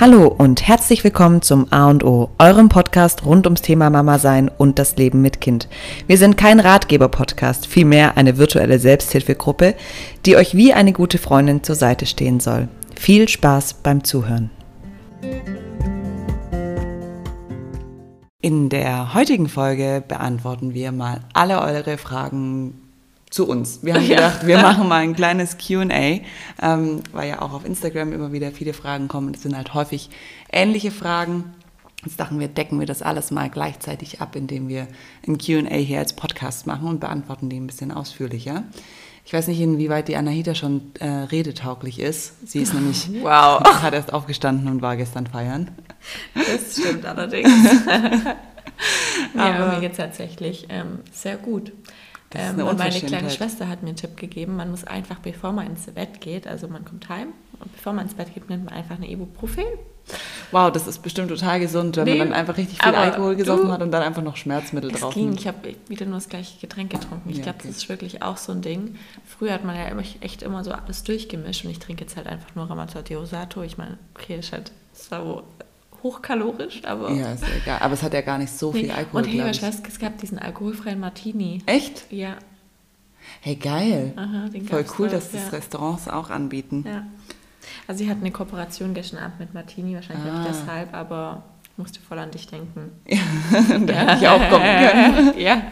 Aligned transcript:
Hallo 0.00 0.28
und 0.28 0.66
herzlich 0.66 1.04
willkommen 1.04 1.42
zum 1.42 1.70
A 1.70 1.90
und 1.90 2.04
O, 2.04 2.30
eurem 2.38 2.70
Podcast 2.70 3.26
rund 3.26 3.46
ums 3.46 3.60
Thema 3.60 3.90
Mama 3.90 4.18
sein 4.18 4.50
und 4.56 4.78
das 4.78 4.96
Leben 4.96 5.20
mit 5.20 5.42
Kind. 5.42 5.68
Wir 6.06 6.16
sind 6.16 6.38
kein 6.38 6.58
Ratgeber-Podcast, 6.58 7.66
vielmehr 7.66 8.16
eine 8.16 8.38
virtuelle 8.38 8.78
Selbsthilfegruppe, 8.78 9.74
die 10.24 10.36
euch 10.36 10.54
wie 10.54 10.72
eine 10.72 10.94
gute 10.94 11.18
Freundin 11.18 11.62
zur 11.62 11.74
Seite 11.74 12.06
stehen 12.06 12.40
soll. 12.40 12.68
Viel 12.98 13.28
Spaß 13.28 13.74
beim 13.74 14.02
Zuhören. 14.02 14.50
In 18.40 18.70
der 18.70 19.12
heutigen 19.12 19.50
Folge 19.50 20.02
beantworten 20.08 20.72
wir 20.72 20.92
mal 20.92 21.20
alle 21.34 21.60
eure 21.60 21.98
Fragen 21.98 22.89
zu 23.30 23.48
uns. 23.48 23.80
Wir 23.82 23.94
haben 23.94 24.06
gedacht, 24.06 24.46
wir 24.46 24.58
machen 24.62 24.88
mal 24.88 25.02
ein 25.02 25.14
kleines 25.14 25.56
QA, 25.56 26.20
ähm, 26.60 27.02
weil 27.12 27.28
ja 27.28 27.40
auch 27.40 27.52
auf 27.52 27.64
Instagram 27.64 28.12
immer 28.12 28.32
wieder 28.32 28.50
viele 28.50 28.72
Fragen 28.72 29.08
kommen. 29.08 29.32
Das 29.32 29.42
sind 29.42 29.56
halt 29.56 29.72
häufig 29.72 30.10
ähnliche 30.52 30.90
Fragen. 30.90 31.54
Jetzt 32.04 32.18
dachten 32.18 32.40
wir, 32.40 32.48
decken 32.48 32.80
wir 32.80 32.86
das 32.86 33.02
alles 33.02 33.30
mal 33.30 33.50
gleichzeitig 33.50 34.20
ab, 34.20 34.34
indem 34.34 34.68
wir 34.68 34.88
ein 35.26 35.38
QA 35.38 35.74
hier 35.76 35.98
als 35.98 36.14
Podcast 36.14 36.66
machen 36.66 36.88
und 36.88 37.00
beantworten 37.00 37.48
die 37.48 37.60
ein 37.60 37.66
bisschen 37.66 37.92
ausführlicher. 37.92 38.64
Ich 39.24 39.34
weiß 39.34 39.46
nicht, 39.48 39.60
inwieweit 39.60 40.08
die 40.08 40.16
Anahita 40.16 40.54
schon 40.54 40.92
äh, 40.98 41.06
redetauglich 41.06 42.00
ist. 42.00 42.48
Sie 42.50 42.60
ist 42.60 42.74
nämlich 42.74 43.08
wow. 43.22 43.62
hat 43.82 43.92
erst 43.92 44.12
aufgestanden 44.12 44.66
und 44.68 44.82
war 44.82 44.96
gestern 44.96 45.26
feiern. 45.26 45.70
Das 46.34 46.76
stimmt 46.76 47.04
allerdings. 47.04 47.48
ja, 49.36 49.54
aber 49.54 49.74
mir 49.74 49.80
geht 49.80 49.92
es 49.92 49.98
tatsächlich 49.98 50.66
ähm, 50.70 51.00
sehr 51.12 51.36
gut. 51.36 51.70
Ähm, 52.34 52.60
und 52.60 52.78
meine 52.78 53.00
kleine 53.00 53.30
Schwester 53.30 53.68
hat 53.68 53.82
mir 53.82 53.88
einen 53.88 53.96
Tipp 53.96 54.16
gegeben, 54.16 54.56
man 54.56 54.70
muss 54.70 54.84
einfach, 54.84 55.18
bevor 55.18 55.52
man 55.52 55.66
ins 55.66 55.86
Bett 55.86 56.20
geht, 56.20 56.46
also 56.46 56.68
man 56.68 56.84
kommt 56.84 57.08
heim 57.08 57.28
und 57.58 57.72
bevor 57.72 57.92
man 57.92 58.04
ins 58.04 58.14
Bett 58.14 58.32
geht, 58.32 58.48
nimmt 58.48 58.66
man 58.66 58.74
einfach 58.74 58.96
eine 58.96 59.10
Ibuprofen. 59.10 59.64
Wow, 60.50 60.72
das 60.72 60.86
ist 60.86 61.02
bestimmt 61.02 61.28
total 61.28 61.60
gesund, 61.60 61.96
wenn 61.96 62.04
nee, 62.04 62.16
man 62.16 62.28
dann 62.28 62.36
einfach 62.36 62.56
richtig 62.56 62.82
viel 62.82 62.94
Alkohol 62.94 63.36
gesoffen 63.36 63.66
du, 63.66 63.72
hat 63.72 63.82
und 63.82 63.90
dann 63.92 64.02
einfach 64.02 64.22
noch 64.22 64.36
Schmerzmittel 64.36 64.90
drauf 64.90 65.14
ging. 65.14 65.32
Ich 65.34 65.46
habe 65.46 65.76
wieder 65.88 66.06
nur 66.06 66.16
das 66.16 66.28
gleiche 66.28 66.58
Getränk 66.58 66.90
getrunken. 66.90 67.30
Ich 67.30 67.38
ja, 67.38 67.42
glaube, 67.44 67.58
okay. 67.60 67.68
das 67.68 67.76
ist 67.76 67.88
wirklich 67.88 68.22
auch 68.22 68.36
so 68.36 68.52
ein 68.52 68.62
Ding. 68.62 68.96
Früher 69.24 69.52
hat 69.52 69.64
man 69.64 69.76
ja 69.76 69.86
echt 70.20 70.42
immer 70.42 70.64
so 70.64 70.72
alles 70.72 71.04
durchgemischt 71.04 71.64
und 71.64 71.70
ich 71.70 71.78
trinke 71.78 72.02
jetzt 72.02 72.16
halt 72.16 72.26
einfach 72.26 72.54
nur 72.56 72.68
Ramazzotti 72.68 73.14
Rosato. 73.14 73.62
Ich 73.62 73.78
meine, 73.78 73.98
okay, 74.14 74.36
das 74.36 74.46
ist 74.46 74.52
halt, 74.52 74.72
wo 75.24 75.42
hochkalorisch, 76.02 76.84
aber. 76.84 77.10
Ja, 77.12 77.32
ist 77.32 77.42
ja 77.42 77.48
egal. 77.62 77.78
Aber 77.80 77.94
es 77.94 78.02
hat 78.02 78.14
ja 78.14 78.20
gar 78.20 78.38
nicht 78.38 78.56
so 78.56 78.72
nee. 78.72 78.80
viel 78.80 78.90
Alkohol. 78.90 79.22
Und 79.22 79.62
weiß, 79.62 79.82
es 79.86 79.98
gab 79.98 80.18
diesen 80.18 80.38
alkoholfreien 80.38 81.00
Martini. 81.00 81.62
Echt? 81.66 82.10
Ja. 82.10 82.36
Hey, 83.40 83.56
geil. 83.56 84.12
Aha, 84.16 84.48
Voll 84.68 84.84
cool, 84.98 85.08
da, 85.08 85.16
dass 85.16 85.32
ja. 85.32 85.40
das 85.40 85.52
Restaurants 85.52 86.08
auch 86.08 86.30
anbieten. 86.30 86.84
Ja. 86.86 87.06
Also, 87.86 88.04
sie 88.04 88.10
hat 88.10 88.18
eine 88.18 88.30
Kooperation 88.30 88.94
gestern 88.94 89.18
Abend 89.18 89.40
mit 89.40 89.54
Martini, 89.54 89.94
wahrscheinlich 89.94 90.30
ah. 90.30 90.42
auch 90.42 90.46
deshalb, 90.46 90.94
aber 90.94 91.44
musste 91.80 92.00
voll 92.00 92.18
an 92.18 92.30
dich 92.30 92.46
denken. 92.46 92.92
Ja, 93.06 93.18
da 93.86 93.92
ja. 93.92 93.98
hätte 94.00 94.16
ich 94.20 94.28
auch 94.28 94.48
kommen 94.50 94.64
können. 94.64 95.32
ja. 95.38 95.62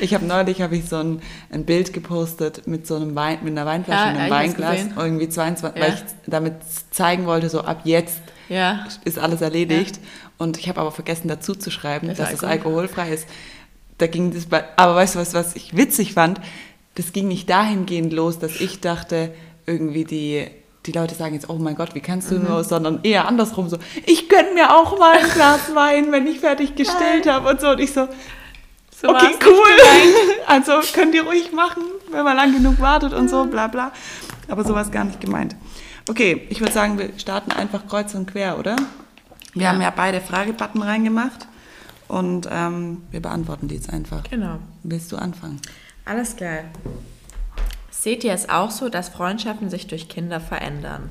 Ich 0.00 0.12
habe 0.12 0.26
neulich 0.26 0.60
hab 0.60 0.72
ich 0.72 0.88
so 0.88 0.96
ein, 0.96 1.22
ein 1.50 1.64
Bild 1.64 1.92
gepostet 1.92 2.66
mit 2.66 2.86
so 2.86 2.96
einem 2.96 3.14
Wein, 3.14 3.38
mit 3.42 3.52
einer 3.52 3.64
Weinflasche 3.64 4.10
und 4.10 4.16
einem 4.16 4.30
Weinglas, 4.30 4.80
irgendwie 4.96 5.28
22, 5.28 5.80
weil 5.80 5.94
ich 5.94 6.02
damit 6.26 6.54
zeigen 6.90 7.26
wollte, 7.26 7.48
so 7.48 7.60
ab 7.60 7.82
jetzt 7.84 8.20
ja. 8.52 8.86
ist 9.04 9.18
alles 9.18 9.40
erledigt. 9.40 9.96
Ja. 9.96 10.02
Und 10.38 10.58
ich 10.58 10.68
habe 10.68 10.80
aber 10.80 10.92
vergessen 10.92 11.28
dazu 11.28 11.54
zu 11.54 11.70
schreiben, 11.70 12.08
das 12.08 12.18
dass 12.18 12.32
es 12.32 12.44
alkoholfrei 12.44 13.12
ist. 13.12 13.26
Da 13.98 14.06
ging 14.06 14.32
das 14.32 14.46
bei, 14.46 14.64
aber 14.76 14.96
weißt 14.96 15.14
du 15.14 15.20
was, 15.20 15.34
was 15.34 15.54
ich 15.54 15.76
witzig 15.76 16.14
fand? 16.14 16.40
Das 16.94 17.12
ging 17.12 17.28
nicht 17.28 17.48
dahingehend 17.48 18.12
los, 18.12 18.38
dass 18.38 18.60
ich 18.60 18.80
dachte, 18.80 19.32
irgendwie 19.66 20.04
die, 20.04 20.46
die 20.86 20.92
Leute 20.92 21.14
sagen 21.14 21.34
jetzt, 21.34 21.48
oh 21.48 21.58
mein 21.58 21.76
Gott, 21.76 21.94
wie 21.94 22.00
kannst 22.00 22.30
du 22.30 22.36
mhm. 22.36 22.48
nur, 22.48 22.64
sondern 22.64 23.00
eher 23.02 23.28
andersrum 23.28 23.68
so, 23.68 23.78
ich 24.04 24.28
gönne 24.28 24.52
mir 24.54 24.74
auch 24.74 24.98
mal 24.98 25.18
ein 25.18 25.30
Glas 25.30 25.60
Wein, 25.74 26.10
wenn 26.10 26.26
ich 26.26 26.40
fertig 26.40 26.74
gestillt 26.74 27.28
habe 27.28 27.48
und 27.48 27.60
so. 27.60 27.70
Und 27.70 27.80
ich 27.80 27.92
so, 27.92 28.08
so 29.00 29.08
okay, 29.08 29.34
cool. 29.44 29.54
Also 30.46 30.72
könnt 30.92 31.14
ihr 31.14 31.24
ruhig 31.24 31.52
machen, 31.52 31.82
wenn 32.10 32.24
man 32.24 32.36
lang 32.36 32.52
genug 32.52 32.80
wartet 32.80 33.12
und 33.14 33.28
so, 33.28 33.44
bla 33.44 33.68
bla. 33.68 33.92
Aber 34.48 34.64
sowas 34.64 34.90
gar 34.90 35.04
nicht 35.04 35.20
gemeint. 35.20 35.54
Okay, 36.08 36.46
ich 36.50 36.60
würde 36.60 36.72
sagen, 36.72 36.98
wir 36.98 37.10
starten 37.18 37.52
einfach 37.52 37.86
kreuz 37.86 38.14
und 38.14 38.26
quer, 38.26 38.58
oder? 38.58 38.76
Wir 39.54 39.62
ja. 39.64 39.68
haben 39.70 39.80
ja 39.80 39.92
beide 39.94 40.20
Fragebutton 40.20 40.82
reingemacht 40.82 41.46
und 42.08 42.48
ähm, 42.50 43.02
wir 43.10 43.20
beantworten 43.20 43.68
die 43.68 43.76
jetzt 43.76 43.90
einfach. 43.90 44.24
Genau. 44.24 44.58
Willst 44.82 45.12
du 45.12 45.16
anfangen? 45.16 45.60
Alles 46.04 46.36
klar. 46.36 46.64
Seht 47.90 48.24
ihr 48.24 48.32
es 48.32 48.48
auch 48.48 48.70
so, 48.70 48.88
dass 48.88 49.10
Freundschaften 49.10 49.70
sich 49.70 49.86
durch 49.86 50.08
Kinder 50.08 50.40
verändern? 50.40 51.10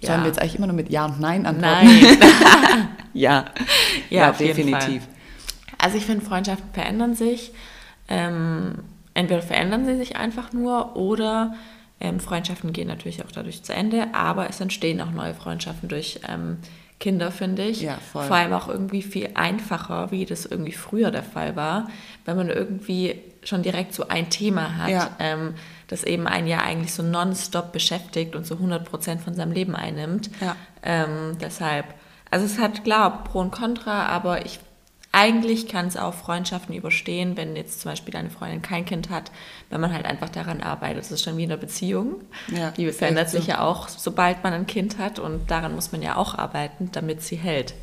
Ja. 0.00 0.08
Sollen 0.08 0.20
wir 0.22 0.28
jetzt 0.28 0.40
eigentlich 0.40 0.56
immer 0.56 0.68
nur 0.68 0.76
mit 0.76 0.90
Ja 0.90 1.04
und 1.04 1.20
Nein 1.20 1.44
antworten? 1.44 1.86
Nein. 1.86 2.18
ja. 3.12 3.44
ja, 4.08 4.26
ja 4.26 4.32
definitiv. 4.32 5.02
Also 5.76 5.98
ich 5.98 6.06
finde, 6.06 6.24
Freundschaften 6.24 6.72
verändern 6.72 7.14
sich. 7.14 7.52
Ähm, 8.08 8.76
entweder 9.12 9.42
verändern 9.42 9.84
sie 9.84 9.96
sich 9.96 10.16
einfach 10.16 10.52
nur 10.52 10.96
oder 10.96 11.54
ähm, 12.00 12.20
Freundschaften 12.20 12.72
gehen 12.72 12.88
natürlich 12.88 13.24
auch 13.24 13.32
dadurch 13.32 13.62
zu 13.62 13.74
Ende, 13.74 14.14
aber 14.14 14.48
es 14.48 14.60
entstehen 14.60 15.00
auch 15.00 15.10
neue 15.10 15.34
Freundschaften 15.34 15.88
durch 15.88 16.20
ähm, 16.28 16.58
Kinder, 17.00 17.30
finde 17.30 17.64
ich. 17.64 17.82
Ja, 17.82 17.98
voll. 18.12 18.24
Vor 18.24 18.36
allem 18.36 18.52
auch 18.52 18.68
irgendwie 18.68 19.02
viel 19.02 19.30
einfacher, 19.34 20.10
wie 20.10 20.24
das 20.24 20.46
irgendwie 20.46 20.72
früher 20.72 21.10
der 21.10 21.22
Fall 21.22 21.54
war, 21.54 21.88
wenn 22.24 22.36
man 22.36 22.48
irgendwie 22.48 23.20
schon 23.44 23.62
direkt 23.62 23.94
so 23.94 24.08
ein 24.08 24.30
Thema 24.30 24.76
hat, 24.76 24.90
ja. 24.90 25.10
ähm, 25.18 25.54
das 25.86 26.04
eben 26.04 26.26
ein 26.26 26.46
Jahr 26.46 26.62
eigentlich 26.62 26.92
so 26.92 27.02
nonstop 27.02 27.72
beschäftigt 27.72 28.34
und 28.34 28.46
so 28.46 28.56
100 28.56 28.84
Prozent 28.84 29.22
von 29.22 29.34
seinem 29.34 29.52
Leben 29.52 29.74
einnimmt. 29.74 30.30
Ja. 30.40 30.56
Ähm, 30.82 31.38
deshalb, 31.40 31.86
also 32.30 32.44
es 32.44 32.58
hat 32.58 32.84
klar 32.84 33.24
Pro 33.24 33.40
und 33.40 33.52
Contra, 33.52 34.06
aber 34.06 34.44
ich 34.44 34.60
eigentlich 35.10 35.68
kann 35.68 35.86
es 35.86 35.96
auch 35.96 36.14
Freundschaften 36.14 36.74
überstehen, 36.74 37.36
wenn 37.36 37.56
jetzt 37.56 37.80
zum 37.80 37.90
Beispiel 37.90 38.12
deine 38.12 38.30
Freundin 38.30 38.60
kein 38.60 38.84
Kind 38.84 39.10
hat, 39.10 39.30
wenn 39.70 39.80
man 39.80 39.92
halt 39.92 40.04
einfach 40.04 40.28
daran 40.28 40.60
arbeitet. 40.60 40.98
Das 40.98 41.10
ist 41.10 41.22
schon 41.22 41.36
wie 41.36 41.44
in 41.44 41.50
einer 41.50 41.60
Beziehung. 41.60 42.16
Ja, 42.54 42.70
die 42.72 42.90
verändert 42.92 43.30
sich 43.30 43.44
so. 43.44 43.52
ja 43.52 43.60
auch, 43.62 43.88
sobald 43.88 44.44
man 44.44 44.52
ein 44.52 44.66
Kind 44.66 44.98
hat 44.98 45.18
und 45.18 45.50
daran 45.50 45.74
muss 45.74 45.92
man 45.92 46.02
ja 46.02 46.16
auch 46.16 46.34
arbeiten, 46.34 46.90
damit 46.92 47.22
sie 47.22 47.36
hält. 47.36 47.74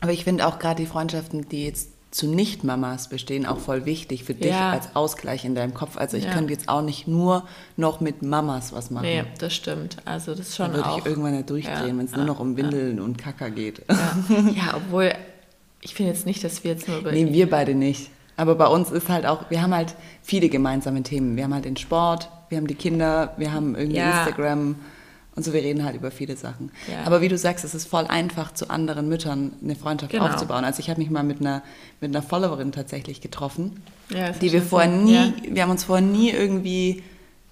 Aber 0.00 0.12
ich 0.12 0.24
finde 0.24 0.46
auch 0.46 0.58
gerade 0.58 0.82
die 0.82 0.88
Freundschaften, 0.88 1.48
die 1.48 1.64
jetzt 1.64 1.90
zu 2.10 2.26
Nicht-Mamas 2.26 3.08
bestehen, 3.08 3.46
auch 3.46 3.58
voll 3.58 3.86
wichtig 3.86 4.24
für 4.24 4.34
dich 4.34 4.50
ja. 4.50 4.72
als 4.72 4.94
Ausgleich 4.94 5.46
in 5.46 5.54
deinem 5.54 5.72
Kopf. 5.72 5.96
Also 5.96 6.18
ich 6.18 6.24
ja. 6.24 6.32
könnte 6.32 6.52
jetzt 6.52 6.68
auch 6.68 6.82
nicht 6.82 7.08
nur 7.08 7.44
noch 7.76 8.00
mit 8.00 8.22
Mamas 8.22 8.74
was 8.74 8.90
machen. 8.90 9.06
Nee, 9.06 9.24
das 9.38 9.54
stimmt. 9.54 9.96
Also 10.04 10.34
das 10.34 10.54
schon 10.54 10.72
Dann 10.72 10.84
würde 10.84 10.98
ich 10.98 11.06
irgendwann 11.06 11.34
ja 11.34 11.42
durchdrehen, 11.42 11.98
wenn 11.98 12.04
es 12.04 12.12
nur 12.12 12.26
noch 12.26 12.38
um 12.38 12.56
Windeln 12.56 13.00
und 13.00 13.16
Kacker 13.16 13.50
geht. 13.50 13.82
Ja, 14.54 14.74
obwohl 14.76 15.14
ich 15.82 15.94
finde 15.94 16.12
jetzt 16.12 16.24
nicht, 16.24 16.42
dass 16.42 16.64
wir 16.64 16.70
jetzt 16.70 16.88
nur 16.88 16.98
über. 16.98 17.12
Nee, 17.12 17.32
wir 17.32 17.50
beide 17.50 17.74
nicht. 17.74 18.10
Aber 18.36 18.54
bei 18.54 18.66
uns 18.66 18.90
ist 18.90 19.08
halt 19.08 19.26
auch, 19.26 19.50
wir 19.50 19.60
haben 19.60 19.74
halt 19.74 19.94
viele 20.22 20.48
gemeinsame 20.48 21.02
Themen. 21.02 21.36
Wir 21.36 21.44
haben 21.44 21.52
halt 21.52 21.66
den 21.66 21.76
Sport, 21.76 22.30
wir 22.48 22.56
haben 22.56 22.66
die 22.66 22.74
Kinder, 22.74 23.34
wir 23.36 23.52
haben 23.52 23.74
irgendwie 23.74 23.98
ja. 23.98 24.20
Instagram 24.20 24.76
und 25.34 25.44
so, 25.44 25.52
wir 25.52 25.62
reden 25.62 25.84
halt 25.84 25.96
über 25.96 26.10
viele 26.10 26.36
Sachen. 26.36 26.70
Ja. 26.90 27.04
Aber 27.04 27.20
wie 27.20 27.28
du 27.28 27.36
sagst, 27.36 27.64
es 27.64 27.74
ist 27.74 27.86
voll 27.86 28.06
einfach, 28.06 28.52
zu 28.54 28.70
anderen 28.70 29.08
Müttern 29.08 29.52
eine 29.62 29.74
Freundschaft 29.74 30.12
genau. 30.12 30.26
aufzubauen. 30.26 30.64
Also 30.64 30.80
ich 30.80 30.88
habe 30.88 31.00
mich 31.00 31.10
mal 31.10 31.22
mit 31.22 31.40
einer, 31.40 31.62
mit 32.00 32.14
einer 32.14 32.22
Followerin 32.22 32.72
tatsächlich 32.72 33.20
getroffen, 33.20 33.82
ja, 34.10 34.30
die 34.30 34.52
wir 34.52 34.62
vorher 34.62 34.90
nie, 34.90 35.14
ja. 35.14 35.32
wir 35.48 35.62
haben 35.62 35.70
uns 35.70 35.84
vorher 35.84 36.06
nie 36.06 36.30
irgendwie 36.30 37.02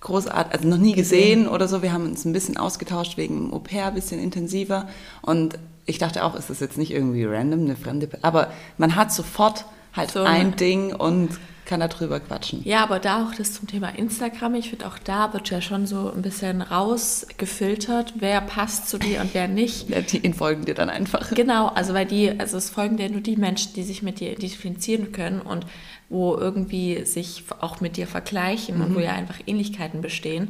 großartig, 0.00 0.52
also 0.52 0.68
noch 0.68 0.78
nie 0.78 0.94
gesehen, 0.94 1.40
gesehen 1.40 1.48
oder 1.48 1.68
so. 1.68 1.82
Wir 1.82 1.92
haben 1.92 2.06
uns 2.06 2.24
ein 2.24 2.32
bisschen 2.32 2.56
ausgetauscht 2.56 3.16
wegen 3.16 3.52
Au 3.52 3.58
pair, 3.58 3.86
ein 3.86 3.94
bisschen 3.94 4.20
intensiver. 4.20 4.88
Und 5.22 5.58
ich 5.86 5.98
dachte 5.98 6.24
auch, 6.24 6.34
ist 6.34 6.50
das 6.50 6.60
jetzt 6.60 6.78
nicht 6.78 6.92
irgendwie 6.92 7.24
random, 7.24 7.60
eine 7.60 7.76
fremde, 7.76 8.08
aber 8.22 8.52
man 8.78 8.96
hat 8.96 9.12
sofort 9.12 9.64
halt 9.94 10.12
so, 10.12 10.22
ein 10.22 10.56
Ding 10.56 10.94
und 10.94 11.30
kann 11.70 11.80
da 11.80 11.88
drüber 11.88 12.18
quatschen. 12.18 12.62
Ja, 12.64 12.82
aber 12.82 12.98
da 12.98 13.24
auch 13.24 13.32
das 13.32 13.52
zum 13.52 13.68
Thema 13.68 13.90
Instagram, 13.90 14.56
ich 14.56 14.70
finde 14.70 14.88
auch 14.88 14.98
da 14.98 15.32
wird 15.32 15.50
ja 15.50 15.60
schon 15.60 15.86
so 15.86 16.12
ein 16.12 16.20
bisschen 16.20 16.62
rausgefiltert, 16.62 18.14
wer 18.18 18.40
passt 18.40 18.88
zu 18.88 18.98
dir 18.98 19.20
und 19.20 19.34
wer 19.34 19.46
nicht. 19.46 19.88
Ja, 19.88 20.00
die 20.00 20.32
folgen 20.32 20.64
dir 20.64 20.74
dann 20.74 20.90
einfach. 20.90 21.30
Genau, 21.30 21.68
also 21.68 21.94
weil 21.94 22.06
die, 22.06 22.38
also 22.40 22.56
es 22.56 22.70
folgen 22.70 22.96
dir 22.96 23.08
nur 23.08 23.20
die 23.20 23.36
Menschen, 23.36 23.72
die 23.74 23.84
sich 23.84 24.02
mit 24.02 24.18
dir 24.18 24.32
identifizieren 24.32 25.12
können 25.12 25.40
und 25.40 25.64
wo 26.08 26.34
irgendwie 26.34 27.04
sich 27.04 27.44
auch 27.60 27.80
mit 27.80 27.96
dir 27.96 28.08
vergleichen 28.08 28.78
mhm. 28.78 28.84
und 28.84 28.94
wo 28.96 28.98
mhm. 28.98 29.04
ja 29.04 29.12
einfach 29.12 29.38
Ähnlichkeiten 29.46 30.00
bestehen. 30.00 30.48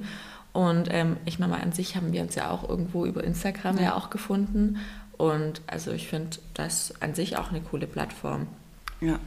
Und 0.53 0.89
ähm, 0.91 1.19
ich 1.27 1.39
meine 1.39 1.53
mal, 1.53 1.61
an 1.61 1.73
sich 1.73 1.97
haben 1.97 2.13
wir 2.13 2.23
uns 2.23 2.35
ja 2.35 2.51
auch 2.51 2.69
irgendwo 2.69 3.05
über 3.05 3.23
Instagram 3.23 3.77
ja, 3.77 3.83
ja 3.83 3.95
auch 3.95 4.11
gefunden. 4.11 4.79
Und 5.21 5.61
also 5.67 5.93
ich 5.93 6.09
finde 6.09 6.39
das 6.55 6.95
an 7.01 7.15
sich 7.15 7.37
auch 7.37 7.51
eine 7.51 7.61
coole 7.61 7.87
Plattform. 7.87 8.47
Ja. 9.03 9.19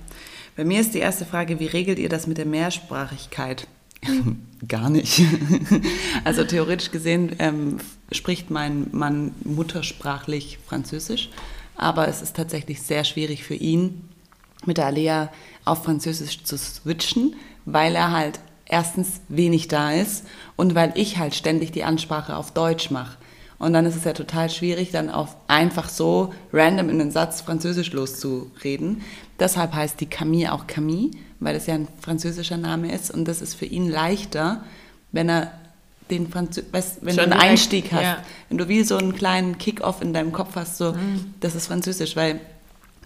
Bei 0.55 0.65
mir 0.65 0.81
ist 0.81 0.95
die 0.95 0.99
erste 0.99 1.23
Frage, 1.23 1.59
wie 1.59 1.67
regelt 1.67 1.99
ihr 1.99 2.09
das 2.09 2.25
mit 2.25 2.39
der 2.39 2.47
Mehrsprachigkeit? 2.47 3.67
Gar 4.67 4.89
nicht. 4.89 5.21
also 6.23 6.45
theoretisch 6.45 6.89
gesehen 6.89 7.35
ähm, 7.37 7.77
spricht 8.11 8.49
mein 8.49 8.87
Mann 8.91 9.35
muttersprachlich 9.43 10.57
Französisch, 10.65 11.29
aber 11.75 12.07
es 12.07 12.23
ist 12.23 12.35
tatsächlich 12.35 12.81
sehr 12.81 13.03
schwierig 13.03 13.43
für 13.43 13.55
ihn, 13.55 14.09
mit 14.65 14.77
der 14.77 14.87
Alea 14.87 15.31
auf 15.63 15.83
Französisch 15.83 16.43
zu 16.43 16.57
switchen, 16.57 17.35
weil 17.65 17.93
er 17.93 18.11
halt 18.11 18.39
erstens 18.65 19.21
wenig 19.27 19.67
da 19.67 19.91
ist 19.91 20.25
und 20.55 20.73
weil 20.73 20.93
ich 20.95 21.19
halt 21.19 21.35
ständig 21.35 21.71
die 21.71 21.83
Ansprache 21.83 22.35
auf 22.35 22.51
Deutsch 22.51 22.89
mache. 22.89 23.17
Und 23.59 23.73
dann 23.73 23.85
ist 23.85 23.95
es 23.95 24.03
ja 24.03 24.13
total 24.13 24.49
schwierig, 24.49 24.91
dann 24.91 25.09
auf 25.09 25.35
einfach 25.47 25.89
so 25.89 26.33
random 26.51 26.89
in 26.89 26.99
den 26.99 27.11
Satz 27.11 27.41
Französisch 27.41 27.91
loszureden. 27.93 29.01
Deshalb 29.39 29.73
heißt 29.73 29.99
die 29.99 30.05
Camille 30.05 30.51
auch 30.53 30.67
Camille, 30.67 31.11
weil 31.39 31.55
es 31.55 31.67
ja 31.67 31.75
ein 31.75 31.87
französischer 32.01 32.57
Name 32.57 32.93
ist. 32.93 33.11
Und 33.11 33.25
das 33.25 33.41
ist 33.41 33.55
für 33.55 33.65
ihn 33.65 33.89
leichter, 33.89 34.63
wenn 35.11 35.29
er 35.29 35.51
den 36.09 36.29
Franzö 36.29 36.61
weißt, 36.71 36.99
wenn 37.01 37.15
Schon 37.15 37.17
du 37.17 37.21
einen 37.23 37.31
direkt, 37.31 37.51
Einstieg 37.51 37.91
hast. 37.91 38.03
Ja. 38.03 38.17
Wenn 38.49 38.57
du 38.57 38.67
wie 38.67 38.83
so 38.83 38.97
einen 38.97 39.15
kleinen 39.15 39.57
Kick-off 39.57 40.01
in 40.01 40.13
deinem 40.13 40.31
Kopf 40.31 40.55
hast, 40.55 40.77
so, 40.77 40.93
mhm. 40.93 41.33
das 41.39 41.55
ist 41.55 41.67
Französisch, 41.67 42.15
weil 42.15 42.39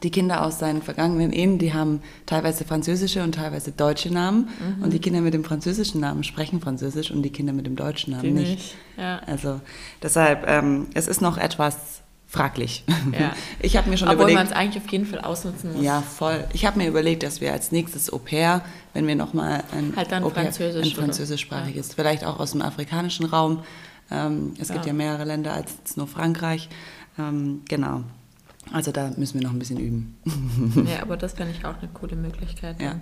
die 0.03 0.11
Kinder 0.11 0.43
aus 0.43 0.59
seinen 0.59 0.81
vergangenen 0.81 1.31
Ehen, 1.31 1.57
die 1.57 1.73
haben 1.73 2.01
teilweise 2.25 2.65
französische 2.65 3.23
und 3.23 3.35
teilweise 3.35 3.71
deutsche 3.71 4.11
Namen. 4.13 4.49
Mhm. 4.59 4.83
Und 4.83 4.93
die 4.93 4.99
Kinder 4.99 5.21
mit 5.21 5.33
dem 5.33 5.43
französischen 5.43 6.01
Namen 6.01 6.23
sprechen 6.23 6.61
Französisch 6.61 7.11
und 7.11 7.23
die 7.23 7.31
Kinder 7.31 7.53
mit 7.53 7.65
dem 7.65 7.75
deutschen 7.75 8.11
Namen 8.11 8.23
die 8.23 8.31
nicht. 8.31 8.51
nicht. 8.51 8.75
Ja. 8.97 9.19
Also 9.25 9.61
deshalb, 10.01 10.47
ähm, 10.47 10.87
es 10.93 11.07
ist 11.07 11.21
noch 11.21 11.37
etwas 11.37 12.01
fraglich. 12.27 12.83
Ja. 13.17 13.33
Ich 13.59 13.77
habe 13.77 13.89
mir 13.89 13.97
schon 13.97 14.09
Obwohl 14.09 14.29
überlegt... 14.29 14.39
Obwohl 14.39 14.53
man 14.53 14.53
es 14.53 14.69
eigentlich 14.69 14.83
auf 14.83 14.91
jeden 14.91 15.05
Fall 15.05 15.21
ausnutzen 15.21 15.73
muss. 15.73 15.83
Ja, 15.83 16.01
voll. 16.01 16.43
Ich 16.53 16.65
habe 16.65 16.77
mir 16.77 16.87
überlegt, 16.87 17.23
dass 17.23 17.41
wir 17.41 17.53
als 17.53 17.71
nächstes 17.71 18.11
Au 18.11 18.19
pair, 18.19 18.61
wenn 18.93 19.07
wir 19.07 19.15
nochmal 19.15 19.63
ein, 19.71 19.93
halt 19.95 20.11
dann 20.11 20.29
Französisch 20.29 20.87
ein 20.87 20.95
französischsprachiges, 20.95 21.89
ja. 21.89 21.93
vielleicht 21.95 22.23
auch 22.23 22.39
aus 22.39 22.51
dem 22.51 22.61
afrikanischen 22.61 23.25
Raum. 23.25 23.63
Ähm, 24.11 24.53
es 24.59 24.67
ja. 24.67 24.75
gibt 24.75 24.85
ja 24.85 24.93
mehrere 24.93 25.23
Länder 25.23 25.53
als 25.53 25.95
nur 25.95 26.07
Frankreich. 26.07 26.69
Ähm, 27.17 27.61
genau. 27.67 28.03
Also 28.73 28.91
da 28.91 29.11
müssen 29.17 29.39
wir 29.39 29.47
noch 29.47 29.53
ein 29.53 29.59
bisschen 29.59 29.79
üben. 29.79 30.17
ja, 30.85 31.01
aber 31.01 31.17
das 31.17 31.33
fände 31.33 31.53
ich 31.57 31.65
auch 31.65 31.77
eine 31.79 31.89
coole 31.93 32.15
Möglichkeit. 32.15 32.81
Ja. 32.81 32.95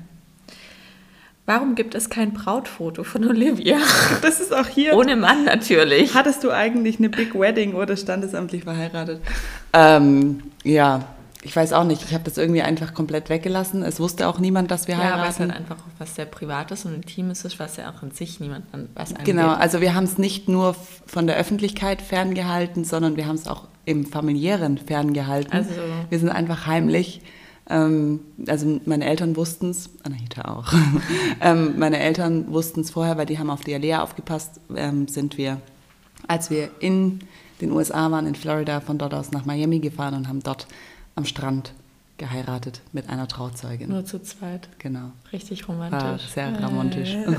Warum 1.47 1.75
gibt 1.75 1.93
es 1.93 2.09
kein 2.09 2.33
Brautfoto 2.33 3.03
von 3.03 3.23
Olivia? 3.25 3.77
Das 4.21 4.39
ist 4.39 4.51
auch 4.53 4.67
hier. 4.67 4.95
Ohne 4.95 5.15
Mann 5.15 5.43
natürlich. 5.43 6.15
Hattest 6.15 6.43
du 6.43 6.49
eigentlich 6.49 6.97
eine 6.97 7.09
Big 7.09 7.35
Wedding 7.35 7.75
oder 7.75 7.95
standesamtlich 7.95 8.63
verheiratet? 8.63 9.21
Ähm, 9.77 10.41
ja, 10.63 11.03
ich 11.45 11.55
weiß 11.55 11.73
auch 11.73 11.83
nicht. 11.83 12.01
Ich 12.03 12.13
habe 12.13 12.23
das 12.23 12.39
irgendwie 12.39 12.63
einfach 12.63 12.95
komplett 12.95 13.29
weggelassen. 13.29 13.83
Es 13.83 13.99
wusste 13.99 14.27
auch 14.27 14.39
niemand, 14.39 14.71
dass 14.71 14.87
wir 14.87 14.95
ja, 14.95 15.01
heiraten. 15.01 15.19
Ja, 15.19 15.23
weil 15.23 15.29
es 15.29 15.39
halt 15.39 15.51
einfach 15.53 15.77
was 15.99 16.15
sehr 16.15 16.25
Privates 16.25 16.85
und 16.85 16.95
Intimes 16.95 17.45
ist, 17.45 17.59
was 17.59 17.77
ja 17.77 17.91
auch 17.91 18.01
in 18.01 18.09
sich 18.09 18.39
niemand 18.39 18.65
was 18.95 19.11
angeht. 19.11 19.25
Genau, 19.25 19.49
also 19.49 19.79
wir 19.79 19.93
haben 19.93 20.05
es 20.05 20.17
nicht 20.17 20.49
nur 20.49 20.75
von 21.05 21.27
der 21.27 21.37
Öffentlichkeit 21.37 22.01
ferngehalten, 22.01 22.83
sondern 22.83 23.15
wir 23.15 23.27
haben 23.27 23.35
es 23.35 23.47
auch 23.47 23.67
im 23.85 24.07
familiären 24.07 24.79
ferngehalten. 24.79 25.53
Also. 25.53 25.69
Wir 26.09 26.17
sind 26.17 26.29
einfach 26.29 26.65
heimlich. 26.65 27.21
Ähm, 27.69 28.21
also 28.47 28.81
meine 28.85 29.05
Eltern 29.05 29.35
wussten 29.35 29.69
es, 29.69 29.91
Anahita 30.01 30.45
auch. 30.51 30.73
ähm, 31.41 31.75
meine 31.77 31.99
Eltern 31.99 32.51
wussten 32.51 32.81
es 32.81 32.89
vorher, 32.89 33.17
weil 33.17 33.27
die 33.27 33.37
haben 33.37 33.51
auf 33.51 33.61
die 33.61 33.75
Alea 33.75 34.01
aufgepasst, 34.01 34.59
ähm, 34.75 35.07
sind 35.07 35.37
wir, 35.37 35.61
als 36.27 36.49
wir 36.49 36.71
in 36.79 37.19
den 37.61 37.71
USA 37.71 38.09
waren, 38.09 38.25
in 38.25 38.33
Florida, 38.33 38.79
von 38.79 38.97
dort 38.97 39.13
aus 39.13 39.31
nach 39.31 39.45
Miami 39.45 39.77
gefahren 39.77 40.15
und 40.15 40.27
haben 40.27 40.41
dort 40.41 40.65
am 41.15 41.25
Strand 41.25 41.73
geheiratet 42.17 42.81
mit 42.93 43.09
einer 43.09 43.27
Trauzeugin. 43.27 43.89
Nur 43.89 44.05
zu 44.05 44.21
zweit. 44.21 44.69
Genau. 44.79 45.11
Richtig 45.33 45.67
romantisch. 45.67 46.01
War 46.01 46.19
sehr 46.19 46.63
romantisch. 46.63 47.13
Äh. 47.13 47.35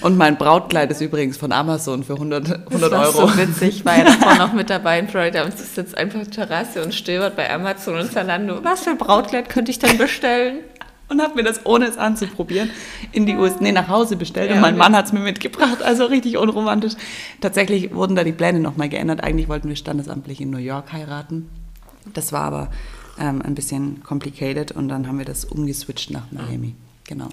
Und 0.02 0.18
mein 0.18 0.36
Brautkleid 0.36 0.90
ist 0.90 1.00
übrigens 1.00 1.38
von 1.38 1.52
Amazon 1.52 2.04
für 2.04 2.14
100, 2.14 2.66
100 2.66 2.92
das 2.92 3.16
Euro. 3.16 3.28
so 3.28 3.38
witzig. 3.38 3.78
Ich 3.78 3.84
war 3.84 3.96
ja 3.96 4.04
davor 4.04 4.34
noch 4.34 4.52
mit 4.52 4.68
dabei 4.68 4.98
in 4.98 5.08
Florida 5.08 5.42
und 5.44 5.56
sitzt 5.56 5.96
einfach 5.96 6.26
Terrasse 6.26 6.82
und 6.82 6.94
stöbert 6.94 7.34
bei 7.34 7.50
Amazon 7.50 7.98
und 7.98 8.12
Zalando. 8.12 8.62
Was 8.62 8.82
für 8.82 8.90
ein 8.90 8.98
Brautkleid 8.98 9.48
könnte 9.48 9.70
ich 9.70 9.78
denn 9.78 9.96
bestellen? 9.96 10.58
Und 11.08 11.22
habe 11.22 11.36
mir 11.36 11.44
das, 11.44 11.64
ohne 11.64 11.86
es 11.86 11.96
anzuprobieren, 11.96 12.68
in 13.12 13.26
die 13.26 13.36
USA, 13.36 13.58
nee, 13.60 13.70
nach 13.70 13.88
Hause 13.88 14.16
bestellt. 14.16 14.50
Ja, 14.50 14.56
und 14.56 14.60
mein 14.60 14.74
okay. 14.74 14.82
Mann 14.82 14.96
hat 14.96 15.06
es 15.06 15.12
mir 15.12 15.20
mitgebracht. 15.20 15.80
Also 15.82 16.06
richtig 16.06 16.36
unromantisch. 16.36 16.94
Tatsächlich 17.40 17.94
wurden 17.94 18.16
da 18.16 18.24
die 18.24 18.32
Pläne 18.32 18.58
nochmal 18.58 18.88
geändert. 18.88 19.22
Eigentlich 19.22 19.48
wollten 19.48 19.68
wir 19.68 19.76
standesamtlich 19.76 20.40
in 20.40 20.50
New 20.50 20.58
York 20.58 20.92
heiraten. 20.92 21.48
Das 22.14 22.32
war 22.32 22.42
aber 22.42 22.70
ähm, 23.18 23.42
ein 23.42 23.54
bisschen 23.54 24.02
complicated 24.02 24.72
und 24.72 24.88
dann 24.88 25.06
haben 25.06 25.18
wir 25.18 25.24
das 25.24 25.44
umgeswitcht 25.44 26.10
nach 26.10 26.30
Miami. 26.30 26.74
Genau. 27.04 27.28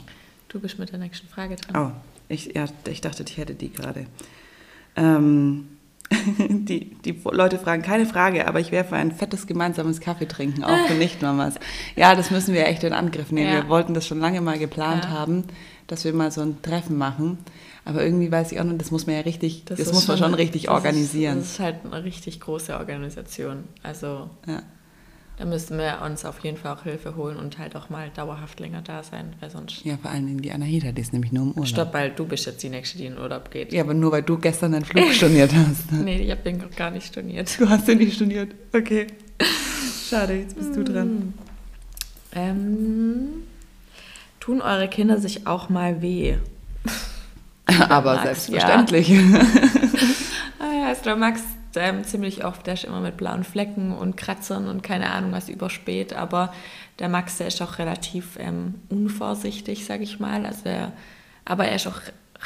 Du 0.47 0.59
bist 0.59 0.79
mit 0.79 0.91
der 0.91 0.99
nächsten 0.99 1.27
Frage 1.27 1.55
dran. 1.55 1.75
Oh, 1.75 1.91
ich, 2.29 2.53
ja, 2.53 2.65
ich 2.87 3.01
dachte, 3.01 3.23
ich 3.27 3.37
hätte 3.37 3.55
die 3.55 3.71
gerade. 3.71 4.05
Ähm, 4.95 5.67
die, 6.37 6.95
die 7.03 7.19
Leute 7.31 7.57
fragen, 7.57 7.81
keine 7.81 8.05
Frage, 8.05 8.47
aber 8.47 8.59
ich 8.59 8.71
wäre 8.71 8.85
für 8.85 8.95
ein 8.95 9.11
fettes 9.11 9.47
gemeinsames 9.47 9.99
Kaffee 9.99 10.27
trinken, 10.27 10.63
auch 10.63 10.87
für 10.87 10.93
Nichtmamas. 10.97 11.55
Ja, 11.95 12.15
das 12.15 12.31
müssen 12.31 12.53
wir 12.53 12.67
echt 12.67 12.83
in 12.83 12.93
Angriff 12.93 13.31
nehmen. 13.31 13.51
Ja. 13.51 13.63
Wir 13.63 13.69
wollten 13.69 13.93
das 13.93 14.05
schon 14.05 14.19
lange 14.19 14.41
mal 14.41 14.59
geplant 14.59 15.05
ja. 15.05 15.11
haben, 15.11 15.45
dass 15.87 16.05
wir 16.05 16.13
mal 16.13 16.31
so 16.31 16.41
ein 16.41 16.61
Treffen 16.61 16.97
machen. 16.97 17.39
Aber 17.85 18.03
irgendwie 18.03 18.31
weiß 18.31 18.51
ich 18.53 18.59
auch 18.59 18.63
noch, 18.63 18.77
das 18.77 18.91
muss 18.91 19.07
man 19.07 19.15
ja 19.15 19.21
richtig, 19.21 19.65
das, 19.65 19.77
das 19.77 19.91
muss 19.91 20.07
man 20.07 20.17
schon 20.17 20.33
richtig 20.33 20.69
organisieren. 20.69 21.39
Ist, 21.39 21.45
das 21.45 21.53
ist 21.53 21.59
halt 21.59 21.75
eine 21.85 22.03
richtig 22.03 22.39
große 22.39 22.77
Organisation. 22.77 23.65
Also 23.83 24.29
ja. 24.47 24.63
da 25.37 25.45
müssten 25.45 25.77
wir 25.77 26.01
uns 26.05 26.23
auf 26.23 26.39
jeden 26.39 26.55
Fall 26.55 26.77
auch 26.77 26.83
Hilfe 26.83 27.17
holen 27.17 27.35
und 27.35 27.57
halt 27.57 27.75
auch 27.75 27.89
mal 27.89 28.09
dauerhaft 28.15 28.61
länger 28.61 28.81
da 28.81 29.03
sein, 29.03 29.35
weil 29.41 29.49
sonst... 29.49 29.83
Ja, 29.83 29.97
vor 29.97 30.11
allen 30.11 30.25
Dingen 30.27 30.41
die 30.41 30.51
Anahita, 30.53 30.93
die 30.93 31.01
ist 31.01 31.11
nämlich 31.11 31.33
nur 31.33 31.43
im 31.43 31.51
Urlaub. 31.51 31.67
Stopp, 31.67 31.93
weil 31.93 32.11
du 32.11 32.25
bist 32.25 32.45
jetzt 32.45 32.63
die 32.63 32.69
Nächste, 32.69 32.97
die 32.97 33.05
in 33.05 33.15
den 33.15 33.21
Urlaub 33.21 33.51
geht. 33.51 33.73
Ja, 33.73 33.83
aber 33.83 33.93
nur 33.93 34.13
weil 34.13 34.23
du 34.23 34.37
gestern 34.37 34.71
deinen 34.71 34.85
Flug 34.85 35.03
storniert 35.11 35.53
hast. 35.53 35.91
nee, 35.91 36.21
ich 36.21 36.31
habe 36.31 36.41
den 36.41 36.63
gar 36.77 36.89
nicht 36.89 37.07
storniert. 37.07 37.59
Du 37.59 37.67
hast 37.67 37.85
den 37.85 37.97
nicht 37.97 38.13
storniert, 38.13 38.55
okay. 38.71 39.07
Schade, 40.09 40.35
jetzt 40.35 40.55
bist 40.55 40.73
du 40.75 40.83
dran. 40.83 41.07
Hm. 41.07 41.33
Ähm, 42.35 43.27
tun 44.39 44.61
eure 44.61 44.87
Kinder 44.87 45.19
sich 45.19 45.47
auch 45.47 45.69
mal 45.69 46.01
weh? 46.01 46.37
Aber 47.89 48.15
Max, 48.15 48.23
selbstverständlich. 48.45 49.09
Ja. 49.09 49.17
ah 50.59 50.73
ja, 50.79 50.87
also 50.87 51.03
der 51.03 51.15
Max 51.15 51.41
ähm, 51.75 52.03
ziemlich 52.03 52.45
oft, 52.45 52.67
der 52.67 52.75
ist 52.75 52.83
immer 52.83 52.99
mit 52.99 53.17
blauen 53.17 53.43
Flecken 53.43 53.91
und 53.91 54.17
Kratzern 54.17 54.67
und 54.67 54.83
keine 54.83 55.11
Ahnung 55.11 55.31
was 55.31 55.49
überspät, 55.49 56.13
aber 56.13 56.53
der 56.99 57.09
Max, 57.09 57.37
der 57.37 57.47
ist 57.47 57.61
auch 57.61 57.79
relativ 57.79 58.37
ähm, 58.39 58.75
unvorsichtig, 58.89 59.85
sag 59.85 60.01
ich 60.01 60.19
mal. 60.19 60.45
Also 60.45 60.69
er, 60.69 60.91
aber 61.45 61.65
er 61.65 61.75
ist 61.75 61.87
auch 61.87 62.01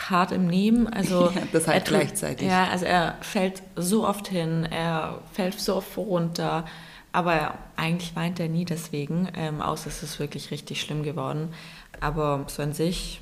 hart 0.09 0.31
im 0.31 0.47
Nehmen. 0.47 0.88
Also 0.88 1.31
ja, 1.35 1.41
das 1.51 1.68
halt 1.68 1.85
gleichzeitig. 1.85 2.47
Ja, 2.47 2.68
also 2.69 2.85
er 2.85 3.15
fällt 3.21 3.62
so 3.75 4.07
oft 4.07 4.27
hin, 4.27 4.68
er 4.69 5.19
fällt 5.33 5.59
so 5.59 5.75
oft 5.75 5.97
runter, 5.97 6.65
aber 7.12 7.56
eigentlich 7.75 8.15
weint 8.15 8.39
er 8.39 8.47
nie 8.47 8.65
deswegen, 8.65 9.27
ähm, 9.35 9.62
außer 9.62 9.88
es 9.88 10.03
ist 10.03 10.19
wirklich 10.19 10.51
richtig 10.51 10.81
schlimm 10.81 11.03
geworden. 11.03 11.53
Aber 12.00 12.45
so 12.47 12.62
an 12.62 12.74
sich 12.74 13.21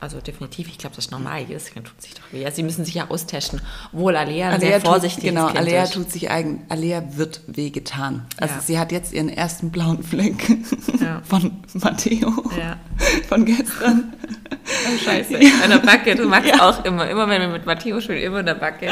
also 0.00 0.20
definitiv, 0.20 0.68
ich 0.68 0.78
glaube, 0.78 0.94
das 0.94 1.06
ist 1.06 1.10
normal. 1.10 1.40
Jedes 1.40 1.72
Kind 1.72 1.86
tut 1.86 2.00
sich 2.00 2.14
doch 2.14 2.22
weh. 2.30 2.42
Ja, 2.42 2.52
sie 2.52 2.62
müssen 2.62 2.84
sich 2.84 2.94
ja 2.94 3.10
austesten. 3.10 3.60
Obwohl 3.92 4.14
Alea, 4.14 4.50
Alea 4.50 4.60
sehr 4.60 4.80
vorsichtig 4.80 5.24
tut, 5.24 5.30
Genau, 5.30 5.46
Alea 5.48 5.86
tut 5.86 6.12
sich 6.12 6.30
eigen, 6.30 6.64
Alea 6.68 7.02
wird 7.16 7.40
weh 7.48 7.70
getan. 7.70 8.26
Also 8.36 8.54
ja. 8.54 8.60
sie 8.60 8.78
hat 8.78 8.92
jetzt 8.92 9.12
ihren 9.12 9.28
ersten 9.28 9.70
blauen 9.70 10.04
Fleck 10.04 10.48
ja. 11.00 11.20
von 11.24 11.50
Matteo 11.74 12.32
ja. 12.56 12.76
von 13.28 13.44
gestern. 13.44 14.12
Oh, 14.68 15.04
scheiße. 15.04 15.34
An 15.64 15.70
der 15.70 15.78
Backe, 15.78 16.14
du 16.14 16.28
magst 16.28 16.50
ja. 16.50 16.68
auch 16.68 16.84
immer, 16.84 17.08
immer 17.08 17.28
wenn 17.28 17.40
wir 17.40 17.48
mit 17.48 17.66
Matteo 17.66 18.00
spielen, 18.00 18.22
immer 18.22 18.40
in 18.40 18.46
der 18.46 18.54
Backe. 18.54 18.90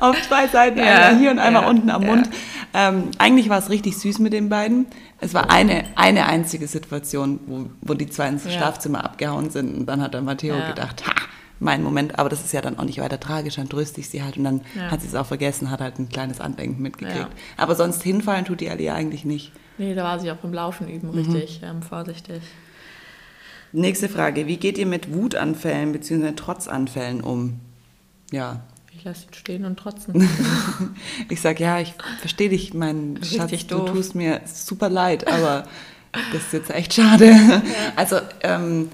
Auf 0.00 0.16
zwei 0.26 0.48
Seiten, 0.48 0.80
einmal 0.80 1.18
hier 1.18 1.30
und 1.30 1.38
einmal 1.38 1.66
unten 1.66 1.90
am 1.90 2.04
Mund. 2.06 2.30
Ähm, 2.74 3.10
eigentlich 3.18 3.48
war 3.48 3.58
es 3.58 3.70
richtig 3.70 3.98
süß 3.98 4.18
mit 4.20 4.32
den 4.32 4.48
beiden. 4.48 4.86
Es 5.20 5.34
war 5.34 5.50
eine, 5.50 5.84
eine 5.96 6.26
einzige 6.26 6.68
Situation, 6.68 7.40
wo, 7.46 7.66
wo 7.80 7.94
die 7.94 8.08
zwei 8.08 8.28
ins 8.28 8.44
ja. 8.44 8.52
Schlafzimmer 8.52 9.04
abgehauen 9.04 9.50
sind 9.50 9.76
und 9.76 9.86
dann 9.86 10.00
hat 10.00 10.14
der 10.14 10.22
Matteo 10.22 10.56
ja. 10.56 10.68
gedacht, 10.68 11.06
ha, 11.06 11.12
mein 11.60 11.82
Moment, 11.82 12.18
aber 12.18 12.28
das 12.28 12.44
ist 12.44 12.52
ja 12.52 12.60
dann 12.60 12.78
auch 12.78 12.84
nicht 12.84 13.00
weiter 13.00 13.18
tragisch, 13.18 13.56
dann 13.56 13.68
tröste 13.68 14.00
ich 14.00 14.08
sie 14.08 14.22
halt 14.22 14.36
und 14.36 14.44
dann 14.44 14.60
ja. 14.76 14.90
hat 14.90 15.00
sie 15.00 15.08
es 15.08 15.14
auch 15.16 15.26
vergessen, 15.26 15.70
hat 15.70 15.80
halt 15.80 15.98
ein 15.98 16.08
kleines 16.08 16.40
Andenken 16.40 16.82
mitgekriegt. 16.82 17.28
Aber 17.56 17.74
sonst 17.74 18.02
hinfallen 18.02 18.44
tut 18.44 18.60
die 18.60 18.70
Alia 18.70 18.94
eigentlich 18.94 19.24
nicht. 19.24 19.52
Nee, 19.76 19.94
da 19.94 20.04
war 20.04 20.20
sie 20.20 20.30
auch 20.30 20.36
beim 20.36 20.52
Laufen 20.52 20.88
üben 20.88 21.10
mhm. 21.10 21.18
richtig 21.18 21.60
ähm, 21.64 21.82
vorsichtig. 21.82 22.42
Nächste 23.72 24.08
Frage, 24.08 24.46
wie 24.46 24.56
geht 24.56 24.78
ihr 24.78 24.86
mit 24.86 25.12
Wutanfällen 25.12 25.92
bzw. 25.92 26.32
Trotzanfällen 26.32 27.20
um? 27.20 27.60
Ja, 28.30 28.60
ich 28.98 29.04
lasse 29.04 29.26
ihn 29.26 29.34
stehen 29.34 29.64
und 29.64 29.78
trotzen. 29.78 30.28
ich 31.28 31.40
sage, 31.40 31.62
ja, 31.62 31.80
ich 31.80 31.94
verstehe 32.20 32.48
dich, 32.48 32.74
mein 32.74 33.16
Richtig 33.20 33.38
Schatz, 33.38 33.66
doof. 33.68 33.86
du 33.86 33.92
tust 33.92 34.14
mir 34.14 34.40
super 34.44 34.88
leid, 34.88 35.28
aber 35.28 35.64
das 36.32 36.42
ist 36.42 36.52
jetzt 36.52 36.70
echt 36.70 36.94
schade. 36.94 37.26
Ja. 37.26 37.62
Also 37.96 38.16
ähm, 38.42 38.90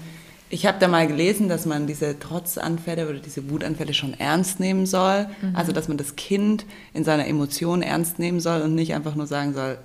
ich 0.49 0.65
habe 0.67 0.77
da 0.79 0.87
mal 0.87 1.07
gelesen, 1.07 1.49
dass 1.49 1.65
man 1.65 1.87
diese 1.87 2.19
Trotzanfälle 2.19 3.09
oder 3.09 3.19
diese 3.19 3.49
Wutanfälle 3.49 3.93
schon 3.93 4.13
ernst 4.13 4.59
nehmen 4.59 4.85
soll. 4.85 5.27
Mhm. 5.41 5.55
Also 5.55 5.71
dass 5.71 5.87
man 5.87 5.97
das 5.97 6.15
Kind 6.15 6.65
in 6.93 7.03
seiner 7.03 7.27
Emotion 7.27 7.81
ernst 7.81 8.19
nehmen 8.19 8.39
soll 8.39 8.61
und 8.61 8.75
nicht 8.75 8.93
einfach 8.93 9.15
nur 9.15 9.27
sagen 9.27 9.53
soll, 9.53 9.77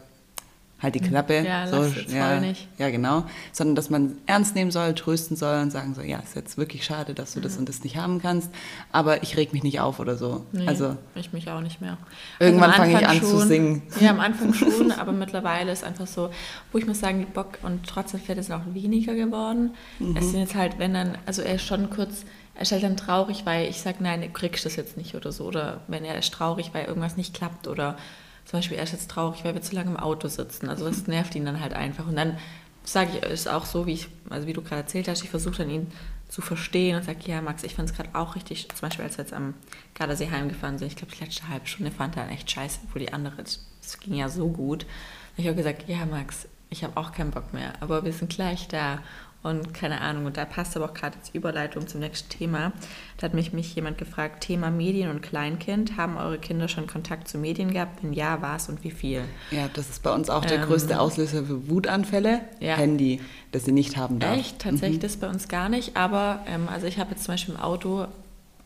halt 0.82 0.94
die 0.94 1.00
Klappe. 1.00 1.44
Ja, 1.46 1.66
so, 1.66 1.84
ja, 2.08 2.40
nicht. 2.40 2.68
ja, 2.78 2.90
genau. 2.90 3.24
Sondern 3.52 3.74
dass 3.74 3.90
man 3.90 4.16
ernst 4.26 4.54
nehmen 4.54 4.70
soll, 4.70 4.94
trösten 4.94 5.36
soll 5.36 5.60
und 5.60 5.70
sagen 5.70 5.94
soll, 5.94 6.04
ja, 6.04 6.18
ist 6.18 6.34
jetzt 6.34 6.58
wirklich 6.58 6.84
schade, 6.84 7.14
dass 7.14 7.34
du 7.34 7.40
das 7.40 7.56
und 7.56 7.68
das 7.68 7.84
nicht 7.84 7.96
haben 7.96 8.20
kannst, 8.20 8.50
aber 8.92 9.22
ich 9.22 9.36
reg 9.36 9.52
mich 9.52 9.62
nicht 9.62 9.80
auf 9.80 10.00
oder 10.00 10.16
so. 10.16 10.44
Nee, 10.52 10.66
also 10.66 10.96
ich 11.14 11.32
mich 11.32 11.48
auch 11.50 11.60
nicht 11.60 11.80
mehr. 11.80 11.98
Irgendwann 12.38 12.70
also 12.70 12.82
fange 12.82 13.00
ich 13.00 13.08
an 13.08 13.18
schon, 13.18 13.28
zu 13.28 13.38
singen. 13.46 13.82
Ja, 14.00 14.10
am 14.10 14.20
Anfang 14.20 14.54
schon, 14.54 14.92
aber 14.98 15.12
mittlerweile 15.12 15.72
ist 15.72 15.84
einfach 15.84 16.06
so, 16.06 16.30
wo 16.72 16.78
ich 16.78 16.86
muss 16.86 17.00
sagen, 17.00 17.20
die 17.20 17.26
Bock 17.26 17.58
und 17.62 17.86
trotzdem 17.86 18.20
Pferde 18.20 18.42
sind 18.42 18.54
auch 18.54 18.74
weniger 18.74 19.14
geworden. 19.14 19.74
Mhm. 19.98 20.16
Es 20.16 20.30
sind 20.30 20.40
jetzt 20.40 20.54
halt, 20.54 20.78
wenn 20.78 20.94
dann, 20.94 21.18
also 21.26 21.42
er 21.42 21.56
ist 21.56 21.66
schon 21.66 21.90
kurz 21.90 22.24
er 22.60 22.62
ist 22.64 22.72
halt 22.72 22.82
dann 22.82 22.98
traurig, 22.98 23.46
weil 23.46 23.70
ich 23.70 23.80
sage, 23.80 23.98
nein, 24.00 24.20
du 24.20 24.28
kriegst 24.28 24.66
das 24.66 24.76
jetzt 24.76 24.98
nicht 24.98 25.14
oder 25.14 25.32
so. 25.32 25.44
Oder 25.44 25.80
wenn 25.88 26.04
er 26.04 26.18
ist 26.18 26.30
traurig, 26.34 26.74
weil 26.74 26.84
irgendwas 26.84 27.16
nicht 27.16 27.32
klappt. 27.32 27.66
Oder 27.66 27.96
zum 28.44 28.58
Beispiel, 28.58 28.76
er 28.76 28.84
ist 28.84 28.92
jetzt 28.92 29.10
traurig, 29.10 29.44
weil 29.44 29.54
wir 29.54 29.62
zu 29.62 29.74
lange 29.74 29.90
im 29.90 29.96
Auto 29.96 30.28
sitzen. 30.28 30.68
Also 30.68 30.84
das 30.84 31.06
nervt 31.06 31.34
ihn 31.34 31.44
dann 31.44 31.60
halt 31.60 31.74
einfach. 31.74 32.06
Und 32.06 32.16
dann 32.16 32.38
sage 32.84 33.10
ich, 33.16 33.22
ist 33.22 33.48
auch 33.48 33.64
so, 33.64 33.86
wie 33.86 33.92
ich, 33.92 34.08
also 34.28 34.46
wie 34.46 34.52
du 34.52 34.62
gerade 34.62 34.82
erzählt 34.82 35.08
hast, 35.08 35.22
ich 35.22 35.30
versuche 35.30 35.58
dann 35.58 35.70
ihn 35.70 35.92
zu 36.28 36.42
verstehen 36.42 36.96
und 36.96 37.04
sage, 37.04 37.18
ja, 37.26 37.42
Max, 37.42 37.64
ich 37.64 37.74
fand 37.74 37.90
es 37.90 37.96
gerade 37.96 38.10
auch 38.14 38.36
richtig, 38.36 38.68
zum 38.68 38.88
Beispiel 38.88 39.04
als 39.04 39.18
wir 39.18 39.24
jetzt 39.24 39.32
am 39.32 39.54
Gardasee 39.94 40.30
heimgefahren 40.30 40.78
sind, 40.78 40.86
ich 40.86 40.96
glaube, 40.96 41.12
die 41.12 41.24
letzte 41.24 41.48
halbe 41.48 41.66
Stunde 41.66 41.90
fand 41.90 42.16
er 42.16 42.30
echt 42.30 42.50
scheiße, 42.50 42.78
wo 42.92 42.98
die 42.98 43.12
andere, 43.12 43.42
es 43.42 43.98
ging 44.00 44.14
ja 44.14 44.28
so 44.28 44.48
gut. 44.48 44.84
Und 44.84 45.38
ich 45.38 45.46
habe 45.46 45.56
gesagt, 45.56 45.88
ja, 45.88 46.06
Max, 46.06 46.46
ich 46.70 46.84
habe 46.84 46.96
auch 46.96 47.12
keinen 47.12 47.32
Bock 47.32 47.52
mehr, 47.52 47.72
aber 47.80 48.04
wir 48.04 48.12
sind 48.12 48.30
gleich 48.30 48.68
da. 48.68 49.00
Und 49.42 49.72
keine 49.72 50.02
Ahnung, 50.02 50.26
und 50.26 50.36
da 50.36 50.44
passt 50.44 50.76
aber 50.76 50.84
auch 50.86 50.94
gerade 50.94 51.16
jetzt 51.16 51.34
Überleitung 51.34 51.86
zum 51.88 52.00
nächsten 52.00 52.28
Thema. 52.28 52.72
Da 53.16 53.24
hat 53.24 53.34
mich, 53.34 53.54
mich 53.54 53.74
jemand 53.74 53.96
gefragt, 53.96 54.42
Thema 54.42 54.70
Medien 54.70 55.08
und 55.08 55.22
Kleinkind. 55.22 55.96
Haben 55.96 56.18
eure 56.18 56.38
Kinder 56.38 56.68
schon 56.68 56.86
Kontakt 56.86 57.26
zu 57.26 57.38
Medien 57.38 57.72
gehabt? 57.72 58.02
Wenn 58.02 58.12
ja, 58.12 58.42
was 58.42 58.68
und 58.68 58.84
wie 58.84 58.90
viel? 58.90 59.22
Ja, 59.50 59.68
das 59.72 59.88
ist 59.88 60.02
bei 60.02 60.12
uns 60.14 60.28
auch 60.28 60.44
der 60.44 60.58
ähm, 60.58 60.66
größte 60.66 61.00
Auslöser 61.00 61.44
für 61.44 61.70
Wutanfälle. 61.70 62.42
Ja. 62.60 62.76
Handy, 62.76 63.22
das 63.50 63.64
sie 63.64 63.72
nicht 63.72 63.96
haben 63.96 64.18
darf. 64.18 64.36
Echt? 64.36 64.58
Tatsächlich 64.58 64.98
mhm. 64.98 65.02
das 65.02 65.16
bei 65.16 65.28
uns 65.28 65.48
gar 65.48 65.70
nicht. 65.70 65.96
Aber 65.96 66.40
ähm, 66.46 66.68
also 66.68 66.86
ich 66.86 66.98
habe 66.98 67.12
jetzt 67.12 67.24
zum 67.24 67.32
Beispiel 67.32 67.54
im 67.54 67.60
Auto 67.60 68.08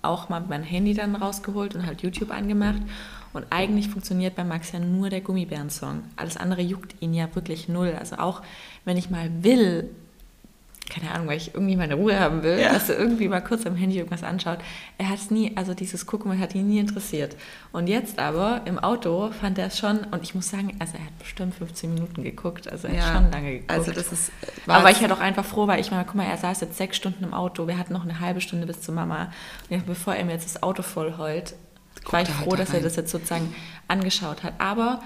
auch 0.02 0.28
mal 0.28 0.42
mein 0.48 0.64
Handy 0.64 0.92
dann 0.92 1.14
rausgeholt 1.14 1.76
und 1.76 1.86
halt 1.86 2.02
YouTube 2.02 2.32
angemacht. 2.32 2.82
Und 3.32 3.46
eigentlich 3.50 3.88
funktioniert 3.88 4.34
bei 4.34 4.44
Max 4.44 4.72
ja 4.72 4.80
nur 4.80 5.08
der 5.08 5.20
Gummibären-Song. 5.20 6.02
Alles 6.16 6.36
andere 6.36 6.62
juckt 6.62 6.94
ihn 7.00 7.14
ja 7.14 7.32
wirklich 7.34 7.68
null. 7.68 7.96
Also 7.98 8.16
auch 8.16 8.42
wenn 8.84 8.96
ich 8.96 9.10
mal 9.10 9.30
will, 9.42 9.90
keine 10.90 11.10
Ahnung, 11.12 11.28
weil 11.28 11.38
ich 11.38 11.54
irgendwie 11.54 11.76
meine 11.76 11.94
Ruhe 11.94 12.18
haben 12.18 12.42
will, 12.42 12.58
ja. 12.58 12.72
dass 12.72 12.90
er 12.90 12.98
irgendwie 12.98 13.28
mal 13.28 13.40
kurz 13.40 13.66
am 13.66 13.74
Handy 13.74 13.96
irgendwas 13.96 14.22
anschaut. 14.22 14.58
Er 14.98 15.08
hat 15.08 15.18
es 15.18 15.30
nie, 15.30 15.52
also 15.56 15.72
dieses 15.74 16.06
Gucken 16.06 16.38
hat 16.38 16.54
ihn 16.54 16.68
nie 16.68 16.78
interessiert. 16.78 17.36
Und 17.72 17.86
jetzt 17.86 18.18
aber 18.18 18.62
im 18.66 18.78
Auto 18.78 19.30
fand 19.40 19.58
er 19.58 19.68
es 19.68 19.78
schon, 19.78 20.00
und 20.10 20.22
ich 20.22 20.34
muss 20.34 20.50
sagen, 20.50 20.76
also 20.78 20.94
er 20.98 21.04
hat 21.06 21.18
bestimmt 21.18 21.54
15 21.54 21.94
Minuten 21.94 22.22
geguckt, 22.22 22.70
also 22.70 22.88
er 22.88 22.94
ja. 22.94 23.02
hat 23.02 23.14
schon 23.14 23.30
lange 23.32 23.52
geguckt. 23.52 23.70
Also 23.70 23.92
das 23.92 24.12
ist, 24.12 24.30
aber 24.66 24.90
ich 24.90 25.00
halt 25.00 25.12
auch 25.12 25.20
einfach 25.20 25.44
froh, 25.44 25.66
weil 25.66 25.80
ich 25.80 25.90
meine, 25.90 26.04
guck 26.04 26.16
mal, 26.16 26.26
er 26.26 26.36
saß 26.36 26.60
jetzt 26.60 26.76
sechs 26.76 26.96
Stunden 26.96 27.24
im 27.24 27.32
Auto, 27.32 27.66
wir 27.66 27.78
hatten 27.78 27.92
noch 27.92 28.04
eine 28.04 28.20
halbe 28.20 28.40
Stunde 28.40 28.66
bis 28.66 28.82
zur 28.82 28.94
Mama. 28.94 29.32
Und 29.70 29.86
bevor 29.86 30.14
er 30.14 30.24
mir 30.24 30.32
jetzt 30.32 30.54
das 30.54 30.62
Auto 30.62 30.82
voll 30.82 31.16
heult, 31.16 31.54
war 32.10 32.22
ich 32.22 32.28
froh, 32.28 32.54
dass 32.56 32.74
er 32.74 32.80
das 32.80 32.96
jetzt 32.96 33.10
sozusagen 33.10 33.54
angeschaut 33.88 34.42
hat. 34.42 34.54
Aber 34.58 35.00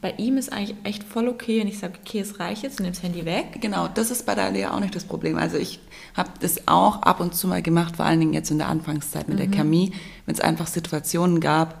bei 0.00 0.12
ihm 0.18 0.36
ist 0.36 0.52
eigentlich 0.52 0.76
echt 0.84 1.04
voll 1.04 1.28
okay, 1.28 1.60
wenn 1.60 1.68
ich 1.68 1.78
sage, 1.78 1.94
okay, 2.04 2.20
es 2.20 2.38
reicht 2.38 2.62
jetzt, 2.62 2.80
nimm 2.80 2.92
das 2.92 3.02
Handy 3.02 3.24
weg. 3.24 3.58
Genau, 3.60 3.88
das 3.88 4.10
ist 4.10 4.26
bei 4.26 4.34
der 4.34 4.50
Lea 4.50 4.66
auch 4.66 4.80
nicht 4.80 4.94
das 4.94 5.04
Problem. 5.04 5.36
Also 5.36 5.56
ich 5.56 5.80
habe 6.14 6.30
das 6.40 6.68
auch 6.68 7.02
ab 7.02 7.20
und 7.20 7.34
zu 7.34 7.48
mal 7.48 7.62
gemacht, 7.62 7.96
vor 7.96 8.04
allen 8.04 8.20
Dingen 8.20 8.34
jetzt 8.34 8.50
in 8.50 8.58
der 8.58 8.68
Anfangszeit 8.68 9.28
mit 9.28 9.38
mhm. 9.38 9.50
der 9.50 9.50
Chemie, 9.50 9.92
wenn 10.26 10.34
es 10.34 10.40
einfach 10.40 10.66
Situationen 10.66 11.40
gab, 11.40 11.80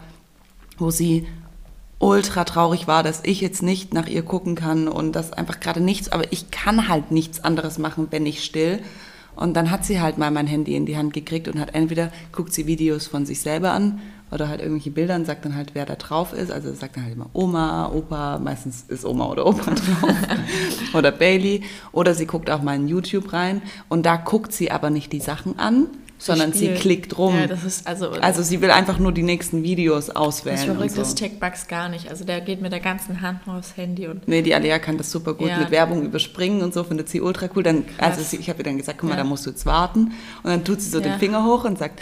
wo 0.78 0.90
sie 0.90 1.26
ultra 1.98 2.44
traurig 2.44 2.86
war, 2.86 3.02
dass 3.02 3.20
ich 3.24 3.40
jetzt 3.40 3.62
nicht 3.62 3.94
nach 3.94 4.06
ihr 4.06 4.22
gucken 4.22 4.54
kann 4.54 4.88
und 4.88 5.12
das 5.12 5.32
einfach 5.32 5.60
gerade 5.60 5.80
nichts, 5.80 6.10
aber 6.10 6.32
ich 6.32 6.50
kann 6.50 6.88
halt 6.88 7.10
nichts 7.10 7.42
anderes 7.44 7.78
machen, 7.78 8.08
wenn 8.10 8.26
ich 8.26 8.44
still. 8.44 8.80
Und 9.34 9.54
dann 9.54 9.70
hat 9.70 9.84
sie 9.84 10.00
halt 10.00 10.16
mal 10.16 10.30
mein 10.30 10.46
Handy 10.46 10.74
in 10.74 10.86
die 10.86 10.96
Hand 10.96 11.12
gekriegt 11.12 11.48
und 11.48 11.60
hat 11.60 11.74
entweder 11.74 12.10
guckt 12.32 12.54
sie 12.54 12.66
Videos 12.66 13.06
von 13.06 13.26
sich 13.26 13.40
selber 13.40 13.72
an 13.72 14.00
oder 14.30 14.48
halt 14.48 14.60
irgendwelche 14.60 14.90
Bilder 14.90 15.14
und 15.14 15.26
sagt 15.26 15.44
dann 15.44 15.54
halt, 15.54 15.74
wer 15.74 15.86
da 15.86 15.94
drauf 15.94 16.32
ist. 16.32 16.50
Also 16.50 16.72
sagt 16.74 16.96
dann 16.96 17.04
halt 17.04 17.14
immer 17.14 17.30
Oma, 17.32 17.90
Opa, 17.92 18.38
meistens 18.38 18.84
ist 18.88 19.04
Oma 19.04 19.26
oder 19.26 19.46
Opa 19.46 19.70
drauf. 19.74 20.14
oder 20.94 21.12
Bailey. 21.12 21.62
Oder 21.92 22.14
sie 22.14 22.26
guckt 22.26 22.50
auch 22.50 22.62
mal 22.62 22.76
in 22.76 22.88
YouTube 22.88 23.32
rein 23.32 23.62
und 23.88 24.04
da 24.04 24.16
guckt 24.16 24.52
sie 24.52 24.70
aber 24.70 24.90
nicht 24.90 25.12
die 25.12 25.20
Sachen 25.20 25.58
an, 25.58 25.88
sondern 26.18 26.52
sie 26.52 26.68
klickt 26.74 27.18
rum. 27.18 27.36
Ja, 27.38 27.46
das 27.46 27.84
also, 27.86 28.10
also 28.10 28.42
sie 28.42 28.60
will 28.62 28.70
einfach 28.70 28.98
nur 28.98 29.12
die 29.12 29.22
nächsten 29.22 29.62
Videos 29.62 30.10
auswählen. 30.10 30.56
Das 30.56 30.64
verrückt 30.64 30.96
ist 30.96 31.10
so. 31.10 31.16
Checkbugs 31.16 31.68
gar 31.68 31.88
nicht. 31.88 32.08
Also 32.08 32.24
der 32.24 32.40
geht 32.40 32.62
mit 32.62 32.72
der 32.72 32.80
ganzen 32.80 33.20
Hand 33.20 33.46
nur 33.46 33.56
aufs 33.56 33.76
Handy 33.76 34.06
und. 34.06 34.26
Nee, 34.26 34.42
die 34.42 34.54
Alea 34.54 34.78
kann 34.78 34.96
das 34.96 35.10
super 35.10 35.34
gut 35.34 35.48
ja. 35.48 35.58
mit 35.58 35.70
Werbung 35.70 36.02
überspringen 36.02 36.62
und 36.62 36.72
so, 36.72 36.84
findet 36.84 37.08
sie 37.08 37.20
ultra 37.20 37.48
cool. 37.54 37.62
Dann, 37.62 37.84
also 37.98 38.22
sie, 38.22 38.36
ich 38.36 38.48
habe 38.48 38.60
ihr 38.60 38.64
dann 38.64 38.78
gesagt, 38.78 38.98
guck 38.98 39.10
mal, 39.10 39.16
ja. 39.16 39.22
da 39.22 39.28
musst 39.28 39.46
du 39.46 39.50
jetzt 39.50 39.66
warten. 39.66 40.12
Und 40.42 40.50
dann 40.50 40.64
tut 40.64 40.80
sie 40.80 40.90
so 40.90 41.00
den 41.00 41.18
Finger 41.18 41.44
hoch 41.44 41.64
und 41.64 41.78
sagt, 41.78 42.00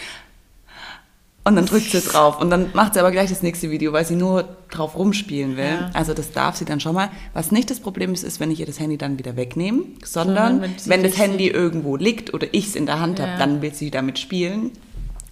und 1.44 1.56
dann 1.56 1.66
drückt 1.66 1.90
sie 1.90 2.00
drauf 2.00 2.40
und 2.40 2.48
dann 2.48 2.70
macht 2.72 2.94
sie 2.94 3.00
aber 3.00 3.10
gleich 3.10 3.28
das 3.28 3.42
nächste 3.42 3.70
Video, 3.70 3.92
weil 3.92 4.06
sie 4.06 4.16
nur 4.16 4.56
drauf 4.70 4.96
rumspielen 4.96 5.58
will. 5.58 5.64
Ja. 5.64 5.90
Also 5.92 6.14
das 6.14 6.32
darf 6.32 6.56
sie 6.56 6.64
dann 6.64 6.80
schon 6.80 6.94
mal. 6.94 7.10
Was 7.34 7.52
nicht 7.52 7.70
das 7.70 7.80
Problem 7.80 8.14
ist, 8.14 8.24
ist, 8.24 8.40
wenn 8.40 8.50
ich 8.50 8.60
ihr 8.60 8.66
das 8.66 8.80
Handy 8.80 8.96
dann 8.96 9.18
wieder 9.18 9.36
wegnehme, 9.36 9.82
sondern 10.02 10.62
wenn, 10.62 10.74
wenn 10.86 11.02
das 11.02 11.18
Handy 11.18 11.48
irgendwo 11.48 11.96
liegt 11.96 12.32
oder 12.32 12.46
ich 12.52 12.68
es 12.68 12.76
in 12.76 12.86
der 12.86 12.98
Hand 12.98 13.18
ja. 13.18 13.26
habe, 13.26 13.38
dann 13.38 13.60
will 13.60 13.74
sie 13.74 13.90
damit 13.90 14.18
spielen. 14.18 14.70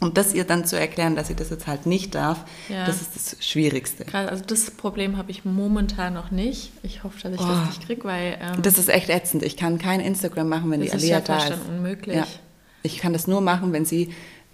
Und 0.00 0.18
das 0.18 0.34
ihr 0.34 0.42
dann 0.42 0.66
zu 0.66 0.78
erklären, 0.78 1.14
dass 1.14 1.28
sie 1.28 1.36
das 1.36 1.50
jetzt 1.50 1.68
halt 1.68 1.86
nicht 1.86 2.16
darf, 2.16 2.44
ja. 2.68 2.84
das 2.86 3.00
ist 3.00 3.14
das 3.14 3.36
Schwierigste. 3.40 4.04
Also 4.12 4.42
das 4.44 4.72
Problem 4.72 5.16
habe 5.16 5.30
ich 5.30 5.44
momentan 5.44 6.12
noch 6.12 6.32
nicht. 6.32 6.72
Ich 6.82 7.04
hoffe, 7.04 7.20
dass 7.22 7.34
ich 7.34 7.40
oh. 7.40 7.48
das 7.48 7.66
nicht 7.66 7.86
kriege, 7.86 8.02
weil... 8.02 8.36
Ähm, 8.40 8.62
das 8.62 8.78
ist 8.78 8.88
echt 8.88 9.08
ätzend. 9.10 9.44
Ich 9.44 9.56
kann 9.56 9.78
kein 9.78 10.00
Instagram 10.00 10.48
machen, 10.48 10.72
wenn 10.72 10.80
die 10.80 10.92
Alia 10.92 11.20
da 11.20 11.36
ist. 11.36 11.50
Das 11.50 11.58
ist 11.58 11.66
ja 11.68 11.72
unmöglich. 11.72 12.18
Ich 12.82 12.98
kann 12.98 13.12
das 13.12 13.28
nur 13.28 13.40
machen, 13.40 13.72
wenn 13.72 13.84
sie 13.84 14.12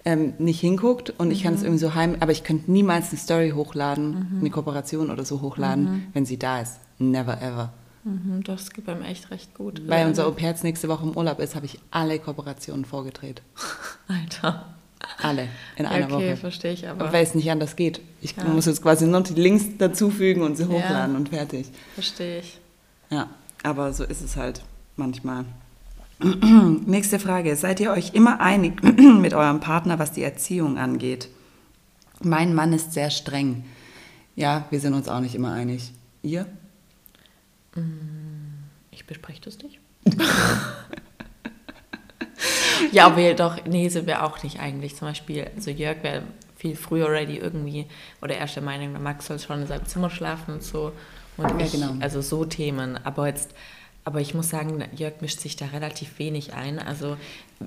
ähm, 0.09 0.33
nicht 0.39 0.59
hinguckt 0.59 1.13
und 1.17 1.27
mhm. 1.27 1.33
ich 1.33 1.43
kann 1.43 1.53
es 1.53 1.59
mhm. 1.59 1.67
irgendwie 1.67 1.85
so 1.85 1.95
heim, 1.95 2.17
aber 2.19 2.31
ich 2.31 2.43
könnte 2.43 2.71
niemals 2.71 3.09
eine 3.09 3.19
Story 3.19 3.51
hochladen, 3.51 4.09
mhm. 4.09 4.39
eine 4.39 4.49
Kooperation 4.49 5.11
oder 5.11 5.23
so 5.23 5.41
hochladen, 5.41 5.83
mhm. 5.83 6.03
wenn 6.13 6.25
sie 6.25 6.37
da 6.37 6.61
ist. 6.61 6.79
Never 6.97 7.41
ever. 7.41 7.71
Mhm, 8.03 8.43
das 8.43 8.71
geht 8.71 8.85
beim 8.85 9.03
echt 9.03 9.29
recht 9.29 9.53
gut. 9.53 9.87
Weil 9.87 10.07
unser 10.07 10.25
Au 10.25 10.31
pair 10.31 10.55
nächste 10.63 10.87
Woche 10.89 11.03
im 11.03 11.15
Urlaub 11.15 11.39
ist, 11.39 11.55
habe 11.55 11.65
ich 11.65 11.79
alle 11.91 12.17
Kooperationen 12.17 12.85
vorgedreht. 12.85 13.41
Alter. 14.07 14.65
Alle 15.21 15.47
in 15.77 15.85
einer 15.85 16.05
okay, 16.05 16.13
Woche. 16.13 16.23
Okay, 16.23 16.35
verstehe 16.35 16.73
ich 16.73 16.87
aber. 16.87 17.13
Weil 17.13 17.23
es 17.23 17.35
nicht 17.35 17.49
anders 17.49 17.75
geht. 17.75 18.01
Ich 18.21 18.35
ja. 18.35 18.43
muss 18.45 18.65
jetzt 18.65 18.81
quasi 18.81 19.05
nur 19.05 19.21
die 19.21 19.33
Links 19.33 19.77
dazufügen 19.77 20.41
und 20.41 20.57
sie 20.57 20.65
hochladen 20.65 21.13
ja. 21.13 21.17
und 21.17 21.29
fertig. 21.29 21.67
Verstehe 21.93 22.39
ich. 22.39 22.59
Ja, 23.09 23.29
aber 23.63 23.93
so 23.93 24.03
ist 24.03 24.21
es 24.21 24.35
halt 24.35 24.61
manchmal. 24.97 25.45
Nächste 26.85 27.17
Frage. 27.17 27.55
Seid 27.55 27.79
ihr 27.79 27.91
euch 27.91 28.13
immer 28.13 28.41
einig 28.41 28.83
mit 28.83 29.33
eurem 29.33 29.61
Partner, 29.61 29.99
was 29.99 30.11
die 30.11 30.23
Erziehung 30.23 30.77
angeht? 30.77 31.29
Mein 32.21 32.53
Mann 32.53 32.73
ist 32.73 32.91
sehr 32.91 33.09
streng. 33.09 33.63
Ja, 34.35 34.65
wir 34.69 34.81
sind 34.81 34.93
uns 34.93 35.07
auch 35.07 35.21
nicht 35.21 35.35
immer 35.35 35.53
einig. 35.53 35.93
Ihr? 36.21 36.45
Mm, 37.75 38.65
ich 38.91 39.05
bespreche 39.05 39.41
das 39.41 39.59
nicht. 39.59 39.79
ja, 42.91 43.05
aber 43.05 43.33
doch, 43.33 43.63
nee, 43.65 43.87
sind 43.87 44.05
wir 44.05 44.25
auch 44.25 44.43
nicht 44.43 44.59
eigentlich. 44.59 44.97
Zum 44.97 45.07
Beispiel, 45.07 45.49
also 45.55 45.71
Jörg 45.71 46.03
wäre 46.03 46.23
viel 46.57 46.75
früher 46.75 47.09
ready 47.09 47.37
irgendwie, 47.37 47.85
oder 48.21 48.35
er 48.35 48.43
ist 48.43 48.55
der 48.55 48.63
Meinung, 48.63 49.01
Max 49.01 49.27
soll 49.27 49.39
schon 49.39 49.61
in 49.61 49.67
seinem 49.67 49.85
Zimmer 49.85 50.09
schlafen 50.09 50.55
und 50.55 50.63
so. 50.63 50.91
Und 51.37 51.49
ja, 51.51 51.65
ich, 51.65 51.71
genau. 51.71 51.95
also 52.01 52.21
so 52.21 52.43
Themen. 52.43 52.99
Aber 53.05 53.27
jetzt 53.27 53.55
aber 54.09 54.21
ich 54.21 54.33
muss 54.33 54.49
sagen, 54.49 54.83
Jörg 54.95 55.21
mischt 55.21 55.39
sich 55.39 55.55
da 55.55 55.67
relativ 55.67 56.17
wenig 56.17 56.55
ein. 56.55 56.79
Also 56.79 57.15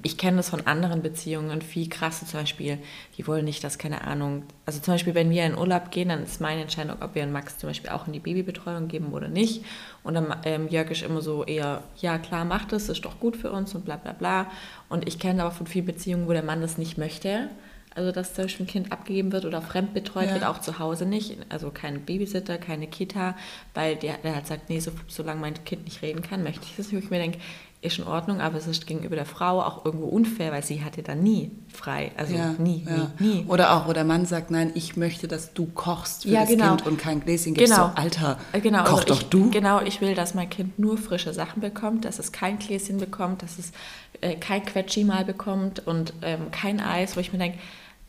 ich 0.03 0.19
kenne 0.19 0.39
das 0.39 0.51
von 0.51 0.67
anderen 0.67 1.01
Beziehungen 1.01 1.63
viel 1.63 1.89
krasser. 1.89 2.27
Zum 2.27 2.41
Beispiel, 2.41 2.79
die 3.17 3.29
wollen 3.29 3.45
nicht, 3.45 3.63
dass, 3.63 3.79
keine 3.79 4.03
Ahnung, 4.03 4.43
also 4.67 4.81
zum 4.81 4.95
Beispiel, 4.95 5.15
wenn 5.15 5.31
wir 5.31 5.47
in 5.47 5.57
Urlaub 5.57 5.93
gehen, 5.93 6.09
dann 6.09 6.25
ist 6.25 6.41
meine 6.41 6.63
Entscheidung, 6.63 6.97
ob 7.01 7.15
wir 7.15 7.25
Max 7.29 7.59
zum 7.59 7.71
Beispiel 7.71 7.91
auch 7.91 8.09
in 8.09 8.13
die 8.13 8.19
Babybetreuung 8.19 8.89
geben 8.89 9.13
oder 9.13 9.29
nicht. 9.29 9.65
Und 10.03 10.15
dann 10.15 10.35
ähm, 10.45 10.67
Jörg 10.67 10.91
ist 10.91 11.03
immer 11.03 11.23
so 11.23 11.45
eher, 11.45 11.85
ja 11.99 12.19
klar, 12.19 12.45
macht 12.45 12.73
es, 12.73 12.89
ist 12.89 13.05
doch 13.05 13.21
gut 13.21 13.37
für 13.37 13.53
uns 13.53 13.73
und 13.77 13.85
bla 13.85 13.95
bla 13.95 14.11
bla. 14.11 14.51
Und 14.89 15.07
ich 15.07 15.21
kenne 15.21 15.43
aber 15.43 15.53
von 15.53 15.69
vielen 15.69 15.87
Beziehungen, 15.87 16.27
wo 16.27 16.33
der 16.33 16.43
Mann 16.43 16.61
das 16.61 16.77
nicht 16.77 16.99
möchte. 16.99 17.51
Also, 17.95 18.13
dass 18.13 18.35
zum 18.35 18.45
Beispiel 18.45 18.67
ein 18.67 18.69
Kind 18.69 18.93
abgegeben 18.93 19.33
wird 19.33 19.45
oder 19.45 19.61
fremdbetreut 19.61 20.27
ja. 20.27 20.35
wird, 20.35 20.45
auch 20.45 20.61
zu 20.61 20.79
Hause 20.79 21.07
nicht. 21.07 21.37
Also 21.49 21.71
kein 21.71 22.05
Babysitter, 22.05 22.59
keine 22.59 22.87
Kita, 22.87 23.37
weil 23.75 23.97
der, 23.97 24.19
der 24.19 24.37
hat 24.37 24.43
gesagt, 24.45 24.71
nee, 24.71 24.81
so, 24.81 24.93
solange 25.09 25.41
mein 25.41 25.65
Kind 25.65 25.85
nicht 25.85 26.03
reden 26.03 26.23
kann, 26.23 26.43
möchte 26.43 26.65
ich 26.65 26.77
das 26.77 26.87
nicht. 26.87 26.95
Wo 26.95 27.05
ich 27.05 27.11
mir 27.11 27.19
denke, 27.19 27.39
ist 27.83 27.99
in 27.99 28.07
Ordnung, 28.07 28.41
aber 28.41 28.59
es 28.59 28.69
ist 28.69 28.87
gegenüber 28.87 29.17
der 29.17 29.27
Frau 29.27 29.61
auch 29.61 29.85
irgendwo 29.85 30.07
unfair, 30.07 30.53
weil 30.53 30.63
sie 30.63 30.85
hatte 30.85 31.03
dann 31.03 31.23
nie 31.23 31.51
frei. 31.69 32.13
Also 32.17 32.35
ja, 32.35 32.55
nie, 32.59 32.87
ja. 32.89 33.11
nie, 33.19 33.27
nie. 33.27 33.45
Oder 33.49 33.75
auch, 33.75 33.89
wo 33.89 33.93
der 33.93 34.05
Mann 34.05 34.25
sagt, 34.25 34.53
nein, 34.53 34.71
ich 34.75 34.97
möchte, 34.97 35.27
dass 35.27 35.53
du 35.53 35.67
kochst 35.67 36.23
für 36.23 36.29
ja, 36.29 36.41
das 36.43 36.51
genau. 36.51 36.69
Kind 36.69 36.87
und 36.87 36.99
kein 36.99 37.21
Gläschen 37.21 37.55
gibst. 37.55 37.73
Genau. 37.73 37.89
So, 37.89 37.93
Alter, 37.97 38.39
äh, 38.53 38.61
genau, 38.61 38.85
koch 38.85 39.01
also 39.01 39.05
doch 39.07 39.23
ich, 39.23 39.29
du. 39.29 39.51
Genau, 39.51 39.83
ich 39.83 40.01
will, 40.01 40.15
dass 40.15 40.35
mein 40.35 40.49
Kind 40.49 40.79
nur 40.79 40.97
frische 40.97 41.35
Sachen 41.35 41.61
bekommt, 41.61 42.05
dass 42.05 42.21
es 42.21 42.31
kein 42.31 42.61
Gläschen 42.61 42.99
bekommt, 42.99 43.43
dass 43.43 43.59
es 43.59 43.73
äh, 44.21 44.37
kein 44.37 44.65
Quetschi 44.65 45.03
mal 45.03 45.25
bekommt 45.25 45.85
und 45.85 46.15
ähm, 46.23 46.53
kein 46.53 46.79
Eis, 46.79 47.17
wo 47.17 47.21
ich 47.21 47.33
mir 47.33 47.41
denke, 47.41 47.59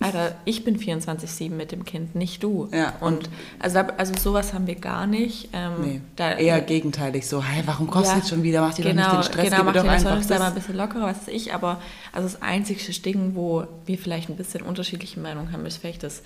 Alter, 0.03 0.35
ich 0.45 0.63
bin 0.63 0.77
24-7 0.77 1.49
mit 1.51 1.71
dem 1.71 1.85
Kind, 1.85 2.15
nicht 2.15 2.43
du. 2.43 2.69
Ja, 2.71 2.93
und, 2.99 3.29
also, 3.59 3.79
also 3.79 4.13
sowas 4.17 4.53
haben 4.53 4.67
wir 4.67 4.75
gar 4.75 5.07
nicht. 5.07 5.49
Ähm, 5.53 5.73
nee, 5.81 6.01
da, 6.15 6.33
eher 6.33 6.61
gegenteilig 6.61 7.27
so, 7.27 7.43
hey, 7.43 7.63
warum 7.65 7.87
kostet 7.87 8.13
ja, 8.13 8.17
jetzt 8.19 8.29
schon 8.29 8.43
wieder? 8.43 8.61
Macht 8.61 8.79
ihr 8.79 8.85
genau, 8.85 9.03
doch 9.03 9.17
nicht 9.17 9.29
den 9.29 9.33
Stress? 9.33 9.49
Genau, 9.51 9.63
macht 9.63 9.75
ihr 9.75 9.83
das 9.83 10.05
einfach 10.05 10.39
mal 10.39 10.47
ein 10.47 10.53
bisschen 10.53 10.75
lockerer, 10.75 11.03
was 11.03 11.17
weiß 11.21 11.27
ich. 11.29 11.53
Aber 11.53 11.81
also 12.11 12.27
das 12.27 12.41
einzige 12.41 12.91
Ding, 13.01 13.35
wo 13.35 13.65
wir 13.85 13.97
vielleicht 13.97 14.29
ein 14.29 14.35
bisschen 14.35 14.61
unterschiedliche 14.61 15.19
Meinungen 15.19 15.51
haben, 15.51 15.65
ist 15.65 15.77
vielleicht 15.77 16.03
das 16.03 16.21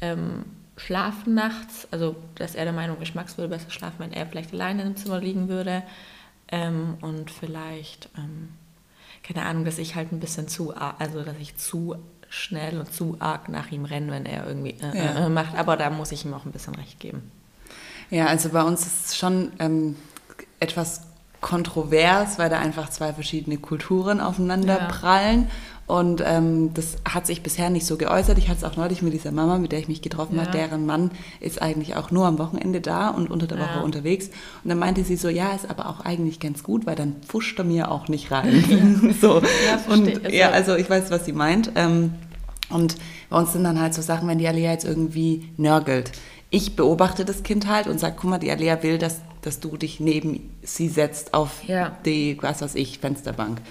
ähm, 0.00 0.44
Schlafen 0.76 1.34
nachts. 1.34 1.88
Also, 1.90 2.16
dass 2.36 2.54
er 2.54 2.64
der 2.64 2.72
Meinung 2.72 3.00
ist, 3.02 3.14
Max 3.14 3.36
würde 3.36 3.48
besser 3.48 3.70
schlafen, 3.70 3.96
wenn 3.98 4.12
er 4.12 4.26
vielleicht 4.26 4.52
alleine 4.52 4.82
im 4.82 4.96
Zimmer 4.96 5.20
liegen 5.20 5.48
würde. 5.48 5.82
Ähm, 6.50 6.96
und 7.00 7.30
vielleicht... 7.30 8.08
Ähm, 8.16 8.50
keine 9.22 9.44
Ahnung, 9.44 9.64
dass 9.64 9.78
ich 9.78 9.94
halt 9.94 10.12
ein 10.12 10.20
bisschen 10.20 10.48
zu, 10.48 10.74
also 10.74 11.22
dass 11.22 11.36
ich 11.38 11.56
zu 11.56 11.96
schnell 12.28 12.78
und 12.78 12.92
zu 12.92 13.16
arg 13.18 13.48
nach 13.48 13.70
ihm 13.70 13.84
renne, 13.84 14.12
wenn 14.12 14.26
er 14.26 14.46
irgendwie 14.46 14.76
äh, 14.80 14.96
ja. 14.96 15.26
äh, 15.26 15.28
macht. 15.28 15.56
Aber 15.56 15.76
da 15.76 15.90
muss 15.90 16.12
ich 16.12 16.24
ihm 16.24 16.34
auch 16.34 16.44
ein 16.44 16.52
bisschen 16.52 16.74
recht 16.74 17.00
geben. 17.00 17.30
Ja, 18.10 18.26
also 18.26 18.50
bei 18.50 18.62
uns 18.62 18.86
ist 18.86 19.06
es 19.06 19.16
schon 19.16 19.52
ähm, 19.58 19.96
etwas 20.60 21.02
kontrovers, 21.40 22.38
weil 22.38 22.50
da 22.50 22.58
einfach 22.58 22.90
zwei 22.90 23.12
verschiedene 23.12 23.58
Kulturen 23.58 24.20
aufeinander 24.20 24.78
ja. 24.78 24.86
prallen. 24.86 25.50
Und 25.88 26.22
ähm, 26.24 26.74
das 26.74 26.98
hat 27.08 27.26
sich 27.26 27.42
bisher 27.42 27.70
nicht 27.70 27.86
so 27.86 27.96
geäußert. 27.96 28.36
Ich 28.36 28.50
hatte 28.50 28.58
es 28.58 28.64
auch 28.64 28.76
neulich 28.76 29.00
mit 29.00 29.14
dieser 29.14 29.32
Mama, 29.32 29.56
mit 29.56 29.72
der 29.72 29.78
ich 29.78 29.88
mich 29.88 30.02
getroffen 30.02 30.36
ja. 30.36 30.42
habe. 30.42 30.52
Deren 30.52 30.84
Mann 30.84 31.10
ist 31.40 31.62
eigentlich 31.62 31.96
auch 31.96 32.10
nur 32.10 32.26
am 32.26 32.38
Wochenende 32.38 32.82
da 32.82 33.08
und 33.08 33.30
unter 33.30 33.46
der 33.46 33.58
Woche 33.58 33.82
unterwegs. 33.82 34.26
Und 34.62 34.68
dann 34.68 34.78
meinte 34.78 35.02
sie 35.02 35.16
so, 35.16 35.30
ja, 35.30 35.52
ist 35.52 35.68
aber 35.68 35.88
auch 35.88 36.00
eigentlich 36.00 36.40
ganz 36.40 36.62
gut, 36.62 36.84
weil 36.84 36.94
dann 36.94 37.16
pfuscht 37.26 37.58
er 37.58 37.64
mir 37.64 37.90
auch 37.90 38.08
nicht 38.08 38.30
rein. 38.30 39.14
so. 39.20 39.40
Ja, 39.40 39.80
und, 39.90 40.24
also, 40.26 40.36
ja, 40.36 40.50
also 40.50 40.76
ich 40.76 40.90
weiß, 40.90 41.10
was 41.10 41.24
sie 41.24 41.32
meint. 41.32 41.72
Ähm, 41.74 42.12
und 42.68 42.96
bei 43.30 43.38
uns 43.38 43.54
sind 43.54 43.64
dann 43.64 43.80
halt 43.80 43.94
so 43.94 44.02
Sachen, 44.02 44.28
wenn 44.28 44.36
die 44.36 44.46
Alea 44.46 44.72
jetzt 44.72 44.84
irgendwie 44.84 45.48
nörgelt. 45.56 46.12
Ich 46.50 46.76
beobachte 46.76 47.24
das 47.24 47.42
Kind 47.42 47.66
halt 47.66 47.86
und 47.86 47.98
sage, 47.98 48.16
guck 48.20 48.28
mal, 48.28 48.38
die 48.38 48.50
Alea 48.50 48.82
will, 48.82 48.98
dass, 48.98 49.22
dass 49.40 49.58
du 49.60 49.78
dich 49.78 50.00
neben 50.00 50.50
sie 50.62 50.88
setzt 50.88 51.32
auf 51.32 51.64
ja. 51.66 51.96
die, 52.04 52.36
was 52.42 52.60
weiß 52.60 52.74
ich, 52.74 52.98
Fensterbank. 52.98 53.62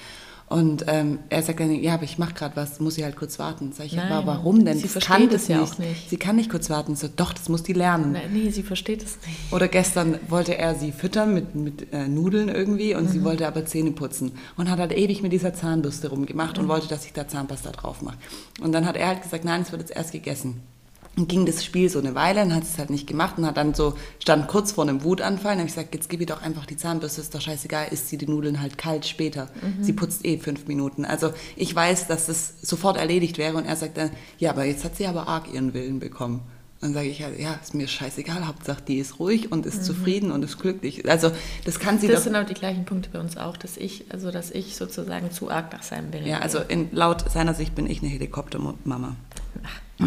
Und 0.50 0.86
ähm, 0.88 1.20
er 1.28 1.44
sagt 1.44 1.60
dann, 1.60 1.74
ja, 1.74 1.96
aber 1.96 2.04
ich 2.04 2.18
mache 2.18 2.34
gerade 2.34 2.56
was, 2.56 2.80
muss 2.80 2.96
sie 2.96 3.04
halt 3.04 3.18
kurz 3.18 3.38
warten. 3.38 3.74
Sag 3.74 3.88
ich, 3.88 3.94
Nein, 3.94 4.10
aber 4.10 4.28
warum 4.28 4.64
denn? 4.64 4.78
Sie 4.78 4.88
versteht 4.88 5.34
es 5.34 5.50
ja 5.50 5.62
auch 5.62 5.78
nicht. 5.78 6.10
Sie 6.10 6.16
kann 6.16 6.38
nicht 6.38 6.50
kurz 6.50 6.70
warten. 6.70 6.96
So, 6.96 7.10
doch, 7.14 7.34
das 7.34 7.50
muss 7.50 7.64
die 7.64 7.74
lernen. 7.74 8.14
Nein, 8.14 8.32
nee, 8.32 8.50
sie 8.50 8.64
versteht 8.64 9.04
es 9.04 9.18
nicht. 9.28 9.52
Oder 9.52 9.68
gestern 9.68 10.18
wollte 10.30 10.58
er 10.58 10.76
sie 10.76 10.94
füttern 10.94 11.34
mit, 11.34 11.54
mit 11.56 11.92
äh, 11.92 12.08
Nudeln 12.08 12.48
irgendwie 12.48 12.96
und 12.96 13.06
mhm. 13.06 13.10
sie 13.10 13.24
wollte 13.26 13.46
aber 13.46 13.66
Zähne 13.66 13.92
putzen. 13.92 14.32
Und 14.56 14.70
hat 14.70 14.80
halt 14.80 14.94
ewig 14.94 15.22
mit 15.22 15.34
dieser 15.34 15.54
Zahnbürste 15.54 16.08
rumgemacht 16.08 16.56
mhm. 16.56 16.64
und 16.64 16.70
wollte, 16.70 16.88
dass 16.88 17.06
ich 17.06 17.12
da 17.12 17.28
Zahnpasta 17.28 17.72
drauf 17.72 18.02
mache. 18.02 18.18
Und 18.62 18.72
dann 18.72 18.86
hat 18.86 18.96
er 18.96 19.08
halt 19.08 19.24
gesagt, 19.24 19.44
nein, 19.44 19.64
es 19.64 19.72
wird 19.74 19.82
jetzt 19.82 19.96
erst 19.98 20.14
gegessen. 20.14 20.62
Und 21.18 21.28
ging 21.28 21.48
das 21.48 21.66
Spiel 21.66 21.90
so 21.90 21.98
eine 21.98 22.14
Weile 22.14 22.44
und 22.44 22.54
hat 22.54 22.62
es 22.64 22.78
halt 22.78 22.92
nicht 22.92 23.08
gemacht 23.08 23.40
und 23.40 23.48
hat 23.48 23.58
dann 23.58 23.74
so, 23.74 23.96
stand 24.20 24.48
kurz 24.48 24.74
vor 24.74 24.84
einem 24.84 25.04
Wutanfall 25.04 25.54
und 25.54 25.60
habe 25.60 25.68
ich 25.68 25.76
gesagt, 25.76 25.96
jetzt 25.96 26.10
gib 26.10 26.20
ihr 26.20 26.28
doch 26.28 26.44
einfach 26.44 26.68
die 26.68 26.78
Zahnbürste, 26.78 27.22
ist 27.22 27.34
doch 27.34 27.42
scheißegal, 27.42 27.88
isst 27.90 28.10
sie 28.10 28.20
die 28.20 28.28
Nudeln 28.28 28.62
halt 28.62 28.78
kalt 28.78 29.06
später. 29.08 29.50
Mhm. 29.62 29.84
Sie 29.84 29.94
putzt 29.94 30.26
eh 30.26 30.38
fünf 30.38 30.68
Minuten. 30.68 31.06
Also 31.06 31.32
ich 31.56 31.76
weiß, 31.76 32.06
dass 32.06 32.28
das 32.28 32.62
sofort 32.62 32.98
erledigt 32.98 33.40
wäre 33.40 33.58
und 33.58 33.66
er 33.66 33.76
sagt 33.76 33.98
dann, 33.98 34.12
ja, 34.38 34.52
aber 34.52 34.66
jetzt 34.66 34.84
hat 34.86 34.96
sie 34.96 35.08
aber 35.08 35.28
arg 35.28 35.52
ihren 35.52 35.74
Willen 35.74 36.00
bekommen. 36.00 36.42
Dann 36.80 36.94
sage 36.94 37.08
ich 37.08 37.24
halt, 37.24 37.40
ja, 37.40 37.54
ist 37.56 37.74
mir 37.74 37.88
scheißegal, 37.88 38.46
Hauptsache 38.46 38.84
die 38.88 39.00
ist 39.00 39.20
ruhig 39.20 39.52
und 39.52 39.66
ist 39.66 39.78
mhm. 39.80 39.84
zufrieden 39.84 40.32
und 40.32 40.44
ist 40.44 40.60
glücklich. 40.60 41.10
Also 41.10 41.32
das 41.66 41.80
kann 41.80 41.98
sie 41.98 42.08
Das 42.08 42.24
sind 42.24 42.36
auch 42.36 42.46
die 42.46 42.54
gleichen 42.54 42.86
Punkte 42.86 43.10
bei 43.12 43.20
uns 43.20 43.36
auch, 43.36 43.58
dass 43.58 43.78
ich, 43.78 44.06
also 44.10 44.30
dass 44.30 44.52
ich 44.52 44.76
sozusagen 44.76 45.32
zu 45.32 45.50
arg 45.50 45.74
nach 45.74 45.82
seinem 45.82 46.14
Willen 46.14 46.28
Ja, 46.28 46.40
also 46.40 46.60
in, 46.60 46.90
laut 46.92 47.32
seiner 47.32 47.56
Sicht 47.56 47.74
bin 47.74 47.88
ich 47.88 48.02
eine 48.02 48.12
Helikoptermama. 48.12 49.16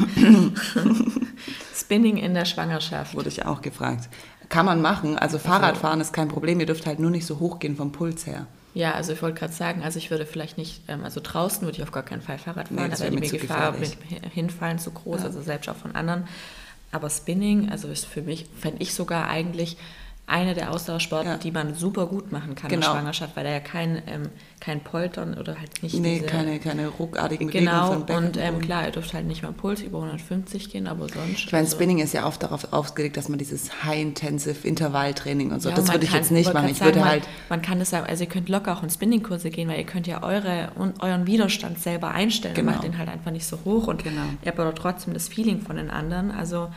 Spinning 1.75 2.19
in 2.19 2.35
der 2.35 2.45
Schwangerschaft. 2.45 3.17
Wurde 3.17 3.31
ich 3.31 3.45
auch 3.45 3.63
gefragt. 3.63 4.09
Kann 4.49 4.67
man 4.67 4.81
machen. 4.81 5.19
Also, 5.19 5.39
also 5.39 5.49
Fahrradfahren 5.49 6.01
ist 6.01 6.13
kein 6.13 6.29
Problem. 6.29 6.61
Ihr 6.61 6.67
dürft 6.67 6.87
halt 6.87 7.01
nur 7.01 7.11
nicht 7.11 7.27
so 7.27 7.41
hoch 7.41 7.59
gehen 7.59 7.77
vom 7.77 7.91
Puls 7.91 8.27
her. 8.27 8.47
Ja, 8.73 8.93
also 8.93 9.13
ich 9.13 9.21
wollte 9.23 9.39
gerade 9.39 9.53
sagen, 9.53 9.83
also 9.83 9.99
ich 9.99 10.13
würde 10.13 10.27
vielleicht 10.27 10.57
nicht, 10.57 10.83
ähm, 10.87 11.03
also 11.03 11.21
draußen 11.21 11.63
würde 11.63 11.79
ich 11.79 11.83
auf 11.83 11.91
gar 11.91 12.05
keinen 12.05 12.23
Fall 12.23 12.39
Fahrrad 12.39 12.69
fahren, 12.69 12.85
nee, 12.85 12.89
da 12.89 13.01
wäre 13.01 13.17
die 13.17 13.39
Gefahr 13.39 13.73
mit 13.73 13.97
hinfallen 14.33 14.79
zu 14.79 14.93
groß, 14.93 15.21
ja. 15.21 15.27
also 15.27 15.43
selbst 15.43 15.69
auch 15.69 15.77
von 15.77 15.97
anderen. 15.97 16.29
Aber 16.93 17.09
Spinning, 17.11 17.71
also 17.71 17.89
ist 17.89 18.07
für 18.07 18.23
mich, 18.23 18.47
fände 18.59 18.83
ich 18.83 18.95
sogar 18.95 19.29
eigentlich 19.29 19.77
eine 20.31 20.55
der 20.55 20.71
Ausdauersporten, 20.71 21.33
ja. 21.33 21.37
die 21.37 21.51
man 21.51 21.75
super 21.75 22.07
gut 22.07 22.31
machen 22.31 22.55
kann 22.55 22.71
genau. 22.71 22.87
in 22.87 22.93
Schwangerschaft, 22.93 23.37
weil 23.37 23.45
da 23.45 23.51
ja 23.51 23.61
kein, 23.61 24.01
ähm, 24.07 24.29
kein 24.61 24.81
Poltern 24.81 25.35
oder 25.35 25.59
halt 25.59 25.83
nicht 25.83 25.99
Nee, 25.99 26.21
diese, 26.21 26.27
keine, 26.27 26.61
keine 26.61 26.87
ruckartigen 26.87 27.51
Genau, 27.51 27.93
von 27.93 28.07
Becken 28.07 28.25
und 28.25 28.37
ähm, 28.37 28.61
klar, 28.61 28.87
ihr 28.87 28.93
dürft 28.93 29.13
halt 29.13 29.27
nicht 29.27 29.43
mal 29.43 29.53
Puls 29.53 29.83
über 29.83 29.99
150 29.99 30.71
gehen, 30.71 30.87
aber 30.87 31.09
sonst... 31.09 31.47
Ich 31.47 31.53
meine, 31.53 31.65
also, 31.65 31.77
Spinning 31.77 31.99
ist 31.99 32.15
ja 32.15 32.27
oft 32.27 32.43
darauf 32.43 32.73
ausgelegt, 32.73 33.17
dass 33.17 33.29
man 33.29 33.39
dieses 33.39 33.85
High-Intensive 33.85 34.67
Intervalltraining 34.67 35.51
und 35.51 35.61
so, 35.61 35.69
ja, 35.71 35.75
das 35.75 35.91
würde 35.91 36.05
ich 36.05 36.13
jetzt 36.13 36.31
nicht 36.31 36.55
machen. 36.55 36.69
Ich 36.69 36.79
sagen, 36.79 36.95
würde 36.95 37.05
halt... 37.05 37.25
Man, 37.49 37.61
kann 37.61 37.81
das 37.81 37.93
also 37.93 38.23
ihr 38.23 38.31
könnt 38.31 38.49
locker 38.49 38.77
auch 38.77 38.85
in 38.85 38.91
Spinning-Kurse 38.91 39.51
gehen, 39.51 39.69
weil 39.69 39.79
ihr 39.79 39.87
könnt 39.87 40.07
ja 40.07 40.23
eure, 40.23 40.71
euren 41.01 41.27
Widerstand 41.27 41.81
selber 41.81 42.13
einstellen 42.13 42.55
genau. 42.55 42.73
macht 42.73 42.85
den 42.85 42.99
halt 42.99 43.09
einfach 43.09 43.33
nicht 43.33 43.47
so 43.47 43.59
hoch 43.65 43.89
und 43.89 44.05
genau. 44.05 44.23
ihr 44.43 44.49
habt 44.49 44.61
aber 44.61 44.75
trotzdem 44.77 45.13
das 45.13 45.27
Feeling 45.27 45.61
von 45.61 45.75
den 45.75 45.91
anderen, 45.91 46.31
also 46.31 46.69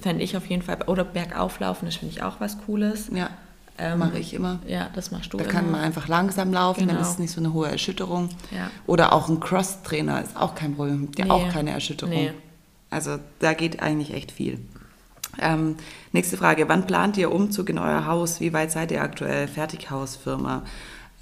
fände 0.00 0.22
ich 0.22 0.36
auf 0.36 0.46
jeden 0.46 0.62
Fall. 0.62 0.78
Oder 0.86 1.04
bergauflaufen, 1.04 1.86
das 1.86 1.96
finde 1.96 2.14
ich 2.14 2.22
auch 2.22 2.40
was 2.40 2.58
Cooles. 2.66 3.10
Ja. 3.14 3.30
Ähm, 3.78 3.98
mache 3.98 4.18
ich 4.18 4.34
immer. 4.34 4.58
Ja, 4.66 4.90
das 4.94 5.10
machst 5.10 5.32
du 5.32 5.38
Da 5.38 5.44
immer. 5.44 5.52
kann 5.52 5.70
man 5.70 5.80
einfach 5.80 6.06
langsam 6.06 6.52
laufen, 6.52 6.80
genau. 6.80 6.94
dann 6.94 7.02
ist 7.02 7.12
es 7.12 7.18
nicht 7.18 7.32
so 7.32 7.40
eine 7.40 7.54
hohe 7.54 7.68
Erschütterung. 7.68 8.28
Ja. 8.50 8.70
Oder 8.86 9.12
auch 9.14 9.28
ein 9.28 9.40
Cross-Trainer 9.40 10.22
ist 10.22 10.36
auch 10.36 10.54
kein 10.54 10.74
Problem, 10.74 11.08
ja 11.16 11.24
nee. 11.24 11.30
auch 11.30 11.48
keine 11.48 11.70
Erschütterung. 11.70 12.14
Nee. 12.14 12.32
Also 12.90 13.18
da 13.38 13.54
geht 13.54 13.80
eigentlich 13.80 14.12
echt 14.12 14.32
viel. 14.32 14.58
Ähm, 15.38 15.76
nächste 16.12 16.36
Frage, 16.36 16.68
wann 16.68 16.86
plant 16.86 17.16
ihr 17.16 17.32
Umzug 17.32 17.70
in 17.70 17.78
euer 17.78 18.06
Haus? 18.06 18.40
Wie 18.40 18.52
weit 18.52 18.70
seid 18.70 18.90
ihr 18.90 19.00
aktuell? 19.00 19.48
Fertighausfirma? 19.48 20.62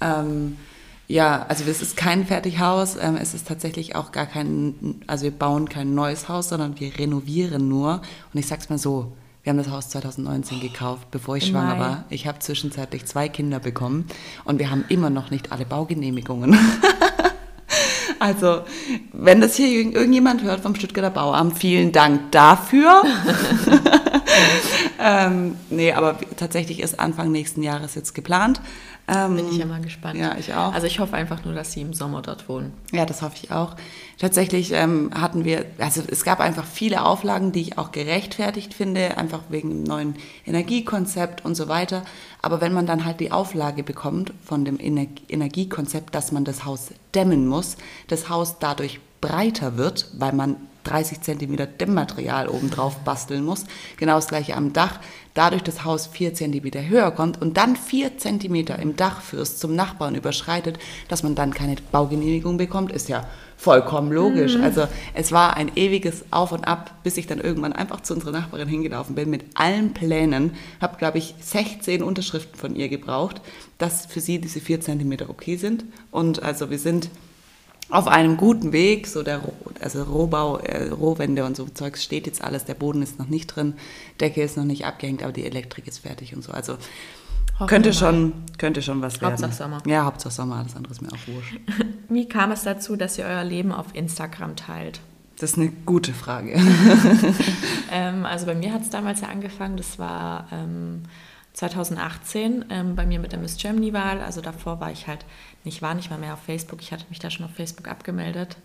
Ähm, 0.01 0.57
ja, 1.09 1.43
also 1.49 1.63
es 1.67 1.81
ist 1.81 1.97
kein 1.97 2.23
Fertighaus, 2.27 2.95
ähm, 2.95 3.17
es 3.19 3.33
ist 3.33 3.47
tatsächlich 3.47 3.95
auch 3.95 4.11
gar 4.11 4.27
kein, 4.27 5.01
also 5.07 5.23
wir 5.23 5.31
bauen 5.31 5.67
kein 5.67 5.95
neues 5.95 6.29
Haus, 6.29 6.49
sondern 6.49 6.79
wir 6.79 6.97
renovieren 6.99 7.67
nur. 7.67 8.03
Und 8.31 8.39
ich 8.39 8.45
sag's 8.45 8.69
mal 8.69 8.77
so, 8.77 9.11
wir 9.41 9.49
haben 9.49 9.57
das 9.57 9.71
Haus 9.71 9.89
2019 9.89 10.59
gekauft, 10.59 11.09
bevor 11.09 11.35
ich 11.35 11.47
schwanger 11.47 11.75
Mai. 11.75 11.79
war. 11.79 12.05
Ich 12.11 12.27
habe 12.27 12.37
zwischenzeitlich 12.37 13.07
zwei 13.07 13.27
Kinder 13.27 13.59
bekommen 13.59 14.05
und 14.43 14.59
wir 14.59 14.69
haben 14.69 14.85
immer 14.89 15.09
noch 15.09 15.31
nicht 15.31 15.51
alle 15.51 15.65
Baugenehmigungen. 15.65 16.55
also, 18.19 18.61
wenn 19.11 19.41
das 19.41 19.55
hier 19.55 19.67
irgendjemand 19.67 20.43
hört 20.43 20.59
vom 20.59 20.75
Stuttgarter 20.75 21.09
Bauamt, 21.09 21.57
vielen 21.57 21.91
Dank 21.91 22.31
dafür. 22.31 23.01
ähm, 24.99 25.55
nee, 25.69 25.91
aber 25.91 26.17
tatsächlich 26.37 26.81
ist 26.81 26.99
Anfang 26.99 27.31
nächsten 27.31 27.63
Jahres 27.63 27.95
jetzt 27.95 28.13
geplant. 28.13 28.61
Ähm, 29.11 29.35
Bin 29.35 29.49
ich 29.49 29.57
ja 29.57 29.65
mal 29.65 29.81
gespannt. 29.81 30.19
Ja, 30.19 30.35
ich 30.37 30.53
auch. 30.53 30.73
Also 30.73 30.85
ich 30.85 30.99
hoffe 30.99 31.15
einfach 31.15 31.43
nur, 31.43 31.55
dass 31.55 31.71
Sie 31.71 31.81
im 31.81 31.93
Sommer 31.93 32.21
dort 32.21 32.47
wohnen. 32.47 32.73
Ja, 32.91 33.05
das 33.05 33.21
hoffe 33.21 33.37
ich 33.41 33.51
auch. 33.51 33.75
Tatsächlich 34.19 34.71
ähm, 34.71 35.09
hatten 35.19 35.45
wir, 35.45 35.65
also 35.79 36.03
es 36.05 36.23
gab 36.23 36.39
einfach 36.39 36.65
viele 36.65 37.03
Auflagen, 37.03 37.51
die 37.51 37.61
ich 37.61 37.77
auch 37.77 37.91
gerechtfertigt 37.91 38.73
finde, 38.73 39.17
einfach 39.17 39.41
wegen 39.49 39.69
dem 39.69 39.83
neuen 39.83 40.15
Energiekonzept 40.45 41.43
und 41.43 41.55
so 41.55 41.67
weiter. 41.67 42.03
Aber 42.41 42.61
wenn 42.61 42.73
man 42.73 42.85
dann 42.85 43.03
halt 43.03 43.19
die 43.19 43.31
Auflage 43.31 43.83
bekommt 43.83 44.31
von 44.45 44.63
dem 44.63 44.77
Energiekonzept, 44.79 46.13
dass 46.13 46.31
man 46.31 46.45
das 46.45 46.65
Haus 46.65 46.89
dämmen 47.15 47.47
muss, 47.47 47.77
das 48.07 48.29
Haus 48.29 48.59
dadurch 48.59 48.99
breiter 49.21 49.77
wird, 49.77 50.09
weil 50.17 50.33
man 50.33 50.55
30 50.83 51.21
cm 51.21 51.57
Dämmmaterial 51.79 52.47
obendrauf 52.47 52.97
basteln 52.99 53.43
muss. 53.43 53.65
Genau 53.97 54.15
das 54.15 54.27
gleiche 54.27 54.55
am 54.55 54.73
Dach. 54.73 54.99
Dadurch 55.33 55.63
das 55.63 55.85
Haus 55.85 56.07
4 56.07 56.33
cm 56.33 56.89
höher 56.89 57.11
kommt 57.11 57.41
und 57.41 57.55
dann 57.57 57.75
4 57.75 58.17
cm 58.17 58.55
im 58.81 58.95
Dachfürst 58.95 59.59
zum 59.59 59.75
Nachbarn 59.75 60.15
überschreitet, 60.15 60.79
dass 61.07 61.23
man 61.23 61.35
dann 61.35 61.53
keine 61.53 61.75
Baugenehmigung 61.91 62.57
bekommt, 62.57 62.91
ist 62.91 63.09
ja 63.09 63.25
vollkommen 63.55 64.11
logisch. 64.11 64.55
Mhm. 64.57 64.63
Also 64.63 64.87
es 65.13 65.31
war 65.31 65.57
ein 65.57 65.71
ewiges 65.75 66.25
Auf 66.31 66.51
und 66.51 66.67
Ab, 66.67 66.91
bis 67.03 67.17
ich 67.17 67.27
dann 67.27 67.39
irgendwann 67.39 67.73
einfach 67.73 68.01
zu 68.01 68.13
unserer 68.13 68.31
Nachbarin 68.31 68.67
hingelaufen 68.67 69.15
bin 69.15 69.29
mit 69.29 69.45
allen 69.53 69.93
Plänen, 69.93 70.55
habe 70.81 70.97
glaube 70.97 71.17
ich 71.17 71.35
16 71.39 72.01
Unterschriften 72.01 72.57
von 72.57 72.75
ihr 72.75 72.89
gebraucht, 72.89 73.41
dass 73.77 74.05
für 74.05 74.21
sie 74.21 74.39
diese 74.39 74.61
4 74.61 74.81
cm 74.81 75.17
okay 75.27 75.57
sind. 75.57 75.85
Und 76.09 76.41
also 76.41 76.69
wir 76.69 76.79
sind 76.79 77.09
auf 77.89 78.07
einem 78.07 78.37
guten 78.37 78.71
Weg, 78.71 79.07
so 79.07 79.23
der 79.23 79.41
also 79.81 80.03
Rohbau, 80.03 80.57
äh, 80.57 80.89
Rohwände 80.89 81.45
und 81.45 81.55
so 81.55 81.65
Zeugs 81.65 82.03
steht 82.03 82.27
jetzt 82.27 82.43
alles, 82.43 82.65
der 82.65 82.75
Boden 82.75 83.01
ist 83.01 83.19
noch 83.19 83.27
nicht 83.27 83.47
drin, 83.47 83.73
Decke 84.19 84.43
ist 84.43 84.57
noch 84.57 84.63
nicht 84.65 84.85
abgehängt, 84.85 85.23
aber 85.23 85.31
die 85.31 85.45
Elektrik 85.45 85.87
ist 85.87 85.99
fertig 85.99 86.35
und 86.35 86.43
so. 86.43 86.51
Also 86.51 86.77
könnte 87.67 87.93
schon, 87.93 88.33
könnte 88.57 88.81
schon 88.81 89.01
was 89.01 89.21
werden. 89.21 89.33
Hauptsache 89.33 89.53
Sommer. 89.53 89.81
Ja, 89.85 90.05
Hauptsache 90.05 90.33
Sommer, 90.33 90.57
alles 90.57 90.75
andere 90.75 90.93
ist 90.93 91.01
mir 91.01 91.09
auch 91.09 91.27
wurscht. 91.27 91.59
Wie 92.09 92.27
kam 92.27 92.51
es 92.51 92.63
dazu, 92.63 92.95
dass 92.95 93.17
ihr 93.17 93.25
euer 93.25 93.43
Leben 93.43 93.71
auf 93.71 93.87
Instagram 93.93 94.55
teilt? 94.55 95.01
Das 95.39 95.51
ist 95.51 95.57
eine 95.57 95.69
gute 95.69 96.13
Frage. 96.13 96.53
ähm, 97.91 98.25
also 98.25 98.45
bei 98.45 98.55
mir 98.55 98.73
hat 98.73 98.83
es 98.83 98.89
damals 98.89 99.21
ja 99.21 99.29
angefangen, 99.29 99.77
das 99.77 99.97
war 99.97 100.47
ähm, 100.51 101.03
2018 101.53 102.65
ähm, 102.69 102.95
bei 102.95 103.05
mir 103.05 103.19
mit 103.19 103.31
der 103.31 103.39
Miss 103.39 103.57
Germany-Wahl. 103.57 104.21
Also 104.21 104.41
davor 104.41 104.79
war 104.79 104.91
ich 104.91 105.07
halt 105.07 105.25
nicht, 105.63 105.81
war 105.81 105.93
nicht 105.93 106.09
mal 106.09 106.19
mehr 106.19 106.33
auf 106.33 106.41
Facebook. 106.41 106.81
Ich 106.81 106.91
hatte 106.91 107.05
mich 107.09 107.19
da 107.19 107.29
schon 107.29 107.45
auf 107.45 107.53
Facebook 107.53 107.87
abgemeldet. 107.87 108.57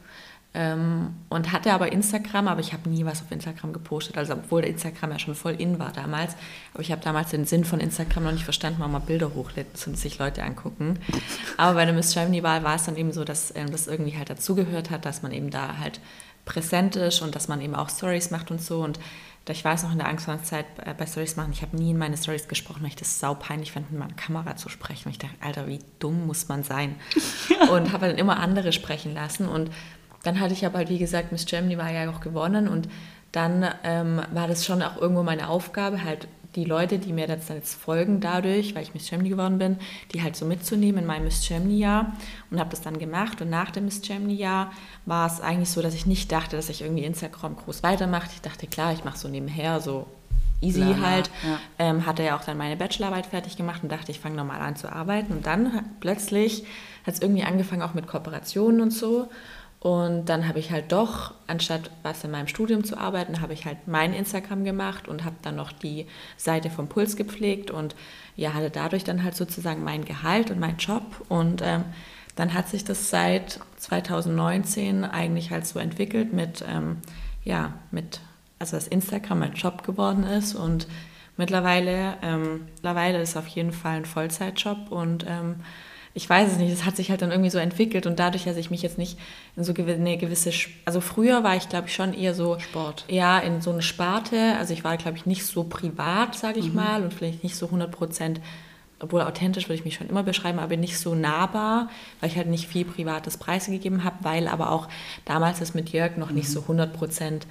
Ähm, 0.56 1.16
und 1.30 1.50
hatte 1.50 1.72
aber 1.72 1.90
Instagram, 1.90 2.46
aber 2.46 2.60
ich 2.60 2.72
habe 2.72 2.88
nie 2.88 3.04
was 3.04 3.22
auf 3.22 3.32
Instagram 3.32 3.72
gepostet, 3.72 4.16
also 4.16 4.34
obwohl 4.34 4.64
Instagram 4.64 5.10
ja 5.10 5.18
schon 5.18 5.34
voll 5.34 5.54
in 5.54 5.80
war 5.80 5.90
damals. 5.90 6.36
Aber 6.72 6.80
ich 6.80 6.92
habe 6.92 7.02
damals 7.02 7.30
den 7.30 7.44
Sinn 7.44 7.64
von 7.64 7.80
Instagram 7.80 8.22
noch 8.22 8.32
nicht 8.32 8.44
verstanden, 8.44 8.78
warum 8.78 8.92
man 8.92 9.02
Bilder 9.02 9.34
hochlädt 9.34 9.66
und 9.84 9.98
sich 9.98 10.18
Leute 10.20 10.44
angucken. 10.44 11.00
Aber 11.56 11.74
bei 11.74 11.84
der 11.84 11.92
Miss 11.92 12.14
Germany-Wahl 12.14 12.62
war 12.62 12.76
es 12.76 12.84
dann 12.84 12.96
eben 12.96 13.10
so, 13.10 13.24
dass 13.24 13.52
ähm, 13.56 13.72
das 13.72 13.88
irgendwie 13.88 14.16
halt 14.16 14.30
dazugehört 14.30 14.90
hat, 14.90 15.04
dass 15.04 15.22
man 15.22 15.32
eben 15.32 15.50
da 15.50 15.78
halt 15.78 15.98
präsent 16.44 16.94
ist 16.94 17.20
und 17.20 17.34
dass 17.34 17.48
man 17.48 17.60
eben 17.60 17.74
auch 17.74 17.90
Stories 17.90 18.30
macht 18.30 18.52
und 18.52 18.62
so. 18.62 18.84
Und 18.84 19.00
ich 19.48 19.64
weiß 19.64 19.82
noch 19.82 19.92
in 19.92 19.98
der 19.98 20.08
Anfangszeit 20.08 20.66
bei 20.96 21.06
Stories 21.06 21.36
machen, 21.36 21.52
ich 21.52 21.62
habe 21.62 21.76
nie 21.76 21.90
in 21.90 21.98
meine 21.98 22.16
Stories 22.16 22.48
gesprochen, 22.48 22.82
weil 22.82 22.88
ich 22.88 22.96
das 22.96 23.20
sau 23.20 23.34
peinlich 23.34 23.72
fand, 23.72 23.90
mit 23.90 24.00
meiner 24.00 24.14
Kamera 24.14 24.56
zu 24.56 24.70
sprechen. 24.70 25.06
Und 25.06 25.12
ich 25.12 25.18
dachte, 25.18 25.34
Alter, 25.40 25.66
wie 25.66 25.80
dumm 25.98 26.26
muss 26.26 26.48
man 26.48 26.62
sein? 26.62 26.96
Ja. 27.48 27.68
Und 27.70 27.92
habe 27.92 28.06
dann 28.06 28.16
immer 28.16 28.38
andere 28.38 28.72
sprechen 28.72 29.12
lassen. 29.12 29.46
Und 29.46 29.70
dann 30.22 30.40
hatte 30.40 30.54
ich 30.54 30.64
aber 30.64 30.78
halt, 30.78 30.88
wie 30.88 30.98
gesagt, 30.98 31.32
Miss 31.32 31.44
Germany 31.44 31.76
war 31.76 31.90
ja 31.90 32.10
auch 32.10 32.20
gewonnen 32.20 32.66
und 32.66 32.88
dann 33.32 33.68
ähm, 33.82 34.22
war 34.32 34.48
das 34.48 34.64
schon 34.64 34.80
auch 34.80 34.96
irgendwo 34.96 35.22
meine 35.22 35.48
Aufgabe, 35.48 36.02
halt 36.04 36.28
die 36.56 36.64
Leute, 36.64 36.98
die 36.98 37.12
mir 37.12 37.28
jetzt, 37.28 37.48
jetzt 37.48 37.74
folgen 37.74 38.20
dadurch, 38.20 38.74
weil 38.74 38.82
ich 38.82 38.94
Miss 38.94 39.08
Germany 39.08 39.28
geworden 39.28 39.58
bin, 39.58 39.78
die 40.12 40.22
halt 40.22 40.36
so 40.36 40.44
mitzunehmen 40.44 41.02
in 41.02 41.06
meinem 41.06 41.24
Miss 41.24 41.46
Germany-Jahr 41.46 42.12
und 42.50 42.60
habe 42.60 42.70
das 42.70 42.82
dann 42.82 42.98
gemacht. 42.98 43.40
Und 43.40 43.50
nach 43.50 43.70
dem 43.70 43.86
Miss 43.86 44.02
Germany-Jahr 44.02 44.72
war 45.06 45.26
es 45.26 45.40
eigentlich 45.40 45.70
so, 45.70 45.82
dass 45.82 45.94
ich 45.94 46.06
nicht 46.06 46.30
dachte, 46.30 46.56
dass 46.56 46.68
ich 46.68 46.82
irgendwie 46.82 47.04
Instagram 47.04 47.56
groß 47.56 47.82
weitermache. 47.82 48.28
Ich 48.32 48.40
dachte, 48.40 48.66
klar, 48.66 48.92
ich 48.92 49.04
mache 49.04 49.18
so 49.18 49.28
nebenher 49.28 49.80
so 49.80 50.06
easy 50.60 50.80
Lala, 50.80 51.00
halt. 51.00 51.30
Ja. 51.46 51.58
Ähm, 51.78 52.06
hatte 52.06 52.22
ja 52.22 52.36
auch 52.36 52.44
dann 52.44 52.56
meine 52.56 52.76
Bachelorarbeit 52.76 53.26
fertig 53.26 53.56
gemacht 53.56 53.82
und 53.82 53.90
dachte, 53.90 54.10
ich 54.10 54.20
fange 54.20 54.36
nochmal 54.36 54.60
an 54.60 54.76
zu 54.76 54.90
arbeiten. 54.90 55.32
Und 55.32 55.46
dann 55.46 55.84
plötzlich 56.00 56.64
hat 57.06 57.14
es 57.14 57.22
irgendwie 57.22 57.44
angefangen 57.44 57.82
auch 57.82 57.94
mit 57.94 58.06
Kooperationen 58.06 58.80
und 58.80 58.90
so. 58.90 59.28
Und 59.84 60.30
dann 60.30 60.48
habe 60.48 60.60
ich 60.60 60.70
halt 60.70 60.92
doch, 60.92 61.34
anstatt 61.46 61.90
was 62.02 62.24
in 62.24 62.30
meinem 62.30 62.46
Studium 62.46 62.84
zu 62.84 62.96
arbeiten, 62.96 63.42
habe 63.42 63.52
ich 63.52 63.66
halt 63.66 63.86
mein 63.86 64.14
Instagram 64.14 64.64
gemacht 64.64 65.08
und 65.08 65.26
habe 65.26 65.36
dann 65.42 65.56
noch 65.56 65.72
die 65.72 66.06
Seite 66.38 66.70
vom 66.70 66.88
Puls 66.88 67.16
gepflegt 67.16 67.70
und 67.70 67.94
ja, 68.34 68.54
hatte 68.54 68.70
dadurch 68.70 69.04
dann 69.04 69.22
halt 69.22 69.36
sozusagen 69.36 69.84
mein 69.84 70.06
Gehalt 70.06 70.50
und 70.50 70.58
meinen 70.58 70.78
Job. 70.78 71.02
Und 71.28 71.60
ähm, 71.62 71.84
dann 72.34 72.54
hat 72.54 72.70
sich 72.70 72.84
das 72.84 73.10
seit 73.10 73.60
2019 73.76 75.04
eigentlich 75.04 75.50
halt 75.50 75.66
so 75.66 75.78
entwickelt 75.78 76.32
mit, 76.32 76.64
ähm, 76.66 77.02
ja, 77.44 77.74
mit, 77.90 78.20
also 78.58 78.78
dass 78.78 78.88
Instagram 78.88 79.40
mein 79.40 79.52
Job 79.52 79.84
geworden 79.84 80.24
ist 80.24 80.54
und 80.54 80.86
mittlerweile, 81.36 82.16
ähm, 82.22 82.68
mittlerweile 82.76 83.20
ist 83.20 83.32
es 83.32 83.36
auf 83.36 83.48
jeden 83.48 83.72
Fall 83.72 83.98
ein 83.98 84.06
Vollzeitjob 84.06 84.90
und 84.90 85.26
ähm, 85.28 85.56
ich 86.16 86.30
weiß 86.30 86.52
es 86.52 86.58
nicht, 86.58 86.72
es 86.72 86.84
hat 86.84 86.96
sich 86.96 87.10
halt 87.10 87.22
dann 87.22 87.32
irgendwie 87.32 87.50
so 87.50 87.58
entwickelt 87.58 88.06
und 88.06 88.20
dadurch, 88.20 88.44
dass 88.44 88.56
ich 88.56 88.70
mich 88.70 88.82
jetzt 88.82 88.98
nicht 88.98 89.18
in 89.56 89.64
so 89.64 89.74
eine 89.74 90.16
gewisse, 90.16 90.52
also 90.84 91.00
früher 91.00 91.42
war 91.42 91.56
ich 91.56 91.68
glaube 91.68 91.88
ich 91.88 91.94
schon 91.94 92.14
eher 92.14 92.34
so 92.34 92.58
Sport. 92.60 93.04
Ja, 93.08 93.40
in 93.40 93.60
so 93.60 93.72
eine 93.72 93.82
Sparte, 93.82 94.54
also 94.56 94.72
ich 94.72 94.84
war 94.84 94.96
glaube 94.96 95.18
ich 95.18 95.26
nicht 95.26 95.44
so 95.44 95.64
privat, 95.64 96.36
sage 96.36 96.60
ich 96.60 96.68
mhm. 96.68 96.76
mal 96.76 97.02
und 97.02 97.12
vielleicht 97.12 97.42
nicht 97.42 97.56
so 97.56 97.66
100 97.66 97.90
Prozent, 97.90 98.40
obwohl 99.00 99.22
authentisch 99.22 99.64
würde 99.64 99.74
ich 99.74 99.84
mich 99.84 99.96
schon 99.96 100.08
immer 100.08 100.22
beschreiben, 100.22 100.60
aber 100.60 100.76
nicht 100.76 101.00
so 101.00 101.16
nahbar, 101.16 101.90
weil 102.20 102.30
ich 102.30 102.36
halt 102.36 102.46
nicht 102.46 102.68
viel 102.68 102.84
privates 102.84 103.36
preisgegeben 103.36 104.04
habe, 104.04 104.16
weil 104.22 104.46
aber 104.46 104.70
auch 104.70 104.88
damals 105.24 105.58
das 105.58 105.74
mit 105.74 105.90
Jörg 105.90 106.16
noch 106.16 106.30
mhm. 106.30 106.36
nicht 106.36 106.48
so 106.48 106.60
100 106.60 106.92
Prozent 106.92 107.48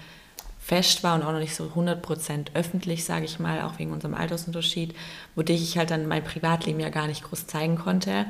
fest 0.64 1.04
war 1.04 1.16
und 1.16 1.24
auch 1.24 1.34
noch 1.34 1.40
nicht 1.40 1.56
so 1.56 1.66
100% 1.76 2.48
öffentlich, 2.54 3.04
sage 3.04 3.26
ich 3.26 3.38
mal, 3.38 3.64
auch 3.64 3.80
wegen 3.80 3.92
unserem 3.92 4.14
Altersunterschied, 4.14 4.96
wodurch 5.36 5.62
ich 5.62 5.78
halt 5.78 5.92
dann 5.92 6.08
mein 6.08 6.24
Privatleben 6.24 6.80
ja 6.80 6.90
gar 6.90 7.08
nicht 7.08 7.24
groß 7.24 7.48
zeigen 7.48 7.78
konnte, 7.78 8.26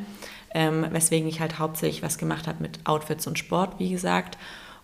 ähm, 0.53 0.87
weswegen 0.89 1.27
ich 1.29 1.39
halt 1.39 1.59
hauptsächlich 1.59 2.01
was 2.01 2.17
gemacht 2.17 2.47
habe 2.47 2.63
mit 2.63 2.79
Outfits 2.85 3.27
und 3.27 3.37
Sport, 3.37 3.79
wie 3.79 3.91
gesagt. 3.91 4.39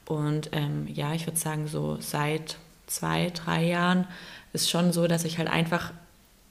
Und 0.06 0.50
ähm, 0.52 0.88
ja, 0.94 1.14
ich 1.14 1.26
würde 1.26 1.40
sagen, 1.40 1.68
so 1.68 1.98
seit 2.00 2.58
zwei, 2.86 3.32
drei 3.34 3.64
Jahren 3.64 4.08
ist 4.54 4.70
schon 4.70 4.94
so, 4.94 5.08
dass 5.08 5.24
ich 5.24 5.40
halt 5.40 5.50
einfach, 5.50 5.92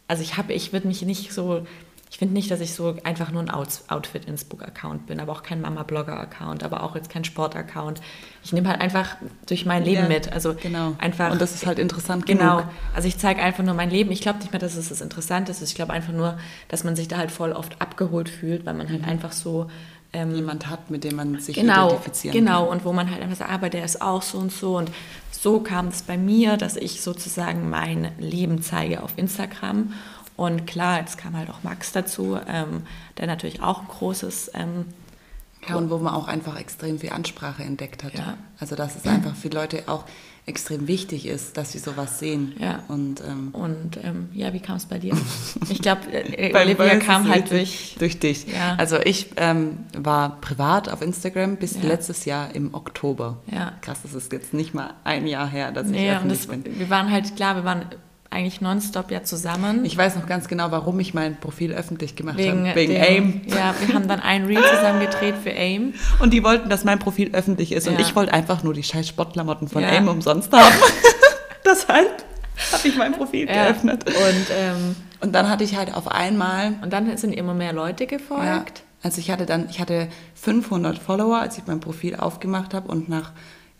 also 0.08 0.22
ich 0.22 0.36
habe, 0.36 0.52
ich 0.52 0.72
würde 0.72 0.88
mich 0.88 1.02
nicht 1.02 1.32
so 1.32 1.64
ich 2.10 2.18
finde 2.18 2.34
nicht, 2.34 2.50
dass 2.50 2.60
ich 2.60 2.74
so 2.74 2.96
einfach 3.04 3.30
nur 3.30 3.42
ein 3.42 3.50
Outfit 3.50 4.24
Innsbruck-Account 4.24 5.06
bin, 5.06 5.20
aber 5.20 5.32
auch 5.32 5.42
kein 5.42 5.60
Mama-Blogger-Account, 5.60 6.64
aber 6.64 6.82
auch 6.82 6.96
jetzt 6.96 7.10
kein 7.10 7.24
Sport-Account. 7.24 8.00
Ich 8.42 8.52
nehme 8.52 8.68
halt 8.68 8.80
einfach 8.80 9.16
durch 9.46 9.66
mein 9.66 9.84
Leben 9.84 10.02
ja, 10.02 10.08
mit. 10.08 10.32
Also 10.32 10.54
genau. 10.54 10.94
einfach. 10.98 11.30
Und 11.30 11.40
das 11.40 11.54
ist 11.54 11.66
halt 11.66 11.78
interessant 11.78 12.24
genau. 12.26 12.58
genug. 12.58 12.70
Also 12.94 13.08
ich 13.08 13.18
zeige 13.18 13.42
einfach 13.42 13.62
nur 13.62 13.74
mein 13.74 13.90
Leben. 13.90 14.10
Ich 14.10 14.22
glaube 14.22 14.38
nicht 14.38 14.52
mehr, 14.52 14.60
dass 14.60 14.74
es 14.74 14.88
das 14.88 15.00
Interessante 15.00 15.52
ist. 15.52 15.62
Ich 15.62 15.74
glaube 15.74 15.92
einfach 15.92 16.12
nur, 16.12 16.38
dass 16.68 16.82
man 16.82 16.96
sich 16.96 17.08
da 17.08 17.18
halt 17.18 17.30
voll 17.30 17.52
oft 17.52 17.80
abgeholt 17.80 18.28
fühlt, 18.28 18.64
weil 18.64 18.74
man 18.74 18.88
halt 18.88 19.02
mhm. 19.02 19.08
einfach 19.08 19.32
so 19.32 19.68
ähm, 20.14 20.34
jemand 20.34 20.68
hat, 20.70 20.90
mit 20.90 21.04
dem 21.04 21.16
man 21.16 21.38
sich 21.38 21.56
genau, 21.56 21.88
identifizieren 21.88 22.34
genau, 22.34 22.50
kann. 22.50 22.60
Genau, 22.62 22.72
und 22.72 22.84
wo 22.84 22.92
man 22.92 23.10
halt 23.10 23.22
einfach 23.22 23.36
sagt, 23.36 23.50
aber 23.50 23.68
der 23.68 23.84
ist 23.84 24.00
auch 24.00 24.22
so 24.22 24.38
und 24.38 24.50
so. 24.50 24.78
Und 24.78 24.90
so 25.30 25.60
kam 25.60 25.88
es 25.88 26.02
bei 26.02 26.16
mir, 26.16 26.56
dass 26.56 26.76
ich 26.76 27.02
sozusagen 27.02 27.68
mein 27.68 28.12
Leben 28.18 28.62
zeige 28.62 29.02
auf 29.02 29.12
Instagram 29.16 29.92
und 30.38 30.68
klar, 30.68 31.00
jetzt 31.00 31.18
kam 31.18 31.36
halt 31.36 31.50
auch 31.50 31.64
Max 31.64 31.90
dazu, 31.90 32.38
ähm, 32.46 32.84
der 33.18 33.26
natürlich 33.26 33.60
auch 33.60 33.80
ein 33.80 33.88
großes... 33.88 34.52
Ähm, 34.54 34.86
ja, 35.68 35.74
und 35.74 35.90
wo 35.90 35.98
man 35.98 36.14
auch 36.14 36.28
einfach 36.28 36.58
extrem 36.58 37.00
viel 37.00 37.10
Ansprache 37.10 37.64
entdeckt 37.64 38.04
hat. 38.04 38.14
Ja. 38.14 38.38
Also 38.60 38.76
dass 38.76 38.94
es 38.94 39.04
einfach 39.04 39.34
für 39.34 39.48
Leute 39.48 39.82
auch 39.88 40.04
extrem 40.46 40.86
wichtig 40.86 41.26
ist, 41.26 41.56
dass 41.56 41.72
sie 41.72 41.80
sowas 41.80 42.20
sehen. 42.20 42.54
Ja. 42.60 42.84
Und, 42.86 43.20
ähm, 43.20 43.48
und 43.52 43.98
ähm, 44.02 44.28
ja, 44.32 44.52
wie 44.52 44.60
kam 44.60 44.76
es 44.76 44.86
bei 44.86 44.98
dir? 44.98 45.14
Ich 45.68 45.82
glaube, 45.82 46.02
äh, 46.12 46.54
Olivia 46.54 46.96
kam 47.00 47.28
halt 47.28 47.50
durch, 47.50 47.96
durch 47.98 48.20
dich. 48.20 48.46
Ja. 48.46 48.76
Also 48.78 48.96
ich 48.96 49.30
ähm, 49.36 49.78
war 49.92 50.40
privat 50.40 50.88
auf 50.88 51.02
Instagram 51.02 51.56
bis 51.56 51.74
ja. 51.74 51.82
letztes 51.82 52.24
Jahr 52.24 52.54
im 52.54 52.72
Oktober. 52.74 53.38
Ja. 53.50 53.72
Krass, 53.82 54.02
das 54.02 54.14
ist 54.14 54.32
jetzt 54.32 54.54
nicht 54.54 54.72
mal 54.72 54.94
ein 55.02 55.26
Jahr 55.26 55.48
her, 55.48 55.72
dass 55.72 55.88
nee, 55.88 56.08
ich 56.08 56.16
öffentlich 56.16 56.46
das, 56.46 56.46
bin. 56.46 56.78
Wir 56.78 56.88
waren 56.88 57.10
halt, 57.10 57.34
klar, 57.34 57.56
wir 57.56 57.64
waren 57.64 57.86
eigentlich 58.30 58.60
nonstop 58.60 59.10
ja 59.10 59.22
zusammen. 59.22 59.84
Ich 59.84 59.96
weiß 59.96 60.16
noch 60.16 60.26
ganz 60.26 60.48
genau, 60.48 60.70
warum 60.70 61.00
ich 61.00 61.14
mein 61.14 61.40
Profil 61.40 61.72
öffentlich 61.72 62.14
gemacht 62.14 62.36
Wegen 62.36 62.66
habe. 62.66 62.74
Wegen 62.74 62.92
dem, 62.92 63.02
AIM. 63.02 63.40
Ja, 63.46 63.74
wir 63.84 63.94
haben 63.94 64.06
dann 64.06 64.20
ein 64.20 64.44
Reel 64.44 64.62
zusammen 64.62 65.00
gedreht 65.00 65.34
für 65.42 65.50
AIM. 65.50 65.94
Und 66.20 66.32
die 66.32 66.44
wollten, 66.44 66.68
dass 66.68 66.84
mein 66.84 66.98
Profil 66.98 67.30
öffentlich 67.32 67.72
ist. 67.72 67.86
Ja. 67.86 67.92
Und 67.92 68.00
ich 68.00 68.14
wollte 68.14 68.34
einfach 68.34 68.62
nur 68.62 68.74
die 68.74 68.82
scheiß 68.82 69.08
Sportklamotten 69.08 69.68
von 69.68 69.82
ja. 69.82 69.88
AIM 69.88 70.08
umsonst 70.08 70.52
haben. 70.52 70.74
Deshalb 71.64 72.24
habe 72.72 72.88
ich 72.88 72.96
mein 72.96 73.12
Profil 73.12 73.48
ja. 73.48 73.64
geöffnet. 73.64 74.04
Und, 74.06 74.46
ähm, 74.58 74.96
und 75.20 75.34
dann 75.34 75.48
hatte 75.48 75.64
ich 75.64 75.76
halt 75.76 75.94
auf 75.94 76.08
einmal... 76.08 76.74
Und 76.82 76.92
dann 76.92 77.16
sind 77.16 77.32
immer 77.32 77.54
mehr 77.54 77.72
Leute 77.72 78.06
gefolgt. 78.06 78.44
Ja. 78.44 78.64
Also 79.02 79.20
ich 79.20 79.30
hatte 79.30 79.46
dann, 79.46 79.68
ich 79.70 79.80
hatte 79.80 80.08
500 80.34 80.98
Follower, 80.98 81.38
als 81.38 81.56
ich 81.56 81.66
mein 81.66 81.80
Profil 81.80 82.16
aufgemacht 82.16 82.74
habe 82.74 82.88
und 82.88 83.08
nach 83.08 83.32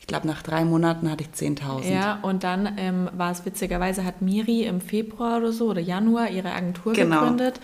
ich 0.08 0.10
glaube, 0.10 0.26
nach 0.26 0.40
drei 0.40 0.64
Monaten 0.64 1.10
hatte 1.10 1.22
ich 1.22 1.38
10.000. 1.38 1.92
Ja, 1.92 2.18
und 2.22 2.42
dann 2.42 2.76
ähm, 2.78 3.10
war 3.12 3.30
es 3.30 3.44
witzigerweise, 3.44 4.06
hat 4.06 4.22
Miri 4.22 4.62
im 4.62 4.80
Februar 4.80 5.36
oder 5.36 5.52
so 5.52 5.66
oder 5.66 5.82
Januar 5.82 6.30
ihre 6.30 6.50
Agentur 6.50 6.94
genau. 6.94 7.20
gegründet. 7.20 7.60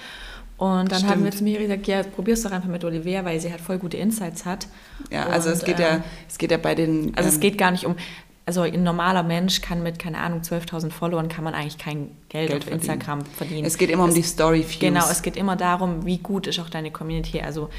Und 0.59 0.93
dann 0.93 0.99
Stimmt. 0.99 1.11
haben 1.11 1.25
wir 1.25 1.31
zu 1.31 1.43
Miri 1.43 1.63
gesagt, 1.63 1.87
ja, 1.87 2.03
probier's 2.03 2.43
doch 2.43 2.53
einfach 2.53 2.69
mit 2.69 2.85
Olivia, 2.85 3.25
weil 3.25 3.41
sie 3.41 3.51
halt 3.51 3.63
voll 3.63 3.79
gute 3.79 3.97
Insights 3.97 4.45
hat. 4.45 4.69
Ja, 5.11 5.25
also 5.25 5.49
und, 5.49 5.55
es 5.55 5.65
geht 5.65 5.79
ja, 5.79 5.95
ähm, 5.95 6.03
es 6.29 6.37
geht 6.37 6.51
ja 6.51 6.59
bei 6.59 6.75
den... 6.75 7.15
Also 7.17 7.31
ähm, 7.31 7.35
es 7.35 7.41
geht 7.41 7.57
gar 7.57 7.71
nicht 7.71 7.87
um, 7.87 7.97
also 8.45 8.61
ein 8.61 8.83
normaler 8.83 9.23
Mensch 9.23 9.63
kann 9.63 9.83
mit, 9.83 9.99
keine 9.99 10.19
Ahnung, 10.19 10.43
12.000 10.43 10.91
Followern 10.91 11.31
kann 11.31 11.45
man 11.45 11.55
eigentlich 11.55 11.79
kein 11.79 12.11
Geld, 12.29 12.51
Geld 12.51 12.53
auf 12.53 12.69
verdienen. 12.69 12.73
Instagram 12.73 13.25
verdienen. 13.25 13.65
Es 13.65 13.79
geht 13.79 13.89
immer 13.89 14.05
um 14.05 14.11
es, 14.11 14.17
die 14.17 14.23
Story-Views. 14.23 14.81
Genau, 14.81 15.07
es 15.11 15.23
geht 15.23 15.39
immer 15.39 15.57
darum, 15.57 16.05
wie 16.05 16.19
gut 16.19 16.47
ist 16.47 16.61
auch 16.61 16.69
deine 16.69 16.91
Community. 16.91 17.41
Also 17.41 17.71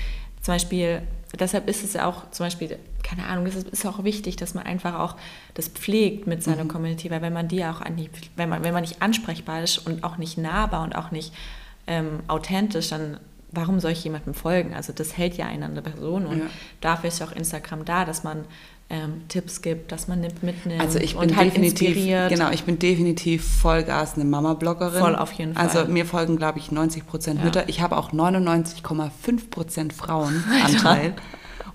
zum 0.41 0.55
Beispiel, 0.55 1.03
deshalb 1.37 1.67
ist 1.67 1.83
es 1.83 1.93
ja 1.93 2.07
auch 2.07 2.29
zum 2.31 2.45
Beispiel, 2.45 2.77
keine 3.03 3.25
Ahnung, 3.25 3.45
es 3.45 3.55
ist 3.55 3.85
auch 3.85 4.03
wichtig, 4.03 4.35
dass 4.35 4.53
man 4.53 4.65
einfach 4.65 4.99
auch 4.99 5.15
das 5.53 5.67
pflegt 5.67 6.27
mit 6.27 6.43
seiner 6.43 6.63
mhm. 6.63 6.69
Community, 6.69 7.09
weil 7.11 7.21
wenn 7.21 7.33
man 7.33 7.47
die 7.47 7.63
auch 7.65 7.87
nicht, 7.89 8.11
wenn 8.35 8.49
man, 8.49 8.63
wenn 8.63 8.73
man 8.73 8.81
nicht 8.81 9.01
ansprechbar 9.01 9.63
ist 9.63 9.79
und 9.79 10.03
auch 10.03 10.17
nicht 10.17 10.37
nahbar 10.37 10.83
und 10.83 10.95
auch 10.95 11.11
nicht 11.11 11.33
ähm, 11.87 12.19
authentisch, 12.27 12.89
dann 12.89 13.19
warum 13.51 13.79
soll 13.79 13.91
ich 13.91 14.03
jemandem 14.03 14.33
folgen? 14.33 14.73
Also 14.73 14.93
das 14.93 15.17
hält 15.17 15.37
ja 15.37 15.45
eine 15.45 15.65
andere 15.65 15.89
Person 15.89 16.25
und 16.25 16.39
ja. 16.39 16.45
dafür 16.81 17.07
ist 17.07 17.19
ja 17.19 17.27
auch 17.27 17.31
Instagram 17.31 17.85
da, 17.85 18.05
dass 18.05 18.23
man 18.23 18.45
ähm, 18.89 19.23
Tipps 19.29 19.61
gibt, 19.61 19.91
dass 19.91 20.07
man 20.07 20.21
mitnimmt 20.21 20.79
also 20.79 20.99
ich 20.99 21.17
bin 21.17 21.29
und 21.29 21.35
halt 21.35 21.51
definitiv, 21.51 21.89
inspiriert. 21.89 22.29
Genau, 22.29 22.51
ich 22.51 22.63
bin 22.65 22.77
definitiv 22.77 23.43
Vollgas 23.43 24.13
eine 24.13 24.25
Mama-Bloggerin. 24.25 24.99
Voll 24.99 25.15
auf 25.15 25.31
jeden 25.31 25.55
Fall. 25.55 25.63
Also 25.63 25.85
mir 25.85 26.05
folgen, 26.05 26.37
glaube 26.37 26.59
ich, 26.59 26.71
90 26.71 27.07
Prozent 27.07 27.39
ja. 27.39 27.45
Mütter. 27.45 27.67
Ich 27.67 27.81
habe 27.81 27.97
auch 27.97 28.13
99,5 28.13 29.49
Prozent 29.49 29.93
Frauenanteil. 29.93 31.15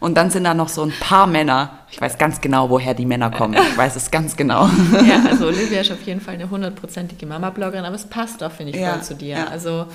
Und 0.00 0.14
dann 0.14 0.30
sind 0.30 0.44
da 0.44 0.54
noch 0.54 0.68
so 0.68 0.82
ein 0.82 0.92
paar 0.98 1.26
Männer. 1.26 1.80
Ich 1.90 2.00
weiß 2.00 2.16
ganz 2.16 2.40
genau, 2.40 2.70
woher 2.70 2.94
die 2.94 3.04
Männer 3.04 3.30
kommen. 3.30 3.54
Ich 3.54 3.76
weiß 3.76 3.96
es 3.96 4.10
ganz 4.10 4.34
genau. 4.34 4.68
Ja, 5.06 5.24
also 5.28 5.46
Olivia 5.48 5.82
ist 5.82 5.92
auf 5.92 6.02
jeden 6.02 6.22
Fall 6.22 6.34
eine 6.34 6.48
hundertprozentige 6.48 7.26
Mama-Bloggerin, 7.26 7.84
aber 7.84 7.96
es 7.96 8.06
passt 8.06 8.42
auch, 8.42 8.50
finde 8.50 8.72
ich, 8.72 8.80
ja, 8.80 8.94
voll 8.94 9.02
zu 9.02 9.14
dir. 9.14 9.36
Ja. 9.36 9.44
Also 9.48 9.86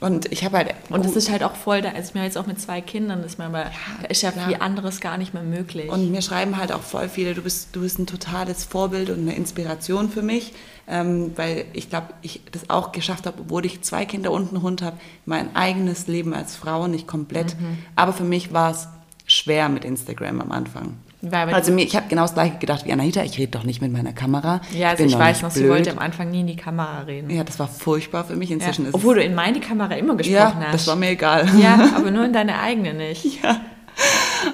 und 0.00 0.30
ich 0.30 0.44
habe 0.44 0.58
halt. 0.58 0.74
Und 0.90 1.04
es 1.04 1.16
ist 1.16 1.30
halt 1.30 1.42
auch 1.42 1.54
voll 1.54 1.82
da, 1.82 1.90
also 1.90 2.08
ich 2.08 2.14
mir 2.14 2.22
jetzt 2.22 2.38
auch 2.38 2.46
mit 2.46 2.60
zwei 2.60 2.80
Kindern, 2.80 3.24
ist 3.24 3.38
mir 3.38 3.46
aber, 3.46 3.64
ja, 3.64 3.70
da 4.02 4.08
ist 4.08 4.22
ja 4.22 4.30
klar. 4.30 4.46
viel 4.46 4.56
anderes 4.60 5.00
gar 5.00 5.18
nicht 5.18 5.34
mehr 5.34 5.42
möglich. 5.42 5.90
Und 5.90 6.10
mir 6.10 6.22
schreiben 6.22 6.56
halt 6.56 6.72
auch 6.72 6.82
voll 6.82 7.08
viele, 7.08 7.34
du 7.34 7.42
bist, 7.42 7.74
du 7.74 7.80
bist 7.80 7.98
ein 7.98 8.06
totales 8.06 8.64
Vorbild 8.64 9.10
und 9.10 9.20
eine 9.20 9.34
Inspiration 9.34 10.08
für 10.08 10.22
mich, 10.22 10.52
ähm, 10.86 11.32
weil 11.36 11.64
ich 11.72 11.90
glaube, 11.90 12.08
ich 12.22 12.42
das 12.52 12.70
auch 12.70 12.92
geschafft 12.92 13.26
habe, 13.26 13.40
obwohl 13.40 13.66
ich 13.66 13.82
zwei 13.82 14.04
Kinder 14.04 14.30
und 14.30 14.50
einen 14.50 14.62
Hund 14.62 14.82
habe, 14.82 14.96
mein 15.26 15.56
eigenes 15.56 16.06
Leben 16.06 16.32
als 16.32 16.54
Frau 16.54 16.86
nicht 16.86 17.06
komplett. 17.06 17.58
Mhm. 17.60 17.78
Aber 17.96 18.12
für 18.12 18.24
mich 18.24 18.52
war 18.52 18.70
es 18.70 18.88
schwer 19.26 19.68
mit 19.68 19.84
Instagram 19.84 20.40
am 20.40 20.52
Anfang. 20.52 20.94
Also 21.30 21.72
mir, 21.72 21.84
ich 21.84 21.96
habe 21.96 22.06
genau 22.08 22.22
das 22.22 22.34
gleiche 22.34 22.58
gedacht 22.58 22.84
wie 22.84 22.92
Anahita, 22.92 23.24
ich 23.24 23.38
rede 23.38 23.50
doch 23.50 23.64
nicht 23.64 23.80
mit 23.80 23.92
meiner 23.92 24.12
Kamera. 24.12 24.60
Ja, 24.72 24.90
also 24.90 25.02
ich, 25.02 25.12
ich 25.12 25.18
weiß 25.18 25.42
noch, 25.42 25.52
blöd. 25.52 25.64
sie 25.64 25.68
wollte 25.68 25.90
am 25.90 25.98
Anfang 25.98 26.30
nie 26.30 26.42
in 26.42 26.46
die 26.46 26.56
Kamera 26.56 27.00
reden. 27.00 27.28
Ja, 27.28 27.42
das 27.42 27.58
war 27.58 27.66
furchtbar 27.66 28.24
für 28.24 28.36
mich. 28.36 28.52
Inzwischen 28.52 28.84
ja. 28.84 28.90
Obwohl 28.92 29.16
du 29.16 29.24
in 29.24 29.34
meine 29.34 29.58
Kamera 29.58 29.94
immer 29.94 30.14
gesprochen 30.14 30.36
ja, 30.36 30.54
hast. 30.54 30.74
das 30.74 30.86
war 30.86 30.94
mir 30.94 31.10
egal. 31.10 31.48
Ja, 31.58 31.90
aber 31.96 32.12
nur 32.12 32.24
in 32.24 32.32
deine 32.34 32.60
eigene 32.60 32.94
nicht. 32.94 33.42
Ja. 33.42 33.60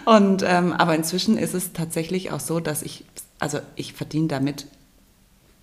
Und, 0.06 0.42
ähm, 0.46 0.72
aber 0.72 0.94
inzwischen 0.94 1.36
ist 1.36 1.52
es 1.52 1.74
tatsächlich 1.74 2.30
auch 2.32 2.40
so, 2.40 2.60
dass 2.60 2.82
ich, 2.82 3.04
also 3.38 3.58
ich 3.76 3.92
verdiene 3.92 4.28
damit 4.28 4.66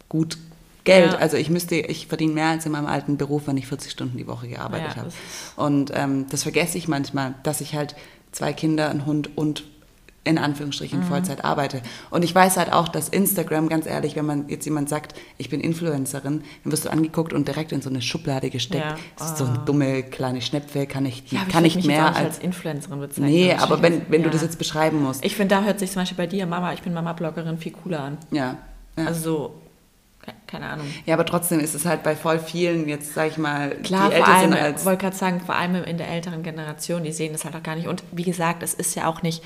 gut 0.08 0.38
Geld. 0.84 1.14
Ja. 1.14 1.18
Also 1.18 1.38
ich 1.38 1.50
müsste, 1.50 1.76
ich 1.76 2.08
verdiene 2.08 2.34
mehr 2.34 2.48
als 2.48 2.66
in 2.66 2.72
meinem 2.72 2.88
alten 2.88 3.18
Beruf, 3.18 3.48
wenn 3.48 3.58
ich 3.58 3.68
40 3.68 3.92
Stunden 3.92 4.18
die 4.18 4.28
Woche 4.28 4.48
gearbeitet 4.48 4.96
ja, 4.96 4.96
habe. 4.98 5.12
Und 5.56 5.92
ähm, 5.96 6.28
das 6.30 6.44
vergesse 6.44 6.78
ich 6.78 6.88
manchmal, 6.88 7.36
dass 7.44 7.62
ich 7.62 7.76
halt 7.76 7.96
zwei 8.32 8.54
Kinder, 8.54 8.90
einen 8.90 9.06
Hund 9.06 9.36
und 9.36 9.64
in 10.24 10.38
Anführungsstrichen 10.38 11.00
mhm. 11.00 11.04
Vollzeit 11.04 11.44
arbeite. 11.44 11.82
Und 12.12 12.24
ich 12.24 12.34
weiß 12.34 12.58
halt 12.58 12.72
auch, 12.72 12.88
dass 12.88 13.10
Instagram, 13.10 13.70
ganz 13.70 13.88
ehrlich, 13.88 14.16
wenn 14.16 14.26
man 14.26 14.50
jetzt 14.50 14.66
jemand 14.66 14.88
sagt, 14.88 15.16
ich 15.38 15.50
bin 15.50 15.60
Influencerin, 15.60 16.44
dann 16.64 16.72
wirst 16.72 16.86
du 16.86 16.92
angeguckt 16.92 17.34
und 17.34 17.48
direkt 17.48 17.72
in 17.72 17.82
so 17.82 17.90
eine 17.90 18.02
Schublade 18.04 18.52
gesteckt. 18.52 18.86
Ja. 18.86 18.96
Das 19.18 19.32
ist 19.32 19.38
so 19.38 19.46
eine 19.46 19.60
ah. 19.60 19.66
dumme 19.66 20.04
kleine 20.04 20.42
Schnäpfe, 20.42 20.86
kann 20.86 21.08
ich, 21.08 21.32
ja, 21.32 21.42
kann 21.52 21.66
ich, 21.66 21.84
mehr 21.86 22.08
als, 22.08 22.18
als 22.18 22.40
Influencerin 22.40 23.00
bezeichnen. 23.00 23.32
Nee, 23.32 23.54
aber 23.54 23.82
wenn, 23.82 24.04
wenn 24.10 24.22
ja. 24.22 24.28
du 24.28 24.34
das 24.34 24.44
jetzt 24.44 24.60
beschreiben 24.60 25.02
musst. 25.02 25.26
Ich 25.26 25.36
finde, 25.36 25.56
da 25.56 25.64
hört 25.64 25.80
sich 25.80 25.92
zum 25.92 26.04
Beispiel 26.04 26.18
bei 26.18 26.28
dir, 26.28 26.46
Mama, 26.46 26.72
ich 26.74 26.84
bin 26.84 26.94
Mama-Bloggerin, 26.94 27.58
viel 27.58 27.72
cooler 27.72 28.02
an. 28.02 28.18
Ja. 28.30 28.58
Also 28.96 29.22
so 29.22 29.62
keine 30.48 30.68
Ahnung. 30.68 30.86
Ja, 31.06 31.16
aber 31.16 31.26
trotzdem 31.26 31.60
ist 31.60 31.74
es 31.74 31.86
halt 31.86 32.04
bei 32.04 32.16
voll 32.16 32.38
vielen, 32.38 32.88
jetzt 32.88 33.14
sage 33.14 33.30
ich 33.30 33.38
mal, 33.38 33.72
Klar, 33.84 34.10
die 34.10 34.16
älter 34.16 34.26
vor 34.26 34.36
allem, 34.36 34.52
sind 34.52 34.62
als... 34.62 34.82
Ich 34.82 34.86
wollte 34.86 35.02
gerade 35.02 35.16
sagen, 35.16 35.42
vor 35.42 35.56
allem 35.56 35.84
in 35.84 35.98
der 35.98 36.10
älteren 36.10 36.44
Generation, 36.44 37.04
die 37.04 37.12
sehen 37.12 37.32
das 37.32 37.46
halt 37.46 37.56
auch 37.56 37.64
gar 37.64 37.76
nicht. 37.76 37.88
Und 37.88 38.04
wie 38.12 38.24
gesagt, 38.24 38.62
es 38.62 38.74
ist 38.74 38.96
ja 38.96 39.08
auch 39.08 39.22
nicht 39.24 39.44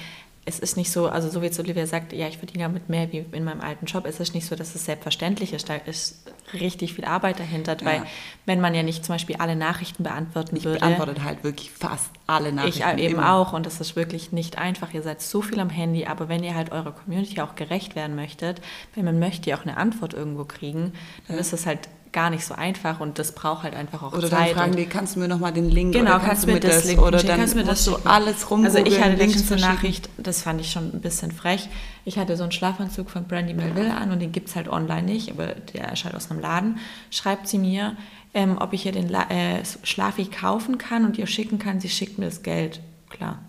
es 0.47 0.59
ist 0.59 0.77
nicht 0.77 0.91
so, 0.91 1.07
also 1.07 1.27
so 1.29 1.41
wie 1.41 1.45
jetzt 1.45 1.59
Olivia 1.59 1.87
sagt, 1.87 2.13
ja, 2.13 2.27
ich 2.27 2.37
verdiene 2.37 2.65
damit 2.65 2.87
mehr 2.87 3.11
wie 3.11 3.25
in 3.31 3.43
meinem 3.43 3.61
alten 3.61 3.87
Job, 3.87 4.05
es 4.05 4.19
ist 4.19 4.35
nicht 4.35 4.45
so, 4.45 4.55
dass 4.55 4.75
es 4.75 4.85
selbstverständlich 4.85 5.53
ist. 5.53 5.67
Da 5.67 5.75
ist 5.75 6.23
richtig 6.53 6.93
viel 6.93 7.05
Arbeit 7.05 7.39
dahinter, 7.39 7.75
ja. 7.79 7.85
weil 7.85 8.03
wenn 8.45 8.61
man 8.61 8.75
ja 8.75 8.83
nicht 8.83 9.03
zum 9.03 9.15
Beispiel 9.15 9.37
alle 9.37 9.55
Nachrichten 9.55 10.03
beantworten 10.03 10.55
ich 10.55 10.63
würde. 10.63 10.77
Ich 10.77 10.83
beantworte 10.83 11.23
halt 11.23 11.43
wirklich 11.43 11.71
fast 11.71 12.11
alle 12.27 12.53
Nachrichten. 12.53 12.83
Ich 12.97 13.03
eben 13.03 13.15
immer. 13.15 13.33
auch 13.33 13.53
und 13.53 13.65
das 13.65 13.81
ist 13.81 13.95
wirklich 13.95 14.31
nicht 14.31 14.59
einfach. 14.59 14.93
Ihr 14.93 15.01
seid 15.01 15.19
so 15.19 15.41
viel 15.41 15.59
am 15.59 15.71
Handy, 15.71 16.05
aber 16.05 16.29
wenn 16.29 16.43
ihr 16.43 16.53
halt 16.53 16.71
eurer 16.71 16.91
Community 16.91 17.41
auch 17.41 17.55
gerecht 17.55 17.95
werden 17.95 18.15
möchtet, 18.15 18.61
wenn 18.93 19.03
man 19.03 19.17
möchte 19.17 19.49
ja 19.49 19.57
auch 19.57 19.63
eine 19.63 19.77
Antwort 19.77 20.13
irgendwo 20.13 20.45
kriegen, 20.45 20.93
dann 21.27 21.37
ja. 21.37 21.41
ist 21.41 21.53
es 21.53 21.65
halt 21.65 21.89
gar 22.15 22.29
nicht 22.29 22.45
so 22.45 22.55
einfach 22.55 23.01
und 23.01 23.19
das 23.19 23.33
braucht 23.33 23.63
halt 23.63 23.75
einfach 23.75 24.01
auch 24.01 24.13
oder 24.13 24.21
Zeit. 24.21 24.31
Oder 24.31 24.39
dann 24.39 24.55
fragen 24.55 24.75
die, 24.77 24.85
kannst 24.85 25.15
du 25.15 25.19
mir 25.19 25.27
nochmal 25.27 25.51
den 25.51 25.69
Link 25.69 25.93
genau, 25.93 26.11
oder 26.11 26.19
kannst, 26.19 26.27
kannst 26.27 26.43
du 26.47 26.51
mir 26.53 26.59
das, 26.61 26.75
das 26.77 26.85
Link 26.85 27.01
oder 27.01 27.21
dann 27.21 27.37
kannst 27.37 27.53
du 27.53 27.57
mir 27.57 27.65
das 27.65 27.83
so 27.83 27.99
alles 28.05 28.49
rum. 28.49 28.63
Also 28.63 28.77
ich 28.77 29.01
hatte 29.01 29.15
letztens 29.15 29.51
eine 29.51 29.61
Nachricht, 29.61 30.09
das 30.17 30.41
fand 30.41 30.61
ich 30.61 30.71
schon 30.71 30.95
ein 30.95 31.01
bisschen 31.01 31.31
frech. 31.31 31.67
Ich 32.05 32.17
hatte 32.17 32.37
so 32.37 32.43
einen 32.43 32.53
Schlafanzug 32.53 33.09
von 33.09 33.25
Brandy 33.25 33.53
Melville 33.53 33.93
an 33.93 34.11
und 34.11 34.19
den 34.19 34.31
gibt 34.31 34.47
es 34.47 34.55
halt 34.55 34.69
online 34.69 35.03
nicht, 35.03 35.29
aber 35.29 35.47
der 35.47 35.89
erscheint 35.89 36.15
aus 36.15 36.31
einem 36.31 36.39
Laden. 36.39 36.79
Schreibt 37.11 37.49
sie 37.49 37.59
mir, 37.59 37.97
ähm, 38.33 38.57
ob 38.59 38.71
ich 38.71 38.85
ihr 38.85 38.93
den 38.93 39.09
La 39.09 39.29
äh, 39.29 39.63
Schlafi 39.83 40.25
kaufen 40.25 40.77
kann 40.77 41.03
und 41.03 41.17
ihr 41.17 41.27
schicken 41.27 41.59
kann. 41.59 41.81
Sie 41.81 41.89
schickt 41.89 42.17
mir 42.17 42.25
das 42.25 42.43
Geld. 42.43 42.79
Klar. 43.09 43.39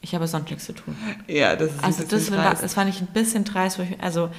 Ich 0.00 0.14
habe 0.14 0.26
sonst 0.26 0.48
nichts 0.48 0.64
zu 0.64 0.72
tun. 0.72 0.96
Ja, 1.26 1.56
das 1.56 1.72
ist 1.72 1.84
Also 1.84 2.04
das, 2.04 2.30
war, 2.30 2.54
das 2.54 2.72
fand 2.72 2.88
ich 2.88 3.02
ein 3.02 3.08
bisschen 3.08 3.44
dreist. 3.44 3.78
Ich, 3.80 4.02
also 4.02 4.30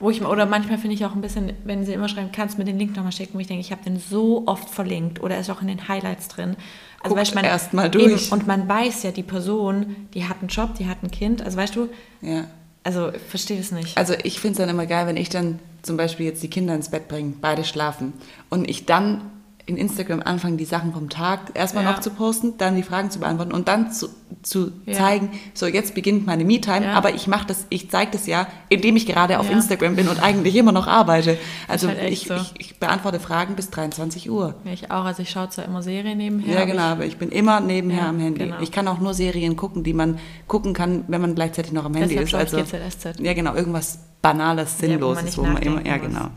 wo 0.00 0.10
ich 0.10 0.22
oder 0.22 0.46
manchmal 0.46 0.78
finde 0.78 0.94
ich 0.94 1.04
auch 1.04 1.14
ein 1.14 1.20
bisschen, 1.20 1.52
wenn 1.64 1.84
sie 1.84 1.92
immer 1.92 2.08
schreiben, 2.08 2.30
kannst 2.32 2.54
du 2.54 2.58
mir 2.58 2.64
den 2.64 2.78
Link 2.78 2.96
nochmal 2.96 3.12
schicken, 3.12 3.34
wo 3.34 3.38
ich 3.38 3.46
denke, 3.46 3.60
ich 3.60 3.70
habe 3.70 3.84
den 3.84 4.00
so 4.00 4.44
oft 4.46 4.68
verlinkt 4.68 5.22
oder 5.22 5.38
ist 5.38 5.50
auch 5.50 5.60
in 5.60 5.68
den 5.68 5.88
Highlights 5.88 6.28
drin. 6.28 6.56
Also 7.02 7.14
weißt, 7.14 7.34
man 7.34 7.44
erst 7.44 7.74
mal 7.74 7.90
durch. 7.90 8.26
Eben, 8.26 8.32
und 8.32 8.46
man 8.46 8.66
weiß 8.66 9.02
ja, 9.02 9.10
die 9.10 9.22
Person, 9.22 10.08
die 10.14 10.26
hat 10.26 10.38
einen 10.40 10.48
Job, 10.48 10.74
die 10.74 10.86
hat 10.86 11.02
ein 11.02 11.10
Kind, 11.10 11.42
also 11.42 11.58
weißt 11.58 11.76
du, 11.76 11.88
ja. 12.22 12.46
also 12.82 13.12
ich 13.12 13.22
verstehe 13.22 13.58
das 13.58 13.72
nicht. 13.72 13.96
Also 13.96 14.14
ich 14.22 14.40
finde 14.40 14.52
es 14.52 14.58
dann 14.58 14.70
immer 14.70 14.86
geil, 14.86 15.06
wenn 15.06 15.18
ich 15.18 15.28
dann 15.28 15.58
zum 15.82 15.96
Beispiel 15.96 16.26
jetzt 16.26 16.42
die 16.42 16.48
Kinder 16.48 16.74
ins 16.74 16.90
Bett 16.90 17.06
bringe, 17.06 17.34
beide 17.40 17.64
schlafen 17.64 18.14
und 18.48 18.68
ich 18.68 18.86
dann 18.86 19.22
in 19.70 19.76
Instagram 19.76 20.20
anfangen, 20.22 20.56
die 20.56 20.64
Sachen 20.64 20.92
vom 20.92 21.08
Tag 21.08 21.52
erstmal 21.54 21.84
ja. 21.84 21.92
noch 21.92 22.00
zu 22.00 22.10
posten, 22.10 22.58
dann 22.58 22.76
die 22.76 22.82
Fragen 22.82 23.10
zu 23.10 23.20
beantworten 23.20 23.52
und 23.52 23.68
dann 23.68 23.92
zu, 23.92 24.08
zu 24.42 24.72
ja. 24.84 24.94
zeigen, 24.94 25.30
so 25.54 25.66
jetzt 25.66 25.94
beginnt 25.94 26.26
meine 26.26 26.44
Me-Time, 26.44 26.86
ja. 26.86 26.92
aber 26.94 27.14
ich 27.14 27.28
mache 27.28 27.46
das, 27.46 27.66
ich 27.70 27.88
zeige 27.88 28.10
das 28.10 28.26
ja, 28.26 28.48
indem 28.68 28.96
ich 28.96 29.06
gerade 29.06 29.38
auf 29.38 29.48
Instagram 29.50 29.96
bin 29.96 30.08
und 30.08 30.22
eigentlich 30.22 30.56
immer 30.56 30.72
noch 30.72 30.88
arbeite. 30.88 31.38
Also 31.68 31.88
halt 31.88 32.10
ich, 32.10 32.26
so. 32.26 32.34
ich, 32.34 32.54
ich, 32.58 32.78
beantworte 32.78 33.20
Fragen 33.20 33.54
bis 33.54 33.70
23 33.70 34.30
Uhr. 34.30 34.54
ich 34.64 34.90
auch, 34.90 35.04
also 35.04 35.22
ich 35.22 35.30
schaue 35.30 35.48
zwar 35.48 35.64
immer 35.64 35.82
Serien 35.82 36.18
nebenher. 36.18 36.58
Ja, 36.58 36.64
genau, 36.64 36.82
aber 36.82 37.06
ich 37.06 37.16
bin 37.16 37.30
immer 37.30 37.60
nebenher 37.60 38.08
am 38.08 38.18
Handy. 38.18 38.44
Genau. 38.44 38.60
Ich 38.60 38.72
kann 38.72 38.88
auch 38.88 38.98
nur 38.98 39.14
Serien 39.14 39.56
gucken, 39.56 39.84
die 39.84 39.94
man 39.94 40.18
gucken 40.48 40.74
kann, 40.74 41.04
wenn 41.08 41.20
man 41.20 41.34
gleichzeitig 41.34 41.72
noch 41.72 41.84
am 41.84 41.94
Handy 41.94 42.16
Deshalb 42.16 42.46
ist. 42.46 42.54
Also, 42.54 42.76
GZSZ. 42.78 43.20
Ja, 43.20 43.34
genau, 43.34 43.54
irgendwas 43.54 44.00
Banales, 44.20 44.78
Sinnloses, 44.78 45.38
wo 45.38 45.42
man, 45.42 45.50
wo 45.52 45.54
man 45.54 45.62
immer, 45.62 45.86
ja 45.86 45.96
genau. 45.96 46.28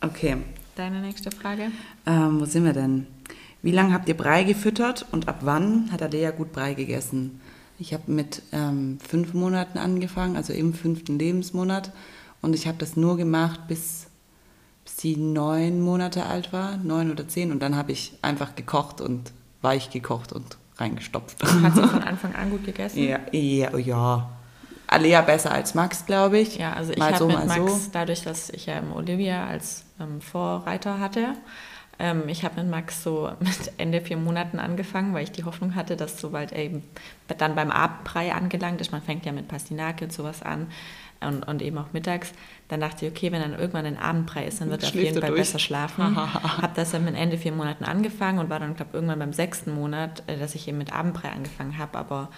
Okay, 0.00 0.36
Deine 0.82 1.00
nächste 1.00 1.30
Frage? 1.30 1.70
Ähm, 2.06 2.40
wo 2.40 2.44
sind 2.44 2.64
wir 2.64 2.72
denn? 2.72 3.06
Wie 3.62 3.70
lange 3.70 3.94
habt 3.94 4.08
ihr 4.08 4.16
Brei 4.16 4.42
gefüttert 4.42 5.06
und 5.12 5.28
ab 5.28 5.38
wann 5.42 5.92
hat 5.92 6.02
Alea 6.02 6.32
gut 6.32 6.50
Brei 6.50 6.74
gegessen? 6.74 7.40
Ich 7.78 7.94
habe 7.94 8.10
mit 8.10 8.42
ähm, 8.50 8.98
fünf 8.98 9.32
Monaten 9.32 9.78
angefangen, 9.78 10.34
also 10.34 10.52
im 10.52 10.74
fünften 10.74 11.20
Lebensmonat. 11.20 11.92
Und 12.40 12.56
ich 12.56 12.66
habe 12.66 12.78
das 12.78 12.96
nur 12.96 13.16
gemacht, 13.16 13.68
bis, 13.68 14.08
bis 14.82 14.96
sie 14.96 15.16
neun 15.16 15.80
Monate 15.80 16.26
alt 16.26 16.52
war, 16.52 16.78
neun 16.78 17.12
oder 17.12 17.28
zehn. 17.28 17.52
Und 17.52 17.60
dann 17.60 17.76
habe 17.76 17.92
ich 17.92 18.18
einfach 18.20 18.56
gekocht 18.56 19.00
und 19.00 19.30
weich 19.60 19.90
gekocht 19.90 20.32
und 20.32 20.56
reingestopft. 20.78 21.44
Hat 21.44 21.76
sie 21.76 21.82
von 21.88 22.02
Anfang 22.02 22.34
an 22.34 22.50
gut 22.50 22.64
gegessen? 22.64 23.04
Ja, 23.04 23.20
ja, 23.30 23.78
ja. 23.78 24.30
Alea 24.92 25.20
besser 25.22 25.52
als 25.52 25.74
Max, 25.74 26.06
glaube 26.06 26.38
ich. 26.38 26.56
Ja, 26.56 26.74
also 26.74 26.92
ich 26.92 27.00
habe 27.00 27.16
so, 27.16 27.26
mit 27.26 27.46
Max, 27.46 27.84
so. 27.84 27.90
dadurch, 27.92 28.22
dass 28.22 28.50
ich 28.50 28.66
ja 28.66 28.82
Olivia 28.94 29.46
als 29.46 29.84
ähm, 30.00 30.20
Vorreiter 30.20 31.00
hatte, 31.00 31.34
ähm, 31.98 32.28
ich 32.28 32.44
habe 32.44 32.60
mit 32.60 32.70
Max 32.70 33.02
so 33.02 33.30
mit 33.38 33.72
Ende 33.78 34.00
vier 34.00 34.16
Monaten 34.16 34.58
angefangen, 34.58 35.14
weil 35.14 35.24
ich 35.24 35.32
die 35.32 35.44
Hoffnung 35.44 35.74
hatte, 35.74 35.96
dass 35.96 36.20
sobald 36.20 36.52
er 36.52 36.64
eben 36.64 36.82
dann 37.38 37.54
beim 37.54 37.70
Abendbrei 37.70 38.32
angelangt 38.34 38.80
ist, 38.80 38.92
man 38.92 39.02
fängt 39.02 39.24
ja 39.24 39.32
mit 39.32 39.48
Pastinake 39.48 40.04
und 40.04 40.12
sowas 40.12 40.42
an 40.42 40.66
und, 41.20 41.46
und 41.46 41.62
eben 41.62 41.78
auch 41.78 41.92
mittags, 41.92 42.32
dann 42.68 42.80
dachte 42.80 43.06
ich, 43.06 43.12
okay, 43.12 43.30
wenn 43.30 43.40
dann 43.40 43.58
irgendwann 43.58 43.86
ein 43.86 43.98
Abendbrei 43.98 44.46
ist, 44.46 44.60
dann 44.60 44.70
wird 44.70 44.82
er 44.82 44.88
auf 44.88 44.94
jeden 44.94 45.20
Fall 45.20 45.30
durch. 45.30 45.40
besser 45.40 45.58
schlafen. 45.58 46.16
habe 46.16 46.72
das 46.74 46.90
dann 46.90 47.04
mit 47.04 47.14
Ende 47.14 47.38
vier 47.38 47.52
Monaten 47.52 47.84
angefangen 47.84 48.38
und 48.38 48.50
war 48.50 48.58
dann, 48.58 48.74
glaube 48.74 48.90
ich, 48.90 48.94
irgendwann 48.94 49.20
beim 49.20 49.32
sechsten 49.32 49.72
Monat, 49.72 50.24
äh, 50.26 50.36
dass 50.38 50.54
ich 50.54 50.66
eben 50.68 50.78
mit 50.78 50.92
Abendbrei 50.92 51.30
angefangen 51.30 51.78
habe, 51.78 51.98
aber 51.98 52.30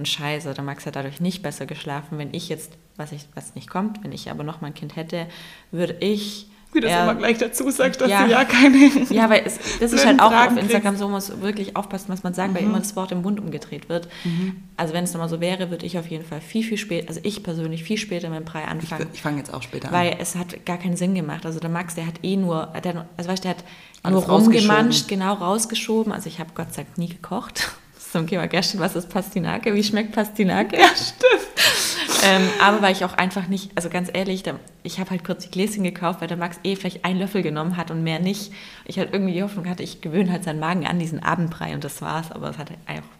und 0.00 0.08
scheiße, 0.08 0.52
der 0.54 0.64
Max 0.64 0.86
hat 0.86 0.96
dadurch 0.96 1.20
nicht 1.20 1.42
besser 1.42 1.66
geschlafen. 1.66 2.18
Wenn 2.18 2.32
ich 2.32 2.48
jetzt, 2.48 2.72
was, 2.96 3.12
ich, 3.12 3.26
was 3.34 3.54
nicht 3.54 3.68
kommt, 3.68 4.02
wenn 4.02 4.12
ich 4.12 4.30
aber 4.30 4.42
noch 4.44 4.60
mal 4.60 4.68
ein 4.68 4.74
Kind 4.74 4.96
hätte, 4.96 5.26
würde 5.70 5.96
ich 6.00 6.46
wie 6.72 6.80
das 6.80 6.92
immer 6.92 7.16
gleich 7.16 7.36
dazu 7.38 7.68
sagt, 7.70 8.00
dass 8.00 8.08
ja, 8.08 8.24
du 8.24 8.30
ja 8.30 8.44
keine. 8.44 8.78
Ja, 9.10 9.28
weil 9.28 9.42
es, 9.44 9.58
das 9.80 9.92
ist 9.92 10.06
halt 10.06 10.20
auch 10.20 10.30
Fragen 10.30 10.56
auf 10.56 10.62
Instagram 10.62 10.94
kriegst. 10.94 11.00
so, 11.00 11.08
muss 11.08 11.40
wirklich 11.40 11.74
aufpassen, 11.74 12.06
was 12.08 12.22
man 12.22 12.32
sagt, 12.32 12.52
mhm. 12.52 12.56
weil 12.56 12.62
immer 12.62 12.78
das 12.78 12.94
Wort 12.94 13.10
im 13.10 13.22
Mund 13.22 13.40
umgedreht 13.40 13.88
wird. 13.88 14.08
Mhm. 14.22 14.62
Also 14.76 14.94
wenn 14.94 15.02
es 15.02 15.12
nochmal 15.12 15.28
so 15.28 15.40
wäre, 15.40 15.70
würde 15.70 15.84
ich 15.84 15.98
auf 15.98 16.06
jeden 16.06 16.24
Fall 16.24 16.40
viel, 16.40 16.62
viel 16.62 16.78
später, 16.78 17.08
also 17.08 17.20
ich 17.24 17.42
persönlich 17.42 17.82
viel 17.82 17.98
später 17.98 18.28
mit 18.30 18.38
dem 18.38 18.44
Brei 18.44 18.64
anfangen. 18.66 19.08
Ich, 19.10 19.16
ich 19.16 19.22
fange 19.22 19.38
jetzt 19.38 19.52
auch 19.52 19.62
später 19.62 19.88
an. 19.88 19.94
Weil 19.94 20.16
es 20.20 20.36
hat 20.36 20.64
gar 20.64 20.78
keinen 20.78 20.96
Sinn 20.96 21.16
gemacht. 21.16 21.44
Also 21.44 21.58
der 21.58 21.70
Max, 21.70 21.96
der 21.96 22.06
hat 22.06 22.20
eh 22.22 22.36
nur, 22.36 22.72
der, 22.84 23.06
also 23.16 23.30
weißt 23.30 23.42
der 23.42 23.50
hat 23.50 23.64
Alles 24.04 24.26
nur 24.26 24.36
rumgemanscht, 24.36 25.08
genau 25.08 25.34
rausgeschoben. 25.34 26.12
Also 26.12 26.28
ich 26.28 26.38
habe 26.38 26.50
Gott 26.54 26.72
sei 26.72 26.84
Dank 26.84 26.98
nie 26.98 27.08
gekocht 27.08 27.72
zum 28.10 28.26
Thema 28.26 28.48
gestern, 28.48 28.80
was 28.80 28.96
ist 28.96 29.08
Pastinake? 29.08 29.74
Wie 29.74 29.84
schmeckt 29.84 30.12
Pastinake? 30.12 30.76
Ja, 30.76 30.88
stimmt. 30.88 32.22
ähm, 32.24 32.42
aber 32.60 32.82
weil 32.82 32.92
ich 32.92 33.04
auch 33.04 33.14
einfach 33.14 33.46
nicht, 33.46 33.70
also 33.76 33.88
ganz 33.88 34.10
ehrlich, 34.12 34.42
ich 34.82 34.98
habe 34.98 35.10
halt 35.10 35.24
kurz 35.24 35.44
die 35.44 35.50
Gläschen 35.50 35.84
gekauft, 35.84 36.20
weil 36.20 36.28
der 36.28 36.36
Max 36.36 36.58
eh 36.64 36.76
vielleicht 36.76 37.04
einen 37.04 37.18
Löffel 37.18 37.42
genommen 37.42 37.76
hat 37.76 37.90
und 37.90 38.02
mehr 38.02 38.18
nicht. 38.18 38.52
Ich 38.84 38.98
halt 38.98 39.12
irgendwie 39.12 39.34
die 39.34 39.42
Hoffnung 39.42 39.68
hatte, 39.68 39.82
ich 39.82 40.00
gewöhne 40.00 40.32
halt 40.32 40.44
seinen 40.44 40.60
Magen 40.60 40.86
an 40.86 40.98
diesen 40.98 41.22
Abendbrei 41.22 41.74
und 41.74 41.84
das 41.84 42.02
war's, 42.02 42.32
aber 42.32 42.50
es 42.50 42.58
hat 42.58 42.72